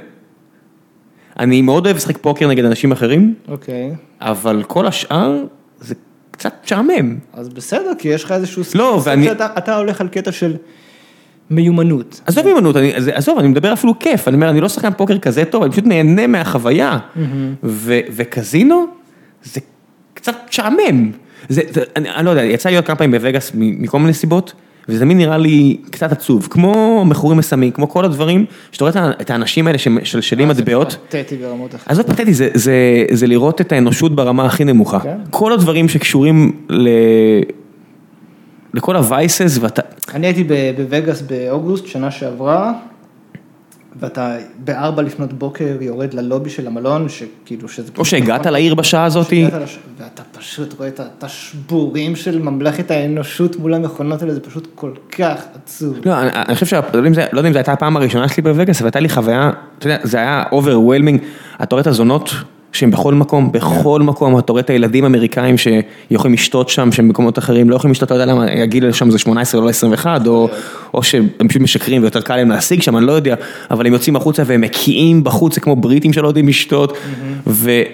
אני 1.39 1.62
מאוד 1.62 1.87
אוהב 1.87 1.97
לשחק 1.97 2.18
פוקר 2.18 2.49
נגד 2.49 2.64
אנשים 2.64 2.93
אחרים, 2.93 3.35
אוקיי. 3.49 3.91
אבל 4.20 4.62
כל 4.66 4.87
השאר 4.87 5.45
זה 5.80 5.95
קצת 6.30 6.53
משעמם. 6.64 7.16
אז 7.33 7.49
בסדר, 7.49 7.93
כי 7.99 8.09
יש 8.09 8.24
לך 8.24 8.33
איזשהו... 8.33 8.62
לא, 8.74 8.95
סוג 8.99 9.07
ואני- 9.09 9.24
שאתה 9.24 9.47
אתה 9.59 9.76
הולך 9.76 10.01
על 10.01 10.09
קטע 10.09 10.33
של 10.33 10.57
מיומנות. 11.51 12.20
עזוב 12.26 12.47
מיומנות, 12.47 12.76
אני- 12.76 12.93
זה- 12.99 13.16
עזוב, 13.16 13.39
אני 13.39 13.49
מדבר 13.49 13.72
אפילו 13.72 13.99
כיף, 13.99 14.28
אני 14.28 14.35
אומר, 14.35 14.51
אני 14.51 14.61
לא 14.61 14.68
שחקן 14.68 14.93
פוקר 14.97 15.18
כזה 15.18 15.45
טוב, 15.45 15.62
אני 15.62 15.72
פשוט 15.72 15.85
נהנה 15.87 16.26
מהחוויה. 16.26 16.99
ו- 17.62 18.01
וקזינו, 18.12 18.87
זה 19.45 19.61
קצת 20.14 20.35
משעמם. 20.49 21.11
זה, 21.49 21.61
זה, 21.70 21.83
אני, 21.97 22.11
אני 22.11 22.26
לא 22.26 22.30
יודע, 22.30 22.43
יצא 22.45 22.68
לי 22.68 22.74
להיות 22.74 22.87
כמה 22.87 22.97
פעמים 22.97 23.11
בווגאס 23.11 23.53
מ- 23.55 23.83
מכל 23.83 23.99
מיני 23.99 24.14
סיבות, 24.14 24.53
וזה 24.89 25.05
מין 25.05 25.18
נראה 25.18 25.39
לי 25.39 25.76
קצת 25.91 26.12
עצוב, 26.12 26.49
כמו 26.51 27.05
מכורים 27.05 27.39
מסמים, 27.39 27.70
כמו 27.70 27.89
כל 27.89 28.05
הדברים, 28.05 28.45
שאתה 28.72 28.85
רואה 28.85 29.11
את 29.20 29.30
האנשים 29.30 29.66
האלה 29.66 29.78
שמשלשלים 29.78 30.49
מטבעות. 30.49 30.97
פתטי 31.09 31.37
ברמות 31.37 31.74
אחרות. 31.74 31.97
זה 31.97 32.03
פתטי, 32.03 32.35
זה, 32.35 32.49
זה, 32.55 33.05
זה 33.11 33.26
לראות 33.26 33.61
את 33.61 33.72
האנושות 33.72 34.14
ברמה 34.14 34.47
הכי 34.47 34.64
נמוכה. 34.64 35.01
כן. 35.01 35.16
כל 35.30 35.53
הדברים 35.53 35.89
שקשורים 35.89 36.53
ל... 36.68 36.89
לכל 38.74 38.97
הווייסס, 38.97 39.59
ואתה... 39.61 39.83
אני 40.14 40.26
הייתי 40.26 40.45
בווגאס 40.76 41.22
באוגוסט, 41.22 41.87
שנה 41.87 42.11
שעברה, 42.11 42.72
ואתה 44.01 44.34
בארבע 44.64 45.03
לפנות 45.03 45.32
בוקר 45.32 45.76
יורד 45.80 46.14
ללובי 46.14 46.51
של 46.51 46.66
המלון, 46.66 47.07
שכאילו 47.09 47.68
שזה... 47.68 47.93
או 47.99 48.05
שהגעת 48.05 48.47
לעיר 48.47 48.74
בשעה 48.74 49.05
הזאת, 49.05 49.32
לש- 49.32 49.78
ואתה 49.99 50.22
פשוט 50.38 50.74
רואה 50.78 50.88
את 50.88 51.01
ה- 51.01 51.07
את 51.18 51.24
השבורים 51.24 52.16
של 52.16 52.38
ממלכת 52.43 52.90
האנושות 52.90 53.57
מול 53.57 53.74
המכונות 53.74 54.22
האלה, 54.22 54.34
זה 54.34 54.40
פשוט 54.40 54.68
כל 54.74 54.93
כך 55.18 55.36
עצוב. 55.55 55.97
לא, 56.05 56.18
אני, 56.20 56.30
אני 56.32 56.55
חושב 56.55 56.66
זה- 57.14 57.26
לא 57.32 57.38
יודע 57.38 57.49
אם 57.49 57.53
זו 57.53 57.59
הייתה 57.59 57.72
הפעם 57.72 57.97
הראשונה 57.97 58.28
שלי 58.28 58.43
בווגאס, 58.43 58.78
אבל 58.80 58.86
הייתה 58.86 59.01
לי 59.01 59.09
חוויה, 59.09 59.51
אתה 59.78 59.86
יודע, 59.86 59.99
זה 60.03 60.18
היה 60.18 60.45
overwhelming, 60.53 61.20
אתה 61.62 61.74
רואה 61.74 61.80
את 61.82 61.86
הזונות 61.86 62.30
שהם 62.73 62.91
בכל 62.91 63.14
מקום, 63.14 63.53
בכל 63.53 64.03
מקום, 64.03 64.39
אתה 64.39 64.53
רואה 64.53 64.62
את 64.62 64.70
הילדים 64.70 65.05
האמריקאים 65.05 65.55
שיכולים 65.59 66.35
לשתות 66.35 66.68
שם, 66.68 66.93
שהם 66.93 67.09
במקומות 67.09 67.39
אחרים 67.39 67.70
לא 67.70 67.77
יכולים 67.77 67.93
לשתות, 67.93 68.07
אתה 68.07 68.14
יודע 68.14 68.27
למה, 68.27 68.47
הגיל 68.62 68.93
שם 68.93 69.11
זה 69.11 69.18
18 69.18 69.61
לא 69.61 69.68
21, 69.68 70.27
או, 70.27 70.49
או 70.95 71.03
שהם 71.03 71.29
פשוט 71.49 71.62
משקרים 71.62 72.03
ויותר 72.03 72.20
קל 72.20 72.37
להם 72.37 72.51
להשיג 72.51 72.83
שם, 72.83 72.97
אני 72.97 73.07
לא 73.07 73.12
יודע, 73.12 73.35
אבל 73.70 73.87
הם 73.87 73.93
יוצאים 73.93 74.16
החוצה 74.16 74.43
והם 74.47 74.61
מקיאים 74.61 75.25
בחוץ, 75.25 75.55
זה 75.55 75.61
כמו 75.61 75.77
בריטים 75.77 76.12
שלא 76.12 76.29
יודעים 76.29 76.49
לשתות, 76.49 76.99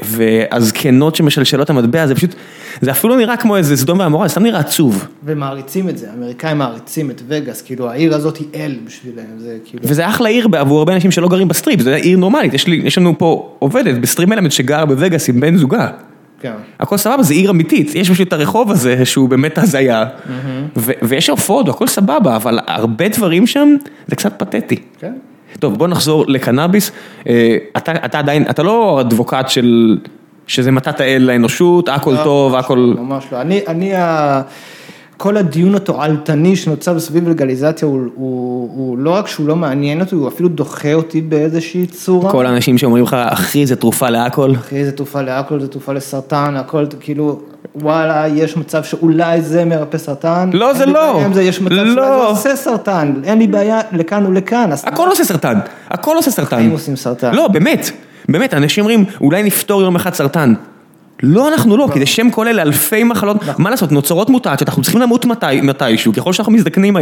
והזקנות 0.03 1.16
שמשלשלות 1.16 1.70
המטבע, 1.70 2.07
זה 2.07 2.14
פשוט, 2.14 2.35
זה 2.81 2.91
אפילו 2.91 3.16
נראה 3.16 3.37
כמו 3.37 3.57
איזה 3.57 3.76
סדום 3.76 3.99
ועמורה, 3.99 4.29
זה 4.29 4.33
סתם 4.33 4.43
נראה 4.43 4.61
עצוב. 4.61 5.07
ומעריצים 5.24 5.89
את 5.89 5.99
זה, 5.99 6.11
האמריקאים 6.11 6.59
מעריצים 6.59 7.11
את 7.11 7.22
וגאס, 7.29 7.62
כאילו 7.62 7.91
העיר 7.91 8.14
הזאת 8.14 8.37
היא 8.37 8.47
אל 8.55 8.76
בשבילם, 8.85 9.24
זה 9.39 9.57
כאילו... 9.64 9.83
וזה 9.87 10.09
אחלה 10.09 10.29
עיר 10.29 10.49
עבור 10.53 10.79
הרבה 10.79 10.95
אנשים 10.95 11.11
שלא 11.11 11.29
גרים 11.29 11.49
בסטריפ, 11.49 11.81
זה 11.81 11.95
עיר 11.95 12.18
נורמלית, 12.18 12.55
יש, 12.55 12.66
לי, 12.66 12.81
יש 12.85 12.99
לנו 12.99 13.18
פה 13.18 13.55
עובדת 13.59 13.99
בסטריפ 14.01 14.33
אלמנט 14.33 14.53
שגרה 14.53 14.87
בווגאס 14.87 15.29
עם 15.29 15.41
בן 15.41 15.57
זוגה. 15.57 15.89
כן. 16.41 16.53
הכל 16.81 16.97
סבבה, 16.97 17.22
זה 17.22 17.35
עיר 17.35 17.51
אמיתית, 17.51 17.95
יש 17.95 18.11
פשוט 18.11 18.29
את 18.29 18.33
הרחוב 18.33 18.70
הזה 18.70 19.05
שהוא 19.05 19.29
באמת 19.29 19.59
הזיה, 19.59 20.05
ו- 20.76 20.93
ויש 21.03 21.31
הופעות, 21.31 21.68
הכל 21.68 21.87
סבבה, 21.87 22.37
אבל 22.37 22.59
הרבה 22.66 23.09
דברים 23.09 23.47
שם 23.47 23.76
זה 24.07 24.16
קצת 24.16 24.33
פתטי. 24.39 24.76
כן. 24.99 25.12
טוב, 25.59 25.79
בוא 25.79 25.89
נחזור 25.89 26.24
לקנאביס, 26.29 26.93
אה, 27.29 27.57
אתה, 27.76 27.93
אתה 28.05 28.18
עדיין, 28.18 28.45
אתה 28.51 28.62
לא 28.62 29.01
אדבוקט 29.01 29.49
של, 29.49 29.99
שזה 30.49 30.70
מתת 30.70 31.01
האל 31.01 31.22
לאנושות, 31.26 31.88
הכל 31.88 32.11
לא, 32.11 32.24
טוב, 32.24 32.55
הכל... 32.55 32.94
ממש 32.99 33.24
לא. 33.32 33.40
אני, 33.40 33.61
אני, 33.68 33.94
ה... 33.94 34.42
כל 35.18 35.36
הדיון 35.36 35.74
התועלתני 35.74 36.57
שנוצר 36.57 37.01
סביב 37.01 37.28
לגליזציה 37.28 37.88
הוא, 37.88 38.01
הוא, 38.14 38.70
הוא 38.74 38.99
לא 38.99 39.11
רק 39.11 39.28
שהוא 39.28 39.49
לא 39.49 39.57
מעניין 39.57 40.01
אותי, 40.01 40.14
הוא 40.14 40.28
אפילו 40.28 40.49
דוחה 40.49 40.94
אותי 40.94 41.20
באיזושהי 41.20 41.86
צורה. 41.86 42.30
כל 42.30 42.46
האנשים 42.46 42.78
שאומרים 42.78 43.05
לך, 43.05 43.16
אחי, 43.20 43.66
זה 43.66 43.76
תרופה 43.76 44.11
להכל. 44.11 44.53
אחי, 44.55 44.84
זה 44.84 44.92
תרופה 44.92 45.22
להכל, 45.22 45.61
זה 45.61 45.68
תרופה 45.68 45.92
לסרטן, 45.92 46.57
הכל, 46.57 46.86
כאילו, 47.01 47.40
וואלה, 47.74 48.28
יש 48.28 48.57
מצב 48.57 48.84
שאולי 48.84 49.42
זה 49.42 49.64
מרפא 49.64 49.99
סרטן. 49.99 50.51
לא, 50.53 50.72
זה 50.74 50.80
אין 50.80 50.88
לי 50.88 50.94
לא. 50.94 51.12
בעיה 51.12 51.26
עם 51.26 51.32
זה, 51.32 51.42
יש 51.42 51.61
מצב 51.61 51.74
שאולי 51.74 51.94
לא. 51.94 52.18
זה 52.18 52.24
עושה 52.24 52.57
סרטן, 52.57 53.14
אין 53.24 53.38
לי 53.38 53.46
בעיה 53.46 53.80
לכאן 53.92 54.26
ולכאן. 54.26 54.70
הכל 54.84 55.09
עושה 55.09 55.24
סרטן, 55.24 55.59
הכל 55.90 56.16
עושה 56.16 56.30
סרטן. 56.30 56.57
החיים 56.57 56.70
עושים 56.70 56.96
סרטן. 56.96 57.34
לא, 57.34 57.49
באמת, 57.49 57.90
באמת, 58.29 58.55
אנשים 58.55 58.85
אומרים, 58.85 59.05
אולי 59.20 59.43
נפתור 59.43 59.83
יום 59.83 59.97
אחד 59.97 60.14
סרטן. 60.14 60.55
לא, 61.22 61.49
אנחנו 61.49 61.76
לא, 61.76 61.89
כי 61.93 61.99
זה 61.99 62.07
שם 62.07 62.31
כולל 62.31 62.53
לאלפי 62.57 63.05
מחלות, 63.05 63.37
מה 63.59 63.70
לעשות, 63.70 63.93
נוצרות 63.93 64.31
מוטציות, 64.31 64.68
אנחנו 64.68 64.83
צריכים 64.83 65.01
למות 65.01 65.24
מתי- 65.24 65.61
מתישהו, 65.61 66.12
ככל 66.12 66.33
שאנחנו 66.33 66.53
מזדקנים, 66.53 66.97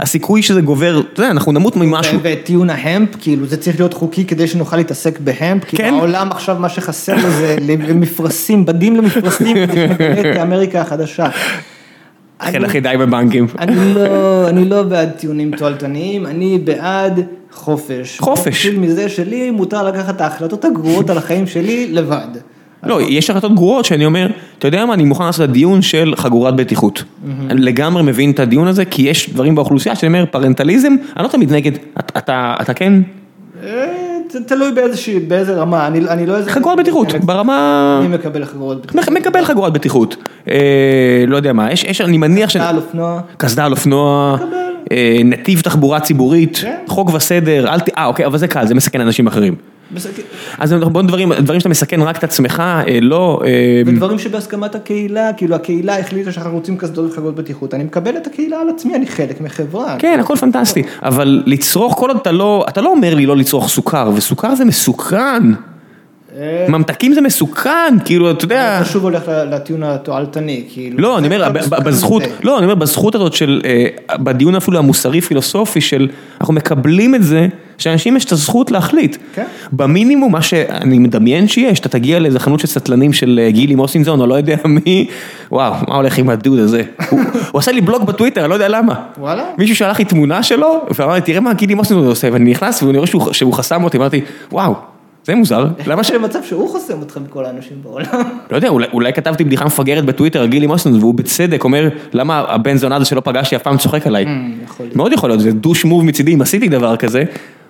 הסיכוי 0.00 0.42
שזה 0.42 0.60
גובר, 0.60 1.00
אתה 1.12 1.20
יודע, 1.22 1.30
אנחנו 1.30 1.52
נמות 1.52 1.76
ממשהו. 1.76 2.18
ואת 2.22 2.38
טיעון 2.44 2.70
ההמפ, 2.70 3.08
כאילו 3.20 3.46
זה 3.46 3.56
צריך 3.56 3.80
להיות 3.80 3.94
חוקי 3.94 4.24
כדי 4.24 4.46
שנוכל 4.46 4.76
להתעסק 4.76 5.18
בהמפ, 5.20 5.64
כן. 5.64 5.76
כאילו 5.76 5.96
העולם 5.96 6.28
עכשיו 6.30 6.56
מה 6.60 6.68
שחסר 6.68 7.14
לו 7.14 7.30
זה 7.30 7.56
למפרשים, 7.88 8.64
בדים 8.66 8.96
למפרשים, 8.96 9.56
כדי 9.66 9.88
שנקרא 9.88 10.32
את 10.32 10.36
אמריקה 10.42 10.80
החדשה. 10.80 11.28
כן, 11.30 12.54
אני- 12.54 12.66
אחי, 12.66 12.80
די 12.80 12.94
בבנקים. 12.98 13.46
לא, 13.94 14.48
אני 14.48 14.68
לא 14.68 14.82
בעד 14.82 15.10
טיעונים 15.10 15.56
תועלתניים, 15.56 16.26
אני 16.26 16.58
בעד 16.64 17.20
חופש. 17.56 18.18
חופש. 18.20 18.46
נתחיל 18.66 18.78
מזה 18.80 19.08
שלי 19.08 19.50
מותר 19.50 19.82
לקחת 19.88 20.16
את 20.16 20.20
ההחלטות 20.20 20.64
הגרועות 20.64 21.10
על 21.10 21.18
החיים 21.18 21.46
שלי 21.46 21.86
לבד. 21.92 22.26
לא, 22.82 23.00
יש 23.02 23.30
החלטות 23.30 23.54
גרועות 23.54 23.84
שאני 23.84 24.06
אומר, 24.06 24.26
אתה 24.58 24.68
יודע 24.68 24.86
מה, 24.86 24.94
אני 24.94 25.04
מוכן 25.04 25.24
לעשות 25.24 25.44
את 25.44 25.50
הדיון 25.50 25.82
של 25.82 26.12
חגורת 26.16 26.56
בטיחות. 26.56 27.04
אני 27.50 27.60
לגמרי 27.60 28.02
מבין 28.02 28.30
את 28.30 28.40
הדיון 28.40 28.66
הזה, 28.66 28.84
כי 28.84 29.02
יש 29.02 29.30
דברים 29.30 29.54
באוכלוסייה 29.54 29.96
שאני 29.96 30.08
אומר, 30.08 30.24
פרנטליזם, 30.30 30.92
אני 31.16 31.24
לא 31.24 31.28
תמיד 31.28 31.52
נגד, 31.52 31.72
אתה- 31.98 32.74
כן? 32.74 32.92
אה, 33.64 33.86
תלוי 34.46 34.72
באיזושהי, 34.72 35.18
באיזה 35.20 35.54
רמה, 35.54 35.86
אני, 35.86 35.98
אני 36.08 36.26
לא 36.26 36.36
איזה... 36.36 36.50
חגורת 36.50 36.78
בטיחות, 36.78 37.12
ברמה... 37.24 37.98
אני 38.04 38.14
מקבל 38.14 38.44
חגורות 38.44 38.86
בטיחות. 38.86 39.08
מקבל 39.08 39.44
חגורת 39.44 39.72
בטיחות. 39.72 40.16
אה, 40.48 40.56
לא 41.26 41.36
יודע 41.36 41.52
מה, 41.52 41.72
יש, 41.72 41.84
יש, 41.84 42.00
אני 42.00 42.18
מניח 42.18 42.50
ש... 42.50 42.56
קסדה 42.56 42.68
על 42.68 42.76
אופנוע. 42.76 43.20
קסדה 43.36 43.64
על 43.64 43.72
אופנוע, 43.72 44.34
מקבל. 44.36 44.65
אה, 44.92 45.20
נתיב 45.24 45.60
תחבורה 45.60 46.00
ציבורית, 46.00 46.58
כן. 46.62 46.76
חוק 46.86 47.14
וסדר, 47.14 47.68
אל 47.68 47.80
ת... 47.80 47.88
אה, 47.98 48.06
אוקיי, 48.06 48.26
אבל 48.26 48.38
זה 48.38 48.48
קל, 48.48 48.66
זה 48.66 48.74
מסכן 48.74 49.00
אנשים 49.00 49.26
אחרים. 49.26 49.54
בסדר, 49.94 50.22
אז 50.58 50.72
בוא 50.72 51.02
דברים, 51.02 51.32
דברים 51.32 51.60
שאתה 51.60 51.68
מסכן 51.68 52.02
רק 52.02 52.18
את 52.18 52.24
עצמך, 52.24 52.62
אה, 52.66 53.00
לא... 53.00 53.40
אה, 53.44 53.82
ודברים 53.86 54.18
שבהסכמת 54.18 54.74
הקהילה, 54.74 55.32
כאילו 55.32 55.54
הקהילה 55.54 55.98
החליטה 55.98 56.32
שאנחנו 56.32 56.52
רוצים 56.52 56.76
קסדות 56.76 57.10
וחגורות 57.12 57.34
בטיחות, 57.34 57.74
אני 57.74 57.84
מקבל 57.84 58.16
את 58.16 58.26
הקהילה 58.26 58.60
על 58.60 58.68
עצמי, 58.68 58.94
אני 58.94 59.06
חלק 59.06 59.40
מחברה. 59.40 59.96
כן, 59.98 60.18
הכל 60.20 60.36
פנטסטי, 60.36 60.82
אבל 61.02 61.42
לצרוך 61.46 61.94
כל 61.94 62.08
עוד 62.08 62.16
אתה 62.16 62.32
לא, 62.32 62.64
אתה 62.68 62.80
לא 62.80 62.90
אומר 62.90 63.14
לי 63.14 63.26
לא 63.26 63.36
לצרוך 63.36 63.68
סוכר, 63.68 64.10
וסוכר 64.14 64.54
זה 64.54 64.64
מסוכן. 64.64 65.42
אה, 66.40 66.66
ממתקים 66.68 67.12
זה 67.12 67.20
מסוכן, 67.20 67.96
כאילו, 68.04 68.30
אתה 68.30 68.44
יודע... 68.44 68.76
אתה 68.80 68.84
שוב 68.88 69.02
הולך 69.04 69.22
לטיעון 69.28 69.82
התועלתני, 69.82 70.64
כאילו. 70.72 70.98
לא, 70.98 71.18
אני 71.18 71.26
אומר, 71.26 71.48
בזכות. 71.84 72.22
לא, 72.42 72.56
אני 72.58 72.64
אומר, 72.64 72.74
בזכות 72.74 73.14
הזאת 73.14 73.32
של, 73.32 73.60
אה, 73.64 73.86
בדיון 74.16 74.54
אפילו 74.54 74.78
המוסרי 74.78 75.20
פילוסופי 75.20 75.80
של, 75.80 76.08
אנחנו 76.40 76.54
מקבלים 76.54 77.14
את 77.14 77.22
זה, 77.22 77.46
שאנשים 77.78 78.16
יש 78.16 78.24
את 78.24 78.32
הזכות 78.32 78.70
להחליט. 78.70 79.16
כן. 79.34 79.44
במינימום, 79.72 80.32
מה 80.32 80.42
שאני 80.42 80.98
מדמיין 80.98 81.48
שיש, 81.48 81.80
אתה 81.80 81.88
תגיע 81.88 82.18
לאיזה 82.18 82.38
חנות 82.40 82.60
של 82.60 82.66
סטלנים 82.66 83.12
של 83.12 83.40
אה, 83.42 83.50
גילי 83.50 83.74
מוסינזון, 83.74 84.20
או 84.20 84.26
לא 84.26 84.34
יודע 84.34 84.56
מי, 84.64 85.06
וואו, 85.52 85.74
מה 85.88 85.94
הולך 85.96 86.18
עם 86.18 86.30
הדוד 86.30 86.58
הזה? 86.58 86.82
הוא 87.10 87.20
הוא 87.52 87.58
עשה 87.58 87.72
לי 87.72 87.80
בלוג 87.80 88.06
בטוויטר, 88.06 88.40
אני 88.40 88.50
לא 88.50 88.54
יודע 88.54 88.68
למה. 88.68 88.94
וואלה? 89.18 89.44
מישהו 89.58 89.76
שלח 89.76 89.98
לי 89.98 90.04
תמונה 90.04 90.42
שלו, 90.42 90.80
ואמר 90.98 91.14
לי, 91.14 91.20
תראה 91.20 91.40
מה 91.40 91.52
גילי 91.52 91.74
מוסינזון 91.74 92.06
עושה, 92.08 92.28
ואני 92.32 92.50
נכנס, 92.50 92.82
ואני 92.82 92.98
רואה 92.98 93.06
שהוא- 93.06 93.32
שהוא 93.32 93.52
חסם 93.52 93.84
אותי, 93.84 93.96
אמרתי, 93.96 94.20
וואו, 94.52 94.74
זה 95.26 95.34
מוזר, 95.34 95.66
למה 95.86 96.04
ש... 96.04 96.10
יש 96.10 96.16
מצב 96.16 96.42
שהוא 96.42 96.68
חוסם 96.68 97.00
אותך 97.00 97.18
מכל 97.24 97.44
האנשים 97.44 97.76
בעולם. 97.82 98.06
לא 98.50 98.56
יודע, 98.56 98.68
אולי, 98.92 99.12
כתבתי 99.12 99.44
בדיחה 99.44 99.64
מפגרת 99.64 100.04
בטוויטר 100.04 100.40
על 100.40 100.48
גילי 100.48 100.66
מוסנד, 100.66 100.94
והוא 100.94 101.14
בצדק 101.14 101.64
אומר, 101.64 101.88
למה 102.12 102.44
הבן 102.48 102.76
זונה 102.76 102.96
הזה 102.96 103.04
שלא 103.04 103.20
פגשתי 103.20 103.56
אף 103.56 103.62
פעם 103.62 103.76
צוחק 103.76 104.06
עליי? 104.06 104.24
להיות. 104.24 104.96
מאוד 104.96 105.12
יכול 105.12 105.30
להיות, 105.30 105.40
זה 105.40 105.52
דוש 105.52 105.84
מוב 105.84 106.04
מצידי 106.04 106.34
אם 106.34 106.42
עשיתי 106.42 106.68
דבר 106.68 106.96
כזה, 106.96 107.24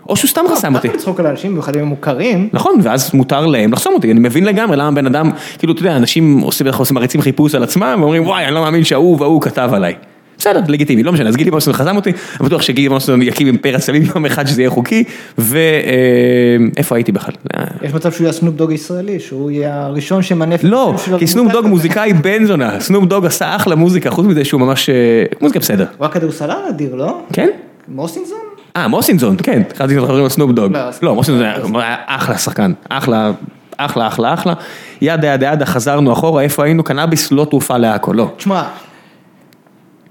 או 0.09 0.17
שהוא 0.17 0.29
סתם 0.29 0.45
חסם 0.53 0.75
אותי. 0.75 0.89
למה 0.89 0.97
לצחוק 0.97 1.21
על 1.21 1.27
אנשים, 1.27 1.51
במיוחד 1.51 1.77
אם 1.77 1.81
הם 1.81 1.87
מוכרים? 1.87 2.49
נכון, 2.53 2.75
ואז 2.83 3.15
מותר 3.15 3.47
להם 3.47 3.73
לחסום 3.73 3.95
אותי, 3.95 4.13
אני 4.13 4.21
מבין 4.21 4.45
לגמרי 4.45 4.77
למה 4.77 4.91
בן 4.91 5.07
אדם, 5.07 5.31
כאילו, 5.59 5.73
אתה 5.73 5.81
יודע, 5.81 5.97
אנשים 5.97 6.41
עושים 6.41 6.67
מריצים 6.93 7.21
חיפוש 7.21 7.55
על 7.55 7.63
עצמם, 7.63 7.99
ואומרים, 8.01 8.27
וואי, 8.27 8.45
אני 8.45 8.55
לא 8.55 8.61
מאמין 8.63 8.85
שההוא 8.85 9.21
וההוא 9.21 9.43
כתב 9.43 9.71
עליי. 9.73 9.95
בסדר, 10.39 10.61
לגיטימי, 10.69 11.03
לא 11.03 11.13
משנה, 11.13 11.29
אז 11.29 11.37
גילי 11.37 11.51
מוסון 11.51 11.73
חסם 11.73 11.97
אותי, 11.97 12.13
אני 12.41 12.49
בטוח 12.49 12.63
שגילי 12.63 12.89
מוסינזון 12.89 13.23
יקים 13.23 13.47
אימפריה 13.47 13.79
סמים 13.79 14.03
יום 14.15 14.27
אחד 14.27 14.47
שזה 14.47 14.63
יהיה 14.63 14.71
חוקי, 14.71 15.05
ואיפה 15.39 16.95
הייתי 16.95 17.13
בכלל? 17.13 17.35
אה, 17.57 17.65
יש 17.83 17.95
מצב 17.95 18.13
שהוא 18.13 18.25
יהיה 18.25 18.33
סנופ 18.33 18.55
דוג 18.55 18.73
ישראלי, 18.73 19.21
שהוא 19.21 19.51
יהיה 19.51 19.85
הראשון 19.85 20.23
שמנף... 20.23 20.61
לא, 20.65 20.95
כי 21.19 21.27
סנופ 21.27 21.53
דוג. 21.53 21.67
מוזיקאי 21.67 22.13
בן 22.13 22.45
זונה, 22.45 22.81
סנופ 22.81 23.05
דוג 23.05 23.27
עשה 23.27 23.57
אחלה 23.57 23.75
מוזיקה, 23.75 24.11
חוץ 24.11 24.27
מזה 24.27 24.45
שהוא 24.45 24.61
ממש, 24.61 24.91
אה, 24.91 24.95
מוזיקה 25.41 25.61
בסדר, 25.61 25.85
הוא 25.99 26.07
היה 26.07 26.09
כדורסלן 26.09 26.61
אדיר, 26.69 26.95
לא? 26.95 27.21
כן? 27.33 27.49
מוסינזון? 27.89 28.39
אה, 28.77 28.89
מוסינזון, 28.89 29.37
כן, 29.43 29.63
חשבתי 29.75 29.95
מדברים 29.95 30.25
על 30.25 30.31
סנופ 30.31 30.51
דוג. 30.51 30.73
לא, 30.73 30.81
לא, 31.03 31.15
מוסינזון 31.15 31.45
היה 31.45 31.97
אחלה 32.07 32.39
שחקן, 32.39 32.73
אחלה, 32.89 33.31
אחלה, 33.77 34.07
אחלה, 34.07 34.35
אחלה. 34.35 34.55
yada 35.01 35.29
yada 35.29 35.47
yada, 35.47 35.67
חזרנו 35.67 36.13
אחורה, 36.13 36.43
איפה 36.43 36.65
היינו? 36.65 36.85
קנאביס 36.85 37.33
לא 37.33 37.47
תרופה 37.51 37.79
להכל, 37.79 38.13
לא. 38.17 38.31
תשמע, 38.37 38.63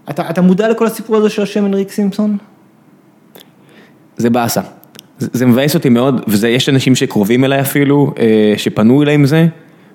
אתה 0.10 0.30
אתה 0.30 0.42
מודע 0.42 0.70
לכל 0.70 0.86
הסיפור 0.86 1.16
הזה 1.16 1.30
של 1.30 1.42
השם 1.42 1.66
הנריק 1.66 1.92
סימפסון? 1.92 2.38
זה 4.18 4.30
באסה. 4.30 4.62
זה 5.20 5.28
זה 5.34 5.46
מבאס 5.46 5.76
אותי 5.76 5.90
מאוד, 5.90 6.22
ויש 6.28 6.70
אנשים 6.70 6.96
שקרובים 6.96 7.46
אליי 7.46 7.62
אפילו, 7.62 8.14
אה, 8.20 8.54
שפנו 8.58 9.04
אליי 9.04 9.14
עם 9.14 9.26
זה, 9.26 9.48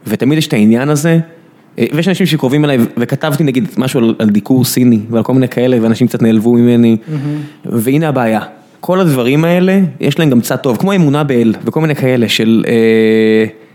ותמיד 0.07 0.39
יש 0.39 0.47
את 0.47 0.53
העניין 0.53 0.89
הזה, 0.89 1.19
אה, 1.79 1.87
ויש 1.95 2.09
אנשים 2.09 2.27
שקרובים 2.27 2.65
אליי, 2.65 2.79
וכתבתי 2.97 3.45
נגיד 3.45 3.69
משהו 3.77 4.01
על, 4.01 4.15
על 4.19 4.31
דיקור 4.31 4.65
סיני, 4.65 5.01
ועל 5.11 5.23
כל 5.23 5.35
מיני 5.35 5.49
כאלה, 5.49 5.79
ואנשים 5.83 6.07
קצת 6.07 6.23
נעלבו 6.23 6.53
ממני, 6.55 6.97
והנה 7.65 8.09
הבעיה, 8.09 8.41
כל 8.81 9.01
הדברים 9.01 9.45
האלה, 9.45 9.81
יש 10.01 10.19
להם 10.19 10.31
גם 10.31 10.41
צד 10.41 10.57
טוב, 10.57 10.77
כמו 10.77 10.95
אמונה 10.95 11.25
באל, 11.25 11.55
וכל 11.65 11.81
מיני 11.81 11.95
כאלה 11.95 12.29
של... 12.29 12.65
אה, 12.69 13.70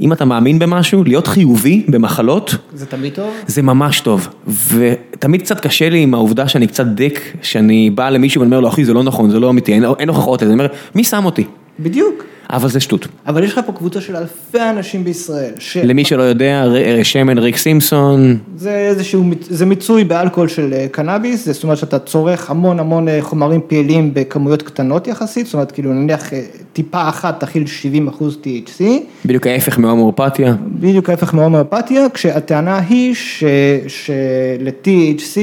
אם 0.00 0.12
אתה 0.12 0.24
מאמין 0.24 0.58
במשהו, 0.58 1.04
להיות 1.04 1.26
חיובי 1.26 1.84
במחלות, 1.88 2.54
זה 2.74 2.86
תמיד 2.86 3.14
טוב? 3.14 3.34
זה 3.46 3.62
ממש 3.62 4.00
טוב, 4.00 4.28
ותמיד 4.46 5.42
קצת 5.42 5.60
קשה 5.60 5.88
לי 5.88 6.02
עם 6.02 6.14
העובדה 6.14 6.48
שאני 6.48 6.66
קצת 6.66 6.86
דיק, 6.86 7.36
שאני 7.42 7.90
בא 7.90 8.08
למישהו 8.08 8.40
ואני 8.40 8.50
אומר 8.50 8.60
לו, 8.60 8.68
אחי 8.68 8.84
זה 8.84 8.94
לא 8.94 9.02
נכון, 9.02 9.30
זה 9.30 9.40
לא 9.40 9.50
אמיתי, 9.50 9.72
אין, 9.72 9.84
אין 9.98 10.08
הוכחות 10.08 10.42
לזה, 10.42 10.52
אני 10.52 10.60
אומר, 10.60 10.72
מי 10.94 11.04
שם 11.04 11.24
אותי? 11.24 11.44
בדיוק. 11.80 12.24
אבל 12.52 12.68
זה 12.68 12.80
שטות. 12.80 13.08
אבל 13.26 13.44
יש 13.44 13.52
לך 13.52 13.60
פה 13.66 13.72
קבוצה 13.72 14.00
של 14.00 14.16
אלפי 14.16 14.58
אנשים 14.70 15.04
בישראל, 15.04 15.52
שזה 15.58 15.84
למי 15.86 16.04
שלא 16.04 16.22
יודע, 16.22 16.64
ר- 16.66 17.02
שמן 17.02 17.38
ריק 17.38 17.56
סימפסון, 17.56 18.38
איזשהו, 18.66 19.24
מיצ- 19.32 19.46
זה 19.50 19.66
מיצוי 19.66 20.04
באלכוהול 20.04 20.48
של 20.48 20.72
אה, 20.72 20.86
קנאביס, 20.90 21.48
זאת 21.48 21.62
אומרת 21.62 21.78
שאתה 21.78 21.98
צורך 21.98 22.50
המון 22.50 22.80
המון 22.80 23.08
אה, 23.08 23.18
חומרים 23.22 23.60
פעילים 23.66 24.10
בכמויות 24.14 24.62
קטנות 24.62 25.06
יחסית, 25.08 25.46
זאת 25.46 25.54
אומרת 25.54 25.72
כאילו 25.72 25.92
נניח 25.92 26.32
אה, 26.32 26.42
טיפה 26.72 27.08
אחת 27.08 27.40
תכיל 27.40 27.66
70 27.66 28.08
אחוז 28.08 28.38
THC, 28.44 28.82
בדיוק 29.24 29.46
ההפך 29.46 29.78
מהומואפתיה, 29.78 30.54
בדיוק 30.80 31.10
ההפך 31.10 31.34
מהומאופתיה, 31.34 32.06
כשהטענה 32.14 32.78
היא 32.88 33.14
ש- 33.14 33.44
של-THC 33.88 35.38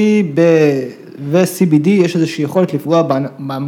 ו-CBD 1.30 1.88
יש 1.88 2.16
איזושהי 2.16 2.44
יכולת 2.44 2.74
לפגוע 2.74 3.02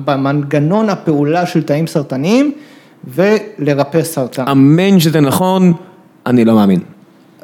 במנגנון 0.05 0.89
הפעולה 0.89 1.47
של 1.47 1.63
תאים 1.63 1.87
סרטניים 1.87 2.53
ולרפא 3.15 4.03
סרטן. 4.03 4.49
אמן 4.49 5.01
שזה 5.01 5.21
נכון, 5.21 5.73
אני 6.27 6.45
לא 6.45 6.55
מאמין. 6.55 6.81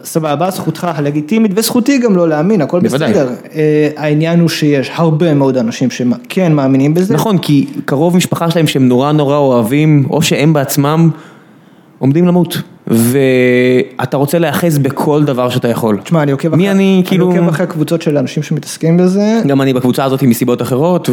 סבבה, 0.04 0.50
זכותך 0.50 0.88
הלגיטימית 0.94 1.52
וזכותי 1.54 1.98
גם 1.98 2.16
לא 2.16 2.28
להאמין, 2.28 2.60
הכל 2.60 2.80
בוודאי. 2.80 3.10
בסדר. 3.10 3.28
אה, 3.54 3.88
העניין 3.96 4.40
הוא 4.40 4.48
שיש 4.48 4.90
הרבה 4.94 5.34
מאוד 5.34 5.56
אנשים 5.56 5.90
שכן 5.90 6.52
מאמינים 6.52 6.94
בזה. 6.94 7.14
נכון, 7.14 7.38
כי 7.38 7.66
קרוב 7.84 8.16
משפחה 8.16 8.50
שלהם 8.50 8.66
שהם 8.66 8.88
נורא 8.88 9.12
נורא 9.12 9.36
אוהבים, 9.36 10.06
או 10.10 10.22
שהם 10.22 10.52
בעצמם 10.52 11.10
עומדים 11.98 12.26
למות, 12.26 12.62
ואתה 12.86 14.16
רוצה 14.16 14.38
להיאחז 14.38 14.78
בכל 14.78 15.24
דבר 15.24 15.48
שאתה 15.50 15.68
יכול. 15.68 15.98
תשמע, 16.04 16.22
אני 16.22 16.32
עוקב 16.32 16.48
מי 16.48 16.62
אחרי- 16.64 16.70
אני, 16.70 17.02
כאילו, 17.06 17.30
אני 17.30 17.38
עוקב 17.38 17.48
אחרי 17.48 17.66
קבוצות 17.66 18.02
של 18.02 18.18
אנשים 18.18 18.42
שמתעסקים 18.42 18.96
בזה. 18.96 19.40
גם 19.46 19.62
אני 19.62 19.72
בקבוצה 19.72 20.04
הזאת 20.04 20.22
מסיבות 20.22 20.62
אחרות, 20.62 21.08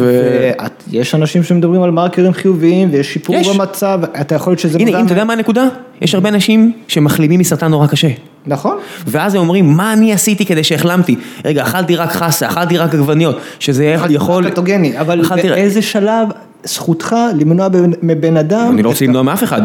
ואת- 0.60 0.82
יש 0.92 1.14
אנשים 1.14 1.42
שמדברים 1.42 1.82
על 1.82 1.90
מרקרים 1.90 2.32
חיוביים 2.32 2.88
ויש 2.92 3.12
שיפור 3.12 3.36
יש. 3.36 3.48
במצב, 3.56 4.00
אתה 4.20 4.34
יכול 4.34 4.50
להיות 4.50 4.60
שזה... 4.60 4.78
הנה, 4.78 5.00
אם 5.00 5.06
אתה 5.06 5.12
יודע 5.12 5.24
מה 5.24 5.32
הנקודה? 5.32 5.64
יש 6.00 6.14
הרבה 6.14 6.28
אנשים 6.28 6.72
שמחלימים 6.88 7.40
מסרטן 7.40 7.66
נורא 7.70 7.86
קשה. 7.86 8.08
נכון, 8.46 8.76
ואז 9.06 9.34
הם 9.34 9.40
אומרים, 9.40 9.70
מה 9.72 9.92
אני 9.92 10.12
עשיתי 10.12 10.46
כדי 10.46 10.64
שהחלמתי? 10.64 11.16
רגע, 11.44 11.62
אכלתי 11.62 11.96
רק 11.96 12.12
חסה, 12.12 12.46
אכלתי 12.48 12.78
רק 12.78 12.94
עגבניות, 12.94 13.38
שזה 13.58 13.84
יכול... 14.10 14.50
פתוגני, 14.50 15.00
אבל 15.00 15.22
באיזה 15.42 15.82
שלב 15.82 16.28
זכותך 16.64 17.16
למנוע 17.38 17.68
בן- 17.68 17.90
מבן 18.02 18.36
אדם... 18.36 18.70
אני 18.72 18.82
לא 18.82 18.88
רוצה 18.88 19.04
למנוע 19.04 19.22
מאף 19.22 19.44
אחד. 19.44 19.62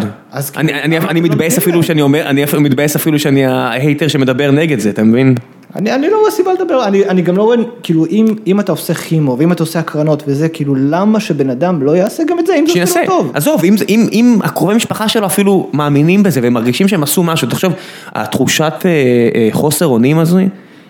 אני- 0.57 0.73
לא 0.99 1.21
מתבאס 1.21 1.57
אפילו? 1.57 1.83
שאני 1.83 2.01
אומר, 2.01 2.29
אני 2.29 2.45
מתבאס 2.59 2.95
אפילו 2.95 3.19
שאני 3.19 3.45
ההייטר 3.45 4.07
שמדבר 4.07 4.51
נגד 4.51 4.79
זה, 4.79 4.89
אתה 4.89 5.03
מבין? 5.03 5.35
אני, 5.75 5.91
אני 5.95 6.09
לא 6.09 6.19
רואה 6.19 6.31
סיבה 6.31 6.53
לדבר, 6.53 6.83
אני, 6.87 7.05
אני 7.05 7.21
גם 7.21 7.37
לא 7.37 7.43
רואה, 7.43 7.57
כאילו 7.83 8.05
אם, 8.05 8.25
אם 8.47 8.59
אתה 8.59 8.71
עושה 8.71 8.93
כימו 8.93 9.35
ואם 9.39 9.51
אתה 9.51 9.63
עושה 9.63 9.79
הקרנות 9.79 10.23
וזה, 10.27 10.49
כאילו 10.49 10.75
למה 10.75 11.19
שבן 11.19 11.49
אדם 11.49 11.83
לא 11.83 11.95
יעשה 11.95 12.23
גם 12.27 12.39
את 12.39 12.45
זה, 12.47 12.55
אם 12.55 12.65
זה 12.67 12.73
שינסה, 12.73 12.99
אפילו 13.01 13.17
טוב. 13.17 13.31
עזוב, 13.33 13.61
אם, 13.65 13.77
זה- 13.77 13.85
אם, 13.89 14.07
אם 14.11 14.37
הקרובי 14.43 14.75
משפחה 14.75 15.07
שלו 15.09 15.25
אפילו 15.25 15.69
מאמינים 15.73 16.23
בזה 16.23 16.39
והם 16.43 16.53
מרגישים 16.53 16.87
שהם 16.87 17.03
עשו 17.03 17.23
משהו, 17.23 17.47
תחשוב, 17.47 17.73
התחושת 18.15 18.73
אה, 18.85 18.89
אה, 19.35 19.49
חוסר 19.51 19.85
אונים 19.87 20.19
הזו, 20.19 20.37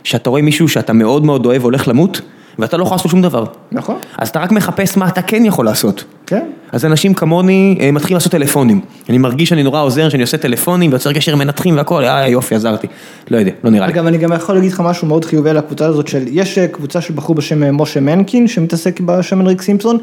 שאתה 0.03 0.30
רואה 0.30 0.41
מישהו 0.41 0.67
שאתה 0.67 0.93
מאוד 0.93 1.25
מאוד 1.25 1.45
אוהב 1.45 1.61
והולך 1.61 1.88
למות, 1.88 2.21
ואתה 2.59 2.77
לא 2.77 2.83
יכול 2.83 2.95
לעשות 2.95 3.11
שום 3.11 3.21
דבר. 3.21 3.45
נכון, 3.71 3.95
אז 4.17 4.29
אתה 4.29 4.39
רק 4.39 4.51
מחפש 4.51 4.97
מה 4.97 5.07
אתה 5.07 5.21
כן 5.21 5.45
יכול 5.45 5.65
לעשות. 5.65 6.03
כן. 6.25 6.45
אז 6.71 6.85
אנשים 6.85 7.13
כמוני 7.13 7.77
אה, 7.81 7.91
מתחילים 7.91 8.15
לעשות 8.15 8.31
טלפונים. 8.31 8.81
אני 9.09 9.17
מרגיש 9.17 9.49
שאני 9.49 9.63
נורא 9.63 9.81
עוזר, 9.81 10.09
שאני 10.09 10.21
עושה 10.21 10.37
טלפונים 10.37 10.91
ויוצר 10.91 11.13
קשר 11.13 11.35
מנתחים 11.35 11.77
והכל, 11.77 12.05
אה 12.05 12.27
יופי, 12.27 12.55
עזרתי. 12.55 12.87
לא 13.31 13.37
יודע, 13.37 13.51
לא 13.63 13.69
נראה 13.69 13.87
לי. 13.87 13.93
אגב, 13.93 14.05
אני 14.05 14.17
גם 14.17 14.33
יכול 14.33 14.55
להגיד 14.55 14.71
לך 14.71 14.79
משהו 14.79 15.07
מאוד 15.07 15.25
חיובי 15.25 15.49
על 15.49 15.57
הקבוצה 15.57 15.85
הזאת 15.85 16.07
של, 16.07 16.23
יש 16.27 16.57
אה, 16.57 16.67
קבוצה 16.67 17.01
של 17.01 17.13
בחור 17.13 17.35
בשם 17.35 17.63
אה, 17.63 17.71
משה 17.71 17.99
מנקין, 17.99 18.47
שמתעסק 18.47 18.99
בשם 18.99 19.47
ריק 19.47 19.61
סימפסון, 19.61 19.97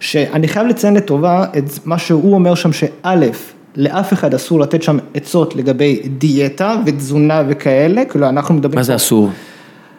שאני 0.00 0.48
חייב 0.48 0.66
לציין 0.66 0.94
לטובה 0.94 1.44
את 1.58 1.64
מה 1.84 1.98
שהוא 1.98 2.34
אומר 2.34 2.54
שם, 2.54 2.72
שא', 2.72 3.14
לאף 3.76 4.12
אחד 4.12 4.34
אסור 4.34 4.60
לתת 4.60 4.82
שם 4.82 4.98
עצות 5.14 5.56
לגבי 5.56 6.02
דיאטה 6.18 6.76
ותזונה 6.86 7.42
וכאלה, 7.48 8.04
כאילו 8.04 8.28
אנחנו 8.28 8.54
מדברים... 8.54 8.78
מה 8.78 8.82
זה 8.82 8.94
אסור? 8.94 9.30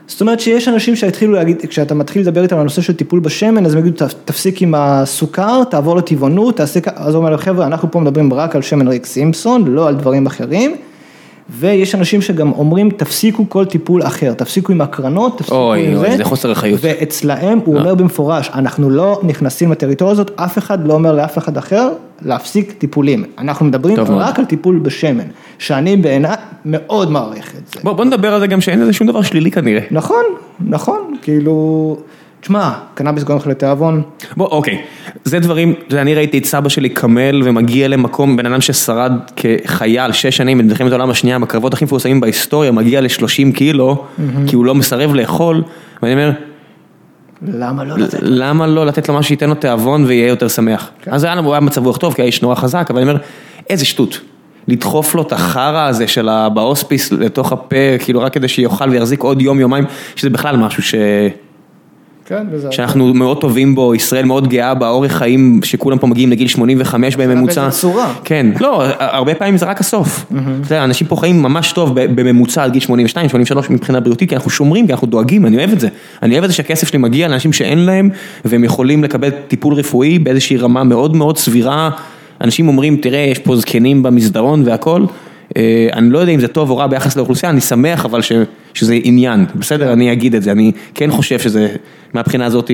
זאת 0.07 0.21
אומרת 0.21 0.39
שיש 0.39 0.67
אנשים 0.67 0.95
שהתחילו 0.95 1.33
להגיד, 1.33 1.57
כשאתה 1.69 1.95
מתחיל 1.95 2.21
לדבר 2.21 2.43
איתם 2.43 2.55
על 2.55 2.61
הנושא 2.61 2.81
של 2.81 2.93
טיפול 2.93 3.19
בשמן, 3.19 3.65
אז 3.65 3.73
הם 3.73 3.79
יגידו, 3.79 4.05
"ת- 4.05 4.13
תפסיק 4.25 4.61
עם 4.61 4.73
הסוכר, 4.77 5.63
תעבור 5.63 5.95
לטבעונות, 5.97 6.57
תעשה 6.57 6.81
כ... 6.81 6.87
אז 6.95 7.13
הוא 7.13 7.19
אומר 7.19 7.29
להם, 7.29 7.39
חבר'ה, 7.39 7.65
אנחנו 7.65 7.91
פה 7.91 7.99
מדברים 7.99 8.33
רק 8.33 8.55
על 8.55 8.61
שמן 8.61 8.87
ריק 8.87 9.05
סימפסון, 9.05 9.67
לא 9.67 9.87
על 9.87 9.95
דברים 9.95 10.25
אחרים. 10.25 10.75
ויש 11.49 11.95
אנשים 11.95 12.21
שגם 12.21 12.51
אומרים, 12.51 12.89
תפסיקו 12.89 13.49
כל 13.49 13.65
טיפול 13.65 14.03
אחר, 14.03 14.33
תפסיקו 14.33 14.73
עם 14.73 14.81
הקרנות, 14.81 15.37
תפסיקו 15.37 15.55
אוי, 15.55 15.87
עם 15.87 15.97
אוי, 15.97 16.11
זה. 16.11 16.17
זה 16.17 16.23
חוסר 16.23 16.51
אחריות. 16.51 16.79
ואצלהם 16.83 17.59
הוא 17.65 17.77
אומר 17.77 17.95
במפורש, 17.95 18.51
אנחנו 18.53 18.89
לא 18.89 19.19
נכנסים 19.23 19.71
לטריטוריה 19.71 20.11
הזאת, 20.11 20.31
אף 20.35 20.57
אחד 20.57 20.87
לא 20.87 20.93
אומר 20.93 21.11
לאף 21.11 21.37
אחד 21.37 21.57
אחר 21.57 21.89
להפסיק 22.21 22.71
טיפולים. 22.71 23.23
אנחנו 23.37 23.65
מדברים 23.65 23.95
טוב 23.95 24.11
מאוד. 24.11 24.21
רק 24.21 24.39
על 24.39 24.45
טיפול 24.45 24.79
בשמן, 24.79 25.25
שאני 25.59 25.97
בעיניי 25.97 26.35
מאוד 26.65 27.11
מעריך 27.11 27.53
את 27.57 27.67
זה. 27.67 27.79
בוא, 27.83 27.93
בוא 27.93 28.05
נדבר 28.05 28.33
על 28.33 28.39
זה 28.39 28.47
גם 28.47 28.61
שאין 28.61 28.81
לזה 28.81 28.93
שום 28.93 29.07
דבר 29.07 29.21
שלילי 29.21 29.51
כנראה. 29.51 29.81
נכון, 29.91 30.23
נכון, 30.59 31.15
כאילו, 31.21 31.97
תשמע, 32.43 32.71
קנאביס 32.93 33.23
גורם 33.23 33.39
לך 33.39 33.47
לתיאבון, 33.47 34.01
בוא, 34.37 34.47
אוקיי, 34.47 34.81
זה 35.23 35.39
דברים, 35.39 35.73
אני 35.91 36.15
ראיתי 36.15 36.37
את 36.37 36.45
סבא 36.45 36.69
שלי 36.69 36.89
קמל 36.89 37.41
ומגיע 37.43 37.87
למקום, 37.87 38.37
בן 38.37 38.45
אדם 38.45 38.61
ששרד 38.61 39.11
כחייל 39.35 40.11
שש 40.11 40.37
שנים 40.37 40.57
במלחמת 40.57 40.91
העולם 40.91 41.09
השנייה, 41.09 41.39
בקרבות 41.39 41.73
הכי 41.73 41.85
מפורסמים 41.85 42.19
בהיסטוריה, 42.19 42.71
מגיע 42.71 43.01
ל-30 43.01 43.55
קילו, 43.55 44.05
כי 44.47 44.55
הוא 44.55 44.65
לא 44.65 44.75
מסרב 44.75 45.13
לאכול, 45.13 45.63
ואני 46.01 46.13
אומר, 46.13 46.31
למה 47.47 47.83
לא 47.83 47.97
לתת? 47.97 48.17
למה 48.21 48.67
לא 48.67 48.85
לתת 48.85 49.09
לו 49.09 49.15
משהו 49.15 49.27
שייתן 49.27 49.49
לו 49.49 49.55
תיאבון 49.55 50.05
ויהיה 50.05 50.27
יותר 50.27 50.47
שמח? 50.47 50.89
אז 51.07 51.23
היה 51.23 51.35
לנו, 51.35 51.53
היה 51.53 51.59
במצב 51.59 51.85
רוח 51.85 51.97
טוב, 51.97 52.13
כי 52.13 52.21
האיש 52.21 52.41
נורא 52.41 52.55
חזק, 52.55 52.87
אבל 52.89 53.01
אני 53.01 53.09
אומר, 53.09 53.21
איזה 53.69 53.85
שטות. 53.85 54.19
לדחוף 54.67 55.15
לו 55.15 55.21
את 55.21 55.31
החרא 55.31 55.87
הזה 55.87 56.07
של 56.07 56.29
בהוספיס 56.53 57.11
לתוך 57.11 57.51
הפה, 57.51 57.97
כאילו 57.99 58.21
רק 58.21 58.33
כדי 58.33 58.47
שיאכל 58.47 58.89
ויחזיק 58.89 59.21
עוד 59.21 59.41
יום, 59.41 59.59
יומיים, 59.59 59.85
שזה 60.15 60.29
בכלל 60.29 60.57
משהו 60.57 60.83
ש... 60.83 60.95
כן, 62.25 62.45
וזה... 62.51 62.71
שאנחנו 62.71 63.13
מאוד 63.13 63.41
טובים 63.41 63.75
בו, 63.75 63.95
ישראל 63.95 64.25
מאוד 64.25 64.47
גאה 64.47 64.73
באורך 64.73 65.11
חיים, 65.11 65.59
שכולם 65.63 65.97
פה 65.97 66.07
מגיעים 66.07 66.31
לגיל 66.31 66.47
85 66.47 67.15
בממוצע. 67.15 67.61
באיזה 67.61 67.77
צורה. 67.77 68.13
כן, 68.23 68.45
לא, 68.59 68.83
הרבה 68.99 69.35
פעמים 69.35 69.57
זה 69.57 69.65
רק 69.65 69.79
הסוף. 69.79 70.25
אתה 70.27 70.73
יודע, 70.73 70.83
אנשים 70.83 71.07
פה 71.07 71.15
חיים 71.15 71.41
ממש 71.41 71.71
טוב 71.71 71.93
בממוצע 71.95 72.63
עד 72.63 72.71
גיל 72.71 72.81
82, 72.81 73.29
83 73.29 73.69
מבחינה 73.69 73.99
בריאותית, 73.99 74.29
כי 74.29 74.35
אנחנו 74.35 74.49
שומרים, 74.49 74.85
כי 74.85 74.93
אנחנו 74.93 75.07
דואגים, 75.07 75.45
אני 75.45 75.57
אוהב 75.57 75.71
את 75.71 75.79
זה. 75.79 75.87
אני 76.23 76.33
אוהב 76.33 76.43
את 76.43 76.49
זה 76.49 76.55
שהכסף 76.55 76.87
שלי 76.87 76.99
מגיע 76.99 77.27
לאנשים 77.27 77.53
שאין 77.53 77.79
להם, 77.79 78.09
והם 78.45 78.63
יכולים 78.63 79.03
לקבל 79.03 79.29
טיפול 79.29 79.73
רפואי 79.73 80.19
באיזושהי 80.19 80.57
רמה 80.57 80.83
מאוד 80.83 81.15
מאוד 81.15 81.37
סבירה. 81.37 81.89
אנשים 82.41 82.67
אומרים, 82.67 82.97
תראה, 82.97 83.19
יש 83.19 83.39
פה 83.39 83.55
זקנים 83.55 84.03
במסדרון 84.03 84.63
והכל, 84.65 85.01
אה, 85.01 85.07
אני 85.93 86.09
לא 86.09 86.19
יודע 86.19 86.31
אם 86.31 86.39
זה 86.39 86.47
טוב 86.47 86.69
או 86.69 86.77
רע 86.77 86.87
ביחס 86.87 87.15
לאוכלוסייה, 87.15 87.49
אני 87.49 87.61
שמח 87.61 88.05
אבל 88.05 88.21
ש, 88.21 88.31
שזה 88.73 88.97
עניין, 89.03 89.45
בסדר? 89.55 89.93
אני 89.93 90.11
אגיד 90.11 90.35
את 90.35 90.43
זה, 90.43 90.51
אני 90.51 90.71
כן 90.95 91.11
חושב 91.11 91.39
שזה, 91.39 91.67
מהבחינה 92.13 92.45
הזאת, 92.45 92.71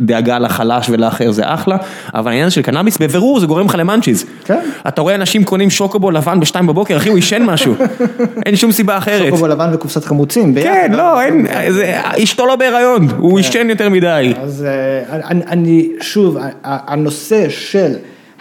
דאגה 0.00 0.38
לחלש 0.38 0.86
ולאחר 0.90 1.30
זה 1.30 1.42
אחלה, 1.46 1.76
אבל 2.14 2.30
העניין 2.30 2.50
של 2.50 2.62
קנאביס, 2.62 2.98
בבירור 2.98 3.40
זה 3.40 3.46
גורם 3.46 3.66
לך 3.66 3.74
למאנצ'יז. 3.78 4.24
כן. 4.44 4.60
אתה 4.88 5.02
רואה 5.02 5.14
אנשים 5.14 5.44
קונים 5.44 5.70
שוקובו 5.70 6.10
לבן 6.10 6.40
בשתיים 6.40 6.66
בבוקר, 6.66 6.96
אחי, 6.96 7.08
הוא 7.08 7.16
עישן 7.16 7.42
משהו, 7.42 7.74
אין 8.46 8.56
שום 8.56 8.72
סיבה 8.72 8.98
אחרת. 8.98 9.24
שוקובו 9.24 9.46
לבן 9.46 9.70
וקופסת 9.74 10.04
חמוצים 10.04 10.54
ביחד. 10.54 10.68
כן, 10.68 10.92
לא, 10.92 11.20
אין, 11.22 11.46
זה, 11.70 11.92
אשתו 12.22 12.46
לא 12.46 12.56
בהיריון, 12.56 13.08
הוא 13.18 13.38
עישן 13.38 13.70
יותר 13.70 13.88
מדי. 13.88 14.32
אז 14.42 14.64
אה, 14.64 15.28
אני, 15.28 15.88
שוב, 16.00 16.36
הנושא 16.64 17.48
של 17.48 17.92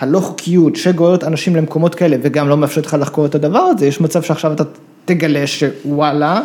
הלא 0.03 0.19
חוקיות 0.19 0.75
שגוררת 0.75 1.23
אנשים 1.23 1.55
למקומות 1.55 1.95
כאלה 1.95 2.17
וגם 2.21 2.49
לא 2.49 2.57
מאפשרת 2.57 2.85
לך 2.85 2.97
לחקור 2.99 3.25
את 3.25 3.35
הדבר 3.35 3.59
הזה, 3.59 3.87
יש 3.87 4.01
מצב 4.01 4.21
שעכשיו 4.21 4.53
אתה 4.53 4.63
תגלה 5.05 5.47
שוואלה, 5.47 6.41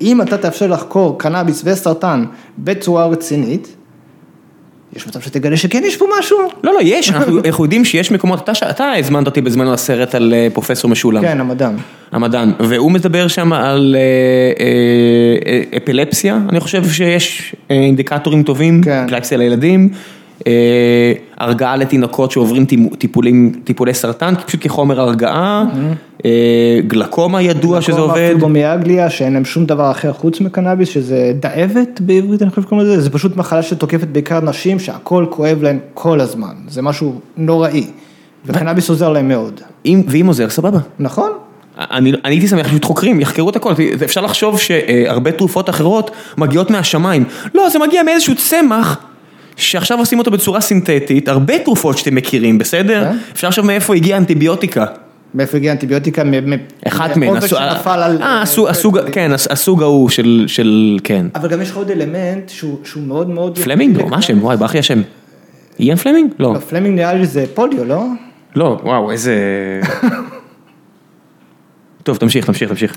אם 0.00 0.22
אתה 0.22 0.38
תאפשר 0.38 0.66
לחקור 0.66 1.18
קנאביס 1.18 1.62
וסרטן 1.64 2.24
בצורה 2.58 3.06
רצינית, 3.06 3.76
יש 4.96 5.06
מצב 5.06 5.20
שתגלה 5.20 5.56
שכן 5.56 5.82
יש 5.84 5.96
פה 5.96 6.06
משהו. 6.18 6.38
לא, 6.64 6.74
לא, 6.74 6.78
יש, 6.82 7.10
אנחנו, 7.12 7.64
יודעים 7.64 7.84
שיש 7.84 8.12
מקומות, 8.12 8.48
אתה, 8.48 8.70
אתה 8.70 8.92
הזמנת 8.92 9.26
אותי 9.26 9.40
בזמנו 9.40 9.72
לסרט 9.72 10.14
על 10.14 10.34
אה, 10.34 10.48
פרופסור 10.52 10.90
משולם. 10.90 11.22
כן, 11.22 11.40
המדען. 11.40 11.76
המדען, 12.12 12.52
והוא 12.60 12.92
מדבר 12.92 13.28
שם 13.28 13.52
על 13.52 13.96
אה, 13.98 14.00
אה, 14.64 15.52
אה, 15.72 15.78
אפילפסיה, 15.78 16.38
אני 16.48 16.60
חושב 16.60 16.88
שיש 16.88 17.54
אה, 17.70 17.76
אינדיקטורים 17.76 18.42
טובים, 18.42 18.82
כן. 18.82 19.04
אפילפסיה 19.04 19.38
לילדים, 19.38 19.88
הרגעה 21.38 21.76
לתינוקות 21.76 22.30
שעוברים 22.30 22.64
טיפולים, 22.98 23.52
טיפולי 23.64 23.94
סרטן, 23.94 24.34
פשוט 24.46 24.60
כחומר 24.62 25.00
הרגעה, 25.00 25.64
אה, 26.24 26.30
גלקומה 26.86 27.42
ידוע 27.42 27.80
שזה 27.82 28.00
עובד, 28.00 28.28
פיברומיאגליה, 28.32 29.10
שאין 29.10 29.32
להם 29.32 29.44
שום 29.44 29.66
דבר 29.66 29.90
אחר 29.90 30.12
חוץ 30.12 30.40
מקנאביס, 30.40 30.88
שזה 30.88 31.32
דאבת 31.40 32.00
בעברית, 32.00 32.42
אני 32.42 32.50
חושב 32.50 32.62
שקוראים 32.62 32.86
לזה, 32.86 33.00
זה 33.00 33.10
פשוט 33.10 33.36
מחלה 33.36 33.62
שתוקפת 33.62 34.08
בעיקר 34.08 34.40
נשים, 34.40 34.78
שהכל 34.78 35.26
כואב 35.30 35.62
להן 35.62 35.78
כל 35.94 36.20
הזמן, 36.20 36.54
זה 36.68 36.82
משהו 36.82 37.20
נוראי, 37.36 37.86
וקנאביס 38.46 38.88
עוזר 38.90 39.08
להם 39.08 39.28
מאוד, 39.28 39.60
אם- 39.86 40.02
ואם 40.08 40.26
עוזר, 40.26 40.48
סבבה. 40.48 40.78
נכון? 40.98 41.30
אני, 41.78 42.10
אני 42.10 42.34
הייתי 42.34 42.48
שמח 42.48 42.66
שפשוט 42.66 42.84
חוקרים, 42.84 43.20
יחקרו 43.20 43.50
את 43.50 43.56
הכל, 43.56 43.72
אפשר 44.04 44.20
לחשוב 44.20 44.58
שהרבה 44.58 45.32
תרופות 45.32 45.70
אחרות 45.70 46.10
מגיעות 46.38 46.70
מהשמיים, 46.70 47.24
לא, 47.54 47.68
זה 47.68 47.78
מגיע 47.78 48.02
מאיזשהו 48.02 48.34
צמח. 48.36 48.98
שעכשיו 49.56 49.98
עושים 49.98 50.18
אותו 50.18 50.30
בצורה 50.30 50.60
סינתטית, 50.60 51.28
הרבה 51.28 51.58
תרופות 51.58 51.98
שאתם 51.98 52.14
מכירים, 52.14 52.58
בסדר? 52.58 53.04
כן. 53.04 53.16
אפשר 53.32 53.48
לחשוב 53.48 53.66
מאיפה 53.66 53.94
הגיעה 53.94 54.18
אנטיביוטיקה. 54.18 54.84
מאיפה 55.34 55.56
הגיעה 55.56 55.74
אנטיביוטיקה? 55.74 56.22
אחת 56.86 57.16
מהן, 57.16 57.36
הסוג- 58.68 58.98
כן, 59.12 59.32
הס- 59.32 59.46
הסוג 59.50 59.82
ההוא 59.82 60.08
של, 60.46 60.98
כן. 61.04 61.26
אבל 61.34 61.48
גם 61.48 61.62
יש 61.62 61.70
לך 61.70 61.76
עוד 61.76 61.90
אלמנט 61.90 62.48
שהוא 62.84 63.02
מאוד 63.06 63.30
מאוד... 63.30 63.58
פלמינג? 63.58 63.96
לא, 63.98 64.06
מה 64.08 64.16
השם? 64.16 64.44
וואי, 64.44 64.56
ברח 64.56 64.72
לי 64.74 64.80
השם. 64.80 65.02
איין 65.80 65.96
פלמינג? 65.96 66.30
לא. 66.38 66.54
לא, 66.54 66.58
פלמינג 66.58 66.98
נראה 66.98 67.14
לי 67.14 67.26
זה 67.26 67.44
פוליו, 67.54 67.84
לא? 67.84 68.04
לא, 68.56 68.80
וואו, 68.84 69.10
איזה... 69.10 69.34
טוב, 72.02 72.16
תמשיך, 72.16 72.46
תמשיך, 72.46 72.70
תמשיך. 72.70 72.96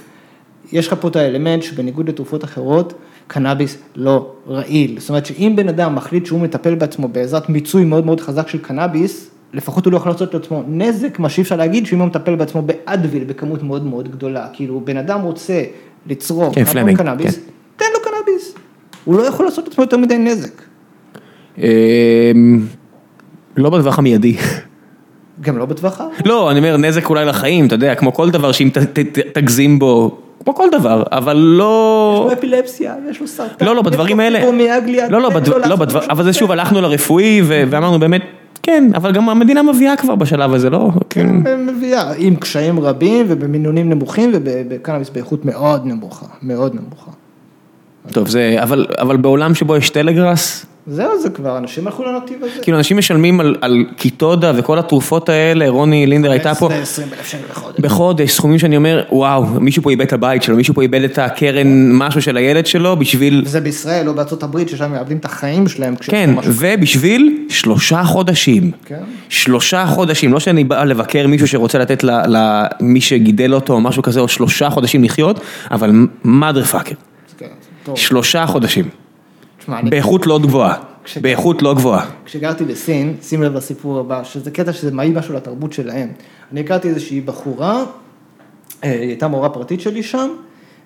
יש 0.71 0.87
לך 0.87 0.95
פה 0.99 1.07
את 1.07 1.15
האלמנט 1.15 1.63
שבניגוד 1.63 2.09
לתרופות 2.09 2.43
אחרות, 2.43 2.93
קנאביס 3.29 3.77
לא 3.95 4.31
רעיל. 4.47 4.99
זאת 4.99 5.09
אומרת 5.09 5.25
שאם 5.25 5.53
בן 5.55 5.69
אדם 5.69 5.95
מחליט 5.95 6.25
שהוא 6.25 6.39
מטפל 6.39 6.75
בעצמו 6.75 7.07
בעזרת 7.07 7.49
מיצוי 7.49 7.85
מאוד 7.85 8.05
מאוד 8.05 8.21
חזק 8.21 8.47
של 8.47 8.57
קנאביס, 8.57 9.29
לפחות 9.53 9.85
הוא 9.85 9.91
לא 9.91 9.97
יכול 9.97 10.11
לעשות 10.11 10.33
לעצמו 10.33 10.63
נזק, 10.67 11.19
מה 11.19 11.29
שאי 11.29 11.43
אפשר 11.43 11.55
להגיד 11.55 11.85
שאם 11.85 11.99
הוא 11.99 12.07
מטפל 12.07 12.35
בעצמו 12.35 12.61
באדוויל 12.61 13.23
בכמות 13.23 13.63
מאוד 13.63 13.85
מאוד 13.85 14.11
גדולה. 14.11 14.47
כאילו 14.53 14.81
בן 14.85 14.97
אדם 14.97 15.21
רוצה 15.21 15.63
לצרוך 16.07 16.55
כן, 16.55 16.63
פלמינג, 16.63 16.97
קנאביס, 16.97 17.35
כן. 17.35 17.41
תן 17.75 17.85
לו 17.93 17.99
קנאביס. 18.03 18.53
הוא 19.05 19.15
לא 19.15 19.23
יכול 19.23 19.45
לעשות 19.45 19.67
לעצמו 19.67 19.83
יותר 19.83 19.97
מדי 19.97 20.17
נזק. 20.17 20.61
אמ, 21.57 21.63
לא 23.57 23.69
בטווח 23.69 23.99
המיידי. 23.99 24.37
גם 25.41 25.57
לא 25.57 25.65
בטווח 25.65 26.01
הארוך. 26.01 26.15
לא, 26.25 26.51
אני 26.51 26.59
אומר 26.59 26.77
נזק 26.77 27.09
אולי 27.09 27.25
לחיים, 27.25 27.67
אתה 27.67 27.75
יודע, 27.75 27.95
כמו 27.95 28.13
כל 28.13 28.29
דבר 28.29 28.51
שאם 28.51 28.69
תגזים 29.33 29.79
בו, 29.79 30.17
כמו 30.43 30.55
כל 30.55 30.67
דבר, 30.71 31.03
אבל 31.11 31.37
לא... 31.37 32.23
יש 32.25 32.31
לו 32.31 32.39
אפילפסיה, 32.39 32.95
יש 33.09 33.21
לו 33.21 33.27
סרטן. 33.27 33.65
לא, 33.65 33.75
לא, 33.75 33.81
בדברים 33.81 34.19
האלה, 34.19 34.39
לא, 35.09 35.21
לא, 35.21 35.29
לא, 35.65 35.75
אבל 36.09 36.23
זה 36.23 36.33
שוב. 36.33 36.51
הלכנו 36.51 36.81
לרפואי 36.81 37.41
ואמרנו 37.45 37.99
באמת, 37.99 38.21
כן, 38.63 38.91
אבל 38.95 39.11
גם 39.11 39.29
המדינה 39.29 39.63
מביאה 39.63 39.95
כבר 39.95 40.15
בשלב 40.15 40.53
הזה, 40.53 40.69
לא? 40.69 40.89
כן. 41.09 41.29
מביאה, 41.57 42.13
עם 42.17 42.35
קשיים 42.35 42.79
רבים 42.79 43.25
ובמינונים 43.29 43.89
נמוכים 43.89 44.31
ובקנאביס 44.33 45.09
באיכות 45.09 45.45
מאוד 45.45 45.85
נמוכה, 45.85 46.25
מאוד 46.41 46.75
נמוכה. 46.75 47.11
טוב, 48.11 48.27
זה, 48.27 48.55
אבל, 48.63 48.85
אבל 48.97 49.17
בעולם 49.17 49.55
שבו 49.55 49.77
יש 49.77 49.89
טלגראס, 49.89 50.65
זהו, 50.91 51.21
זה 51.21 51.29
כבר, 51.29 51.57
אנשים 51.57 51.87
הלכו 51.87 52.03
לנתיב 52.03 52.37
הזה. 52.43 52.61
כאילו 52.61 52.77
אנשים 52.77 52.97
משלמים 52.97 53.39
על, 53.39 53.55
על 53.61 53.85
קיטודה 53.97 54.51
וכל 54.55 54.79
התרופות 54.79 55.29
האלה, 55.29 55.69
רוני 55.69 56.05
לינדר 56.05 56.31
הייתה 56.31 56.55
פה, 56.55 56.73
20 56.73 57.07
אלף 57.13 57.27
שקל 57.27 57.43
בחודש. 57.49 57.79
בחודש, 57.79 58.31
סכומים 58.31 58.59
שאני 58.59 58.77
אומר, 58.77 59.03
וואו, 59.11 59.45
מישהו 59.45 59.83
פה 59.83 59.89
איבד 59.89 60.05
את 60.05 60.13
הבית 60.13 60.43
שלו, 60.43 60.55
מישהו 60.55 60.73
פה 60.73 60.81
איבד 60.81 61.03
את 61.03 61.17
הקרן 61.17 61.91
משהו 61.91 62.21
של 62.21 62.37
הילד 62.37 62.65
שלו 62.65 62.95
בשביל, 62.95 63.41
וזה 63.45 63.61
בישראל 63.61 64.09
או 64.09 64.13
בארצות 64.13 64.43
הברית, 64.43 64.69
ששם 64.69 64.91
מאבדים 64.91 65.17
את 65.17 65.25
החיים 65.25 65.67
שלהם. 65.67 65.95
כן. 65.95 66.29
ובשביל 66.43 67.45
שלושה 67.49 68.03
חודשים. 68.03 68.71
כן. 68.85 68.99
שלושה 69.29 69.85
חודשים, 69.85 70.33
לא 70.33 70.39
שאני 70.39 70.63
בא 70.63 70.83
לבקר 70.83 71.27
מישהו 71.27 71.47
שרוצה 71.47 71.77
לתת 71.77 72.03
למי 72.03 73.01
שגידל 73.01 73.53
אותו 73.53 73.73
או 73.73 73.81
משהו 73.81 74.03
כזה 74.03 74.19
עוד 74.19 74.29
שלושה 74.29 74.69
חודשים 74.69 75.03
לחיות, 75.03 75.39
אבל 75.71 75.91
mother 76.25 76.73
fucker, 76.73 76.95
כן, 77.37 77.45
טוב. 77.83 77.97
שלושה 77.97 78.45
חודשים, 78.45 78.85
תשמע, 79.69 79.79
אני- 79.79 79.89
באיכות 79.89 80.27
לא 80.27 80.39
גבוהה, 80.39 80.75
כש- 81.03 81.17
באיכות 81.17 81.61
לא 81.61 81.73
גבוהה. 81.75 82.05
כשגרתי 82.25 82.63
בסין, 82.65 83.15
שים 83.21 83.43
לב 83.43 83.53
לסיפור 83.53 83.99
הבא, 83.99 84.23
שזה 84.23 84.51
קטע 84.51 84.73
שזה 84.73 84.91
מעיד 84.91 85.13
משהו 85.17 85.33
לתרבות 85.33 85.73
שלהם. 85.73 86.09
אני 86.51 86.59
הכרתי 86.59 86.87
איזושהי 86.89 87.21
בחורה, 87.21 87.83
אה, 88.83 88.91
היא 88.91 88.99
הייתה 89.09 89.27
מורה 89.27 89.49
פרטית 89.49 89.81
שלי 89.81 90.03
שם, 90.03 90.29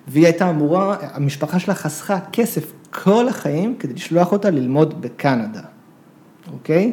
והיא 0.08 0.24
הייתה 0.24 0.50
אמורה, 0.50 0.96
המשפחה 1.14 1.58
שלה 1.58 1.74
חסכה 1.74 2.18
כסף 2.32 2.72
כל 2.90 3.28
החיים 3.28 3.74
כדי 3.78 3.94
לשלוח 3.94 4.32
אותה 4.32 4.50
ללמוד 4.50 5.02
בקנדה, 5.02 5.60
אוקיי? 6.52 6.92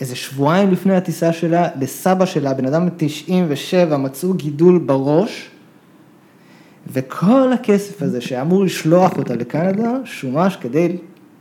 איזה 0.00 0.16
שבועיים 0.16 0.70
לפני 0.70 0.96
הטיסה 0.96 1.32
שלה, 1.32 1.68
לסבא 1.80 2.26
שלה, 2.26 2.54
בן 2.54 2.66
אדם 2.66 2.84
בן 2.88 2.94
97, 2.96 3.96
מצאו 3.96 4.32
גידול 4.34 4.78
בראש, 4.78 5.50
וכל 6.92 7.52
הכסף 7.52 8.02
הזה 8.02 8.20
שאמור 8.20 8.64
לשלוח 8.64 9.18
אותה 9.18 9.34
לקנדה, 9.34 9.90
שומש 10.04 10.56
כדי 10.56 10.96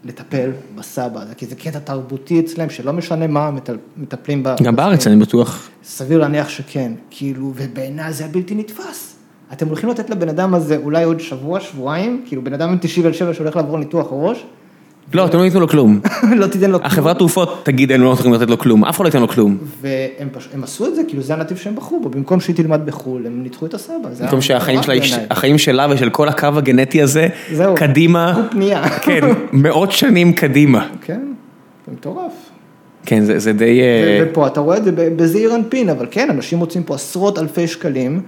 לטפל 0.05 0.49
בסבא 0.75 1.21
הזה, 1.21 1.35
כי 1.35 1.45
זה 1.45 1.55
קטע 1.55 1.79
תרבותי 1.79 2.39
אצלם, 2.39 2.69
שלא 2.69 2.93
משנה 2.93 3.27
מה, 3.27 3.51
מטפלים 3.97 4.43
ב... 4.43 4.55
גם 4.63 4.75
בארץ 4.75 5.07
אני 5.07 5.15
בטוח. 5.15 5.69
סביר 5.83 6.19
להניח 6.19 6.49
שכן, 6.49 6.91
כאילו, 7.09 7.51
ובעיניי 7.55 8.13
זה 8.13 8.23
היה 8.23 8.33
בלתי 8.33 8.55
נתפס. 8.55 9.15
אתם 9.53 9.67
הולכים 9.67 9.89
לתת 9.89 10.09
לבן 10.09 10.29
אדם 10.29 10.53
הזה 10.53 10.77
אולי 10.77 11.03
עוד 11.03 11.19
שבוע, 11.19 11.59
שבועיים, 11.59 12.23
כאילו 12.27 12.43
בן 12.43 12.53
אדם 12.53 12.71
בן 12.71 12.77
97 12.77 13.33
שהולך 13.33 13.55
לעבור 13.55 13.77
ניתוח 13.77 14.07
ראש, 14.11 14.45
לא, 15.13 15.25
אתם 15.25 15.37
לא 15.37 15.43
ייתנו 15.43 15.59
לו 15.59 15.67
כלום. 15.67 15.99
לא 16.39 16.47
תיתן 16.47 16.71
לו 16.71 16.77
כלום. 16.79 16.91
החברת 16.91 17.17
תרופות 17.17 17.61
תגיד, 17.63 17.91
הם 17.91 18.01
לא 18.01 18.07
הולכים 18.07 18.33
לתת 18.33 18.49
לו 18.49 18.57
כלום, 18.57 18.85
אף 18.85 18.95
אחד 18.95 19.03
לא 19.03 19.07
ייתן 19.07 19.21
לו 19.21 19.27
כלום. 19.27 19.57
והם 19.81 20.63
עשו 20.63 20.87
את 20.87 20.95
זה, 20.95 21.01
כאילו 21.07 21.21
זה 21.21 21.33
הנתיב 21.33 21.57
שהם 21.57 21.75
בחרו 21.75 21.99
בו, 21.99 22.09
במקום 22.09 22.39
שהיא 22.39 22.55
תלמד 22.55 22.85
בחו"ל, 22.85 23.25
הם 23.25 23.43
ניתחו 23.43 23.65
את 23.65 23.73
הסבא. 23.73 23.95
במקום 24.21 24.41
שהחיים 24.41 25.57
שלה, 25.57 25.87
ושל 25.89 26.09
כל 26.09 26.27
הקו 26.27 26.47
הגנטי 26.55 27.01
הזה, 27.01 27.27
זהו. 27.53 27.75
קדימה, 27.75 28.33
הוא 28.33 28.43
פנייה. 28.51 28.89
כן, 29.05 29.21
מאות 29.53 29.91
שנים 29.91 30.33
קדימה. 30.33 30.87
כן, 31.01 31.21
זה 31.85 31.91
מטורף. 31.91 32.31
כן, 33.05 33.23
זה 33.23 33.39
זה 33.39 33.53
די... 33.53 33.81
אה, 33.81 34.25
ופה 34.31 34.47
אתה 34.47 34.59
רואה 34.59 34.77
את 34.77 34.83
זה 34.83 34.91
בזעיר 34.91 35.55
אנפין, 35.55 35.89
אבל 35.89 36.05
כן, 36.11 36.29
אנשים 36.29 36.59
מוצאים 36.59 36.83
פה 36.83 36.95
עשרות 36.95 37.39
אלפי 37.39 37.67
שקלים, 37.67 38.21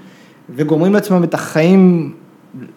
וגומרים 0.55 0.93
לעצמם 0.93 1.23
את 1.23 1.33
החיים 1.33 2.11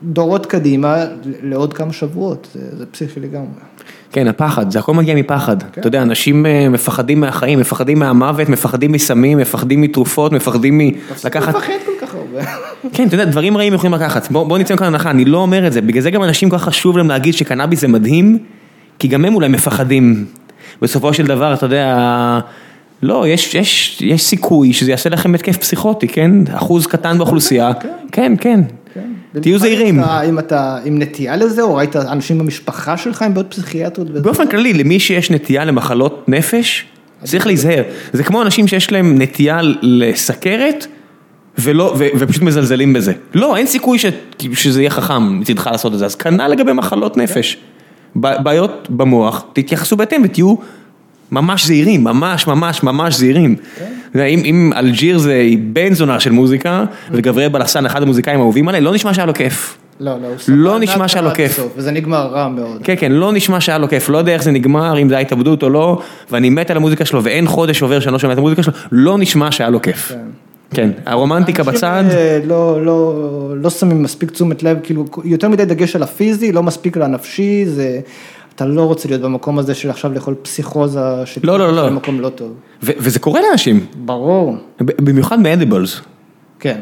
דורות 0.02 0.46
קדימה 0.46 1.04
לעוד 1.42 1.72
כמה 1.72 1.92
שבועות, 1.92 2.48
זה, 2.54 2.78
זה 2.78 2.86
פסיכי 2.86 3.20
לגמרי. 3.20 3.60
כן, 4.12 4.28
הפחד, 4.28 4.70
זה 4.70 4.78
הכל 4.78 4.94
מגיע 4.94 5.14
מפחד. 5.14 5.62
כן. 5.62 5.80
אתה 5.80 5.88
יודע, 5.88 6.02
אנשים 6.02 6.46
אה, 6.46 6.68
מפחדים 6.68 7.20
מהחיים, 7.20 7.58
מפחדים 7.58 7.98
מהמוות, 7.98 8.48
מפחדים 8.48 8.92
מסמים, 8.92 9.38
מפחדים 9.38 9.80
מתרופות, 9.80 10.32
מפחדים 10.32 10.78
מלקחת... 10.78 11.54
מפחד 11.54 11.72
כל 11.86 12.06
כך 12.06 12.14
הרבה. 12.14 12.44
כן, 12.94 13.06
אתה 13.06 13.14
יודע, 13.14 13.24
דברים 13.24 13.56
רעים 13.56 13.74
יכולים 13.74 13.94
לקחת. 13.94 14.30
בוא, 14.30 14.44
בוא 14.44 14.58
נצא 14.58 14.74
מכאן 14.74 14.86
הנחה, 14.86 15.10
אני 15.10 15.24
לא 15.24 15.38
אומר 15.38 15.66
את 15.66 15.72
זה, 15.72 15.80
בגלל 15.80 16.02
זה 16.02 16.10
גם 16.10 16.22
אנשים 16.22 16.50
כל 16.50 16.58
כך 16.58 16.64
חשוב 16.64 16.98
להם 16.98 17.08
להגיד 17.08 17.34
שקנאביס 17.34 17.80
זה 17.80 17.88
מדהים, 17.88 18.38
כי 18.98 19.08
גם 19.08 19.24
הם 19.24 19.34
אולי 19.34 19.48
מפחדים. 19.48 20.26
בסופו 20.82 21.14
של 21.14 21.26
דבר, 21.26 21.54
אתה 21.54 21.66
יודע, 21.66 22.40
לא, 23.02 23.28
יש, 23.28 23.54
יש, 23.54 24.02
יש 24.02 24.22
סיכוי 24.22 24.72
שזה 24.72 24.90
יעשה 24.90 25.10
לכם 25.10 25.34
התקף 25.34 25.56
פסיכוטי, 25.56 26.08
כן? 26.08 26.30
אחוז 26.52 26.86
קטן 26.86 27.18
באוכלוסייה. 27.18 27.72
כן, 28.12 28.34
כן. 28.40 28.60
תהיו 29.40 29.58
זהירים. 29.58 30.00
אם 30.28 30.38
אתה- 30.38 30.78
עם 30.84 30.98
נטייה 30.98 31.36
לזה, 31.36 31.62
או 31.62 31.74
ראית 31.74 31.96
אנשים 31.96 32.38
במשפחה 32.38 32.96
שלך 32.96 33.22
עם 33.22 33.34
בעיות 33.34 33.50
פסיכיאטריות? 33.50 34.10
באופן 34.10 34.48
כללי, 34.48 34.72
למי 34.72 35.00
שיש 35.00 35.30
נטייה 35.30 35.64
למחלות 35.64 36.24
נפש, 36.28 36.84
צריך 37.24 37.46
להיזהר. 37.46 37.82
זה 38.12 38.24
כמו 38.24 38.42
אנשים 38.42 38.68
שיש 38.68 38.92
להם 38.92 39.22
נטייה 39.22 39.60
לסכרת, 39.82 40.86
ולא, 41.58 41.94
ו, 41.98 42.04
ופשוט 42.18 42.42
מזלזלים 42.42 42.92
בזה. 42.92 43.12
לא, 43.34 43.56
אין 43.56 43.66
סיכוי 43.66 43.98
ש, 43.98 44.06
שזה 44.54 44.80
יהיה 44.82 44.90
חכם 44.90 45.40
מצדך 45.40 45.66
לעשות 45.72 45.94
את 45.94 45.98
זה, 45.98 46.04
אז 46.04 46.14
כנ"ל 46.14 46.48
לגבי 46.48 46.72
מחלות 46.72 47.16
נפש. 47.16 47.56
בעיות 48.14 48.86
במוח, 48.90 49.44
תתייחסו 49.52 49.96
בהתאם 49.96 50.22
ותהיו 50.24 50.54
ממש 51.32 51.66
זהירים, 51.66 52.04
ממש 52.04 52.46
ממש 52.46 52.82
ממש 52.82 53.14
זהירים. 53.14 53.56
אם, 54.14 54.72
אלג'יר 54.76 55.18
זה 55.18 55.48
בן 55.72 55.94
זונה 55.94 56.20
של 56.20 56.30
מוזיקה, 56.30 56.84
וגבריאל 57.10 57.48
בלסן 57.48 57.86
אחד 57.86 58.02
המוזיקאים 58.02 58.40
האהובים 58.40 58.68
עליי, 58.68 58.80
לא 58.80 58.94
נשמע 58.94 59.14
שהיה 59.14 59.26
לו 59.26 59.34
כיף. 59.34 59.76
לא, 60.00 60.12
לא, 60.22 60.28
לא 60.48 60.78
נשמע 60.78 61.08
שהיה 61.08 61.22
לו 61.22 61.30
כיף. 61.34 61.60
וזה 61.76 61.90
נגמר 61.90 62.26
רע 62.26 62.48
מאוד. 62.48 62.80
כן, 62.84 62.94
כן, 62.98 63.12
לא 63.12 63.32
נשמע 63.32 63.60
שהיה 63.60 63.78
לו 63.78 63.88
כיף, 63.88 64.08
לא 64.08 64.18
יודע 64.18 64.32
איך 64.32 64.42
זה 64.42 64.50
נגמר, 64.50 64.98
אם 64.98 65.08
זה 65.08 65.14
היה 65.14 65.22
התאבדות 65.22 65.62
או 65.62 65.70
לא, 65.70 66.02
ואני 66.30 66.50
מת 66.50 66.70
על 66.70 66.76
המוזיקה 66.76 67.04
שלו, 67.04 67.24
ואין 67.24 67.46
חודש 67.46 67.82
עובר 67.82 68.00
שאני 68.00 68.12
לא 68.12 68.18
שומע 68.18 68.32
את 68.32 68.38
המוזיקה 68.38 68.62
שלו, 68.62 68.72
לא 68.92 69.18
נשמע 69.18 69.52
שהיה 69.52 69.70
לו 69.70 69.82
כיף. 69.82 70.12
כן, 70.74 70.90
הרומנטיקה 71.06 71.62
בצד. 71.62 72.02
אנשים 72.04 72.48
לא, 72.48 72.84
לא, 72.84 73.54
לא 73.56 73.70
שמים 73.70 74.02
מספיק 74.02 74.30
תשומת 74.30 74.62
לב, 74.62 74.78
כאילו, 74.82 75.04
יותר 75.24 75.48
מדי 75.48 75.64
דגש 75.64 75.96
על 75.96 76.02
הפיזי, 76.02 76.52
לא 76.52 76.62
מספיק 76.62 76.96
על 76.96 77.02
הנפשי, 77.02 77.64
זה... 77.66 78.00
אתה 78.60 78.68
לא 78.68 78.84
רוצה 78.84 79.08
להיות 79.08 79.22
במקום 79.22 79.58
הזה 79.58 79.74
של 79.74 79.90
עכשיו 79.90 80.12
לאכול 80.12 80.34
פסיכוזה, 80.42 81.00
לא, 81.42 81.58
לא, 81.58 81.72
לא. 81.76 81.88
במקום 81.88 82.20
לא 82.20 82.28
טוב. 82.28 82.54
וזה 82.82 83.18
קורה 83.18 83.40
לאנשים. 83.40 83.86
ברור. 84.04 84.56
במיוחד 84.80 85.40
מאדיבלס. 85.40 86.00
כן. 86.58 86.80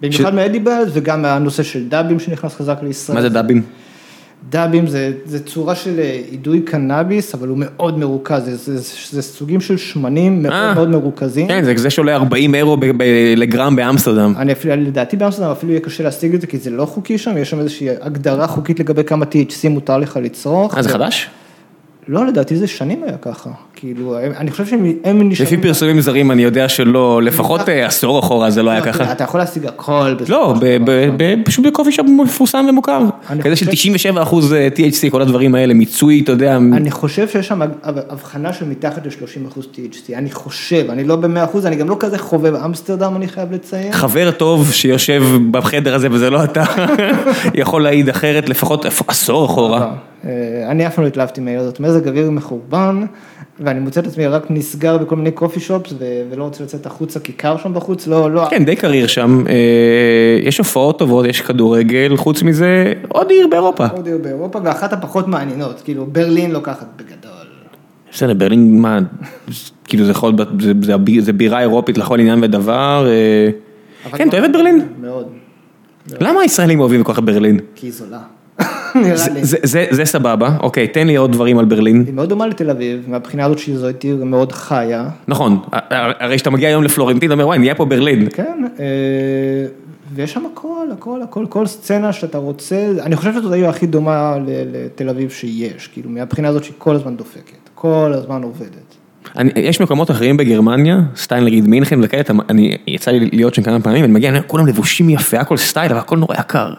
במיוחד 0.00 0.30
ש... 0.30 0.34
מאדיבלס 0.34 0.88
וגם 0.92 1.22
מהנושא 1.22 1.62
של 1.62 1.88
דאבים 1.88 2.20
שנכנס 2.20 2.54
חזק 2.54 2.78
לישראל. 2.82 3.16
מה 3.16 3.22
זה 3.22 3.28
דאבים? 3.28 3.62
דאבים 4.50 4.86
זה, 4.86 5.12
זה 5.24 5.44
צורה 5.44 5.74
של 5.74 6.00
אידוי 6.30 6.60
קנאביס, 6.60 7.34
אבל 7.34 7.48
הוא 7.48 7.58
מאוד 7.60 7.98
מרוכז, 7.98 8.44
זה, 8.44 8.56
זה, 8.56 8.96
זה, 9.10 9.22
סוגים 9.22 9.60
של 9.60 9.76
שמנים 9.76 10.42
מאוד 10.42 10.72
아, 10.72 10.74
מאוד 10.74 10.88
מרוכזים. 10.88 11.48
כן, 11.48 11.64
זה, 11.64 11.72
זה 11.76 11.90
שעולה 11.90 12.16
40 12.16 12.54
אירו 12.54 12.76
ב, 12.76 12.86
ב, 12.86 13.02
לגרם 13.36 13.76
באמסטרדם. 13.76 14.34
אני 14.36 14.52
אפילו, 14.52 14.76
לדעתי 14.76 15.16
באמסטרדם 15.16 15.50
אפילו 15.50 15.72
יהיה 15.72 15.80
קשה 15.80 16.04
להשיג 16.04 16.34
את 16.34 16.40
זה, 16.40 16.46
כי 16.46 16.58
זה 16.58 16.70
לא 16.70 16.86
חוקי 16.86 17.18
שם, 17.18 17.36
יש 17.36 17.50
שם 17.50 17.58
איזושהי 17.58 17.88
הגדרה 18.00 18.46
חוקית 18.46 18.80
לגבי 18.80 19.04
כמה 19.04 19.24
THC 19.24 19.68
מותר 19.68 19.98
לך 19.98 20.18
לצרוך. 20.22 20.76
אה, 20.76 20.82
זה 20.82 20.88
חדש? 20.88 21.30
לא, 22.08 22.26
לדעתי 22.26 22.56
זה 22.56 22.66
שנים 22.66 23.02
היה 23.02 23.18
ככה, 23.18 23.50
כאילו, 23.76 24.18
אני 24.18 24.50
חושב 24.50 24.66
שהם 24.66 24.84
נשארים... 25.04 25.30
לפי 25.30 25.56
פרסומים 25.56 26.00
זרים 26.00 26.30
אני 26.30 26.42
יודע 26.42 26.68
שלא, 26.68 27.22
לפחות 27.22 27.68
אה, 27.68 27.86
עשור 27.86 28.18
אחורה 28.18 28.50
זה 28.50 28.62
לא 28.62 28.70
היה 28.70 28.82
ככה. 28.82 29.12
אתה 29.12 29.24
יכול 29.24 29.40
להשיג 29.40 29.66
הכל. 29.66 30.14
לא, 30.28 30.54
פשוט 31.44 31.66
בקופי 31.66 31.92
שופ 31.92 32.06
מפורסם 32.24 32.66
ומוכר. 32.68 33.00
כזה 33.42 33.56
של 33.56 33.66
97 33.66 34.22
אחוז 34.22 34.52
אה, 34.52 34.68
THC, 34.76 35.10
כל 35.10 35.22
הדברים 35.22 35.54
האלה, 35.54 35.74
מיצוי, 35.74 36.20
אתה 36.24 36.32
יודע. 36.32 36.56
אני 36.56 36.90
חושב 36.90 37.28
שיש 37.28 37.48
שם 37.48 37.60
הבחנה 37.82 38.52
של 38.52 38.68
מתחת 38.68 39.06
ל-30 39.06 39.48
אחוז 39.48 39.66
THC, 39.74 40.14
אני 40.14 40.30
חושב, 40.30 40.86
אני 40.90 41.04
לא 41.04 41.16
ב-100 41.16 41.44
אחוז, 41.44 41.66
אני 41.66 41.76
גם 41.76 41.88
לא 41.88 41.96
כזה 42.00 42.18
חובב 42.18 42.54
אמסטרדם, 42.54 43.16
אני 43.16 43.28
חייב 43.28 43.52
לציין. 43.52 43.92
חבר 43.92 44.30
טוב 44.30 44.72
שיושב 44.72 45.22
בחדר 45.50 45.94
הזה 45.94 46.08
וזה 46.10 46.30
לא 46.30 46.44
אתה, 46.44 46.64
יכול 47.54 47.82
להעיד 47.82 48.08
אחרת 48.08 48.48
לפחות 48.48 48.86
עשור 49.08 49.46
אחורה. 49.46 49.92
אה, 50.24 50.70
אני 50.70 50.86
אף 50.86 50.94
פעם 50.94 51.04
לא 51.04 51.08
התלהבתי 51.08 51.40
מהעיר 51.40 51.60
הזאת, 51.60 51.80
מזג 51.80 52.08
אוויר 52.08 52.30
מחורבן, 52.30 53.04
ואני 53.60 53.80
מוצא 53.80 54.00
את 54.00 54.06
עצמי 54.06 54.26
רק 54.26 54.50
נסגר 54.50 54.98
בכל 54.98 55.16
מיני 55.16 55.30
קופי 55.30 55.60
שופס, 55.60 55.92
ולא 56.30 56.44
רוצה 56.44 56.64
לצאת 56.64 56.86
החוצה, 56.86 57.20
כי 57.20 57.32
קר 57.32 57.56
שם 57.56 57.74
בחוץ, 57.74 58.06
לא, 58.06 58.30
לא. 58.30 58.46
כן, 58.50 58.64
די 58.64 58.76
קריר 58.76 59.06
שם, 59.06 59.44
אה, 59.48 60.38
יש 60.42 60.58
הופעות 60.58 60.98
טובות, 60.98 61.26
יש 61.26 61.40
כדורגל, 61.40 62.16
חוץ 62.16 62.42
מזה, 62.42 62.92
עוד 63.08 63.30
עיר 63.30 63.46
באירופה. 63.50 63.86
עוד 63.86 64.06
עיר 64.06 64.18
באירופה, 64.18 64.58
ואחת 64.64 64.92
הפחות 64.92 65.28
מעניינות, 65.28 65.80
כאילו 65.84 66.06
ברלין 66.06 66.50
לוקחת 66.50 66.86
בגדול. 66.96 67.46
בסדר, 68.12 68.34
ברלין, 68.34 68.80
מה, 68.80 68.98
כאילו 69.84 70.04
זה 70.04 70.10
יכול, 70.10 70.32
זה 71.20 71.32
בירה 71.32 71.60
אירופית 71.60 71.98
לכל 71.98 72.20
עניין 72.20 72.44
ודבר. 72.44 73.06
אה, 73.08 73.50
כן, 74.12 74.28
אתה 74.28 74.38
אוהב 74.38 74.50
את 74.50 74.52
ברלין? 74.52 74.88
מאוד. 75.00 75.26
למה 76.20 76.40
הישראלים 76.40 76.80
אוהבים 76.80 77.04
כל 77.04 77.12
כך 77.12 77.20
ברלין? 77.24 77.58
כי 77.74 77.86
היא 77.86 77.92
זולה. 77.92 78.20
זה 79.90 80.04
סבבה, 80.04 80.56
אוקיי, 80.60 80.88
תן 80.88 81.06
לי 81.06 81.16
עוד 81.16 81.32
דברים 81.32 81.58
על 81.58 81.64
ברלין. 81.64 82.04
היא 82.06 82.14
מאוד 82.14 82.28
דומה 82.28 82.46
לתל 82.46 82.70
אביב, 82.70 83.04
מהבחינה 83.08 83.44
הזאת 83.44 83.58
שזו 83.58 83.86
עיר 84.02 84.24
מאוד 84.24 84.52
חיה. 84.52 85.08
נכון, 85.28 85.58
הרי 86.20 86.36
כשאתה 86.36 86.50
מגיע 86.50 86.68
היום 86.68 86.82
לפלורנטין, 86.82 87.28
אתה 87.28 87.34
אומר 87.34 87.46
וואי, 87.46 87.58
נהיה 87.58 87.74
פה 87.74 87.84
ברלין. 87.84 88.28
כן, 88.32 88.64
אה, 88.80 88.84
ויש 90.14 90.32
שם 90.32 90.42
הכל, 90.52 90.86
הכל, 90.92 91.22
הכל, 91.22 91.46
כל 91.48 91.66
סצנה 91.66 92.12
שאתה 92.12 92.38
רוצה, 92.38 92.88
אני 93.02 93.16
חושב 93.16 93.32
שזאת 93.32 93.52
העיר 93.52 93.68
הכי 93.68 93.86
דומה 93.86 94.36
לתל 94.46 95.08
אביב 95.08 95.30
שיש, 95.30 95.86
כאילו 95.92 96.10
מהבחינה 96.10 96.48
הזאת 96.48 96.64
שהיא 96.64 96.74
כל 96.78 96.94
הזמן 96.94 97.16
דופקת, 97.16 97.68
כל 97.74 98.12
הזמן 98.14 98.42
עובדת. 98.42 98.96
אני, 99.36 99.50
יש 99.56 99.80
מקומות 99.80 100.10
אחרים 100.10 100.36
בגרמניה, 100.36 101.00
סטייל 101.16 101.44
נגיד 101.44 101.68
מינכן 101.68 102.00
וכאלה, 102.02 102.22
אני 102.48 102.76
יצא 102.86 103.10
לי 103.10 103.30
להיות 103.32 103.54
שם 103.54 103.62
כמה 103.62 103.80
פעמים, 103.80 104.04
אני 104.04 104.12
מגיע, 104.12 104.42
כולם 104.46 104.66
לבושים 104.66 105.10
יפה, 105.10 105.38
הכל 105.40 105.56
סטייל, 105.56 105.90
אבל 105.92 106.00
הכל 106.00 106.16
נורא 106.16 106.34
יקר. 106.34 106.72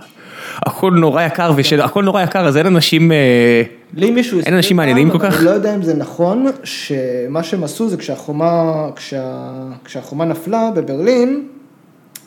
הכל 0.65 0.91
נורא 0.91 1.23
יקר, 1.23 1.51
והכל 1.77 2.03
נורא 2.03 2.23
יקר, 2.23 2.47
אז 2.47 2.57
אין 2.57 2.65
אנשים, 2.65 3.11
אה, 3.11 3.61
לי 3.93 4.11
מישהו 4.11 4.39
אין 4.45 4.53
אנשים 4.53 4.77
מעניינים 4.77 5.11
כל 5.11 5.19
כך. 5.19 5.38
אני 5.38 5.45
לא 5.45 5.49
יודע 5.49 5.75
אם 5.75 5.81
זה 5.81 5.95
נכון, 5.95 6.45
שמה 6.63 7.43
שהם 7.43 7.63
עשו 7.63 7.89
זה 7.89 7.97
כשהחומה, 7.97 8.88
כשה, 8.95 9.51
כשהחומה 9.85 10.25
נפלה 10.25 10.71
בברלין, 10.75 11.43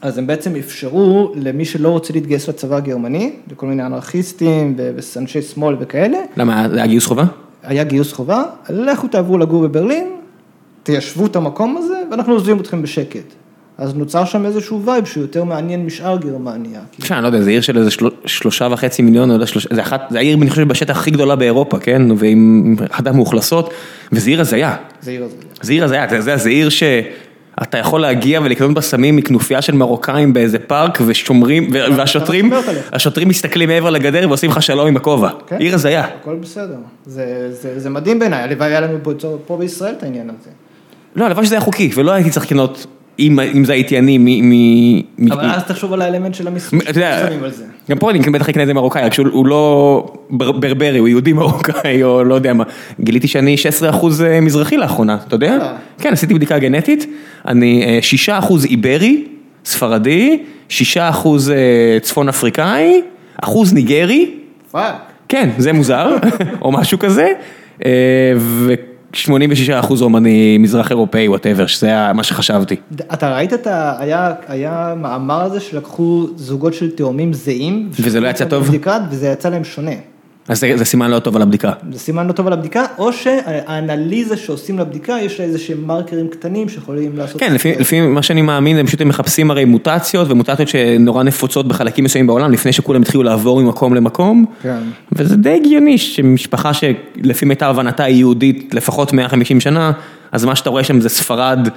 אז 0.02 0.18
הם 0.18 0.26
בעצם 0.26 0.56
אפשרו 0.56 1.32
למי 1.36 1.64
שלא 1.64 1.88
רוצה 1.88 2.12
להתגייס 2.12 2.48
לצבא 2.48 2.76
הגרמני, 2.76 3.32
לכל 3.50 3.66
מיני 3.66 3.86
אנרכיסטים 3.86 4.74
ואנשי 4.76 5.42
שמאל 5.42 5.76
וכאלה. 5.80 6.18
למה, 6.36 6.68
זה 6.70 6.76
היה 6.76 6.86
גיוס 6.86 7.06
חובה? 7.06 7.24
היה 7.62 7.84
גיוס 7.84 8.12
חובה, 8.12 8.42
לכו 8.68 9.08
תעברו 9.08 9.38
לגור 9.38 9.62
בברלין, 9.62 10.08
תיישבו 10.82 11.26
את 11.26 11.36
המקום 11.36 11.76
הזה, 11.76 12.02
ואנחנו 12.10 12.32
עוזבים 12.32 12.60
אתכם 12.60 12.82
בשקט. 12.82 13.34
אז 13.80 13.94
נוצר 13.94 14.24
שם 14.24 14.46
איזשהו 14.46 14.82
vibe 14.84 15.04
שהוא 15.04 15.22
יותר 15.22 15.44
מעניין 15.44 15.86
משאר 15.86 16.16
גרמניה. 16.16 16.80
תשמע, 17.00 17.16
אני 17.16 17.22
לא 17.22 17.28
יודע, 17.28 17.42
זה 17.42 17.50
עיר 17.50 17.60
של 17.60 17.78
איזה 17.78 17.90
שלושה 18.26 18.68
וחצי 18.70 19.02
מיליון, 19.02 19.30
זה 19.70 19.82
אחת, 19.82 20.02
זה 20.10 20.18
העיר, 20.18 20.36
אני 20.36 20.50
חושב, 20.50 20.68
בשטח 20.68 20.98
הכי 20.98 21.10
גדולה 21.10 21.36
באירופה, 21.36 21.78
כן? 21.78 22.02
ועם 22.16 22.76
אחת 22.90 23.06
המאוכלסות, 23.06 23.70
וזה 24.12 24.30
עיר 24.30 24.40
הזיה. 24.40 24.76
זה 25.02 25.10
עיר 25.10 25.24
הזיה. 25.24 25.38
זה 25.62 25.72
עיר 25.72 25.84
הזיה, 25.84 26.04
אתה 26.04 26.16
יודע, 26.16 26.36
זה 26.36 26.48
עיר 26.48 26.68
שאתה 26.68 27.78
יכול 27.78 28.00
להגיע 28.00 28.40
ולקנות 28.44 28.74
בסמים 28.74 29.16
מכנופיה 29.16 29.62
של 29.62 29.74
מרוקאים 29.74 30.32
באיזה 30.32 30.58
פארק, 30.58 30.98
ושומרים, 31.06 31.70
והשוטרים, 31.72 32.52
השוטרים 32.92 33.28
מסתכלים 33.28 33.68
מעבר 33.68 33.90
לגדר 33.90 34.28
ועושים 34.28 34.50
לך 34.50 34.62
שלום 34.62 34.86
עם 34.86 34.96
הכובע. 34.96 35.30
כן. 35.46 35.56
עיר 35.56 35.74
הזיה. 35.74 36.04
הכל 36.04 36.36
בסדר. 36.36 36.76
זה 37.76 37.90
מדהים 37.90 38.18
בעיניי, 38.18 38.42
הלוואי 38.42 38.68
היה 38.68 38.80
לנו 38.80 38.98
פה 39.46 39.56
בישראל 39.56 39.94
את 39.98 40.02
העניין 40.02 40.30
הזה. 40.40 40.50
לא, 41.16 41.24
הלוואי 41.24 41.46
שזה 41.46 41.54
היה 41.54 41.62
חוקי, 41.62 41.90
ולא 41.94 42.10
הייתי 42.12 42.30
צריך 42.30 42.46
לקנות 42.46 42.86
אם 43.20 43.64
זה 43.64 43.72
הייתי 43.72 43.98
אני, 43.98 44.18
מ... 44.18 45.32
אבל 45.32 45.50
אז 45.50 45.64
תחשוב 45.64 45.92
על 45.92 46.02
האלמנט 46.02 46.34
של 46.34 46.48
המספרים. 46.48 46.82
גם 47.90 47.98
פה 47.98 48.10
אני 48.10 48.18
בטח 48.18 48.48
אקנה 48.48 48.62
את 48.62 48.66
זה 48.66 48.74
מרוקאי, 48.74 49.02
רק 49.02 49.14
שהוא 49.14 49.46
לא 49.46 50.12
ברברי, 50.30 50.98
הוא 50.98 51.08
יהודי 51.08 51.32
מרוקאי 51.32 52.02
או 52.02 52.24
לא 52.24 52.34
יודע 52.34 52.52
מה. 52.52 52.64
גיליתי 53.00 53.28
שאני 53.28 53.56
16% 53.90 54.24
אה, 54.24 54.40
מזרחי 54.40 54.76
לאחרונה, 54.76 55.18
אתה 55.26 55.34
יודע? 55.34 55.58
אה. 55.60 55.76
כן, 55.98 56.12
עשיתי 56.12 56.34
בדיקה 56.34 56.58
גנטית, 56.58 57.06
אני 57.48 58.00
6% 58.28 58.30
אה, 58.30 58.40
איברי, 58.64 59.24
ספרדי, 59.64 60.42
6% 60.70 60.72
צפון 62.02 62.28
אפריקאי, 62.28 63.00
אחוז 63.42 63.72
ניגרי. 63.72 64.30
פאק. 64.70 64.94
כן, 65.28 65.50
זה 65.58 65.72
מוזר, 65.72 66.16
או 66.62 66.72
משהו 66.72 66.98
כזה. 66.98 67.32
86 69.12 69.70
אחוז 69.70 70.02
רומני, 70.02 70.58
מזרח 70.58 70.90
אירופאי, 70.90 71.28
whatever, 71.28 71.66
שזה 71.66 72.12
מה 72.14 72.22
שחשבתי. 72.22 72.76
אתה 73.12 73.34
ראית 73.34 73.52
את 73.52 73.66
ה... 73.66 73.96
היה, 73.98 74.32
היה 74.48 74.94
מאמר 74.96 75.42
הזה 75.42 75.60
שלקחו 75.60 76.26
זוגות 76.36 76.74
של 76.74 76.90
תאומים 76.90 77.32
זהים. 77.32 77.88
וזה 77.92 78.20
לא 78.20 78.28
יצא 78.28 78.44
טוב? 78.44 78.64
בבדיקה, 78.64 78.98
וזה 79.10 79.26
יצא 79.28 79.48
להם 79.48 79.64
שונה. 79.64 79.90
אז 80.50 80.60
זה, 80.60 80.84
סימן 80.84 81.10
לא 81.10 81.18
טוב 81.18 81.36
על 81.36 81.42
הבדיקה. 81.42 81.72
זה 81.92 81.98
סימן 81.98 82.26
לא 82.26 82.32
טוב 82.32 82.46
על 82.46 82.52
הבדיקה, 82.52 82.84
או 82.98 83.12
שהאנליזה 83.12 84.36
שעושים 84.36 84.78
לבדיקה, 84.78 85.16
יש 85.22 85.40
לה 85.40 85.46
איזה 85.46 85.58
שהם 85.58 85.86
מרקרים 85.86 86.28
קטנים 86.28 86.68
שיכולים 86.68 87.16
לעשות... 87.16 87.40
כן, 87.40 87.54
לפי, 87.54 87.74
לפי 87.78 88.00
מה 88.00 88.22
שאני 88.22 88.42
מאמין, 88.42 88.78
הם 88.78 88.86
פשוט 88.86 89.02
מחפשים 89.02 89.50
הרי 89.50 89.64
מוטציות, 89.64 90.30
ומוטציות 90.30 90.68
שנורא 90.68 91.22
נפוצות 91.22 91.68
בחלקים 91.68 92.04
מסוימים 92.04 92.26
בעולם, 92.26 92.52
לפני 92.52 92.72
שכולם 92.72 93.02
התחילו 93.02 93.22
לעבור 93.22 93.62
ממקום 93.62 93.94
למקום. 93.94 94.44
כן. 94.62 94.78
וזה 95.12 95.36
די 95.36 95.50
הגיוני 95.50 95.98
שמשפחה 95.98 96.70
שלפי 96.74 97.46
מיטב 97.46 97.66
הבנתה 97.66 98.04
היא 98.04 98.16
יהודית 98.16 98.74
לפחות 98.74 99.12
150 99.12 99.60
שנה, 99.60 99.92
אז 100.32 100.44
מה 100.44 100.56
שאתה 100.56 100.70
רואה 100.70 100.84
שם 100.84 101.00
זה 101.00 101.08
ספרד. 101.08 101.68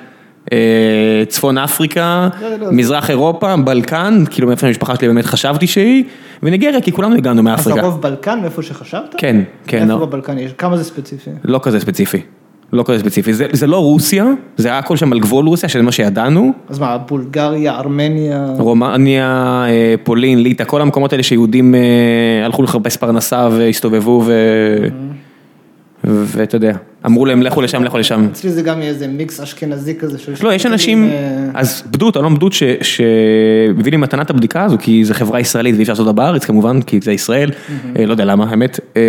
אה, 0.51 1.23
צפון 1.27 1.57
אפריקה, 1.57 2.29
לא, 2.41 2.55
לא, 2.55 2.71
מזרח 2.71 3.09
אירופה, 3.09 3.57
בלקן, 3.57 4.23
כאילו 4.29 4.47
מאיפה 4.47 4.67
המשפחה 4.67 4.95
שלי 4.95 5.07
באמת 5.07 5.25
חשבתי 5.25 5.67
שהיא, 5.67 6.03
וניגריה, 6.43 6.81
כי 6.81 6.91
כולנו 6.91 7.15
הגענו 7.15 7.43
מאפריקה. 7.43 7.79
אז 7.79 7.85
הרוב 7.85 8.01
בלקן 8.01 8.39
מאיפה 8.41 8.61
שחשבת? 8.61 9.15
כן, 9.17 9.41
כן. 9.67 9.91
איפה 9.91 10.05
בבלקן 10.05 10.37
יש? 10.37 10.53
כמה 10.57 10.77
זה 10.77 10.83
ספציפי? 10.83 11.29
לא 11.43 11.59
כזה 11.63 11.79
ספציפי. 11.79 12.21
לא 12.73 12.83
כזה 12.87 12.99
ספציפי, 12.99 13.33
זה, 13.33 13.47
זה 13.51 13.67
לא 13.67 13.77
רוסיה, 13.77 14.25
זה 14.57 14.67
היה 14.67 14.77
הכל 14.77 14.97
שם 14.97 15.13
על 15.13 15.19
גבול 15.19 15.47
רוסיה, 15.47 15.69
שזה 15.69 15.83
מה 15.83 15.91
שידענו. 15.91 16.51
אז 16.69 16.79
מה, 16.79 16.97
בולגריה, 16.97 17.75
ארמניה? 17.75 18.45
רומניה, 18.57 19.63
אה, 19.67 19.95
פולין, 20.03 20.43
ליטא, 20.43 20.63
כל 20.63 20.81
המקומות 20.81 21.13
האלה 21.13 21.23
שיהודים 21.23 21.75
אה, 21.75 22.45
הלכו 22.45 22.63
לחפש 22.63 22.97
פרנסה 22.97 23.49
והסתובבו 23.51 24.23
ו... 24.25 24.33
ואתה 26.03 26.55
יודע, 26.55 26.73
אמרו 27.05 27.25
להם 27.25 27.41
לכו 27.41 27.61
לשם, 27.61 27.83
לכו 27.83 27.97
לשם. 27.97 28.27
אצלי 28.31 28.49
זה 28.51 28.61
גם 28.61 28.79
יהיה 28.79 28.89
איזה 28.89 29.07
מיקס 29.07 29.39
אשכנזי 29.41 29.95
כזה. 29.95 30.17
לא, 30.43 30.53
יש 30.53 30.65
אנשים, 30.65 31.03
אה, 31.03 31.09
אז 31.53 31.83
בדות, 31.91 32.17
אלון 32.17 32.35
בדות, 32.35 32.53
ש- 32.53 32.63
שהביא 32.81 33.91
לי 33.91 33.97
מתנת 33.97 34.29
הבדיקה 34.29 34.63
הזו, 34.63 34.77
כי 34.79 35.05
זו 35.05 35.13
חברה 35.13 35.39
ישראלית 35.39 35.75
ואי 35.75 35.81
אפשר 35.81 35.93
לעשות 35.93 36.07
אותה 36.07 36.15
בארץ 36.15 36.45
כמובן, 36.45 36.81
כי 36.81 36.99
זה 37.03 37.11
ישראל, 37.11 37.51
אה, 37.99 38.05
לא 38.05 38.11
יודע 38.11 38.25
למה, 38.25 38.49
האמת, 38.49 38.79
אה, 38.97 39.01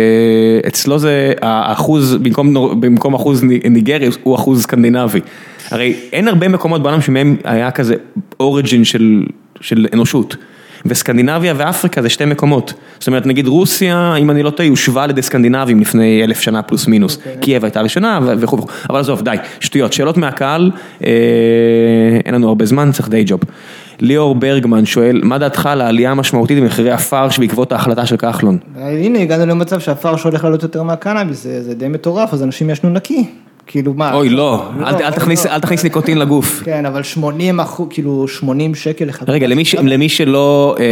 אצלו 0.67 0.99
זה 0.99 1.33
האחוז, 1.41 2.17
במקום 2.79 3.13
אחוז 3.13 3.43
ני- 3.43 3.59
ניגרי, 3.69 4.09
הוא 4.23 4.35
אחוז 4.35 4.61
סקנדינבי. 4.63 5.19
הרי 5.71 5.93
אין 6.13 6.27
הרבה 6.27 6.47
מקומות 6.47 6.83
בעולם 6.83 7.01
שמהם 7.01 7.35
היה 7.43 7.71
כזה 7.71 7.95
אוריג'ין 8.39 8.83
של 9.61 9.85
אנושות. 9.93 10.35
וסקנדינביה 10.85 11.53
ואפריקה 11.57 12.01
זה 12.01 12.09
שתי 12.09 12.25
מקומות. 12.25 12.73
זאת 12.99 13.07
אומרת, 13.07 13.25
נגיד 13.25 13.47
רוסיה, 13.47 14.15
אם 14.15 14.31
אני 14.31 14.43
לא 14.43 14.49
טועה, 14.49 14.69
הושבה 14.69 15.03
על 15.03 15.09
ידי 15.09 15.21
סקנדינבים 15.21 15.79
לפני 15.79 16.23
אלף 16.23 16.39
שנה 16.39 16.61
פלוס 16.61 16.87
מינוס. 16.87 17.17
קייב 17.39 17.63
הייתה 17.63 17.81
ראשונה 17.81 18.19
וכו' 18.37 18.57
וכו'. 18.57 18.67
אבל 18.89 18.99
עזוב, 18.99 19.21
די, 19.21 19.35
שטויות. 19.59 19.93
שאלות 19.93 20.17
מהקהל, 20.17 20.71
אה, 21.03 21.09
אין 22.25 22.33
לנו 22.33 22.47
הרבה 22.47 22.65
זמן, 22.65 22.91
צריך 22.91 23.09
די 23.09 23.23
ג'וב. 23.27 23.39
ליאור 23.99 24.35
ברגמן 24.35 24.85
שואל, 24.85 25.21
מה 25.23 25.37
דעתך 25.37 25.65
על 25.65 25.81
העלייה 25.81 26.11
המשמעותית 26.11 26.59
במחירי 26.59 26.91
הפרש 26.91 27.39
בעקבות 27.39 27.71
ההחלטה 27.71 28.05
של 28.05 28.17
כחלון? 28.17 28.57
הנה 28.75 29.19
הגענו 29.19 29.45
למצב 29.45 29.79
שהפרש 29.79 30.23
הולך 30.23 30.43
לעלות 30.43 30.63
יותר 30.63 30.83
מהקנאביס, 30.83 31.43
זה, 31.43 31.63
זה 31.63 31.75
די 31.75 31.87
מטורף, 31.87 32.33
אז 32.33 32.43
אנשים 32.43 32.69
ישנו 32.69 32.89
נקי. 32.89 33.29
כאילו 33.67 33.93
מה? 33.93 34.13
אוי, 34.13 34.29
לא, 34.29 34.69
אל- 34.79 34.95
אל 34.95 35.11
תכניס- 35.11 35.45
אל 35.45 35.59
תכניס 35.59 35.83
ניקוטין 35.83 36.17
לגוף. 36.17 36.61
כן, 36.65 36.85
אבל 36.85 37.03
80 37.03 37.59
אחוז, 37.59 37.87
כאילו 37.89 38.27
80 38.27 38.75
שקל 38.75 39.05
לחבילה. 39.05 39.33
רגע, 39.33 39.47
למי, 39.83 40.09
שלא 40.09 40.75
אה, 40.79 40.85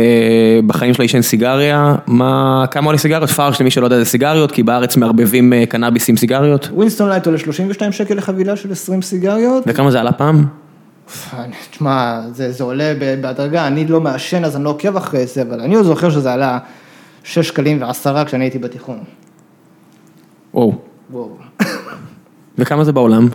בחיים 0.67 0.93
שלו 0.93 1.01
עישן 1.01 1.21
סיגריה, 1.21 1.95
מה, 2.07 2.65
כמה 2.71 2.85
עולה 2.85 2.97
סיגריות? 2.97 3.29
פרש 3.29 3.61
למי 3.61 3.71
שלא 3.71 3.85
יודע 3.85 3.97
זה 3.99 4.05
סיגריות, 4.05 4.51
כי 4.51 4.63
בארץ 4.63 4.97
מערבבים 4.97 5.53
אה, 5.53 5.65
קנאביס 5.65 6.09
עם 6.09 6.17
סיגריות. 6.17 6.69
ווינסטון 6.73 7.09
לייט 7.09 7.25
עולה 7.25 7.37
32 7.37 7.91
שקל 7.91 8.15
לחבילה 8.15 8.55
של 8.55 8.71
20 8.71 9.01
סיגריות. 9.01 9.63
וכמה 9.67 9.91
זה 9.91 9.99
עלה 9.99 10.11
פעם? 10.11 10.45
תשמע, 11.71 12.19
זה, 12.31 12.63
עולה 12.63 12.93
בהדרגה, 13.21 13.67
אני 13.67 13.87
לא 13.87 14.01
מעשן 14.01 14.43
אז 14.45 14.55
אני 14.55 14.63
לא 14.63 14.69
עוקב 14.69 14.97
אחרי 14.97 15.25
זה, 15.27 15.41
אבל 15.41 15.61
אני 15.61 15.75
עוד 15.75 15.85
זוכר 15.85 16.09
שזה 16.09 16.33
עלה 16.33 16.59
6 17.23 17.47
שקלים 17.47 17.81
ועשרה 17.81 18.25
כשאני 18.25 18.43
הייתי 18.43 18.59
בתיכון. 18.59 18.97
וואו. 20.53 20.73
וואו. 21.11 21.29
וכמה 22.57 22.83
זה 22.83 22.91
בעולם? 22.91 23.27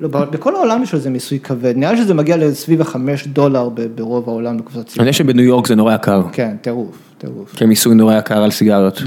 לא, 0.00 0.08
בכל 0.08 0.56
העולם 0.56 0.82
יש 0.82 0.94
על 0.94 1.00
זה 1.00 1.10
מיסוי 1.10 1.40
כבד, 1.40 1.76
נראה 1.76 1.92
לי 1.92 1.98
שזה 1.98 2.14
מגיע 2.14 2.36
לסביב 2.36 2.80
החמש 2.80 3.26
דולר 3.26 3.68
ברוב 3.94 4.28
העולם 4.28 4.56
בקבוצת 4.56 4.76
אני 4.76 4.84
ציון. 4.84 5.06
יודע 5.06 5.12
שבניו 5.12 5.44
יורק 5.44 5.66
זה 5.66 5.74
נורא 5.74 5.94
יקר, 5.94 6.22
כן, 6.32 6.56
טירוף, 6.60 6.98
טירוף. 7.18 7.54
כי 7.56 7.64
מיסוי 7.64 7.94
נורא 7.94 8.18
יקר 8.18 8.42
על 8.42 8.50
סיגריות. 8.50 9.02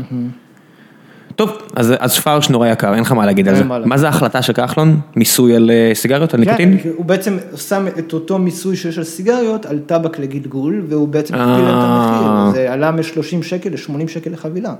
טוב, 1.35 1.51
אז, 1.75 1.93
אז 1.99 2.19
פרש 2.19 2.49
נורא 2.49 2.67
יקר, 2.67 2.93
אין 2.93 3.01
לך 3.01 3.11
מה 3.11 3.25
להגיד 3.25 3.47
על 3.47 3.55
זה. 3.55 3.63
מה 3.63 3.97
זה 3.97 4.05
ההחלטה 4.05 4.41
של 4.41 4.53
כחלון? 4.53 4.99
מיסוי 5.15 5.55
על 5.55 5.71
אה, 5.71 5.91
סיגריות, 5.93 6.33
על 6.33 6.39
ניקוטין? 6.39 6.77
כן, 6.83 6.89
הוא 6.95 7.05
בעצם 7.05 7.37
שם 7.55 7.85
את 7.99 8.13
אותו 8.13 8.39
מיסוי 8.39 8.75
שיש 8.75 8.97
על 8.97 9.03
סיגריות 9.03 9.65
על 9.65 9.79
טבק 9.79 10.19
לגלגול, 10.19 10.83
והוא 10.87 11.07
בעצם 11.07 11.33
הכפיל 11.33 11.65
להם 11.65 11.79
את 11.79 11.83
אה. 11.83 12.45
המחיר, 12.45 12.61
זה 12.61 12.73
עלה 12.73 12.91
מ-30 12.91 13.43
שקל 13.43 13.69
ל-80 13.69 14.07
שקל 14.07 14.31
לחבילה. 14.31 14.73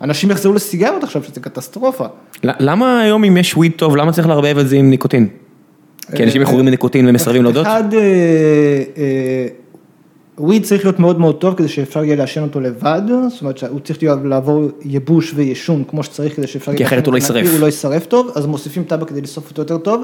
אנשים 0.00 0.30
יחזרו 0.30 0.52
לסיגריות 0.52 1.04
עכשיו, 1.04 1.22
שזה 1.22 1.40
קטסטרופה. 1.40 2.06
למה 2.42 3.00
היום 3.00 3.24
אם 3.24 3.36
יש 3.36 3.56
וויד 3.56 3.72
טוב, 3.76 3.96
למה 3.96 4.12
צריך 4.12 4.28
לערבב 4.28 4.58
את 4.58 4.68
זה 4.68 4.76
עם 4.76 4.90
ניקוטין? 4.90 5.28
כי 6.16 6.24
אנשים 6.24 6.42
מכורים 6.42 6.66
לניקוטין 6.66 7.08
ומסרבים 7.08 7.42
להודות? 7.42 7.66
אחד, 7.66 7.94
אה, 7.94 8.00
אה, 8.96 9.46
וויד 10.38 10.62
צריך 10.62 10.84
להיות 10.84 10.98
מאוד 10.98 11.20
מאוד 11.20 11.36
טוב 11.36 11.54
כדי 11.54 11.68
שאפשר 11.68 12.04
יהיה 12.04 12.16
לעשן 12.16 12.42
אותו 12.42 12.60
לבד, 12.60 13.02
זאת 13.30 13.40
אומרת 13.40 13.58
שהוא 13.58 13.80
צריך 13.80 13.98
לעבור 14.24 14.68
ייבוש 14.84 15.32
ויישון 15.34 15.84
כמו 15.88 16.02
שצריך 16.02 16.36
כדי 16.36 16.46
שאפשר 16.46 16.76
כי 16.76 16.84
אחרת 16.84 17.06
הוא 17.06 17.12
לא 17.12 17.16
יישרף. 17.16 17.46
הוא 17.52 17.60
לא 17.60 17.66
יישרף 17.66 18.06
טוב, 18.06 18.30
אז 18.34 18.46
מוסיפים 18.46 18.84
טבק 18.84 19.08
כדי 19.08 19.20
לשרוף 19.20 19.50
אותו 19.50 19.62
יותר 19.62 19.78
טוב. 19.78 20.02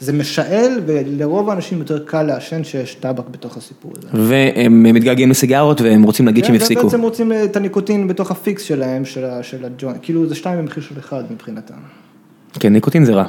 זה 0.00 0.12
משעל 0.12 0.80
ולרוב 0.86 1.50
האנשים 1.50 1.78
יותר 1.78 1.98
קל 2.04 2.22
לעשן 2.22 2.64
שיש 2.64 2.94
טבק 2.94 3.28
בתוך 3.30 3.56
הסיפור 3.56 3.92
הזה. 3.98 4.08
והם 4.28 4.82
מתגעגעים 4.82 5.30
לסיגרות 5.30 5.80
והם 5.80 6.02
רוצים 6.02 6.26
להגיד 6.26 6.44
שהם 6.44 6.54
כן, 6.54 6.62
יפסיקו. 6.62 6.80
ובעצם 6.80 7.02
רוצים 7.02 7.32
את 7.44 7.56
הניקוטין 7.56 8.08
בתוך 8.08 8.30
ה 8.30 8.38
fix 8.38 8.62
שלהם, 8.62 9.04
של 9.04 9.24
הג'וינט, 9.64 9.96
כאילו 10.02 10.26
זה 10.26 10.34
שתיים 10.34 10.58
במחיר 10.58 10.82
של 10.82 10.94
אחד 10.98 11.22
מבחינתם. 11.32 11.74
כן, 12.60 12.72
ניקוטין 12.72 13.04
זה 13.04 13.12
רע. 13.12 13.24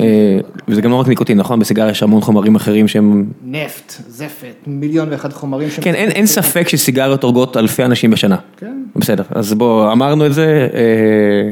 אה, 0.00 0.38
וזה 0.68 0.80
גם 0.80 0.90
לא 0.90 0.96
רק 0.96 1.08
ניקוטין, 1.08 1.38
נכון? 1.38 1.58
בסיגריה 1.60 1.90
יש 1.90 2.02
המון 2.02 2.20
חומרים 2.20 2.54
אחרים 2.54 2.88
שהם... 2.88 3.26
נפט, 3.44 3.92
זפת, 4.08 4.54
מיליון 4.66 5.08
ואחד 5.10 5.32
חומרים. 5.32 5.70
שהם- 5.70 5.84
כן, 5.84 5.94
אין, 5.94 6.10
אין 6.10 6.26
ספק 6.26 6.68
שסיגריות 6.68 7.22
הורגות 7.22 7.56
אלפי 7.56 7.84
אנשים 7.84 8.10
בשנה. 8.10 8.36
כן. 8.56 8.82
בסדר, 8.96 9.22
אז 9.30 9.54
בוא, 9.54 9.92
אמרנו 9.92 10.26
את 10.26 10.34
זה, 10.34 10.68
אה, 10.74 11.50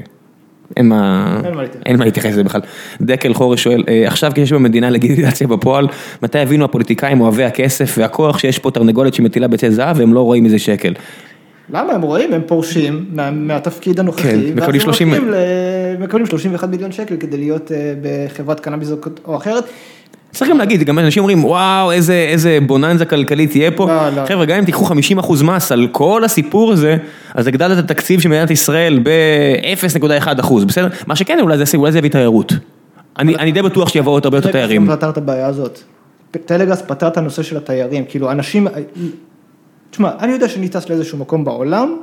אין 0.78 0.88
מה, 0.88 1.40
אין 1.86 1.96
מה 1.98 2.04
להתייחס. 2.04 2.30
לזה 2.30 2.44
בכלל. 2.44 2.60
דקל 3.00 3.34
חורש 3.34 3.62
שואל, 3.62 3.84
אה, 3.88 4.06
עכשיו 4.06 4.32
כשיש 4.34 4.52
במדינה 4.52 4.90
לגיטימציה 4.90 5.46
בפועל, 5.46 5.88
מתי 6.22 6.38
הבינו 6.38 6.64
הפוליטיקאים 6.64 7.20
אוהבי 7.20 7.44
הכסף 7.44 7.94
והכוח 7.98 8.38
שיש 8.38 8.58
פה 8.58 8.70
תרנגולת 8.70 9.14
שמטילה 9.14 9.48
ביצי 9.48 9.70
זהב 9.70 9.98
והם 9.98 10.14
לא 10.14 10.20
רואים 10.20 10.44
מזה 10.44 10.58
שקל. 10.58 10.94
למה 11.70 11.92
הם 11.92 12.02
רואים, 12.02 12.32
הם 12.32 12.40
פורשים 12.46 13.04
מה, 13.12 13.30
מהתפקיד 13.30 14.00
הנוכחי, 14.00 14.22
כן, 14.22 14.38
מקבלים 14.38 14.80
הם 14.80 14.80
30 14.80 15.08
הולכים 15.08 15.30
ל... 15.30 15.34
מקבלים 15.98 16.26
31 16.26 16.68
מיליון 16.68 16.92
שקל 16.92 17.16
כדי 17.16 17.36
להיות 17.36 17.72
אה, 17.72 17.94
בחברת 18.02 18.60
קנאביס 18.60 18.92
או 19.24 19.36
אחרת. 19.36 19.64
צריך 20.32 20.50
גם 20.50 20.58
להגיד, 20.58 20.82
גם 20.82 20.98
אנשים 20.98 21.22
אומרים, 21.22 21.44
וואו, 21.44 21.92
איזה, 21.92 22.26
איזה 22.28 22.58
בוננזה 22.66 23.04
כלכלית 23.04 23.50
תהיה 23.50 23.70
פה. 23.70 23.86
לא, 23.86 24.08
לא. 24.08 24.26
חבר'ה, 24.26 24.44
גם 24.44 24.58
אם 24.58 24.64
תיקחו 24.64 24.86
50% 24.86 25.44
מס 25.44 25.72
על 25.72 25.88
כל 25.92 26.24
הסיפור 26.24 26.72
הזה, 26.72 26.96
אז 27.34 27.46
הגדלת 27.46 27.78
את 27.78 27.84
התקציב 27.84 28.20
של 28.20 28.28
מדינת 28.28 28.50
ישראל 28.50 29.00
ב-0.1%, 29.02 30.54
בסדר? 30.66 30.88
מה 31.06 31.16
שכן, 31.16 31.38
אולי 31.40 31.58
זה, 31.58 31.98
יביא 31.98 32.10
תיירות. 32.10 32.52
אני, 33.18 33.36
אני 33.36 33.52
די 33.52 33.62
בטוח 33.62 33.88
שיבואו 33.88 34.14
עוד 34.14 34.24
הרבה 34.24 34.38
יותר 34.38 34.52
תיירים. 34.52 34.82
טלגרס 34.82 34.98
פתר 34.98 35.10
את 35.10 35.16
הבעיה 35.16 35.46
הזאת. 35.46 35.78
טלגרס 36.30 36.82
פתר 36.82 37.08
את 37.08 37.16
הנושא 37.16 37.42
של 37.42 37.56
התיירים, 37.56 38.04
כאילו 38.08 38.30
אנשים, 38.30 38.66
תשמע, 39.90 40.10
אני 40.20 40.32
יודע 40.32 40.48
שאני 40.48 40.68
טס 40.68 40.88
לאיזשהו 40.88 41.18
מקום 41.18 41.44
בעולם, 41.44 41.96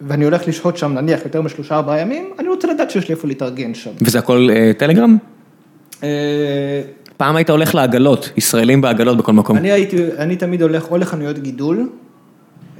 ואני 0.00 0.24
הולך 0.24 0.48
לשהות 0.48 0.76
שם 0.76 0.92
נניח 0.92 1.20
יותר 1.24 1.42
משלושה 1.42 1.74
ארבעה 1.74 2.00
ימים, 2.00 2.30
אני 2.38 2.48
רוצה 2.48 2.72
לדעת 2.72 2.90
שיש 2.90 3.08
לי 3.08 3.14
איפה 3.14 3.28
להתארגן 3.28 3.74
שם. 3.74 3.90
וזה 4.00 4.18
הכל 4.18 4.48
אה, 4.52 4.72
טלגרם? 4.78 5.16
אה, 7.16 7.26
פעם 7.26 7.36
היית 7.36 7.50
הולך 7.50 7.74
לעגלות, 7.74 8.30
ישראלים 8.36 8.80
בעגלות 8.80 9.16
בכל 9.16 9.32
מקום. 9.32 9.56
אני 9.56 9.72
הייתי, 9.72 9.96
אני 10.18 10.36
תמיד 10.36 10.62
הולך 10.62 10.90
או 10.90 10.98
לחנויות 10.98 11.38
גידול, 11.38 11.88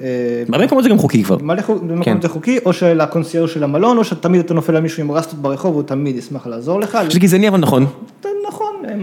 אה, 0.00 0.06
בהרבה 0.48 0.66
מקומות 0.66 0.84
זה 0.84 0.90
גם 0.90 0.98
חוקי 0.98 1.22
כבר. 1.24 1.36
מלא 1.42 1.62
חוק- 1.62 1.82
כן. 2.02 2.18
זה 2.22 2.28
חוקי, 2.28 2.58
או 2.66 2.72
של 2.72 3.00
הקונסייר 3.00 3.46
של 3.46 3.64
המלון, 3.64 3.98
או 3.98 4.04
שתמיד 4.04 4.40
אתה 4.40 4.54
נופל 4.54 4.76
על 4.76 4.82
מישהו 4.82 5.02
עם 5.02 5.12
רסטות 5.12 5.38
ברחוב, 5.38 5.74
הוא 5.74 5.82
תמיד 5.82 6.16
ישמח 6.16 6.46
לעזור 6.46 6.80
לך. 6.80 6.98
זה 7.10 7.18
גזעני 7.20 7.48
אבל 7.48 7.58
נכון. 7.60 7.86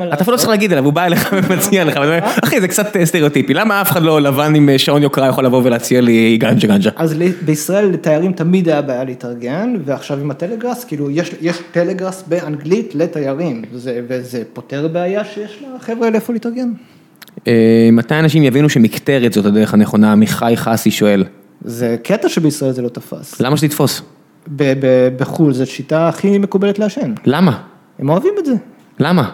אתה- 0.08 0.22
אפילו 0.22 0.32
לא 0.32 0.38
צריך. 0.38 0.50
להגיד 0.50 0.72
אליו, 0.72 0.86
הוא 0.86 0.94
בא 0.94 1.06
אליך 1.06 1.36
ומציע 1.50 1.84
לך, 1.84 2.00
אחי 2.44 2.62
זה 2.62 2.68
קצת 2.68 2.96
אה, 2.96 3.06
סטריאוטיפי, 3.06 3.54
למה 3.54 3.82
אף 3.82 3.92
אחד 3.92 4.04
לא 4.04 4.22
לבן 4.22 4.56
עם 4.56 4.70
אה, 4.70 4.78
שעון 4.80 5.04
יוקרה 5.04 5.28
יכול 5.28 5.46
לבוא 5.46 5.62
ולהציע 5.64 6.02
לי 6.02 6.38
גנג'ה 6.38 6.68
גנג'ה? 6.68 6.90
אז 6.96 7.16
בישראל 7.46 7.86
לתיירים 7.86 8.34
תמיד 8.34 8.70
היה 8.70 8.82
בעיה 8.82 9.04
להתארגן, 9.04 9.76
ועכשיו 9.86 10.20
עם 10.20 10.32
הטלגראס, 10.32 10.84
כאילו 10.86 11.10
יש, 11.12 11.32
יש 11.42 11.58
טלגראס 11.72 12.24
באנגלית 12.28 12.96
לתיירים, 12.96 13.62
וזה, 13.74 14.42
פותר 14.54 14.88
בעיה 14.88 15.26
שיש 15.26 15.64
לחבר'ה 15.76 16.06
האלה 16.06 16.16
איפה 16.16 16.34
להתארגן. 16.34 16.72
אה, 17.48 17.54
מתי 17.92 18.16
אנשים 18.20 18.44
יבינו 18.44 18.70
שמקטרת 18.70 19.34
זאת 19.34 19.46
הדרך 19.46 19.74
הנכונה? 19.74 20.12
עמיחי 20.12 20.54
חסי 20.56 20.92
שואל. 20.92 21.24
זה 21.66 21.96
קטע 22.04 22.30
שבישראל 22.30 22.72
זה 22.72 22.82
לא 22.82 22.90
תפס. 22.90 23.42
למה 23.42 23.58
שתתפוס? 23.58 24.02
ב- 24.48 24.74
ב- 24.80 25.10
בחו"ל 25.18 25.54
זו 25.54 25.66
שיטה 25.66 26.08
הכי 26.08 26.38
מקובלת 26.38 26.80
לעשן, 26.80 27.14
למה? 27.26 27.62
הם 28.00 28.10
אוהבים 28.10 28.34
את 28.40 28.46
זה. 28.46 28.54
למה? 29.00 29.32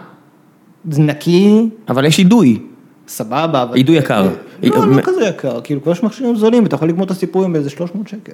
נקי, 0.85 1.69
אבל 1.89 2.05
יש 2.05 2.19
אידוי. 2.19 2.59
סבבה, 3.07 3.63
אבל... 3.63 3.75
אידוי 3.75 3.97
יקר. 3.97 4.27
לא, 4.63 4.87
לא 4.87 5.01
כזה 5.01 5.25
יקר, 5.25 5.61
כאילו 5.63 5.83
כבר 5.83 5.91
יש 5.91 6.03
מכשירים 6.03 6.35
זולים, 6.35 6.65
אתה 6.65 6.75
יכול 6.75 6.87
לגמור 6.87 7.05
את 7.05 7.11
הסיפורים 7.11 7.53
באיזה 7.53 7.69
300 7.69 8.07
שקל. 8.07 8.31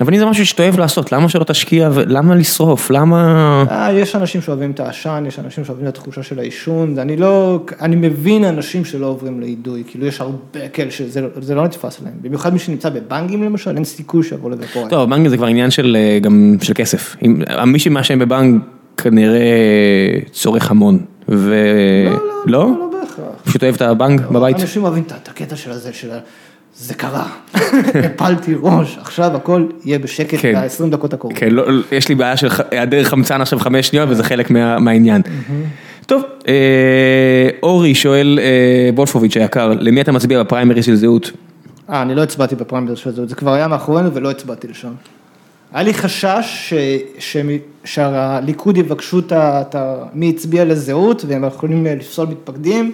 אבל 0.00 0.14
אם 0.14 0.18
זה 0.18 0.26
משהו 0.26 0.46
שאתה 0.46 0.62
אוהב 0.62 0.78
לעשות, 0.78 1.12
למה 1.12 1.28
שלא 1.28 1.44
תשקיע, 1.44 1.90
ו- 1.92 2.02
למה 2.06 2.34
לשרוף, 2.34 2.90
למה... 2.90 3.64
אה, 3.70 3.92
יש 3.92 4.16
אנשים 4.16 4.40
שאוהבים 4.40 4.70
את 4.70 4.80
העשן, 4.80 5.24
יש 5.28 5.38
אנשים 5.38 5.64
שאוהבים 5.64 5.88
את 5.88 5.98
התחושה 5.98 6.22
של 6.22 6.38
העישון, 6.38 6.98
אני 6.98 7.16
לא, 7.16 7.60
אני 7.80 7.96
מבין 7.96 8.44
אנשים 8.44 8.84
שלא 8.84 9.06
עוברים 9.06 9.40
לאידוי, 9.40 9.82
כאילו 9.86 10.06
יש 10.06 10.20
הרבה 10.20 10.68
כאלה 10.72 10.90
שזה 10.90 11.54
לא- 11.54 11.64
נתפס 11.64 12.00
להם, 12.04 12.12
במיוחד 12.22 12.52
מי 12.52 12.58
שנמצא 12.58 12.88
בבנקים 12.90 13.42
למשל, 13.42 13.76
אין 13.76 13.84
סיכוי 13.84 14.22
שיבוא 14.22 14.50
לבפוריה. 14.50 14.88
טוב, 14.88 15.10
בנק 15.10 15.28
זה 15.28 15.36
כבר 15.36 15.46
עניין 15.46 15.70
של 15.70 15.96
אה, 15.98 16.18
גם 16.18 16.56
של 16.62 16.72
כסף. 16.74 17.16
מי 17.66 17.78
שמעשן 17.78 18.18
בבנק 18.18 18.62
כנראה 18.96 19.40
צורך 20.32 20.70
המון. 20.70 20.98
ו... 21.28 21.54
לא, 22.06 22.18
לא? 22.46 22.68
לא 22.78 22.90
בהכרח. 23.00 23.42
פשוט 23.44 23.62
אוהב 23.62 23.74
את 23.74 23.82
הבנק 23.82 24.20
בבית? 24.20 24.60
אנשים 24.60 24.82
אוהבים 24.84 25.02
את- 25.06 25.28
הקטע 25.28 25.56
של 25.56 25.70
הזה, 25.70 25.92
של 25.92 26.10
ה... 26.10 26.18
זה 26.76 26.94
קרה, 26.94 27.26
הפלתי 28.06 28.54
ראש, 28.62 28.98
עכשיו 29.00 29.36
הכל 29.36 29.66
יהיה 29.84 29.98
בשקט 29.98 30.38
כן. 30.40 30.54
ב-20 30.54 30.90
דקות 30.90 31.12
הקרובות. 31.14 31.38
כן, 31.38 31.50
לא, 31.50 31.72
לא, 31.72 31.82
יש 31.92 32.08
לי 32.08 32.14
בעיה 32.14 32.36
של 32.36 32.48
היעדר 32.70 33.04
חמצן 33.04 33.40
עכשיו 33.40 33.58
חמש 33.58 33.86
שניות 33.88 34.08
וזה 34.08 34.24
חלק 34.24 34.50
מה, 34.50 34.78
מהעניין. 34.78 35.22
טוב, 36.06 36.22
אה, 36.48 36.52
אורי 37.62 37.94
שואל 37.94 38.38
אה, 38.42 38.90
וולפוביץ' 38.94 39.36
היקר, 39.36 39.72
למי 39.80 40.00
אתה 40.00 40.12
מצביע 40.12 40.42
בפריימריז 40.42 40.84
של 40.84 40.94
זהות? 40.94 41.30
אה, 41.90 42.02
אני 42.02 42.14
לא 42.14 42.22
הצבעתי 42.22 42.54
בפריימריז 42.56 42.98
של 42.98 43.10
זה, 43.10 43.26
זה 43.26 43.34
כבר 43.34 43.52
היה 43.52 43.68
מאחורינו 43.68 44.14
ולא 44.14 44.30
הצבעתי 44.30 44.68
לשם. 44.68 44.92
היה 45.72 45.82
לי 45.82 45.94
חשש 45.94 46.72
ש, 47.18 47.34
שהליכוד 47.84 48.76
יבקשו 48.76 49.18
את 49.32 49.32
ה... 49.74 50.04
מי 50.14 50.28
הצביע 50.30 50.64
לזהות, 50.64 51.24
והם 51.28 51.44
יכולים 51.44 51.86
לפסול 51.86 52.26
מתפקדים. 52.28 52.92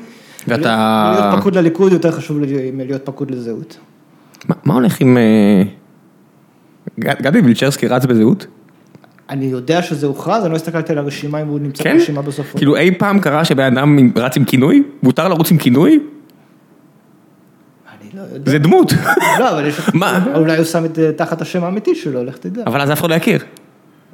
ואתה- 0.48 1.12
להיות 1.20 1.40
פקוד 1.40 1.56
לליכוד 1.56 1.93
יותר 1.93 2.10
חשוב 2.12 2.39
מלהיות 2.73 3.05
פקוד 3.06 3.31
לזהות. 3.31 3.78
מה- 4.48 4.55
מה 4.65 4.74
הולך 4.74 5.01
עם... 5.01 5.16
אה, 5.19 5.62
ג- 7.01 7.23
גדי 7.23 7.40
וילצ'רסקי 7.40 7.86
רץ 7.89 8.05
בזהות? 8.05 8.47
אני 9.31 9.44
יודע 9.44 9.82
שזה 9.82 10.06
הוכרז, 10.06 10.43
אני 10.44 10.51
לא 10.52 10.56
הסתכלתי 10.56 10.93
על 10.93 10.98
הרשימה 10.98 11.43
אם 11.43 11.47
הוא 11.47 11.59
נמצא 11.60 11.85
כן? 11.85 11.97
ברשימה 11.98 12.23
בסוף. 12.23 12.56
כאילו 12.56 12.77
אי 12.77 12.94
פעם 12.98 13.19
קרה 13.20 13.44
שבן 13.44 13.77
אדם 13.78 13.98
רץ 14.16 14.36
עם 14.36 14.44
כינוי? 14.44 14.82
מותר 15.02 15.28
לרוץ 15.28 15.51
עם 15.51 15.59
כינוי? 15.59 16.01
אני 18.01 18.09
לא 18.15 18.35
יודע. 18.35 18.51
זה 18.51 18.59
דמות. 18.59 18.93
לא, 19.39 19.51
אבל 19.51 19.66
יש... 19.66 19.81
מה? 19.94 20.24
אולי 20.35 20.56
הוא 20.56 20.65
שם 20.65 20.85
את 20.85 20.94
זה 20.94 21.12
תחת 21.16 21.43
השם 21.43 21.65
האמיתי 21.65 21.94
שלו, 21.94 22.24
לך 22.24 22.36
תדע. 22.39 22.62
אבל 22.66 22.81
אז 22.81 22.93
אף 22.93 23.01
אחד 23.01 23.10
לא 23.10 23.15
יכיר. 23.15 23.40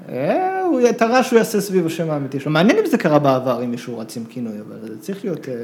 אה, 0.08 0.62
הוא 0.62 0.80
את 0.90 1.02
הרעש 1.02 1.30
הוא 1.30 1.38
יעשה 1.38 1.60
סביב 1.60 1.86
השם 1.86 2.10
האמיתי 2.10 2.40
שלו. 2.40 2.52
מעניין 2.52 2.78
אם 2.78 2.86
זה 2.86 2.98
קרה 2.98 3.18
בעבר, 3.18 3.64
אם 3.64 3.70
מישהו 3.70 3.98
רץ 3.98 4.16
עם 4.16 4.24
כינוי, 4.28 4.52
אבל 4.68 4.76
זה 4.82 4.98
צריך 5.00 5.24
להיות... 5.24 5.48
אה, 5.48 5.54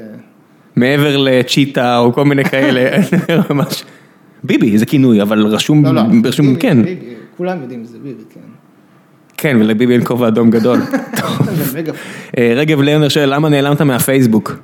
מעבר 0.75 1.17
לצ'יטה 1.17 1.97
או 1.97 2.13
כל 2.13 2.25
מיני 2.25 2.45
כאלה, 2.45 2.97
ממש. 3.49 3.83
ביבי 4.43 4.77
זה 4.77 4.85
כינוי, 4.85 5.21
אבל 5.21 5.45
רשום, 5.45 5.85
לא, 5.85 5.93
לא. 5.93 6.01
רשום 6.23 6.47
ביבי, 6.47 6.59
כן, 6.59 6.83
ביבי, 6.83 7.13
כולם 7.37 7.61
יודעים 7.61 7.83
שזה 7.85 7.97
ביבי, 7.99 8.23
כן. 8.33 8.39
כן, 9.37 9.57
ולביבי 9.59 9.93
אין 9.93 10.05
כובע 10.05 10.27
אדום 10.27 10.49
גדול. 10.49 10.79
אה, 12.37 12.53
רגב 12.55 12.81
לרנר 12.81 13.09
שואל, 13.09 13.33
למה 13.33 13.49
נעלמת 13.49 13.81
מהפייסבוק? 13.81 14.59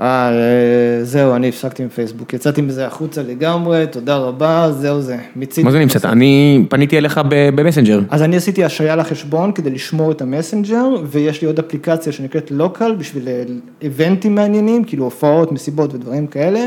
אה, 0.00 0.30
אה, 0.30 1.04
זהו, 1.04 1.34
אני 1.34 1.48
הפסקתי 1.48 1.82
עם 1.82 1.88
פייסבוק. 1.88 2.32
יצאתי 2.32 2.62
מזה 2.62 2.86
החוצה 2.86 3.22
לגמרי, 3.22 3.86
תודה 3.90 4.16
רבה, 4.16 4.68
זהו 4.72 5.00
זה. 5.00 5.16
מיציתי. 5.36 5.62
מה 5.62 5.70
זה 5.70 5.78
נמצאת? 5.78 6.04
אני 6.04 6.64
פניתי 6.68 6.98
אליך 6.98 7.20
במסנג'ר. 7.28 8.00
אז 8.10 8.22
אני 8.22 8.36
עשיתי 8.36 8.64
השעיה 8.64 8.96
לחשבון 8.96 9.52
כדי 9.52 9.70
לשמור 9.70 10.12
את 10.12 10.22
המסנג'ר, 10.22 10.88
ויש 11.06 11.42
לי 11.42 11.46
עוד 11.46 11.58
אפליקציה 11.58 12.12
שנקראת 12.12 12.50
לוקל 12.50 12.94
בשביל 12.94 13.28
אה, 13.28 13.42
איבנטים 13.82 14.34
מעניינים, 14.34 14.84
כאילו 14.84 15.04
הופעות, 15.04 15.52
מסיבות 15.52 15.94
ודברים 15.94 16.26
כאלה, 16.26 16.66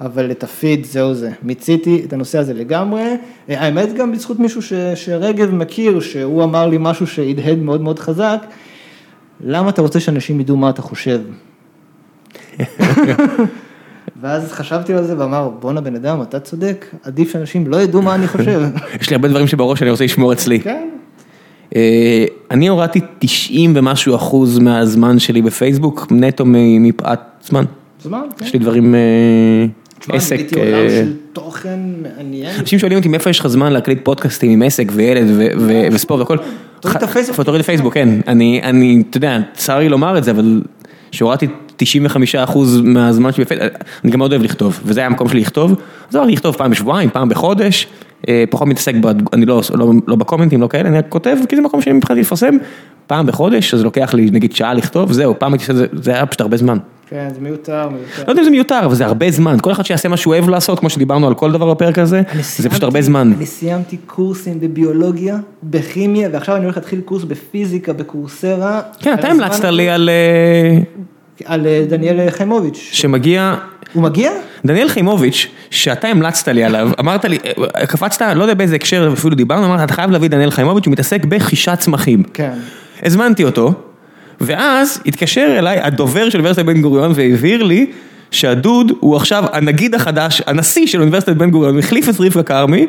אבל 0.00 0.30
את 0.30 0.44
הפיד, 0.44 0.84
זהו 0.84 1.14
זה. 1.14 1.30
מיציתי 1.42 2.02
את 2.06 2.12
הנושא 2.12 2.38
הזה 2.38 2.54
לגמרי. 2.54 3.02
אה, 3.48 3.60
האמת 3.60 3.94
גם 3.94 4.12
בזכות 4.12 4.38
מישהו 4.38 4.62
ש, 4.62 4.72
שרגב 4.94 5.54
מכיר, 5.54 6.00
שהוא 6.00 6.44
אמר 6.44 6.66
לי 6.66 6.76
משהו 6.80 7.06
שהדהד 7.06 7.58
מאוד 7.58 7.80
מאוד 7.80 7.98
חזק, 7.98 8.46
למה 9.44 9.68
אתה 9.68 9.82
רוצה 9.82 10.00
שאנשים 10.00 10.40
ידעו 10.40 10.56
מה 10.56 10.70
אתה 10.70 10.82
חושב? 10.82 11.20
ואז 14.22 14.52
חשבתי 14.52 14.94
על 14.94 15.04
זה 15.04 15.18
ואמר, 15.18 15.50
בואנה 15.60 15.80
בן 15.80 15.94
אדם, 15.94 16.22
אתה 16.22 16.40
צודק, 16.40 16.86
עדיף 17.02 17.32
שאנשים 17.32 17.66
לא 17.66 17.76
ידעו 17.76 18.02
מה 18.02 18.14
אני 18.14 18.26
חושב. 18.26 18.62
יש 19.00 19.10
לי 19.10 19.16
הרבה 19.16 19.28
דברים 19.28 19.46
שבראש 19.46 19.78
שאני 19.78 19.90
רוצה 19.90 20.04
לשמור 20.04 20.32
אצלי. 20.32 20.60
כן. 20.60 20.88
אה, 21.76 22.24
אני 22.50 22.68
הורדתי 22.68 23.00
90 23.18 23.72
ומשהו 23.76 24.14
אחוז 24.14 24.58
מהזמן 24.58 25.18
שלי 25.18 25.42
בפייסבוק, 25.42 26.06
נטו 26.10 26.44
מפאת 26.46 27.18
זמן. 27.42 27.64
זמן, 28.02 28.22
כן. 28.36 28.44
יש 28.44 28.52
לי 28.52 28.58
דברים, 28.58 28.94
אה, 28.94 29.00
תשמע, 29.98 30.14
עסק. 30.14 30.40
אה, 30.56 30.62
עולם 30.62 30.88
של 30.88 31.12
תוכן 31.32 31.78
מעניין. 32.02 32.60
אנשים 32.60 32.78
שואלים 32.78 32.98
אותי 32.98 33.08
מאיפה 33.08 33.30
יש 33.30 33.40
לך 33.40 33.46
זמן 33.46 33.72
להקליט 33.72 33.98
פודקאסטים 34.04 34.50
עם 34.50 34.62
עסק 34.62 34.92
וילד 34.94 35.26
וספורט 35.92 36.20
והכל. 36.20 36.36
תוריד 36.80 36.96
את 36.96 37.02
הפייסבוק. 37.02 37.40
תוריד 37.40 37.60
את 37.60 37.64
הפייסבוק, 37.64 37.94
כן. 37.94 38.08
אני, 38.28 38.60
אני, 38.62 39.02
אתה 39.10 39.16
יודע, 39.16 39.38
צר 39.54 39.78
לי 39.78 39.88
לומר 39.88 40.18
את 40.18 40.24
זה, 40.24 40.30
אבל 40.30 40.62
שהורדתי 41.12 41.46
95% 41.84 42.58
מהזמן 42.82 43.32
שלי 43.32 43.44
בפייסבוק, 43.44 43.72
אני 44.04 44.12
גם 44.12 44.18
מאוד 44.18 44.32
אוהב 44.32 44.42
לכתוב, 44.42 44.80
וזה 44.84 45.00
היה 45.00 45.06
המקום 45.06 45.28
שלי 45.28 45.40
לכתוב, 45.40 45.74
אז 46.10 46.16
אמרתי 46.16 46.32
לכתוב 46.32 46.54
פעם 46.54 46.70
בשבועיים, 46.70 47.10
פעם 47.10 47.28
בחודש, 47.28 47.86
אה, 48.28 48.44
פחות 48.50 48.68
מתעסק, 48.68 48.94
ב- 49.00 49.34
אני 49.34 49.46
לא, 49.46 49.62
לא, 49.74 49.92
לא 50.06 50.16
בקומנטים, 50.16 50.60
לא 50.60 50.68
כאלה, 50.68 50.88
אני 50.88 50.98
רק 50.98 51.06
כותב, 51.08 51.36
כי 51.48 51.56
זה 51.56 51.62
מקום 51.62 51.82
שאני 51.82 51.96
מבחינתי 51.96 52.20
לפרסם, 52.20 52.56
פעם 53.06 53.26
בחודש, 53.26 53.74
אז 53.74 53.82
לוקח 53.84 54.14
לי 54.14 54.30
נגיד 54.32 54.52
שעה 54.52 54.74
לכתוב, 54.74 55.12
זהו, 55.12 55.38
פעם 55.38 55.52
הייתי 55.52 55.62
עושה 55.62 55.72
את 55.72 55.76
זה, 55.76 55.86
זה 56.02 56.10
היה 56.14 56.26
פשוט 56.26 56.40
הרבה 56.40 56.56
זמן. 56.56 56.78
כן, 57.08 57.28
זה 57.34 57.40
מיותר, 57.40 57.88
מיותר. 57.88 58.22
לא 58.26 58.32
יודע 58.32 58.40
אם 58.40 58.44
זה 58.44 58.50
מיותר, 58.50 58.80
אבל 58.84 58.94
זה 58.94 59.06
הרבה 59.06 59.30
זמן, 59.30 59.56
כל 59.62 59.72
אחד 59.72 59.86
שיעשה 59.86 60.08
מה 60.08 60.16
שהוא 60.16 60.34
אוהב 60.34 60.48
לעשות, 60.48 60.78
כמו 60.78 60.90
שדיברנו 60.90 61.26
על 61.26 61.34
כל 61.34 61.52
דבר 61.52 61.74
בפרק 61.74 61.98
הזה, 61.98 62.22
אני 62.32 62.42
זה 62.42 62.70
פשוט 62.70 62.82
הרבה 62.82 63.02
זמן. 63.02 63.32
אני 63.36 63.46
סיימתי 63.46 63.96
קורסים 63.96 64.60
בביולוגיה, 64.60 65.38
בכימיה, 65.62 66.28
ועכשיו 66.32 66.56
אני 66.56 66.64
הולך 66.64 66.76
להתחיל 66.76 67.00
קורס 67.00 67.24
בפיזיקה 67.24 67.92
בקורסרה. 67.92 68.80
כן, 69.00 69.14
אתה 69.14 69.28
המלצת 69.28 69.64
לי 69.64 69.90
על... 69.90 70.10
אה, 71.48 71.54
על 71.54 71.66
אה, 71.66 71.84
דניאל 71.88 72.30
חיימוביץ'. 72.30 72.88
שמגיע, 72.92 73.54
הוא 73.92 74.02
מגיע? 74.02 74.30
דניאל 74.64 74.88
חיימוביץ', 74.88 75.46
שאתה 75.70 76.08
המלצת 76.08 76.48
לי 76.48 76.64
עליו, 76.64 76.90
אמרת 77.00 77.24
לי, 77.24 77.38
אה, 77.76 77.86
קפצת, 77.86 78.22
לא 78.34 78.42
יודע 78.42 78.54
באיזה 78.54 78.74
הקשר 78.74 79.10
אפילו 79.12 79.36
דיברנו, 79.36 79.66
אמרת, 79.66 79.80
אתה 79.84 79.92
חייב 79.92 80.10
להביא 80.10 80.28
דניאל 80.28 80.50
חיימוביץ', 80.50 80.86
הוא 80.86 80.92
מתעסק 80.92 81.24
בחישת 81.24 81.78
צמחים. 81.78 82.22
כן. 82.22 82.52
הזמנתי 83.02 83.44
אותו, 83.44 83.72
ואז 84.40 85.00
התקשר 85.06 85.54
אליי 85.58 85.78
הדובר 85.80 86.28
של 86.28 86.38
אוניברסיטת 86.38 86.66
בן 86.66 86.82
גוריון 86.82 87.12
והבהיר 87.14 87.62
לי 87.62 87.86
שהדוד 88.32 88.92
הוא 89.00 89.16
עכשיו 89.16 89.44
הנגיד 89.52 89.94
החדש, 89.94 90.42
הנשיא 90.46 90.86
של 90.86 91.00
אוניברסיטת 91.00 91.36
בן 91.36 91.50
גוריון, 91.50 91.78
החליף 91.78 92.08
את 92.08 92.14
רבקה 92.20 92.42
כרמי, 92.42 92.86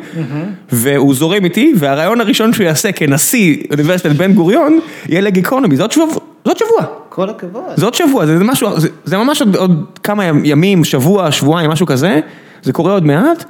והוא 0.72 1.16
זורם 1.16 1.46
איתי, 1.46 1.74
והרעיון 1.78 2.22
הראשון 2.22 2.54
שהוא 2.54 2.66
יעשה 2.66 2.92
כנשיא 2.92 3.58
אוניברסיטת 3.72 4.12
בן 4.12 4.34
גוריון, 4.34 4.80
יהיה 5.10 5.22
לגיקונומי, 5.22 5.76
זה 5.76 5.84
עוד 5.84 5.92
שבוע. 5.92 6.86
כל 7.10 7.30
הכבוד. 7.30 7.64
זה 7.76 7.86
עוד 7.86 7.94
שבוע, 7.94 8.26
זה, 8.26 8.38
זה 8.38 8.44
משהו, 8.44 8.80
זה, 8.80 8.90
זה 9.06 9.18
ממש 9.18 9.42
עוד, 9.42 9.56
עוד 9.56 9.86
כמה 10.04 10.26
ימים, 10.26 10.84
שבוע, 10.84 11.32
שבועיים, 11.32 11.70
משהו 11.70 11.86
כזה, 11.86 12.20
זה 12.64 12.74
קורה 12.74 12.94
עוד 12.94 13.06
מעט, 13.06 13.46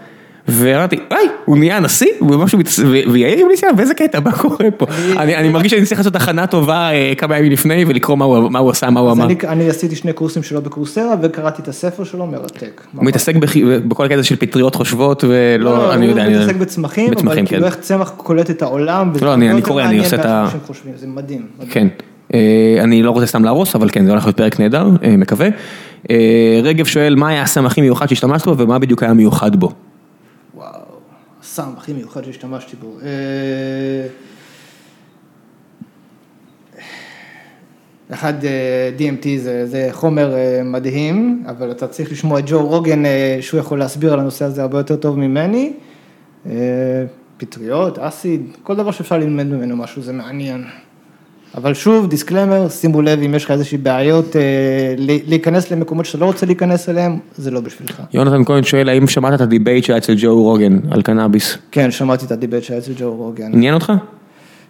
ואמרתי, 0.47 0.95
היי, 1.09 1.27
הוא 1.45 1.57
נהיה 1.57 1.77
הנשיא, 1.77 2.07
הוא 2.19 2.35
משהו, 2.37 2.59
מתס- 2.59 2.79
ו- 2.79 3.11
ויאיר 3.11 3.47
ניסיון, 3.47 3.71
ואיזה 3.77 3.93
קטע, 3.93 4.19
מה 4.19 4.31
קורה 4.31 4.71
פה? 4.77 4.85
אני, 5.17 5.49
מרגיש 5.49 5.71
שאני 5.71 5.85
צריך 5.85 5.99
לעשות 5.99 6.15
הכנה 6.15 6.47
טובה 6.47 6.91
אה, 6.91 7.13
כמה 7.17 7.37
ימים 7.37 7.51
לפני 7.51 7.85
ולקרוא 7.87 8.17
מה 8.17 8.25
הוא, 8.25 8.57
הוא 8.59 8.69
עשה, 8.69 8.89
מה 8.89 8.99
הוא 8.99 9.11
אמר. 9.11 9.27
אני, 9.47 9.69
עשיתי 9.69 9.95
שני 9.95 10.13
קורסים 10.13 10.43
שלו 10.43 10.61
בקורסרה, 10.61 11.15
וקראתי 11.21 11.61
את 11.61 11.67
הספר 11.67 12.03
שלו, 12.03 12.25
מרתק. 12.25 12.81
הוא 12.95 13.05
מתעסק 13.05 13.35
בכל 13.87 14.05
הקטע 14.05 14.23
של 14.23 14.35
פטריות 14.35 14.75
חושבות, 14.75 15.23
ולא, 15.23 15.77
לא, 15.77 15.93
אני 15.93 16.05
יודע, 16.05 16.25
הוא. 16.25 16.33
מתעסק 16.33 16.55
בצמחים, 16.55 17.13
אבל 17.13 17.35
כאילו 17.35 17.47
כן. 17.47 17.63
איך 17.63 17.75
צמח 17.75 18.13
קולט 18.17 18.49
את 18.49 18.61
העולם. 18.61 19.11
לא, 19.21 19.33
אני- 19.33 19.61
קורא, 19.61 19.83
אני 19.83 19.99
עושה 19.99 20.15
את 20.15 20.25
ה- 20.25 20.47
זה 20.95 21.07
מדהים. 21.07 21.41
כן. 21.69 21.87
אה, 22.33 22.39
אני 22.81 23.03
לא 23.03 23.11
רוצה 23.11 23.25
סתם 23.25 23.43
להרוס, 23.43 23.75
אבל 23.75 23.89
כן, 23.91 24.05
זה 24.05 24.11
הולך 24.11 24.25
להיות 24.25 24.37
פרק 24.37 24.59
נהדר, 24.59 24.89
אה, 25.03 25.17
מקווה. 25.17 25.47
רגב 26.63 26.85
שואל, 26.85 27.15
מה 27.15 27.27
היה 27.29 27.41
הסם 27.41 27.65
הכי 27.65 27.81
מיוחד 27.81 28.09
שהשתמשת 28.09 28.45
בו, 28.47 28.57
ומה 28.57 28.79
בדיוק 28.79 29.03
היה 29.03 29.13
מיוחד 29.13 29.55
בו? 29.55 29.71
הסם 31.53 31.73
הכי 31.77 31.93
מיוחד 31.93 32.23
שהשתמשתי 32.23 32.75
בו. 32.75 32.97
אה, 33.01 34.07
אחד, 38.13 38.45
אה, 38.45 38.91
DMT 38.97 39.27
זה, 39.37 39.65
זה 39.65 39.87
חומר 39.91 40.33
אה, 40.35 40.61
מדהים, 40.63 41.43
אבל 41.47 41.71
אתה 41.71 41.87
צריך 41.87 42.11
לשמוע 42.11 42.39
את 42.39 42.43
ג'ו 42.47 42.67
רוגן, 42.67 43.03
שהוא 43.41 43.59
יכול 43.59 43.79
להסביר 43.79 44.13
על 44.13 44.19
הנושא 44.19 44.45
הזה 44.45 44.61
הרבה 44.61 44.77
יותר 44.77 44.95
טוב 44.95 45.19
ממני. 45.19 45.73
פטריות, 47.37 47.99
אסיד, 47.99 48.57
כל 48.63 48.75
דבר 48.75 48.91
שאפשר 48.91 49.17
ללמד 49.17 49.45
ממנו 49.45 49.77
משהו, 49.77 50.01
זה 50.01 50.13
מעניין. 50.13 50.65
אבל 51.57 51.73
שוב, 51.73 52.09
disclaimer, 52.09 52.69
שימו 52.69 53.01
לב 53.01 53.19
אם 53.21 53.35
יש 53.35 53.45
לך 53.45 53.51
איזושהי 53.51 53.77
בעיות, 53.77 54.35
אה, 54.35 54.41
להיכנס 54.97 55.71
למקומות 55.71 56.05
שאתה 56.05 56.17
לא 56.17 56.25
רוצה 56.25 56.45
להיכנס 56.45 56.89
אליהם, 56.89 57.19
זה 57.35 57.51
לא 57.51 57.59
בשבילך. 57.59 58.01
יונתן 58.13 58.45
כהן 58.45 58.63
שואל, 58.63 58.89
האם 58.89 59.07
שמעת 59.07 59.33
את 59.33 59.41
ה 59.41 59.47
debate 59.47 59.83
שהיה 59.83 59.97
אצל 59.97 60.13
ג'ו 60.17 60.43
רוגן 60.43 60.79
על 60.91 61.01
קנאביס? 61.01 61.57
כן, 61.71 61.91
שמעתי 61.91 62.25
את 62.25 62.31
ה 62.31 62.36
debate 62.36 62.63
שהיה 62.63 62.79
אצל 62.79 62.91
ג'ו 62.99 63.15
רוגן. 63.15 63.53
עניין 63.53 63.73
אותך? 63.73 63.93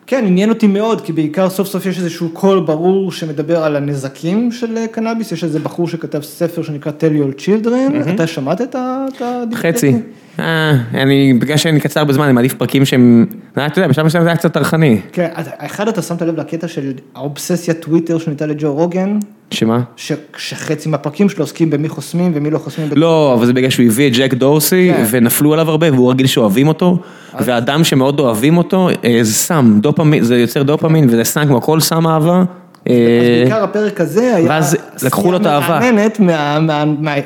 כן, 0.08 0.24
עניין 0.28 0.50
אותי 0.50 0.68
מאוד, 0.68 1.02
כי 1.02 1.14
בעיקר 1.14 1.50
סוף 1.50 1.68
סוף 1.68 1.86
יש 1.86 1.98
איזשהו 1.98 2.30
קול 2.30 2.60
ברור 2.60 3.12
שמדבר 3.12 3.64
על 3.64 3.76
הנזקים 3.76 4.52
של 4.52 4.78
אה, 4.78 4.88
קנאביס, 4.88 5.32
יש 5.32 5.44
איזה 5.44 5.60
בחור 5.60 5.88
שכתב 5.88 6.22
ספר 6.22 6.64
שנקרא 6.64 6.92
Tell 7.00 7.14
Your 7.14 7.40
Children, 7.40 8.14
אתה 8.14 8.28
שמעת 8.28 8.62
את 8.62 8.76
ה... 8.76 9.06
חצי. 9.54 9.90
הזה? 9.90 9.98
אה, 10.40 10.72
אני, 10.94 11.34
בגלל 11.34 11.58
שאני 11.58 11.80
קצר 11.80 12.04
בזמן, 12.04 12.24
אני 12.24 12.34
מעדיף 12.34 12.54
פרקים 12.54 12.86
שהם, 12.86 13.26
אה, 13.58 13.66
אתה 13.66 13.80
יודע, 13.80 13.88
בשלב 13.88 14.06
מסוים 14.06 14.24
זה 14.24 14.30
היה 14.30 14.38
קצת 14.38 14.54
טרחני. 14.54 15.02
כן, 15.12 15.30
אחד 15.58 15.88
אתה 15.88 16.02
שמת 16.02 16.22
לב 16.22 16.40
לקטע 16.40 16.68
של 16.68 16.94
האובססיה 17.16 17.74
טוויטר 17.74 18.18
שניתן 18.18 18.50
לג'ו 18.50 18.74
רוגן, 18.74 19.20
שמה? 19.54 19.80
ש- 19.96 20.12
שחצי 20.38 20.90
מהפרקים 20.90 21.30
שלו 21.30 21.44
עוסקים 21.44 21.70
במי 21.70 21.90
חוסמים 21.90 22.32
ומי 22.36 22.50
לא 22.50 22.58
חוסמים. 22.58 22.90
לא, 22.96 23.34
אבל 23.34 23.46
זה 23.46 23.54
בגלל 23.54 23.70
שהוא 23.70 23.86
הביא 23.86 24.08
את 24.08 24.14
ג'ק 24.18 24.34
דורסי, 24.34 24.92
כן. 24.94 25.06
ונפלו 25.10 25.54
עליו 25.54 25.70
הרבה, 25.70 25.94
והוא 25.94 26.12
רגיל 26.12 26.28
שאוהבים 26.28 26.68
אותו, 26.68 26.98
ואדם 27.40 27.84
שמאוד 27.84 28.20
אוהבים 28.20 28.58
אותו, 28.58 28.90
אה, 29.06 29.20
זה 29.22 29.34
סם, 29.34 29.80
דופמין, 29.82 30.24
זה 30.24 30.38
יוצר 30.38 30.64
דופמין, 30.64 31.08
וזה 31.10 31.24
סם 31.24 31.46
כמו 31.48 31.62
כל 31.62 31.80
סם 31.80 32.08
אהבה. 32.08 32.44
אה, 32.90 32.94
אז 33.22 33.28
בעיקר 33.28 33.64
הפרק 33.64 34.02
הזה 34.02 34.36
היה 34.36 34.50
ואז 34.50 34.78
לקחו 35.04 35.32
לו 35.32 35.38
את 35.38 35.46
האהבה. 35.46 35.80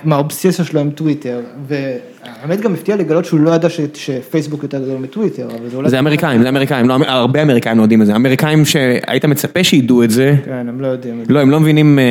מהאובססיה 0.03 0.65
שלו 0.65 0.79
עם 0.79 0.89
טוויטר, 0.89 1.39
והאמת 2.41 2.61
גם 2.61 2.73
הפתיע 2.73 2.95
לגלות 2.95 3.25
שהוא 3.25 3.39
לא 3.39 3.51
ידע 3.51 3.69
ש- 3.69 3.79
שפייסבוק 3.93 4.63
יותר 4.63 4.83
גדול 4.83 4.97
מטוויטר, 4.97 5.47
אבל 5.59 5.69
זה 5.69 5.77
אולי... 5.77 5.89
זה 5.89 5.99
אמריקאים, 5.99 6.41
זה 6.41 6.49
אמריקאים, 6.49 6.89
לא, 6.89 6.97
הרבה 7.07 7.41
אמריקאים 7.41 7.77
לא 7.77 7.81
יודעים 7.81 8.01
את 8.01 8.05
זה, 8.05 8.15
אמריקאים 8.15 8.65
שהיית 8.65 9.25
מצפה 9.25 9.63
שידעו 9.63 10.03
את 10.03 10.09
זה, 10.11 10.35
כן, 10.45 10.65
הם 10.69 10.81
לא 10.81 10.87
יודעים. 10.87 11.21
את 11.21 11.27
זה. 11.27 11.33
לא, 11.33 11.39
הם 11.39 11.49
לא 11.49 11.59
מבינים, 11.59 11.99
אה, 11.99 12.03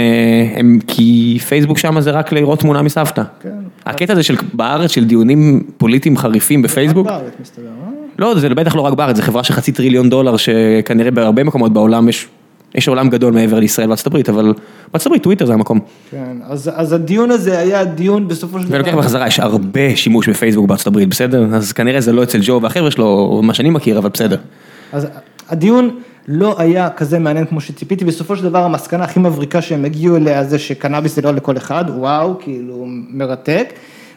הם, 0.59 0.79
כי 0.87 1.39
פייסבוק 1.49 1.79
שם 1.79 2.01
זה 2.01 2.11
רק 2.11 2.33
לראות 2.33 2.61
תמונה 2.61 2.83
מסבתא. 2.83 3.23
כן. 3.43 3.49
הקטע 3.87 4.13
הזה 4.13 4.23
של 4.23 4.37
בארץ 4.53 4.91
של 4.91 5.05
דיונים 5.05 5.63
פוליטיים 5.77 6.17
חריפים 6.17 6.63
בפייסבוק, 6.63 7.07
בארץ 7.07 7.33
מסתבר, 7.41 7.65
אה? 7.67 7.91
לא, 8.19 8.39
זה 8.39 8.49
בטח 8.49 8.77
לא 8.77 8.81
רק 8.81 8.93
בארץ, 8.93 9.17
זו 9.17 9.23
חברה 9.23 9.45
של 9.45 9.55
חצי 9.55 9.73
טריליון 9.73 10.11
דולר, 10.11 10.37
שכנראה 10.37 11.11
בהרבה 11.11 11.45
מקומות 11.45 11.73
בעולם 11.73 12.09
יש, 12.09 12.29
יש 12.75 12.89
עולם 12.89 13.11
גדול 13.11 13.33
מעבר 13.33 13.59
לישראל 13.59 13.89
וארצות 13.89 14.07
הברית, 14.07 14.29
אבל 14.29 14.55
בארצות 14.93 15.07
הברית 15.07 15.23
טוויטר 15.23 15.47
זה 15.47 15.53
המקום. 15.53 15.81
כן, 16.11 16.37
אז, 16.45 16.71
אז 16.75 16.93
הדיון 16.93 17.31
הזה 17.31 17.59
היה 17.59 17.85
דיון 17.85 18.29
בסופו 18.29 18.61
של 18.61 18.69
דבר. 18.69 18.77
ולוקח 18.77 18.95
בחזרה, 18.95 19.27
יש 19.27 19.41
הרבה 19.41 19.97
שימוש 19.97 20.29
בפייסבוק 20.29 20.69
בארצות 20.69 20.87
הברית, 20.87 21.09
בסדר? 21.09 21.47
אז 21.55 21.73
כנראה 21.73 22.01
זה 22.01 22.13
לא 22.13 22.23
אצל 22.23 22.39
ג'ו 22.43 22.61
והחבר'ה 22.63 22.91
שלו, 22.91 23.41
מה 23.45 23.55
שאני 23.55 23.71
מכיר, 23.71 23.99
אבל 23.99 24.09
בסדר. 24.09 24.37
אז 24.93 25.07
הדיון 25.49 25.91
לא 26.29 26.55
היה 26.59 26.91
כזה 26.91 27.19
מעניין 27.19 27.47
כמו 27.47 27.61
שציפיתי, 27.61 28.05
בסופו 28.05 28.37
של 28.37 28.43
דבר 28.43 28.65
המסקנה 28.65 29.05
הכי 29.05 29.21
מבריקה 29.21 29.63
שהם 29.63 29.85
הגיעו 29.85 30.17
אליה 30.17 30.45
זה 30.45 30.59
שקנאביס 30.59 31.17
זה 31.17 31.23
לא 31.23 31.35
לכל 31.35 31.57
אחד, 31.57 31.85
וואו, 31.89 32.39
כאילו 32.41 32.85
מרתק. 32.89 33.73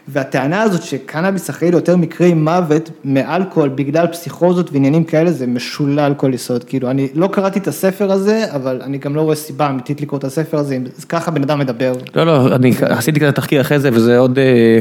והטענה 0.08 0.62
הזאת 0.62 0.82
שקנאביס 0.82 1.50
אחראי 1.50 1.70
ליותר 1.70 1.96
מקרי 1.96 2.34
מוות 2.34 2.90
מאלכוהול 3.04 3.68
בגלל 3.68 4.06
פסיכוזות 4.06 4.72
ועניינים 4.72 5.04
כאלה 5.04 5.32
זה 5.32 5.46
משולל 5.46 6.14
כל 6.16 6.34
יסוד, 6.34 6.64
כאילו 6.64 6.90
אני 6.90 7.08
לא 7.14 7.28
קראתי 7.32 7.58
את 7.58 7.68
הספר 7.68 8.12
הזה, 8.12 8.44
אבל 8.54 8.80
אני 8.82 8.98
גם 8.98 9.16
לא 9.16 9.20
רואה 9.20 9.36
סיבה 9.36 9.70
אמיתית 9.70 10.00
לקרוא 10.00 10.18
את 10.18 10.24
הספר 10.24 10.58
הזה, 10.58 10.76
אם 10.76 10.84
ככה 11.08 11.30
בן 11.30 11.42
אדם 11.42 11.58
מדבר. 11.58 11.92
לא, 12.14 12.26
לא, 12.26 12.54
אני 12.54 12.72
עשיתי 12.80 13.20
כזה 13.20 13.32
תחקיר 13.32 13.60
אחרי 13.60 13.78
זה 13.78 13.90
וזה 13.92 14.18
עוד, 14.18 14.38
אה, 14.38 14.80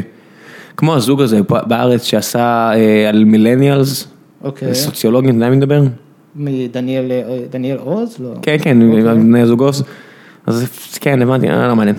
כמו 0.77 0.95
הזוג 0.95 1.21
הזה 1.21 1.39
בארץ 1.67 2.03
שעשה 2.03 2.71
אה, 2.73 3.09
על 3.09 3.23
מילניאלס, 3.23 4.07
אוקיי. 4.43 4.75
סוציולוגים, 4.75 5.29
אתה 5.29 5.37
יודע 5.37 5.49
מי 5.49 5.55
מדבר? 5.55 5.81
מדניאל 6.35 7.11
אה, 7.11 7.39
דניאל 7.49 7.77
עוז? 7.77 8.15
לא. 8.19 8.33
כן, 8.41 8.57
כן, 8.61 8.81
אוקיי. 8.81 9.03
בני 9.03 9.41
הזוג 9.41 9.61
עוז. 9.61 9.83
אז 10.47 10.67
כן, 11.01 11.21
הבנתי, 11.21 11.49
אה, 11.49 11.67
לא 11.67 11.75
מעניין. 11.75 11.95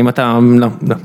אם 0.00 0.08
אתה, 0.08 0.38
לא, 0.58 0.66
לא, 0.88 0.96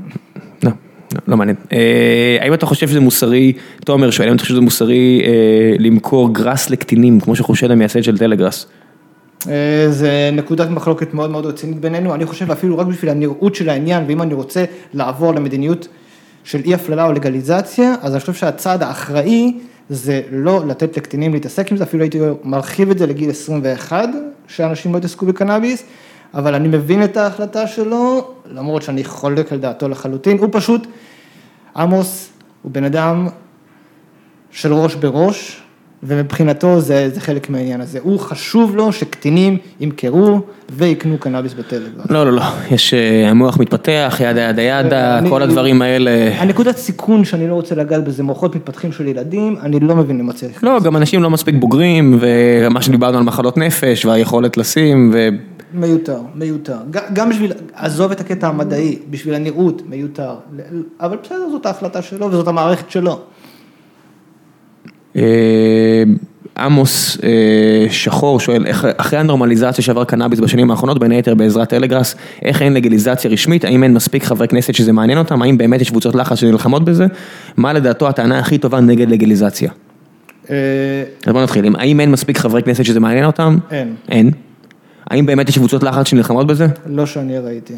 לא, 1.28 1.38
מעניין. 1.38 1.58
אה, 1.74 2.38
האם 2.42 2.54
אתה 2.54 2.66
חושב 2.66 2.88
שזה 2.88 3.00
מוסרי, 3.00 3.54
תומר 3.86 4.12
שואל, 4.12 4.28
האם 4.28 4.36
אתה 4.36 4.44
חושב 4.44 4.54
שזה 4.54 4.62
מוסרי 4.62 5.22
אה, 5.26 5.76
למכור 5.80 6.34
גראס 6.34 6.70
לקטינים, 6.70 7.20
כמו 7.20 7.36
שחושד 7.36 7.72
המייסד 7.72 8.04
של 8.04 8.18
טלגראס? 8.18 8.66
אה, 9.50 9.86
זה 9.90 10.30
נקודת 10.34 10.70
מחלוקת 10.70 11.14
מאוד 11.14 11.30
מאוד 11.30 11.46
רצינית 11.46 11.80
בינינו, 11.80 12.16
אני 12.16 12.26
חושב 12.26 12.52
אפילו 12.52 12.78
רק 12.78 12.88
בשביל 12.88 13.12
הנראות 13.12 13.56
של 13.56 13.70
העניין, 13.70 14.04
ואם 14.08 14.22
אני 14.22 14.34
רוצה 14.34 14.66
לעבור 14.94 15.34
למדיניות 15.34 15.88
של 16.44 16.62
אי 16.66 16.74
הפללה 16.74 17.06
או 17.06 17.12
לגליזציה, 17.12 17.96
אז 18.02 18.14
אני 18.14 18.20
חושב 18.20 18.34
שהצעד 18.34 18.84
האחראי 18.84 19.54
זה 19.90 20.22
לא 20.32 20.68
לתת 20.68 20.98
לקטינים 20.98 21.34
להתעסק 21.34 21.72
עם 21.72 21.78
זה, 21.78 21.84
אפילו 21.84 22.04
הייתי 22.04 22.20
מרחיב 22.44 22.92
את 22.92 22.98
זה 22.98 23.08
לגיל 23.08 23.30
21, 23.30 24.10
שאנשים 24.48 24.94
לא 24.94 24.98
יתעסקו 24.98 25.26
בקנאביס, 25.26 25.84
אבל 26.34 26.56
אני 26.56 26.68
מבין 26.68 27.04
את 27.04 27.18
ההחלטה 27.18 27.68
שלו, 27.68 28.32
למרות 28.54 28.82
שאני 28.82 29.04
חולק 29.04 29.54
על 29.54 29.60
דעתו 29.60 29.90
לחלוטין, 29.90 30.38
הוא 30.38 30.50
פשוט, 30.52 30.88
עמוס 31.76 32.30
הוא 32.62 32.72
בן 32.72 32.84
אדם 32.84 33.28
של 34.52 34.74
ראש 34.74 34.96
בראש, 34.96 35.62
ומבחינתו 36.04 36.82
זה, 36.82 37.10
זה 37.10 37.22
חלק 37.22 37.50
מהעניין 37.50 37.82
הזה. 37.82 38.00
הוא 38.02 38.20
חשוב 38.20 38.76
לו 38.76 38.92
שקטינים 38.92 39.58
ימכרו 39.80 40.40
ויקנו 40.70 41.18
קנאביס 41.18 41.54
בטלגרם. 41.54 42.06
לא, 42.10 42.26
לא, 42.26 42.34
לא, 42.34 42.42
יש, 42.72 42.94
אה, 42.94 43.30
המוח 43.30 43.60
מתפתח, 43.60 44.18
ידה 44.24 44.42
ידה 44.42 44.62
ידה, 44.62 45.20
כל 45.30 45.42
הדברים 45.42 45.82
האלה. 45.82 46.32
הנקודת 46.38 46.78
סיכון 46.78 47.26
שאני 47.26 47.48
לא 47.48 47.54
רוצה 47.54 47.76
לגעת 47.76 48.04
בזה, 48.04 48.24
מוחות 48.24 48.56
מתפתחים 48.56 48.92
של 48.92 49.08
ילדים, 49.08 49.56
אני 49.62 49.80
לא 49.80 49.96
מבין 49.96 50.18
למה 50.20 50.34
צריך. 50.34 50.64
לא, 50.64 50.80
גם 50.80 50.96
אנשים 50.98 51.24
לא 51.24 51.30
מספיק 51.30 51.56
בוגרים, 51.56 52.20
ומה 52.20 52.82
שדיברנו 52.82 53.18
על 53.18 53.24
מחלות 53.24 53.58
נפש, 53.58 54.06
והיכולת 54.06 54.58
לשים, 54.58 55.12
ו... 55.14 55.30
מיותר, 55.74 56.20
מיותר. 56.36 56.78
גם 57.14 57.30
בשביל, 57.30 57.52
עזוב 57.74 58.12
את 58.12 58.20
הקטע 58.20 58.48
המדעי, 58.48 59.00
בשביל 59.10 59.34
הנראות, 59.34 59.82
מיותר. 59.90 60.36
אבל 61.00 61.18
בסדר, 61.24 61.50
זאת 61.52 61.66
ההחלטה 61.66 62.02
שלו 62.02 62.32
וזאת 62.32 62.48
המערכת 62.48 62.92
שלו. 62.92 63.20
אה, 65.16 66.04
עמוס 66.58 67.18
אה, 67.24 67.86
שחור 67.90 68.40
שואל, 68.40 68.66
אחרי 68.98 69.20
הנורמליזציה 69.20 69.84
שעבר 69.84 70.04
קנאביס 70.04 70.40
בשנים 70.40 70.72
האחרונות, 70.72 71.00
בין 71.00 71.12
היתר 71.12 71.36
בעזרת 71.36 71.70
טלגראס, 71.70 72.16
איך 72.42 72.62
אין 72.62 72.74
לגליזציה 72.74 73.32
רשמית, 73.32 73.66
האם 73.66 73.84
אין 73.84 73.94
מספיק 73.94 74.24
חברי 74.24 74.48
כנסת 74.48 74.74
שזה 74.74 74.92
מעניין 74.92 75.18
אותם, 75.18 75.42
האם 75.42 75.58
באמת 75.58 75.82
יש 75.82 75.90
קבוצות 75.90 76.16
לחץ 76.16 76.38
שנלחמות 76.38 76.86
בזה, 76.86 77.06
מה 77.58 77.74
לדעתו 77.74 78.08
הטענה 78.08 78.40
הכי 78.40 78.58
טובה 78.58 78.80
נגד 78.80 79.10
לגליזציה? 79.10 79.72
אה, 80.50 80.56
אז 81.26 81.34
בוא 81.34 81.44
נתחיל, 81.44 81.76
האם 81.78 82.00
אין 82.00 82.12
מספיק 82.12 82.38
חברי 82.38 82.64
כנסת 82.64 82.86
שזה 82.86 83.00
מעניין 83.00 83.26
אותם? 83.26 83.58
אין. 83.72 83.96
אין. 84.10 84.32
האם 85.10 85.26
באמת 85.26 85.50
יש 85.50 85.58
קבוצות 85.58 85.84
לחץ 85.84 86.08
שנלחמות 86.08 86.48
בזה? 86.48 86.68
לא 86.86 87.06
שאני 87.06 87.40
ראיתי. 87.40 87.74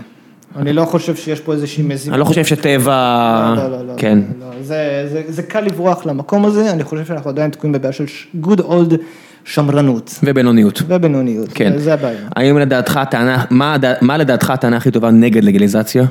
אני 0.56 0.74
לא 0.74 0.86
חושב 0.86 1.16
שיש 1.16 1.40
פה 1.40 1.54
איזושהי 1.54 1.84
מזימה. 1.84 2.16
אני 2.16 2.20
לא 2.20 2.26
חושב 2.26 2.46
שטבע... 2.46 3.54
לא, 3.58 3.68
לא, 3.68 3.88
לא, 3.88 3.94
כן. 3.98 4.20
לא, 4.40 4.46
לא. 4.48 4.64
זה, 4.64 5.08
זה, 5.12 5.24
זה 5.28 5.44
קל 5.44 5.62
לברוח 5.62 6.06
למקום 6.06 6.46
הזה, 6.46 6.72
אני 6.72 6.84
חושב 6.84 7.06
שאנחנו 7.06 7.30
עדיין 7.30 7.52
תקועים 7.52 7.74
בבעיה 7.74 7.92
של 7.92 8.06
good 8.44 8.60
old 8.60 8.94
שמרנות 9.44 10.20
ובינוניות. 10.24 10.82
ובינוניות, 10.88 11.50
כן. 11.54 11.78
זה 11.78 11.94
הבעיה. 11.94 12.28
האם 12.36 12.58
לדעתך 12.58 12.98
הטענה, 12.98 13.46
מה, 14.02 14.18
לדעתך 14.18 14.50
הטענה 14.50 14.78
הכי 14.78 14.92
טובה 14.92 15.12
נגד 15.12 15.44
לגליזציה? 15.44 16.06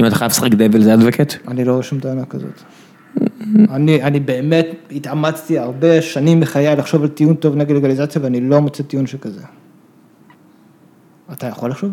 אם 0.00 0.06
אתה 0.06 0.14
חייב 0.14 0.30
לשחק 0.30 0.50
דבל 0.50 0.82
זה 0.82 0.94
אדווקט? 0.94 1.34
אני 1.48 1.64
לא 1.64 1.72
רואה 1.72 1.82
שום 1.82 2.00
טענה 2.00 2.24
כזאת. 2.24 2.62
אני, 3.70 4.02
אני 4.02 4.20
באמת 4.20 4.66
התאמצתי 4.90 5.58
הרבה 5.58 6.02
שנים 6.02 6.40
בחיי 6.40 6.76
לחשוב 6.76 7.02
על 7.02 7.08
טיעון 7.08 7.34
טוב 7.34 7.56
נגד 7.56 7.76
לגליזציה 7.76 8.22
ואני 8.22 8.40
לא 8.40 8.60
מוצא 8.60 8.82
טיעון 8.82 9.06
שכזה. 9.06 9.40
אתה 11.32 11.46
יכול 11.46 11.70
לחשוב? 11.70 11.90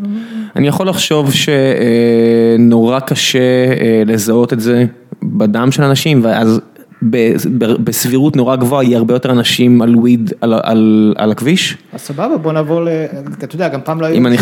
אני 0.56 0.68
יכול 0.68 0.90
לחשוב 0.90 1.32
שנורא 1.34 3.00
קשה 3.00 3.40
אה, 3.40 4.04
לזהות 4.06 4.54
את 4.54 4.60
זה 4.60 4.86
בדם 5.24 5.72
של 5.72 5.84
אנשים, 5.84 6.20
ואז 6.24 6.62
בסבירות 7.84 8.36
נורא 8.36 8.56
גבוהה 8.56 8.84
יהיה 8.84 8.98
הרבה 8.98 9.14
יותר 9.14 9.32
אנשים 9.32 9.82
על 9.82 9.96
וויד 9.96 10.34
על, 10.42 10.54
על, 10.64 11.14
על 11.18 11.32
הכביש. 11.32 11.78
אז 11.94 12.02
סבבה, 12.02 12.38
בוא 12.38 12.52
נעבור 12.52 12.82
ל... 12.82 12.88
אתה 13.44 13.56
יודע, 13.56 13.68
גם 13.68 13.80
פעם 13.84 14.02
לא 14.02 14.06
היו 14.06 14.16
אם 14.16 14.28
אני-. 14.28 14.38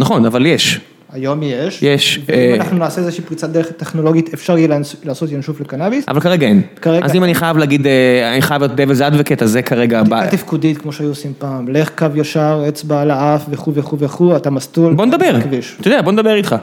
נכון, 0.00 0.26
אבל 0.26 0.46
יש. 0.46 0.80
היום 1.12 1.40
יש. 1.42 1.82
יש, 1.82 2.20
ואם 2.28 2.36
אה, 2.38 2.54
אנחנו 2.54 2.78
נעשה 2.78 3.00
איזושהי 3.00 3.24
פריצת 3.24 3.50
דרך 3.50 3.72
טכנולוגית, 3.72 4.34
אפשר 4.34 4.58
יהיה 4.58 4.68
לעשות- 5.04 5.32
ינשוף 5.32 5.60
לקנאביס. 5.60 6.04
אבל 6.08 6.20
כרגע 6.20 6.46
אין. 6.46 6.62
כרגע 6.82 7.04
אז 7.06 7.14
אם 7.14 7.24
אני 7.24 7.34
חייב 7.34 7.56
להגיד, 7.56 7.86
אה, 7.86 8.32
אני 8.32 8.42
חייב 8.42 8.62
להיות 8.62 8.74
דבל 8.76 9.02
אדווקט, 9.02 9.42
אז 9.42 9.50
זה 9.50 9.62
כרגע 9.62 10.00
הבעיה. 10.00 10.22
בדיקה 10.22 10.36
תפקודית, 10.36 10.78
כמו 10.78 10.92
שהיו 10.92 11.08
עושים 11.08 11.32
פעם, 11.38 11.68
לך 11.68 11.90
קו 11.98 12.06
ישר, 12.14 12.64
אצבע 12.68 13.00
על 13.02 13.10
האף 13.10 13.44
וכו' 13.50 13.74
וכו' 13.74 13.98
וכו', 13.98 14.36
אתה 14.36 14.50
מסטול. 14.50 14.94
בוא 14.94 15.06
נדבר. 15.06 15.36
אתה 15.80 15.88
יודע, 15.88 16.02
בוא 16.02 16.12
נדבר 16.12 16.34
איתך. 16.34 16.56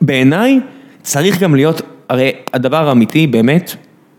בעיניי 0.00 0.60
צריך 1.02 1.40
גם 1.40 1.54
להיות, 1.54 1.82
הרי 2.08 2.32
הדבר 2.54 2.88
האמיתי 2.88 3.26
באמת, 3.26 3.74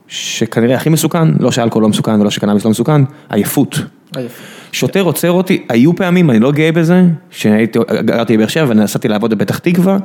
שכנראה 0.09 0.75
הכי 0.75 0.89
מסוכן, 0.89 1.27
לא 1.39 1.51
שאלכוהול 1.51 1.83
לא 1.83 1.89
מסוכן 1.89 2.21
ולא 2.21 2.29
שקנאביס 2.29 2.65
לא 2.65 2.71
מסוכן, 2.71 3.01
עייפות. 3.29 3.79
שוטר 4.71 5.01
עוצר 5.01 5.31
אותי, 5.31 5.63
היו 5.69 5.95
פעמים, 5.95 6.29
אני 6.29 6.39
לא 6.39 6.51
גאה 6.51 6.71
בזה, 6.71 7.03
שהייתי, 7.29 7.79
גרתי 8.05 8.37
בבאר 8.37 8.47
שבע 8.47 8.65
ונסעתי 8.69 9.07
לעבוד 9.07 9.33
בפתח 9.33 9.57
תקווה, 9.57 9.97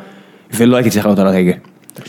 ולא 0.55 0.77
הייתי 0.77 0.91
צריך 0.91 1.05
לעלות 1.05 1.19
על 1.19 1.27
ההגה. 1.27 1.53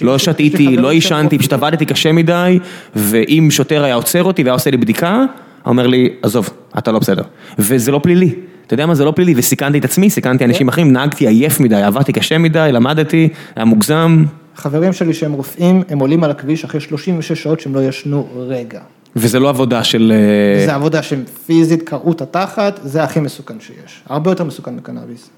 לא 0.02 0.18
שתיתי, 0.18 0.78
לא 0.78 0.92
עישנתי, 0.92 1.38
פשוט 1.38 1.54
עבדתי 1.54 1.86
קשה 1.86 2.12
מדי, 2.12 2.60
ואם 2.96 3.48
שוטר 3.52 3.84
היה 3.84 3.96
עוצר 3.96 4.24
אותי 4.24 4.44
והיה 4.44 4.54
עושה 4.54 4.72
לי 4.72 4.78
בדיקה, 4.78 5.26
אומר 5.66 5.88
לי, 5.88 6.10
עזוב, 6.22 6.50
אתה 6.78 6.92
לא 6.92 7.00
בסדר. 7.00 7.24
וזה 7.60 7.92
לא 7.92 8.00
פלילי. 8.04 8.34
אתה 8.68 8.74
יודע 8.74 8.86
מה 8.86 8.96
זה 8.96 9.06
לא 9.06 9.14
פלילי, 9.16 9.34
וסיכנתי 9.38 9.78
את 9.78 9.86
עצמי, 9.86 10.10
סיכנתי 10.10 10.46
אנשים 10.46 10.68
אחרים, 10.68 10.92
נהגתי 10.92 11.28
עייף 11.28 11.60
מדי, 11.60 11.82
עבדתי 11.82 12.14
קשה 12.14 12.38
מדי, 12.38 12.70
למדתי, 12.72 13.30
היה 13.56 13.66
מוגזם, 13.66 14.24
חברים 14.56 14.94
שלי 14.94 15.14
שהם 15.14 15.34
רופאים, 15.34 15.84
הם 15.90 16.00
עולים 16.00 16.24
על 16.24 16.32
הכביש 16.32 16.64
אחרי 16.64 16.80
36 16.80 17.44
שעות 17.44 17.60
שהם 17.60 17.76
לא 17.76 17.84
ישנו 17.84 18.28
רגע. 18.36 18.80
וזה 19.16 19.40
לא 19.40 19.50
עבודה 19.50 19.84
של... 19.84 20.14
אה, 20.16 20.66
זה 20.66 20.76
עבודה 20.76 21.04
שהם 21.04 21.24
פיזית 21.46 21.82
קרעו 21.82 22.12
את 22.12 22.22
התחת, 22.22 22.80
זה 22.84 23.04
הכי 23.04 23.20
מסוכן 23.20 23.60
שיש. 23.60 24.02
הרבה 24.10 24.32
יותר 24.32 24.44
מסוכן 24.44 24.76
מקנאביס. 24.76 25.30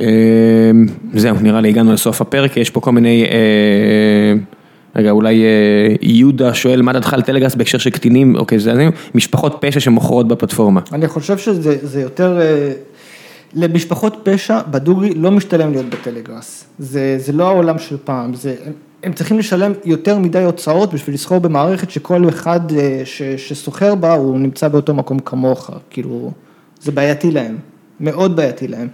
אה, 0.00 0.06
זהו, 1.14 1.36
נראה 1.40 1.60
לי 1.60 1.68
הגענו 1.68 1.92
לסוף 1.92 2.20
הפרק, 2.20 2.56
יש 2.56 2.70
פה 2.70 2.80
כל 2.80 2.92
מיני, 2.92 3.24
אה, 3.24 4.34
רגע, 4.96 5.10
אולי 5.10 5.42
יהודה 6.02 6.54
שואל 6.54 6.82
מה 6.82 6.92
דעתך 6.92 7.14
על 7.14 7.22
טלגראס 7.22 7.54
בהקשר 7.54 7.78
של 7.78 7.90
קטינים, 7.90 8.36
אוקיי, 8.36 8.58
זה 8.58 8.88
משפחות 9.14 9.56
פשע 9.60 9.80
שמוכרות 9.80 10.28
בפלטפורמה. 10.28 10.80
אני 10.92 11.08
חושב 11.08 11.38
שזה 11.38 11.76
זה 11.82 12.00
יותר, 12.00 12.40
למשפחות 13.54 14.16
פשע 14.22 14.62
בדוגרי 14.70 15.14
לא 15.14 15.30
משתלם 15.30 15.72
להיות 15.72 15.86
בטלגראס. 15.86 16.64
זה, 16.78 17.16
זה 17.18 17.32
לא 17.32 17.48
העולם 17.48 17.78
של 17.78 17.96
פעם, 18.04 18.34
זה, 18.34 18.54
הם, 18.64 18.72
הם 19.02 19.12
צריכים 19.12 19.38
לשלם 19.38 19.72
יותר 19.84 20.18
מדי 20.18 20.44
הוצאות 20.44 20.94
בשביל 20.94 21.14
לסחור 21.14 21.38
במערכת 21.38 21.90
שכל 21.90 22.28
אחד 22.28 22.60
אה, 22.72 23.02
שסוחר 23.36 23.94
בה 23.94 24.14
הוא 24.14 24.38
נמצא 24.38 24.68
באותו 24.68 24.94
מקום 24.94 25.18
כמוך, 25.18 25.70
כאילו, 25.90 26.32
זה 26.80 26.92
בעייתי 26.92 27.30
להם, 27.30 27.56
מאוד 28.00 28.36
בעייתי 28.36 28.68
להם. 28.68 28.88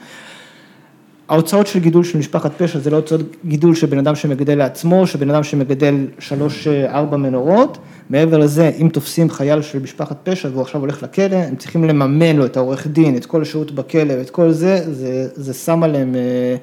ההוצאות 1.28 1.66
של 1.66 1.78
גידול 1.78 2.04
של 2.04 2.18
משפחת 2.18 2.62
פשע 2.62 2.78
זה 2.78 2.90
לא 2.90 2.96
הוצאות 2.96 3.20
גידול 3.46 3.74
של 3.74 3.86
בן 3.86 3.98
אדם 3.98 4.14
שמגדל 4.14 4.58
לעצמו, 4.58 5.06
של 5.06 5.18
בן 5.18 5.30
אדם 5.30 5.42
שמגדל 5.42 6.06
שלוש, 6.18 6.66
אה, 6.66 6.94
ארבע 6.94 7.16
מנורות, 7.16 7.78
מעבר 8.10 8.38
לזה, 8.38 8.70
אם 8.80 8.88
תופסים 8.88 9.30
חייל 9.30 9.62
של 9.62 9.78
משפחת 9.78 10.16
פשע 10.22 10.48
והוא 10.52 10.62
עכשיו 10.62 10.80
הולך 10.80 11.02
לכלא, 11.02 11.36
הם 11.36 11.56
צריכים 11.56 11.84
לממן 11.84 12.36
לו 12.36 12.46
את 12.46 12.56
העורך 12.56 12.86
דין, 12.86 13.16
את 13.16 13.26
כל 13.26 13.42
השהות 13.42 13.72
בכלא 13.72 14.14
ואת 14.18 14.30
כל 14.30 14.50
זה, 14.50 14.92
זה, 14.92 15.28
זה 15.34 15.54
שם 15.54 15.82
עליהם 15.82 16.14
אה, 16.14 16.56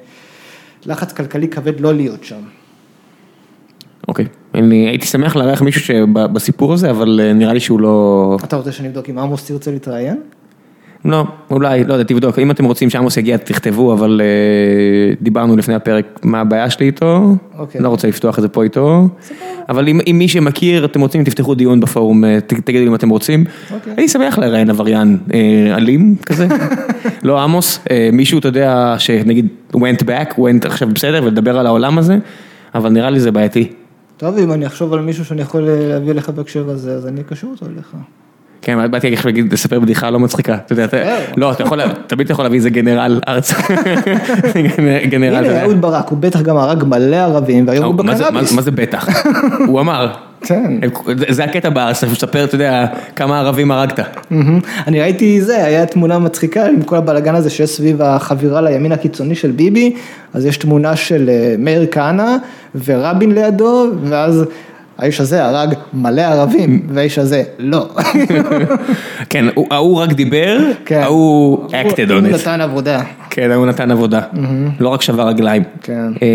לחץ 0.86 1.12
כלכלי 1.12 1.48
כבד 1.48 1.80
לא 1.80 1.94
להיות 1.94 2.24
שם. 2.24 2.40
אוקיי, 4.08 4.26
אני 4.54 4.88
הייתי 4.88 5.06
שמח 5.06 5.36
לארח 5.36 5.62
מישהו 5.62 5.80
שבסיפור 5.80 6.72
הזה, 6.72 6.90
אבל 6.90 7.20
אה, 7.22 7.32
נראה 7.32 7.52
לי 7.52 7.60
שהוא 7.60 7.80
לא... 7.80 8.36
אתה 8.44 8.56
רוצה 8.56 8.72
שנבדוק 8.72 9.10
אם 9.10 9.18
עמוס 9.18 9.46
תרצה 9.46 9.70
להתראיין? 9.70 10.16
לא, 11.04 11.24
אולי, 11.50 11.84
לא 11.84 11.92
יודע, 11.94 12.04
תבדוק, 12.04 12.38
אם 12.38 12.50
אתם 12.50 12.64
רוצים 12.64 12.90
שעמוס 12.90 13.16
יגיע 13.16 13.36
תכתבו, 13.36 13.92
אבל 13.92 14.20
אה, 14.24 15.14
דיברנו 15.20 15.56
לפני 15.56 15.74
הפרק 15.74 16.20
מה 16.22 16.40
הבעיה 16.40 16.70
שלי 16.70 16.86
איתו, 16.86 17.34
אוקיי. 17.58 17.80
לא 17.80 17.88
רוצה 17.88 18.08
לפתוח 18.08 18.38
את 18.38 18.42
זה 18.42 18.48
פה 18.48 18.62
איתו, 18.62 19.08
אבל 19.68 19.88
אם 19.88 20.00
אם 20.10 20.16
מי 20.18 20.28
שמכיר, 20.28 20.84
אתם 20.84 21.00
רוצים, 21.00 21.24
תפתחו 21.24 21.54
דיון 21.54 21.80
בפורום, 21.80 22.24
אה, 22.24 22.38
ת- 22.40 22.52
תגידו 22.54 22.86
אם 22.90 22.94
אתם 22.94 23.08
רוצים. 23.08 23.44
אוקיי. 23.74 23.92
הייתי 23.96 24.08
שמח 24.12 24.38
לראיין 24.38 24.70
עבריין 24.70 25.18
אה, 25.34 25.38
אלים 25.76 26.14
כזה, 26.26 26.46
לא 27.22 27.42
עמוס, 27.42 27.80
אה, 27.90 28.10
מישהו, 28.12 28.38
אתה 28.38 28.48
יודע, 28.48 28.94
שנגיד 28.98 29.46
went 29.76 30.02
back, 30.02 30.34
went 30.34 30.66
עכשיו 30.66 30.88
בסדר, 30.88 31.20
ולדבר 31.24 31.58
על 31.58 31.66
העולם 31.66 31.98
הזה, 31.98 32.18
אבל 32.74 32.90
נראה 32.90 33.10
לי 33.10 33.20
זה 33.20 33.30
בעייתי. 33.32 33.68
טוב, 34.16 34.38
אם 34.38 34.52
אני 34.52 34.66
אחשוב 34.66 34.92
על 34.92 35.00
מישהו 35.00 35.24
שאני 35.24 35.42
יכול 35.42 35.68
אה, 35.68 35.88
להביא 35.88 36.12
לך 36.12 36.30
בהקשר 36.30 36.70
הזה, 36.70 36.92
אז 36.94 37.06
אני 37.06 37.20
אקשר 37.20 37.46
אותו 37.46 37.66
אליך. 37.66 37.94
כן, 38.62 38.90
באתי 38.90 39.14
להגיד, 39.24 39.52
לספר 39.52 39.80
בדיחה 39.80 40.10
לא 40.10 40.18
מצחיקה, 40.18 40.54
אתה 40.54 40.72
יודע, 40.72 40.84
אתה- 40.84 40.96
לא, 41.36 41.52
אתה 41.52 41.62
יכול, 41.62 41.78
תמיד 42.06 42.24
אתה 42.24 42.32
יכול 42.32 42.44
להביא 42.44 42.58
איזה 42.58 42.70
גנרל 42.70 43.20
ארץ, 43.28 43.52
גנרל. 45.10 45.44
הנה, 45.44 45.62
אהוד 45.62 45.80
ברק, 45.80 46.08
הוא 46.08 46.18
בטח 46.18 46.40
גם 46.42 46.56
הרג 46.56 46.84
מלא 46.84 47.16
ערבים, 47.16 47.66
והיום 47.68 47.84
הוא 47.84 47.94
בקנאביס. 47.94 48.52
מה- 48.52 48.62
זה 48.62 48.70
בטח? 48.70 49.08
הוא 49.68 49.80
אמר. 49.80 50.12
כן. 50.44 50.72
זה- 51.28 51.44
הקטע 51.44 51.70
בארץ, 51.70 52.02
אתה 52.04 52.12
מספר, 52.12 52.44
אתה 52.44 52.54
יודע, 52.54 52.86
כמה 53.16 53.38
ערבים 53.40 53.70
הרגת. 53.70 54.00
אני 54.86 55.00
ראיתי 55.00 55.40
זה, 55.40 55.64
היה 55.64 55.86
תמונה 55.86 56.18
מצחיקה 56.18 56.66
עם 56.66 56.82
כל 56.82 56.96
הבלאגן 56.96 57.34
הזה 57.34 57.50
שיש 57.50 57.70
סביב 57.70 58.02
החבירה 58.02 58.60
לימין 58.60 58.92
הקיצוני 58.92 59.34
של 59.34 59.50
ביבי, 59.50 59.94
אז 60.34 60.46
יש 60.46 60.56
תמונה 60.56 60.96
של 60.96 61.28
אה, 61.32 61.54
מאיר 61.58 61.86
כהנא 61.90 62.36
ורבין 62.84 63.34
לידו, 63.34 63.86
ואז 64.04 64.44
האיש 65.02 65.20
הזה 65.20 65.44
הרג 65.44 65.74
מלא 65.94 66.20
ערבים, 66.22 66.82
והאיש 66.88 67.18
הזה 67.18 67.42
לא. 67.58 67.88
כן, 69.30 69.44
הוא- 69.54 69.66
ההוא 69.70 70.00
רק 70.02 70.12
דיבר, 70.12 70.58
כן. 70.84 71.00
ההוא 71.02 71.66
acted 71.68 72.12
הוא 72.12 72.20
on 72.20 72.24
it. 72.24 72.34
נתן 72.34 72.60
עבודה. 72.60 73.02
כן, 73.30 73.50
ההוא 73.50 73.66
נתן 73.66 73.90
עבודה. 73.90 74.20
לא 74.80 74.88
רק 74.88 75.02
שבר 75.02 75.28
רגליים. 75.28 75.62
כן. 75.82 76.06
אה, 76.22 76.26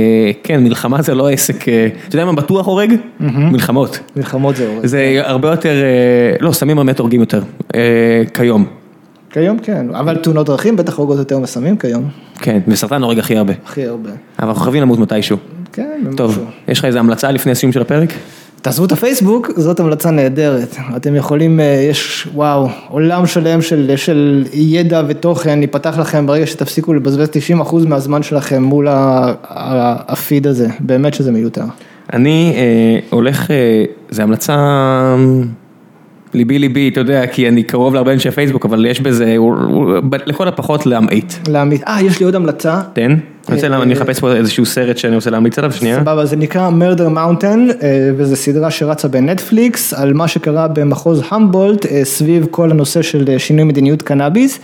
כן, 0.43 0.63
מלחמה 0.63 1.01
זה 1.01 1.15
לא 1.15 1.29
עסק, 1.29 1.69
אה, 1.69 1.87
אתה 2.07 2.15
יודע 2.15 2.25
מה 2.25 2.33
בטוח 2.33 2.65
הורג? 2.67 2.93
מלחמות. 3.19 3.99
מלחמות 4.15 4.55
זה 4.55 4.67
הורג. 4.67 4.85
זה 4.85 5.21
הרבה 5.23 5.49
יותר, 5.51 5.69
אה, 5.83 6.35
לא, 6.39 6.51
סמים 6.51 6.77
באמת 6.77 6.99
הורגים 6.99 7.19
יותר, 7.19 7.41
כיום. 8.33 8.65
כיום 9.31 9.59
כן, 9.59 9.87
אבל 9.95 10.15
תאונות 10.17 10.45
דרכים 10.47 10.75
בטח 10.75 10.97
הורגות 10.97 11.17
יותר 11.17 11.39
מסמים 11.39 11.77
כיום, 11.77 12.03
כן, 12.39 12.59
וסרטן 12.67 13.03
הורג 13.03 13.19
הכי 13.19 13.37
הרבה. 13.37 13.53
הכי 13.65 13.85
הרבה. 13.85 14.09
אבל 14.39 14.47
אנחנו 14.47 14.61
חייבים 14.63 14.81
למות 14.81 14.99
מתישהו. 14.99 15.37
כן, 15.73 16.01
טוב. 16.17 16.45
יש 16.67 16.79
לך 16.79 16.85
איזה 16.85 16.99
המלצה 16.99 17.31
לפני 17.31 17.51
הסיום 17.51 17.71
של 17.71 17.81
הפרק? 17.81 18.09
תעזבו 18.61 18.85
את 18.85 18.91
הפייסבוק, 18.91 19.51
זאת 19.55 19.79
המלצה 19.79 20.11
נהדרת. 20.11 20.75
אתם 20.95 21.15
יכולים, 21.15 21.59
אה, 21.59 21.65
יש, 21.89 22.27
וואו, 22.33 22.69
עולם 22.89 23.25
שלם 23.25 23.61
של, 23.61 23.91
של 23.95 24.45
ידע 24.53 25.03
ותוכן 25.07 25.61
ייפתח 25.61 25.99
לכם 25.99 26.27
ברגע 26.27 26.47
שתפסיקו 26.47 26.93
לבזבז 26.93 27.29
90% 27.29 27.87
מהזמן 27.87 28.23
שלכם 28.23 28.63
מול 28.63 28.87
הפיד 28.89 30.47
הזה, 30.47 30.67
באמת 30.79 31.13
שזה 31.13 31.31
מיותר. 31.31 31.63
אני 32.13 32.53
אה, 32.55 32.99
הולך, 33.09 33.51
אה, 33.51 33.83
זה 34.09 34.23
המלצה 34.23 34.55
אמ, 35.15 35.43
ליבי 36.33 36.59
ליבי, 36.59 36.89
אתה 36.89 36.99
יודע, 36.99 37.27
כי 37.27 37.47
אני 37.47 37.63
קרוב 37.63 37.93
להרבה 37.93 38.13
אנשי 38.13 38.31
פייסבוק, 38.31 38.65
אבל 38.65 38.85
יש 38.85 39.01
בזה, 39.01 39.35
לכל 40.25 40.47
הפחות 40.47 40.85
להמעיט. 40.85 41.33
להעמיד, 41.47 41.81
אה, 41.87 42.01
יש 42.01 42.19
לי 42.19 42.25
עוד 42.25 42.35
המלצה, 42.35 42.81
תן, 42.93 43.15
אני 43.49 43.93
מחפש 43.93 44.19
פה 44.19 44.31
איזשהו 44.33 44.65
סרט 44.65 44.97
שאני 44.97 45.15
רוצה 45.15 45.29
להמליץ 45.29 45.57
עליו, 45.57 45.71
שנייה. 45.71 45.99
סבבה, 45.99 46.25
זה 46.25 46.35
נקרא 46.35 46.69
Murder 46.69 47.15
Mountain, 47.15 47.83
אה, 47.83 48.11
וזו 48.17 48.35
סדרה 48.35 48.71
שרצה 48.71 49.07
בנטפליקס, 49.07 49.93
על 49.93 50.13
מה 50.13 50.27
שקרה 50.27 50.67
במחוז 50.67 51.21
המבולט, 51.29 51.85
אה, 51.85 52.05
סביב 52.05 52.47
כל 52.51 52.71
הנושא 52.71 53.01
של 53.01 53.25
אה, 53.29 53.39
שינוי 53.39 53.63
מדיניות 53.63 54.01
קנאביס, 54.01 54.59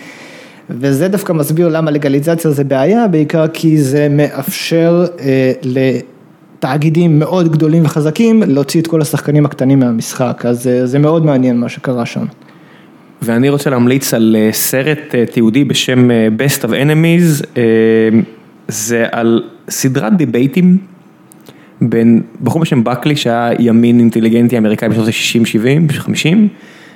וזה 0.69 1.07
דווקא 1.07 1.33
מסביר 1.33 1.67
למה 1.67 1.91
לגליזציה 1.91 2.51
זה 2.51 2.63
בעיה, 2.63 3.07
בעיקר 3.07 3.47
כי 3.47 3.77
זה 3.77 4.07
מאפשר 4.09 5.05
אה, 5.19 5.51
לתאגידים 5.63 7.19
מאוד 7.19 7.51
גדולים 7.51 7.85
וחזקים 7.85 8.43
להוציא 8.47 8.81
את 8.81 8.87
כל 8.87 9.01
השחקנים 9.01 9.45
הקטנים 9.45 9.79
מהמשחק, 9.79 10.43
אז 10.47 10.67
אה, 10.67 10.85
זה 10.85 10.99
מאוד 10.99 11.25
מעניין 11.25 11.57
מה 11.57 11.69
שקרה 11.69 12.05
שם. 12.05 12.25
ואני 13.21 13.49
רוצה 13.49 13.69
להמליץ 13.69 14.13
על 14.13 14.35
סרט 14.51 15.15
תיעודי 15.31 15.63
בשם 15.63 16.09
Best 16.37 16.61
of 16.63 16.69
Enemies, 16.69 17.45
אה, 17.57 17.63
זה 18.67 19.05
על 19.11 19.43
סדרת 19.69 20.17
דיבייטים 20.17 20.77
בין 21.81 22.21
בחור 22.43 22.61
בשם 22.61 22.83
בקלי 22.83 23.15
שהיה 23.15 23.51
ימין 23.59 23.99
אינטליגנטי 23.99 24.57
אמריקאי 24.57 24.89
בשנות 24.89 25.07
ה-60-70, 25.07 25.93
50, 25.93 26.47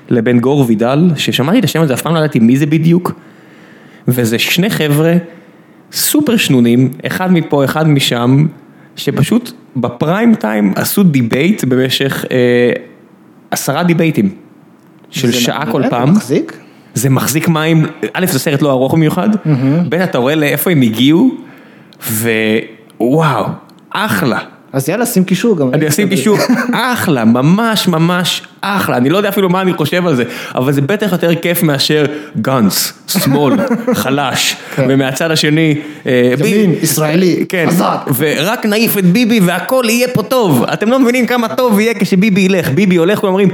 לבין 0.09 0.39
גור 0.39 0.65
וידל, 0.67 1.09
ששמעתי 1.15 1.59
את 1.59 1.63
השם 1.63 1.81
הזה, 1.81 1.93
אף 1.93 2.01
פעם 2.01 2.13
לא 2.13 2.19
ידעתי 2.19 2.39
מי 2.39 2.57
זה 2.57 2.65
בדיוק, 2.65 3.11
וזה 4.07 4.39
שני 4.39 4.69
חבר'ה 4.69 5.13
סופר 5.91 6.37
שנונים, 6.37 6.89
אחד 7.05 7.31
מפה, 7.31 7.65
אחד 7.65 7.89
משם, 7.89 8.45
שפשוט 8.95 9.51
בפריים 9.75 10.35
טיים 10.35 10.73
עשו 10.75 11.03
debate 11.03 11.63
במשך 11.63 12.25
אה, 12.31 12.71
עשרה 13.51 13.83
דיבייטים. 13.83 14.29
של 15.09 15.27
זה 15.27 15.33
שעה 15.33 15.71
כל 15.71 15.79
באמת 15.79 15.91
פעם. 15.91 16.11
מחזיק? 16.11 16.57
זה 16.93 17.09
מחזיק 17.09 17.47
מים, 17.47 17.85
א' 18.13 18.25
זה 18.25 18.39
סרט 18.39 18.61
לא 18.61 18.71
ארוך 18.71 18.93
במיוחד, 18.93 19.29
ב' 19.89 19.93
אתה 19.93 20.17
רואה 20.17 20.35
לאיפה 20.35 20.71
הם 20.71 20.81
הגיעו, 20.81 21.35
ווואו, 22.01 23.45
אחלה. 23.89 24.39
אז 24.73 24.89
יאללה, 24.89 25.05
שים 25.05 25.23
קישור 25.23 25.57
גם. 25.57 25.73
אני 25.73 25.87
אשים 25.87 26.09
קישור, 26.09 26.37
אחלה, 26.73 27.25
ממש 27.25 27.87
ממש 27.87 28.41
אחלה, 28.61 28.97
אני 28.97 29.09
לא 29.09 29.17
יודע 29.17 29.29
אפילו 29.29 29.49
מה 29.49 29.61
אני 29.61 29.73
חושב 29.73 30.07
על 30.07 30.15
זה, 30.15 30.23
אבל 30.55 30.73
זה 30.73 30.81
בטח 30.81 31.11
יותר 31.11 31.35
כיף 31.35 31.63
מאשר 31.63 32.05
גאנס, 32.41 32.93
שמאל, 33.07 33.53
חלש, 33.93 34.55
ומהצד 34.77 35.31
השני, 35.31 35.75
אה, 36.05 36.33
כן. 36.37 36.45
ימין, 36.45 36.75
ישראלי, 36.81 37.45
כן, 37.49 37.65
חזק. 37.67 37.97
ורק 38.17 38.65
נעיף 38.65 38.97
את 38.97 39.05
ביבי 39.05 39.39
והכל 39.39 39.83
יהיה 39.89 40.07
פה 40.13 40.23
טוב, 40.23 40.63
אתם 40.63 40.89
לא 40.89 40.99
מבינים 40.99 41.25
כמה 41.25 41.47
טוב 41.47 41.79
יהיה 41.79 41.93
כשביבי 41.93 42.41
ילך, 42.41 42.69
ביבי 42.69 42.95
הולך 42.95 43.23
ואומרים, 43.23 43.49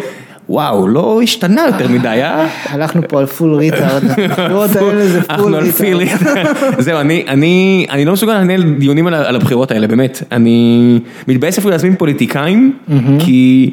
וואו, 0.49 0.87
לא 0.87 1.19
השתנה 1.23 1.61
יותר 1.67 1.87
מדי, 1.87 2.07
אה? 2.07 2.47
הלכנו 2.69 3.01
פה 3.07 3.19
על 3.19 3.25
full 3.25 3.53
retard, 3.55 4.03
הבחירות 4.19 4.75
האלה 4.75 5.07
זה 5.07 5.21
full 5.21 5.55
retard. 5.55 6.07
זהו, 6.79 6.99
אני, 6.99 7.25
לא 8.05 8.13
מסוגל 8.13 8.33
לנהל 8.33 8.63
דיונים 8.63 9.07
על, 9.07 9.35
הבחירות 9.35 9.71
האלה, 9.71 9.87
באמת. 9.87 10.23
אני 10.31 10.99
מתבאס 11.27 11.57
אפילו 11.57 11.71
להזמין 11.71 11.95
פוליטיקאים, 11.95 12.73
כי, 13.19 13.71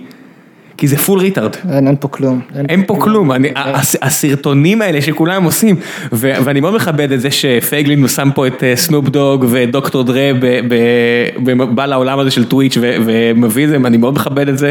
כי 0.77 0.89
זה 0.89 0.97
full 0.97 1.19
retard. 1.21 1.57
אין 1.73 1.87
אין 1.87 1.97
פה 2.01 2.09
כלום. 2.09 2.41
אין 2.69 2.83
פה 2.87 2.97
כלום, 3.01 3.31
הס- 3.57 3.97
הסרטונים 4.03 4.83
האלה 4.83 5.03
שכולם 5.03 5.45
עושים, 5.45 5.77
ואני 6.13 6.61
מאוד 6.61 6.75
מכבד 6.75 7.13
את 7.13 7.21
זה 7.21 7.29
שפייגלין 7.31 8.09
שם 8.09 8.31
פה 8.35 8.47
את 8.47 8.65
אה, 8.65 8.77
סנופ 8.77 9.09
דוג 9.09 9.45
ודוקטור 9.49 10.03
דרה 10.05 10.31
בא 11.75 11.87
לעולם 11.87 12.19
הזה 12.19 12.31
של 12.31 12.45
טוויץ' 12.45 12.79
ומביא 12.81 13.65
את 13.65 13.69
זה, 13.69 13.77
אני 13.85 13.97
מאוד 13.97 14.15
מכבד 14.15 14.49
את 14.49 14.59
זה, 14.59 14.71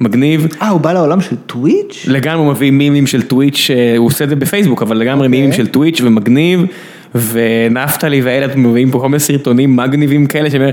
מגניב. 0.00 0.46
אה, 0.62 0.68
הוא 0.68 0.80
בא 0.80 0.92
לעולם 0.92 1.20
של 1.20 1.36
טוויץ'? 1.46 2.04
לגמרי 2.08 2.44
הוא 2.44 2.52
מביא 2.52 2.70
מימים 2.70 3.06
של 3.06 3.22
טוויץ', 3.22 3.70
אה, 3.70 3.96
הוא 3.96 4.06
עושה 4.06 4.24
את 4.24 4.28
זה 4.28 4.36
בפייסבוק, 4.36 4.82
אבל 4.82 4.96
לגמרי 4.96 5.28
מימים 5.28 5.52
של 5.52 5.66
טוויץ' 5.66 6.00
ומגניב, 6.00 6.64
ונפתלי 7.14 8.20
ואלה 8.22 8.56
מביאים 8.56 8.90
פה 8.90 9.00
כל 9.00 9.08
מיני 9.08 9.20
סרטונים 9.20 9.76
מגניבים 9.76 10.26
כאלה, 10.26 10.50
שאומר, 10.50 10.70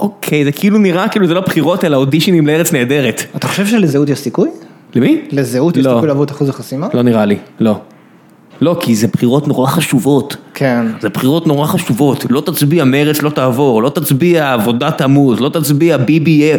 אוקיי, 0.00 0.44
זה 0.44 0.52
כאילו 0.52 0.78
נראה 0.78 1.08
כאילו 1.08 1.26
זה 1.26 1.34
לא 1.34 1.40
בחירות 1.40 1.84
אלא 1.84 1.96
אודישנים 1.96 2.46
לארץ 2.46 2.72
נהדרת. 2.72 3.22
אתה 3.36 3.48
חושב 3.48 3.66
שלזהות 3.66 4.08
יש 4.08 4.18
סיכוי? 4.18 4.48
למי? 4.94 5.20
לזהות 5.30 5.76
יש 5.76 5.86
לא. 5.86 5.90
סיכוי 5.94 6.08
לעבור 6.08 6.24
את 6.24 6.30
אחוז 6.30 6.48
החסימה? 6.48 6.88
לא 6.94 7.02
נראה 7.02 7.24
לי, 7.24 7.36
לא. 7.60 7.80
לא, 8.62 8.76
כי 8.80 8.94
זה 8.94 9.06
בחירות 9.06 9.48
נורא 9.48 9.66
חשובות. 9.66 10.36
כן. 10.54 10.86
זה 11.00 11.08
בחירות 11.08 11.46
נורא 11.46 11.66
חשובות, 11.66 12.26
לא 12.30 12.40
תצביע 12.40 12.84
מרץ 12.84 13.22
לא 13.22 13.30
תעבור, 13.30 13.82
לא 13.82 13.88
תצביע 13.88 14.52
עבודה 14.52 14.90
תמות, 14.90 15.40
לא 15.40 15.48
תצביע 15.48 15.96
ביבי 15.96 16.52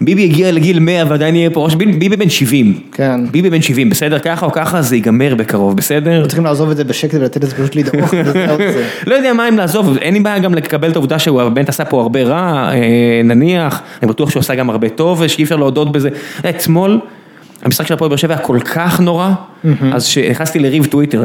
ביבי 0.00 0.24
הגיע 0.24 0.52
לגיל 0.52 0.78
100 0.78 1.04
ועדיין 1.08 1.36
יהיה 1.36 1.50
פה 1.50 1.64
ראש, 1.64 1.74
ביבי 1.74 2.16
בן 2.16 2.28
70, 2.28 2.80
כן. 2.92 3.20
ביבי 3.30 3.50
בן 3.50 3.62
70, 3.62 3.90
בסדר? 3.90 4.18
ככה 4.18 4.46
או 4.46 4.52
ככה 4.52 4.82
זה 4.82 4.96
ייגמר 4.96 5.34
בקרוב, 5.34 5.76
בסדר? 5.76 6.26
צריכים 6.26 6.44
לעזוב 6.44 6.70
את 6.70 6.76
זה 6.76 6.84
בשקט 6.84 7.14
ולתת 7.14 7.36
את 7.36 7.48
זה 7.48 7.56
פשוט 7.56 7.76
לדרוך. 7.76 8.14
לא 9.06 9.14
יודע 9.14 9.32
מה 9.32 9.48
אם 9.48 9.56
לעזוב, 9.56 9.96
אין 9.96 10.14
לי 10.14 10.20
בעיה 10.20 10.38
גם 10.38 10.54
לקבל 10.54 10.90
את 10.90 10.96
העובדה 10.96 11.18
שהוא 11.18 11.42
באמת 11.42 11.68
עשה 11.68 11.84
פה 11.84 12.00
הרבה 12.00 12.22
רע, 12.22 12.70
אה, 12.72 13.20
נניח, 13.24 13.82
אני 14.02 14.08
בטוח 14.10 14.30
שהוא 14.30 14.40
עשה 14.40 14.54
גם 14.54 14.70
הרבה 14.70 14.88
טוב 14.88 15.20
ושאי 15.20 15.44
אפשר 15.44 15.56
להודות 15.56 15.92
בזה. 15.92 16.08
אתמול, 16.48 17.00
המשחק 17.62 17.86
של 17.86 17.94
הפועל 17.94 18.08
באר 18.08 18.16
שבע 18.16 18.34
היה 18.34 18.42
כל 18.42 18.58
כך 18.60 19.00
נורא, 19.00 19.30
אז 19.92 20.06
כשנכנסתי 20.06 20.58
לריב 20.58 20.86
טוויטר, 20.86 21.24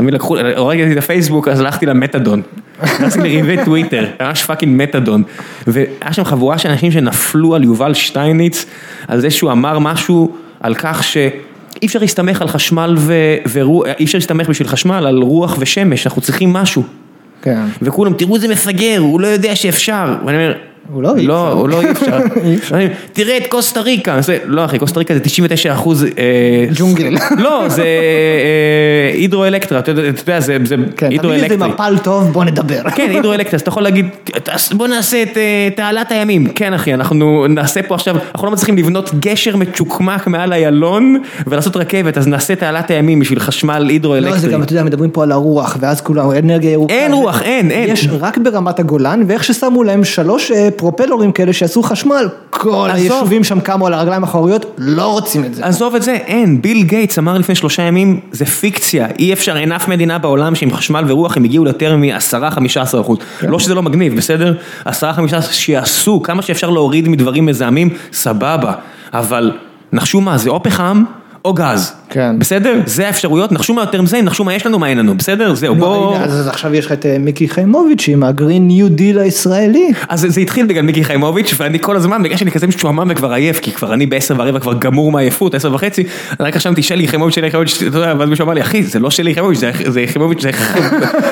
הורגתי 0.58 0.92
את 0.92 0.98
הפייסבוק, 0.98 1.48
אז 1.48 1.60
הלכתי 1.60 1.86
למטאדון. 1.86 2.42
נכנסתי 2.84 3.20
לריבי 3.20 3.58
טוויטר, 3.66 4.06
ממש 4.22 4.44
פאקינג 4.44 4.82
מטאדון. 4.84 5.24
והיה 5.68 6.14
שם 6.14 6.24
חבורה 6.24 6.58
של 6.58 6.70
אנשים 6.70 6.92
שנפלו 6.92 7.56
על 7.56 7.64
יובל 7.64 7.94
שטייניץ, 7.94 8.66
על 9.08 9.20
זה 9.20 9.30
שהוא 9.30 9.52
אמר 9.52 9.80
משהו 9.80 10.36
על 10.60 10.76
כך 10.76 11.04
ש... 11.04 11.18
אי 11.82 11.88
אפשר 11.88 12.00
להסתמך 12.00 12.42
על 12.42 12.48
חשמל 12.48 12.96
ו- 12.98 13.36
ורוח, 13.52 13.86
אי 14.00 14.06
אפשר 14.06 14.18
להסתמך 14.18 14.50
בשביל 14.50 14.68
חשמל 14.68 15.08
על 15.08 15.18
רוח 15.18 15.56
ושמש, 15.60 16.08
אנחנו 16.08 16.22
צריכים 16.22 16.54
משהו. 16.54 16.84
כן. 17.42 17.64
וכולם, 17.82 18.14
תראו 18.14 18.36
איזה 18.36 18.48
מפגר, 18.48 19.00
הוא 19.00 19.22
לא 19.22 19.28
יודע 19.28 19.56
שאפשר. 19.56 20.16
ואני 20.26 20.38
אומר, 20.38 20.54
הוא 20.94 21.04
לא, 21.04 21.16
אי 21.18 21.28
לא, 21.28 21.34
אפשר. 21.48 21.58
הוא 21.60 21.70
לא 21.70 21.82
אי 21.82 21.92
אפשר. 22.56 22.78
תראה 23.14 23.38
את 23.38 23.48
קוסטה 23.48 23.82
ריקה, 23.82 24.22
זה, 24.22 24.38
לא 24.46 24.66
אחי, 24.66 24.80
קוסטה 24.80 25.00
ריקה 25.00 25.14
זה 25.14 25.20
99 25.20 25.74
אחוז... 25.74 26.04
אה, 26.04 26.10
ג'ונגל. 26.76 27.16
לא, 27.44 27.70
זה 27.70 27.82
אה, 27.84 29.12
הידרואלקטרה, 29.14 29.80
אתה 29.80 29.92
יודע, 29.92 30.02
זה 30.40 30.58
זה 30.64 30.76
כן, 30.98 31.08
תביא 31.18 31.30
לי 31.30 31.34
איזה 31.36 31.46
הידרואלקטרי. 31.46 31.70
מפל 31.70 31.98
טוב, 32.04 32.24
בוא 32.32 32.44
נדבר. 32.44 32.82
כן, 32.96 33.08
הידרואלקטרה, 33.10 33.56
אז 33.56 33.62
אתה 33.62 33.70
יכול 33.70 33.84
להגיד, 33.84 34.06
"תעש- 34.44 34.74
בוא 34.74 34.88
נעשה 34.88 35.24
את 35.24 35.38
אה, 35.38 35.70
תעלת 35.76 36.12
הימים. 36.12 36.48
כן 36.56 36.74
אחי, 36.74 36.94
אנחנו 36.94 37.46
נעשה 37.50 37.82
פה 37.84 37.96
עכשיו, 37.96 38.16
אנחנו 38.32 38.48
לא 38.48 38.54
מצליחים 38.54 38.78
לבנות 38.78 39.12
גשר 39.20 39.56
מצ'וקמק 39.58 40.28
מעל 40.28 40.54
איילון 40.54 41.18
ולעשות 41.48 41.78
רכבת, 41.78 42.18
אז 42.18 42.28
נעשה 42.28 42.56
תעלת 42.56 42.92
הימים 42.92 43.20
בשביל 43.20 43.40
חשמל 43.40 43.80
לא, 43.80 43.90
הידרואלקטרי. 43.90 44.40
זה 44.40 44.48
גם, 44.48 44.64
אתה 44.64 44.74
יודע, 44.74 44.84
מדברים 44.84 45.10
פה 45.10 45.24
על 45.24 45.32
הרוח, 45.32 45.78
ואז 45.80 46.02
כולם, 46.02 46.32
אנרגיה 46.32 46.72
ירוקה. 46.72 46.94
אין 46.94 47.12
זה- 47.12 47.18
רוח, 47.18 47.42
אין, 47.42 47.72
אין. 47.72 47.90
יש 47.90 48.08
רק 48.20 48.38
ברמת 48.38 48.80
הגולן, 48.80 49.22
ואיך 49.28 49.44
ששמו 49.44 49.84
להם 49.84 50.04
שלוש 50.04 50.52
אה, 50.52 50.70
פרופלורים 50.78 51.32
כאלה 51.32 51.54
שיעשו 51.54 51.84
חשמל, 51.84 52.30
כל 52.50 52.70
עזוב. 52.70 53.12
היישובים 53.12 53.44
שם 53.44 53.60
קמו 53.60 53.88
על 53.88 53.94
הרגליים 53.94 54.24
האחוריות, 54.24 54.66
לא 54.78 55.12
רוצים 55.12 55.46
את 55.46 55.56
זה. 55.56 55.66
עזוב 55.66 55.96
את 55.96 56.02
זה, 56.02 56.12
אין, 56.12 56.62
ביל 56.62 56.84
גייטס 56.84 57.20
אמר 57.20 57.38
לפני 57.38 57.56
שלושה 57.56 57.84
ימים, 57.84 58.20
זה 58.32 58.46
פיקציה, 58.46 59.08
אי 59.20 59.34
אפשר, 59.34 59.58
אין 59.58 59.72
אף 59.72 59.88
מדינה 59.88 60.18
בעולם 60.18 60.56
שעם 60.56 60.74
חשמל 60.74 61.04
ורוח 61.08 61.38
הם 61.38 61.44
הגיעו 61.44 61.66
ליותר 61.66 61.96
מ-10-15 61.98 63.02
אחוז. 63.02 63.18
לא 63.42 63.60
שזה 63.60 63.76
לא 63.76 63.84
מגניב, 63.84 64.16
בסדר? 64.16 64.54
10-15 64.86 64.92
שיעשו, 65.52 66.22
כמה 66.24 66.42
שאפשר 66.42 66.70
להוריד 66.70 67.08
מדברים 67.08 67.46
מזהמים, 67.46 67.90
סבבה, 68.14 68.74
אבל 69.14 69.52
נחשו 69.94 70.22
מה, 70.22 70.38
זה 70.38 70.50
או 70.50 70.64
פחם 70.64 71.04
או 71.46 71.54
גז. 71.54 71.92
כן. 72.10 72.40
בסדר? 72.40 72.80
זה 72.86 73.08
האפשרויות, 73.08 73.52
נחשו 73.52 73.74
מה 73.74 73.82
יותר 73.82 74.02
מזה, 74.02 74.22
נחשו 74.22 74.44
מה 74.44 74.54
יש 74.54 74.66
לנו, 74.66 74.80
מה 74.80 74.88
אין 74.88 74.98
לנו, 74.98 75.18
בסדר? 75.18 75.54
זהו, 75.56 75.76
לא, 75.76 75.80
בוא... 75.80 76.16
הנה, 76.16 76.24
אז 76.26 76.48
עכשיו 76.48 76.76
יש 76.76 76.86
לך 76.86 76.92
את 76.92 77.06
אה, 77.06 77.18
מיקי 77.20 77.48
חיימוביץ' 77.50 78.06
עם 78.08 78.24
ה 78.24 78.31
Green 78.31 78.68
New 78.68 78.90
Deal 78.90 79.20
הישראלי. 79.20 79.92
אז 80.10 80.26
זה- 80.30 80.42
התחיל 80.42 80.66
בגלל 80.66 80.82
מיקי 80.82 81.04
חיימוביץ' 81.04 81.54
ואני 81.58 81.80
כל 81.80 81.96
הזמן, 81.96 82.24
בגלל 82.24 82.38
שאני 82.38 82.52
כזה 82.52 82.68
משועמם 82.68 83.08
וכבר 83.12 83.34
עייף, 83.34 83.60
כי 83.60 83.72
כבר 83.72 83.94
אני 83.94 84.06
בעשר 84.06 84.36
ורבע 84.38 84.60
כבר 84.60 84.74
גמור 84.74 85.12
מעייפות, 85.12 85.56
עשר 85.56 85.74
וחצי, 85.74 86.04
רק 86.40 86.56
רשמתי 86.56 86.84
שלי 86.84 87.08
חיימוביץ', 87.08 87.36
שלי 87.36 87.52
חיימוביץ', 87.52 87.78
אתה 87.88 87.98
יודע, 87.98 88.14
ואז 88.20 88.30
מישהו 88.30 88.46
אמר 88.46 88.54
לי, 88.54 88.62
אחי, 88.62 88.84
זה 88.84 89.00
לא 89.00 89.10
שלי 89.10 89.34
חיימוביץ', 89.34 89.60
זה- 89.60 89.72
זה 89.88 90.04
חיימוביץ', 90.08 90.42
זה- 90.42 90.52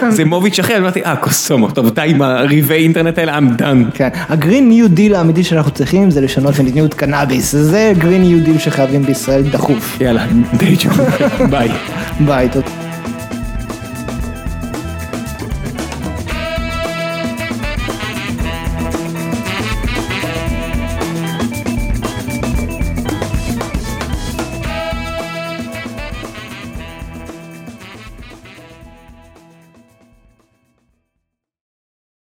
חיימוביץ' 0.09 0.59
אחר, 0.59 0.77
אמרתי, 0.77 1.03
אה, 1.05 1.15
קוסומו, 1.15 1.71
טוב, 1.71 1.89
די 1.89 2.01
עם 2.05 2.21
הריבי 2.21 2.73
אינטרנט 2.73 3.17
האלה, 3.17 3.37
I'm 3.37 3.61
done. 3.61 3.91
כן, 3.93 4.09
הגרין 4.29 4.69
ניו 4.69 4.87
דיל 4.89 5.15
האמיתי 5.15 5.43
שאנחנו 5.43 5.71
צריכים 5.71 6.11
זה 6.11 6.21
לשנות 6.21 6.59
מדיניות 6.59 6.93
קנאביס, 6.93 7.51
זה 7.55 7.93
Green 7.97 8.21
New 8.21 8.43
Deal 8.43 8.57
שחייבים 8.59 9.03
בישראל 9.03 9.41
דחוף. 9.43 9.97
יאללה, 10.03 10.25
די 10.57 10.75
ג'ו, 10.75 10.89
ביי. 11.49 11.71
ביי, 12.19 12.49
תודה. 12.49 12.82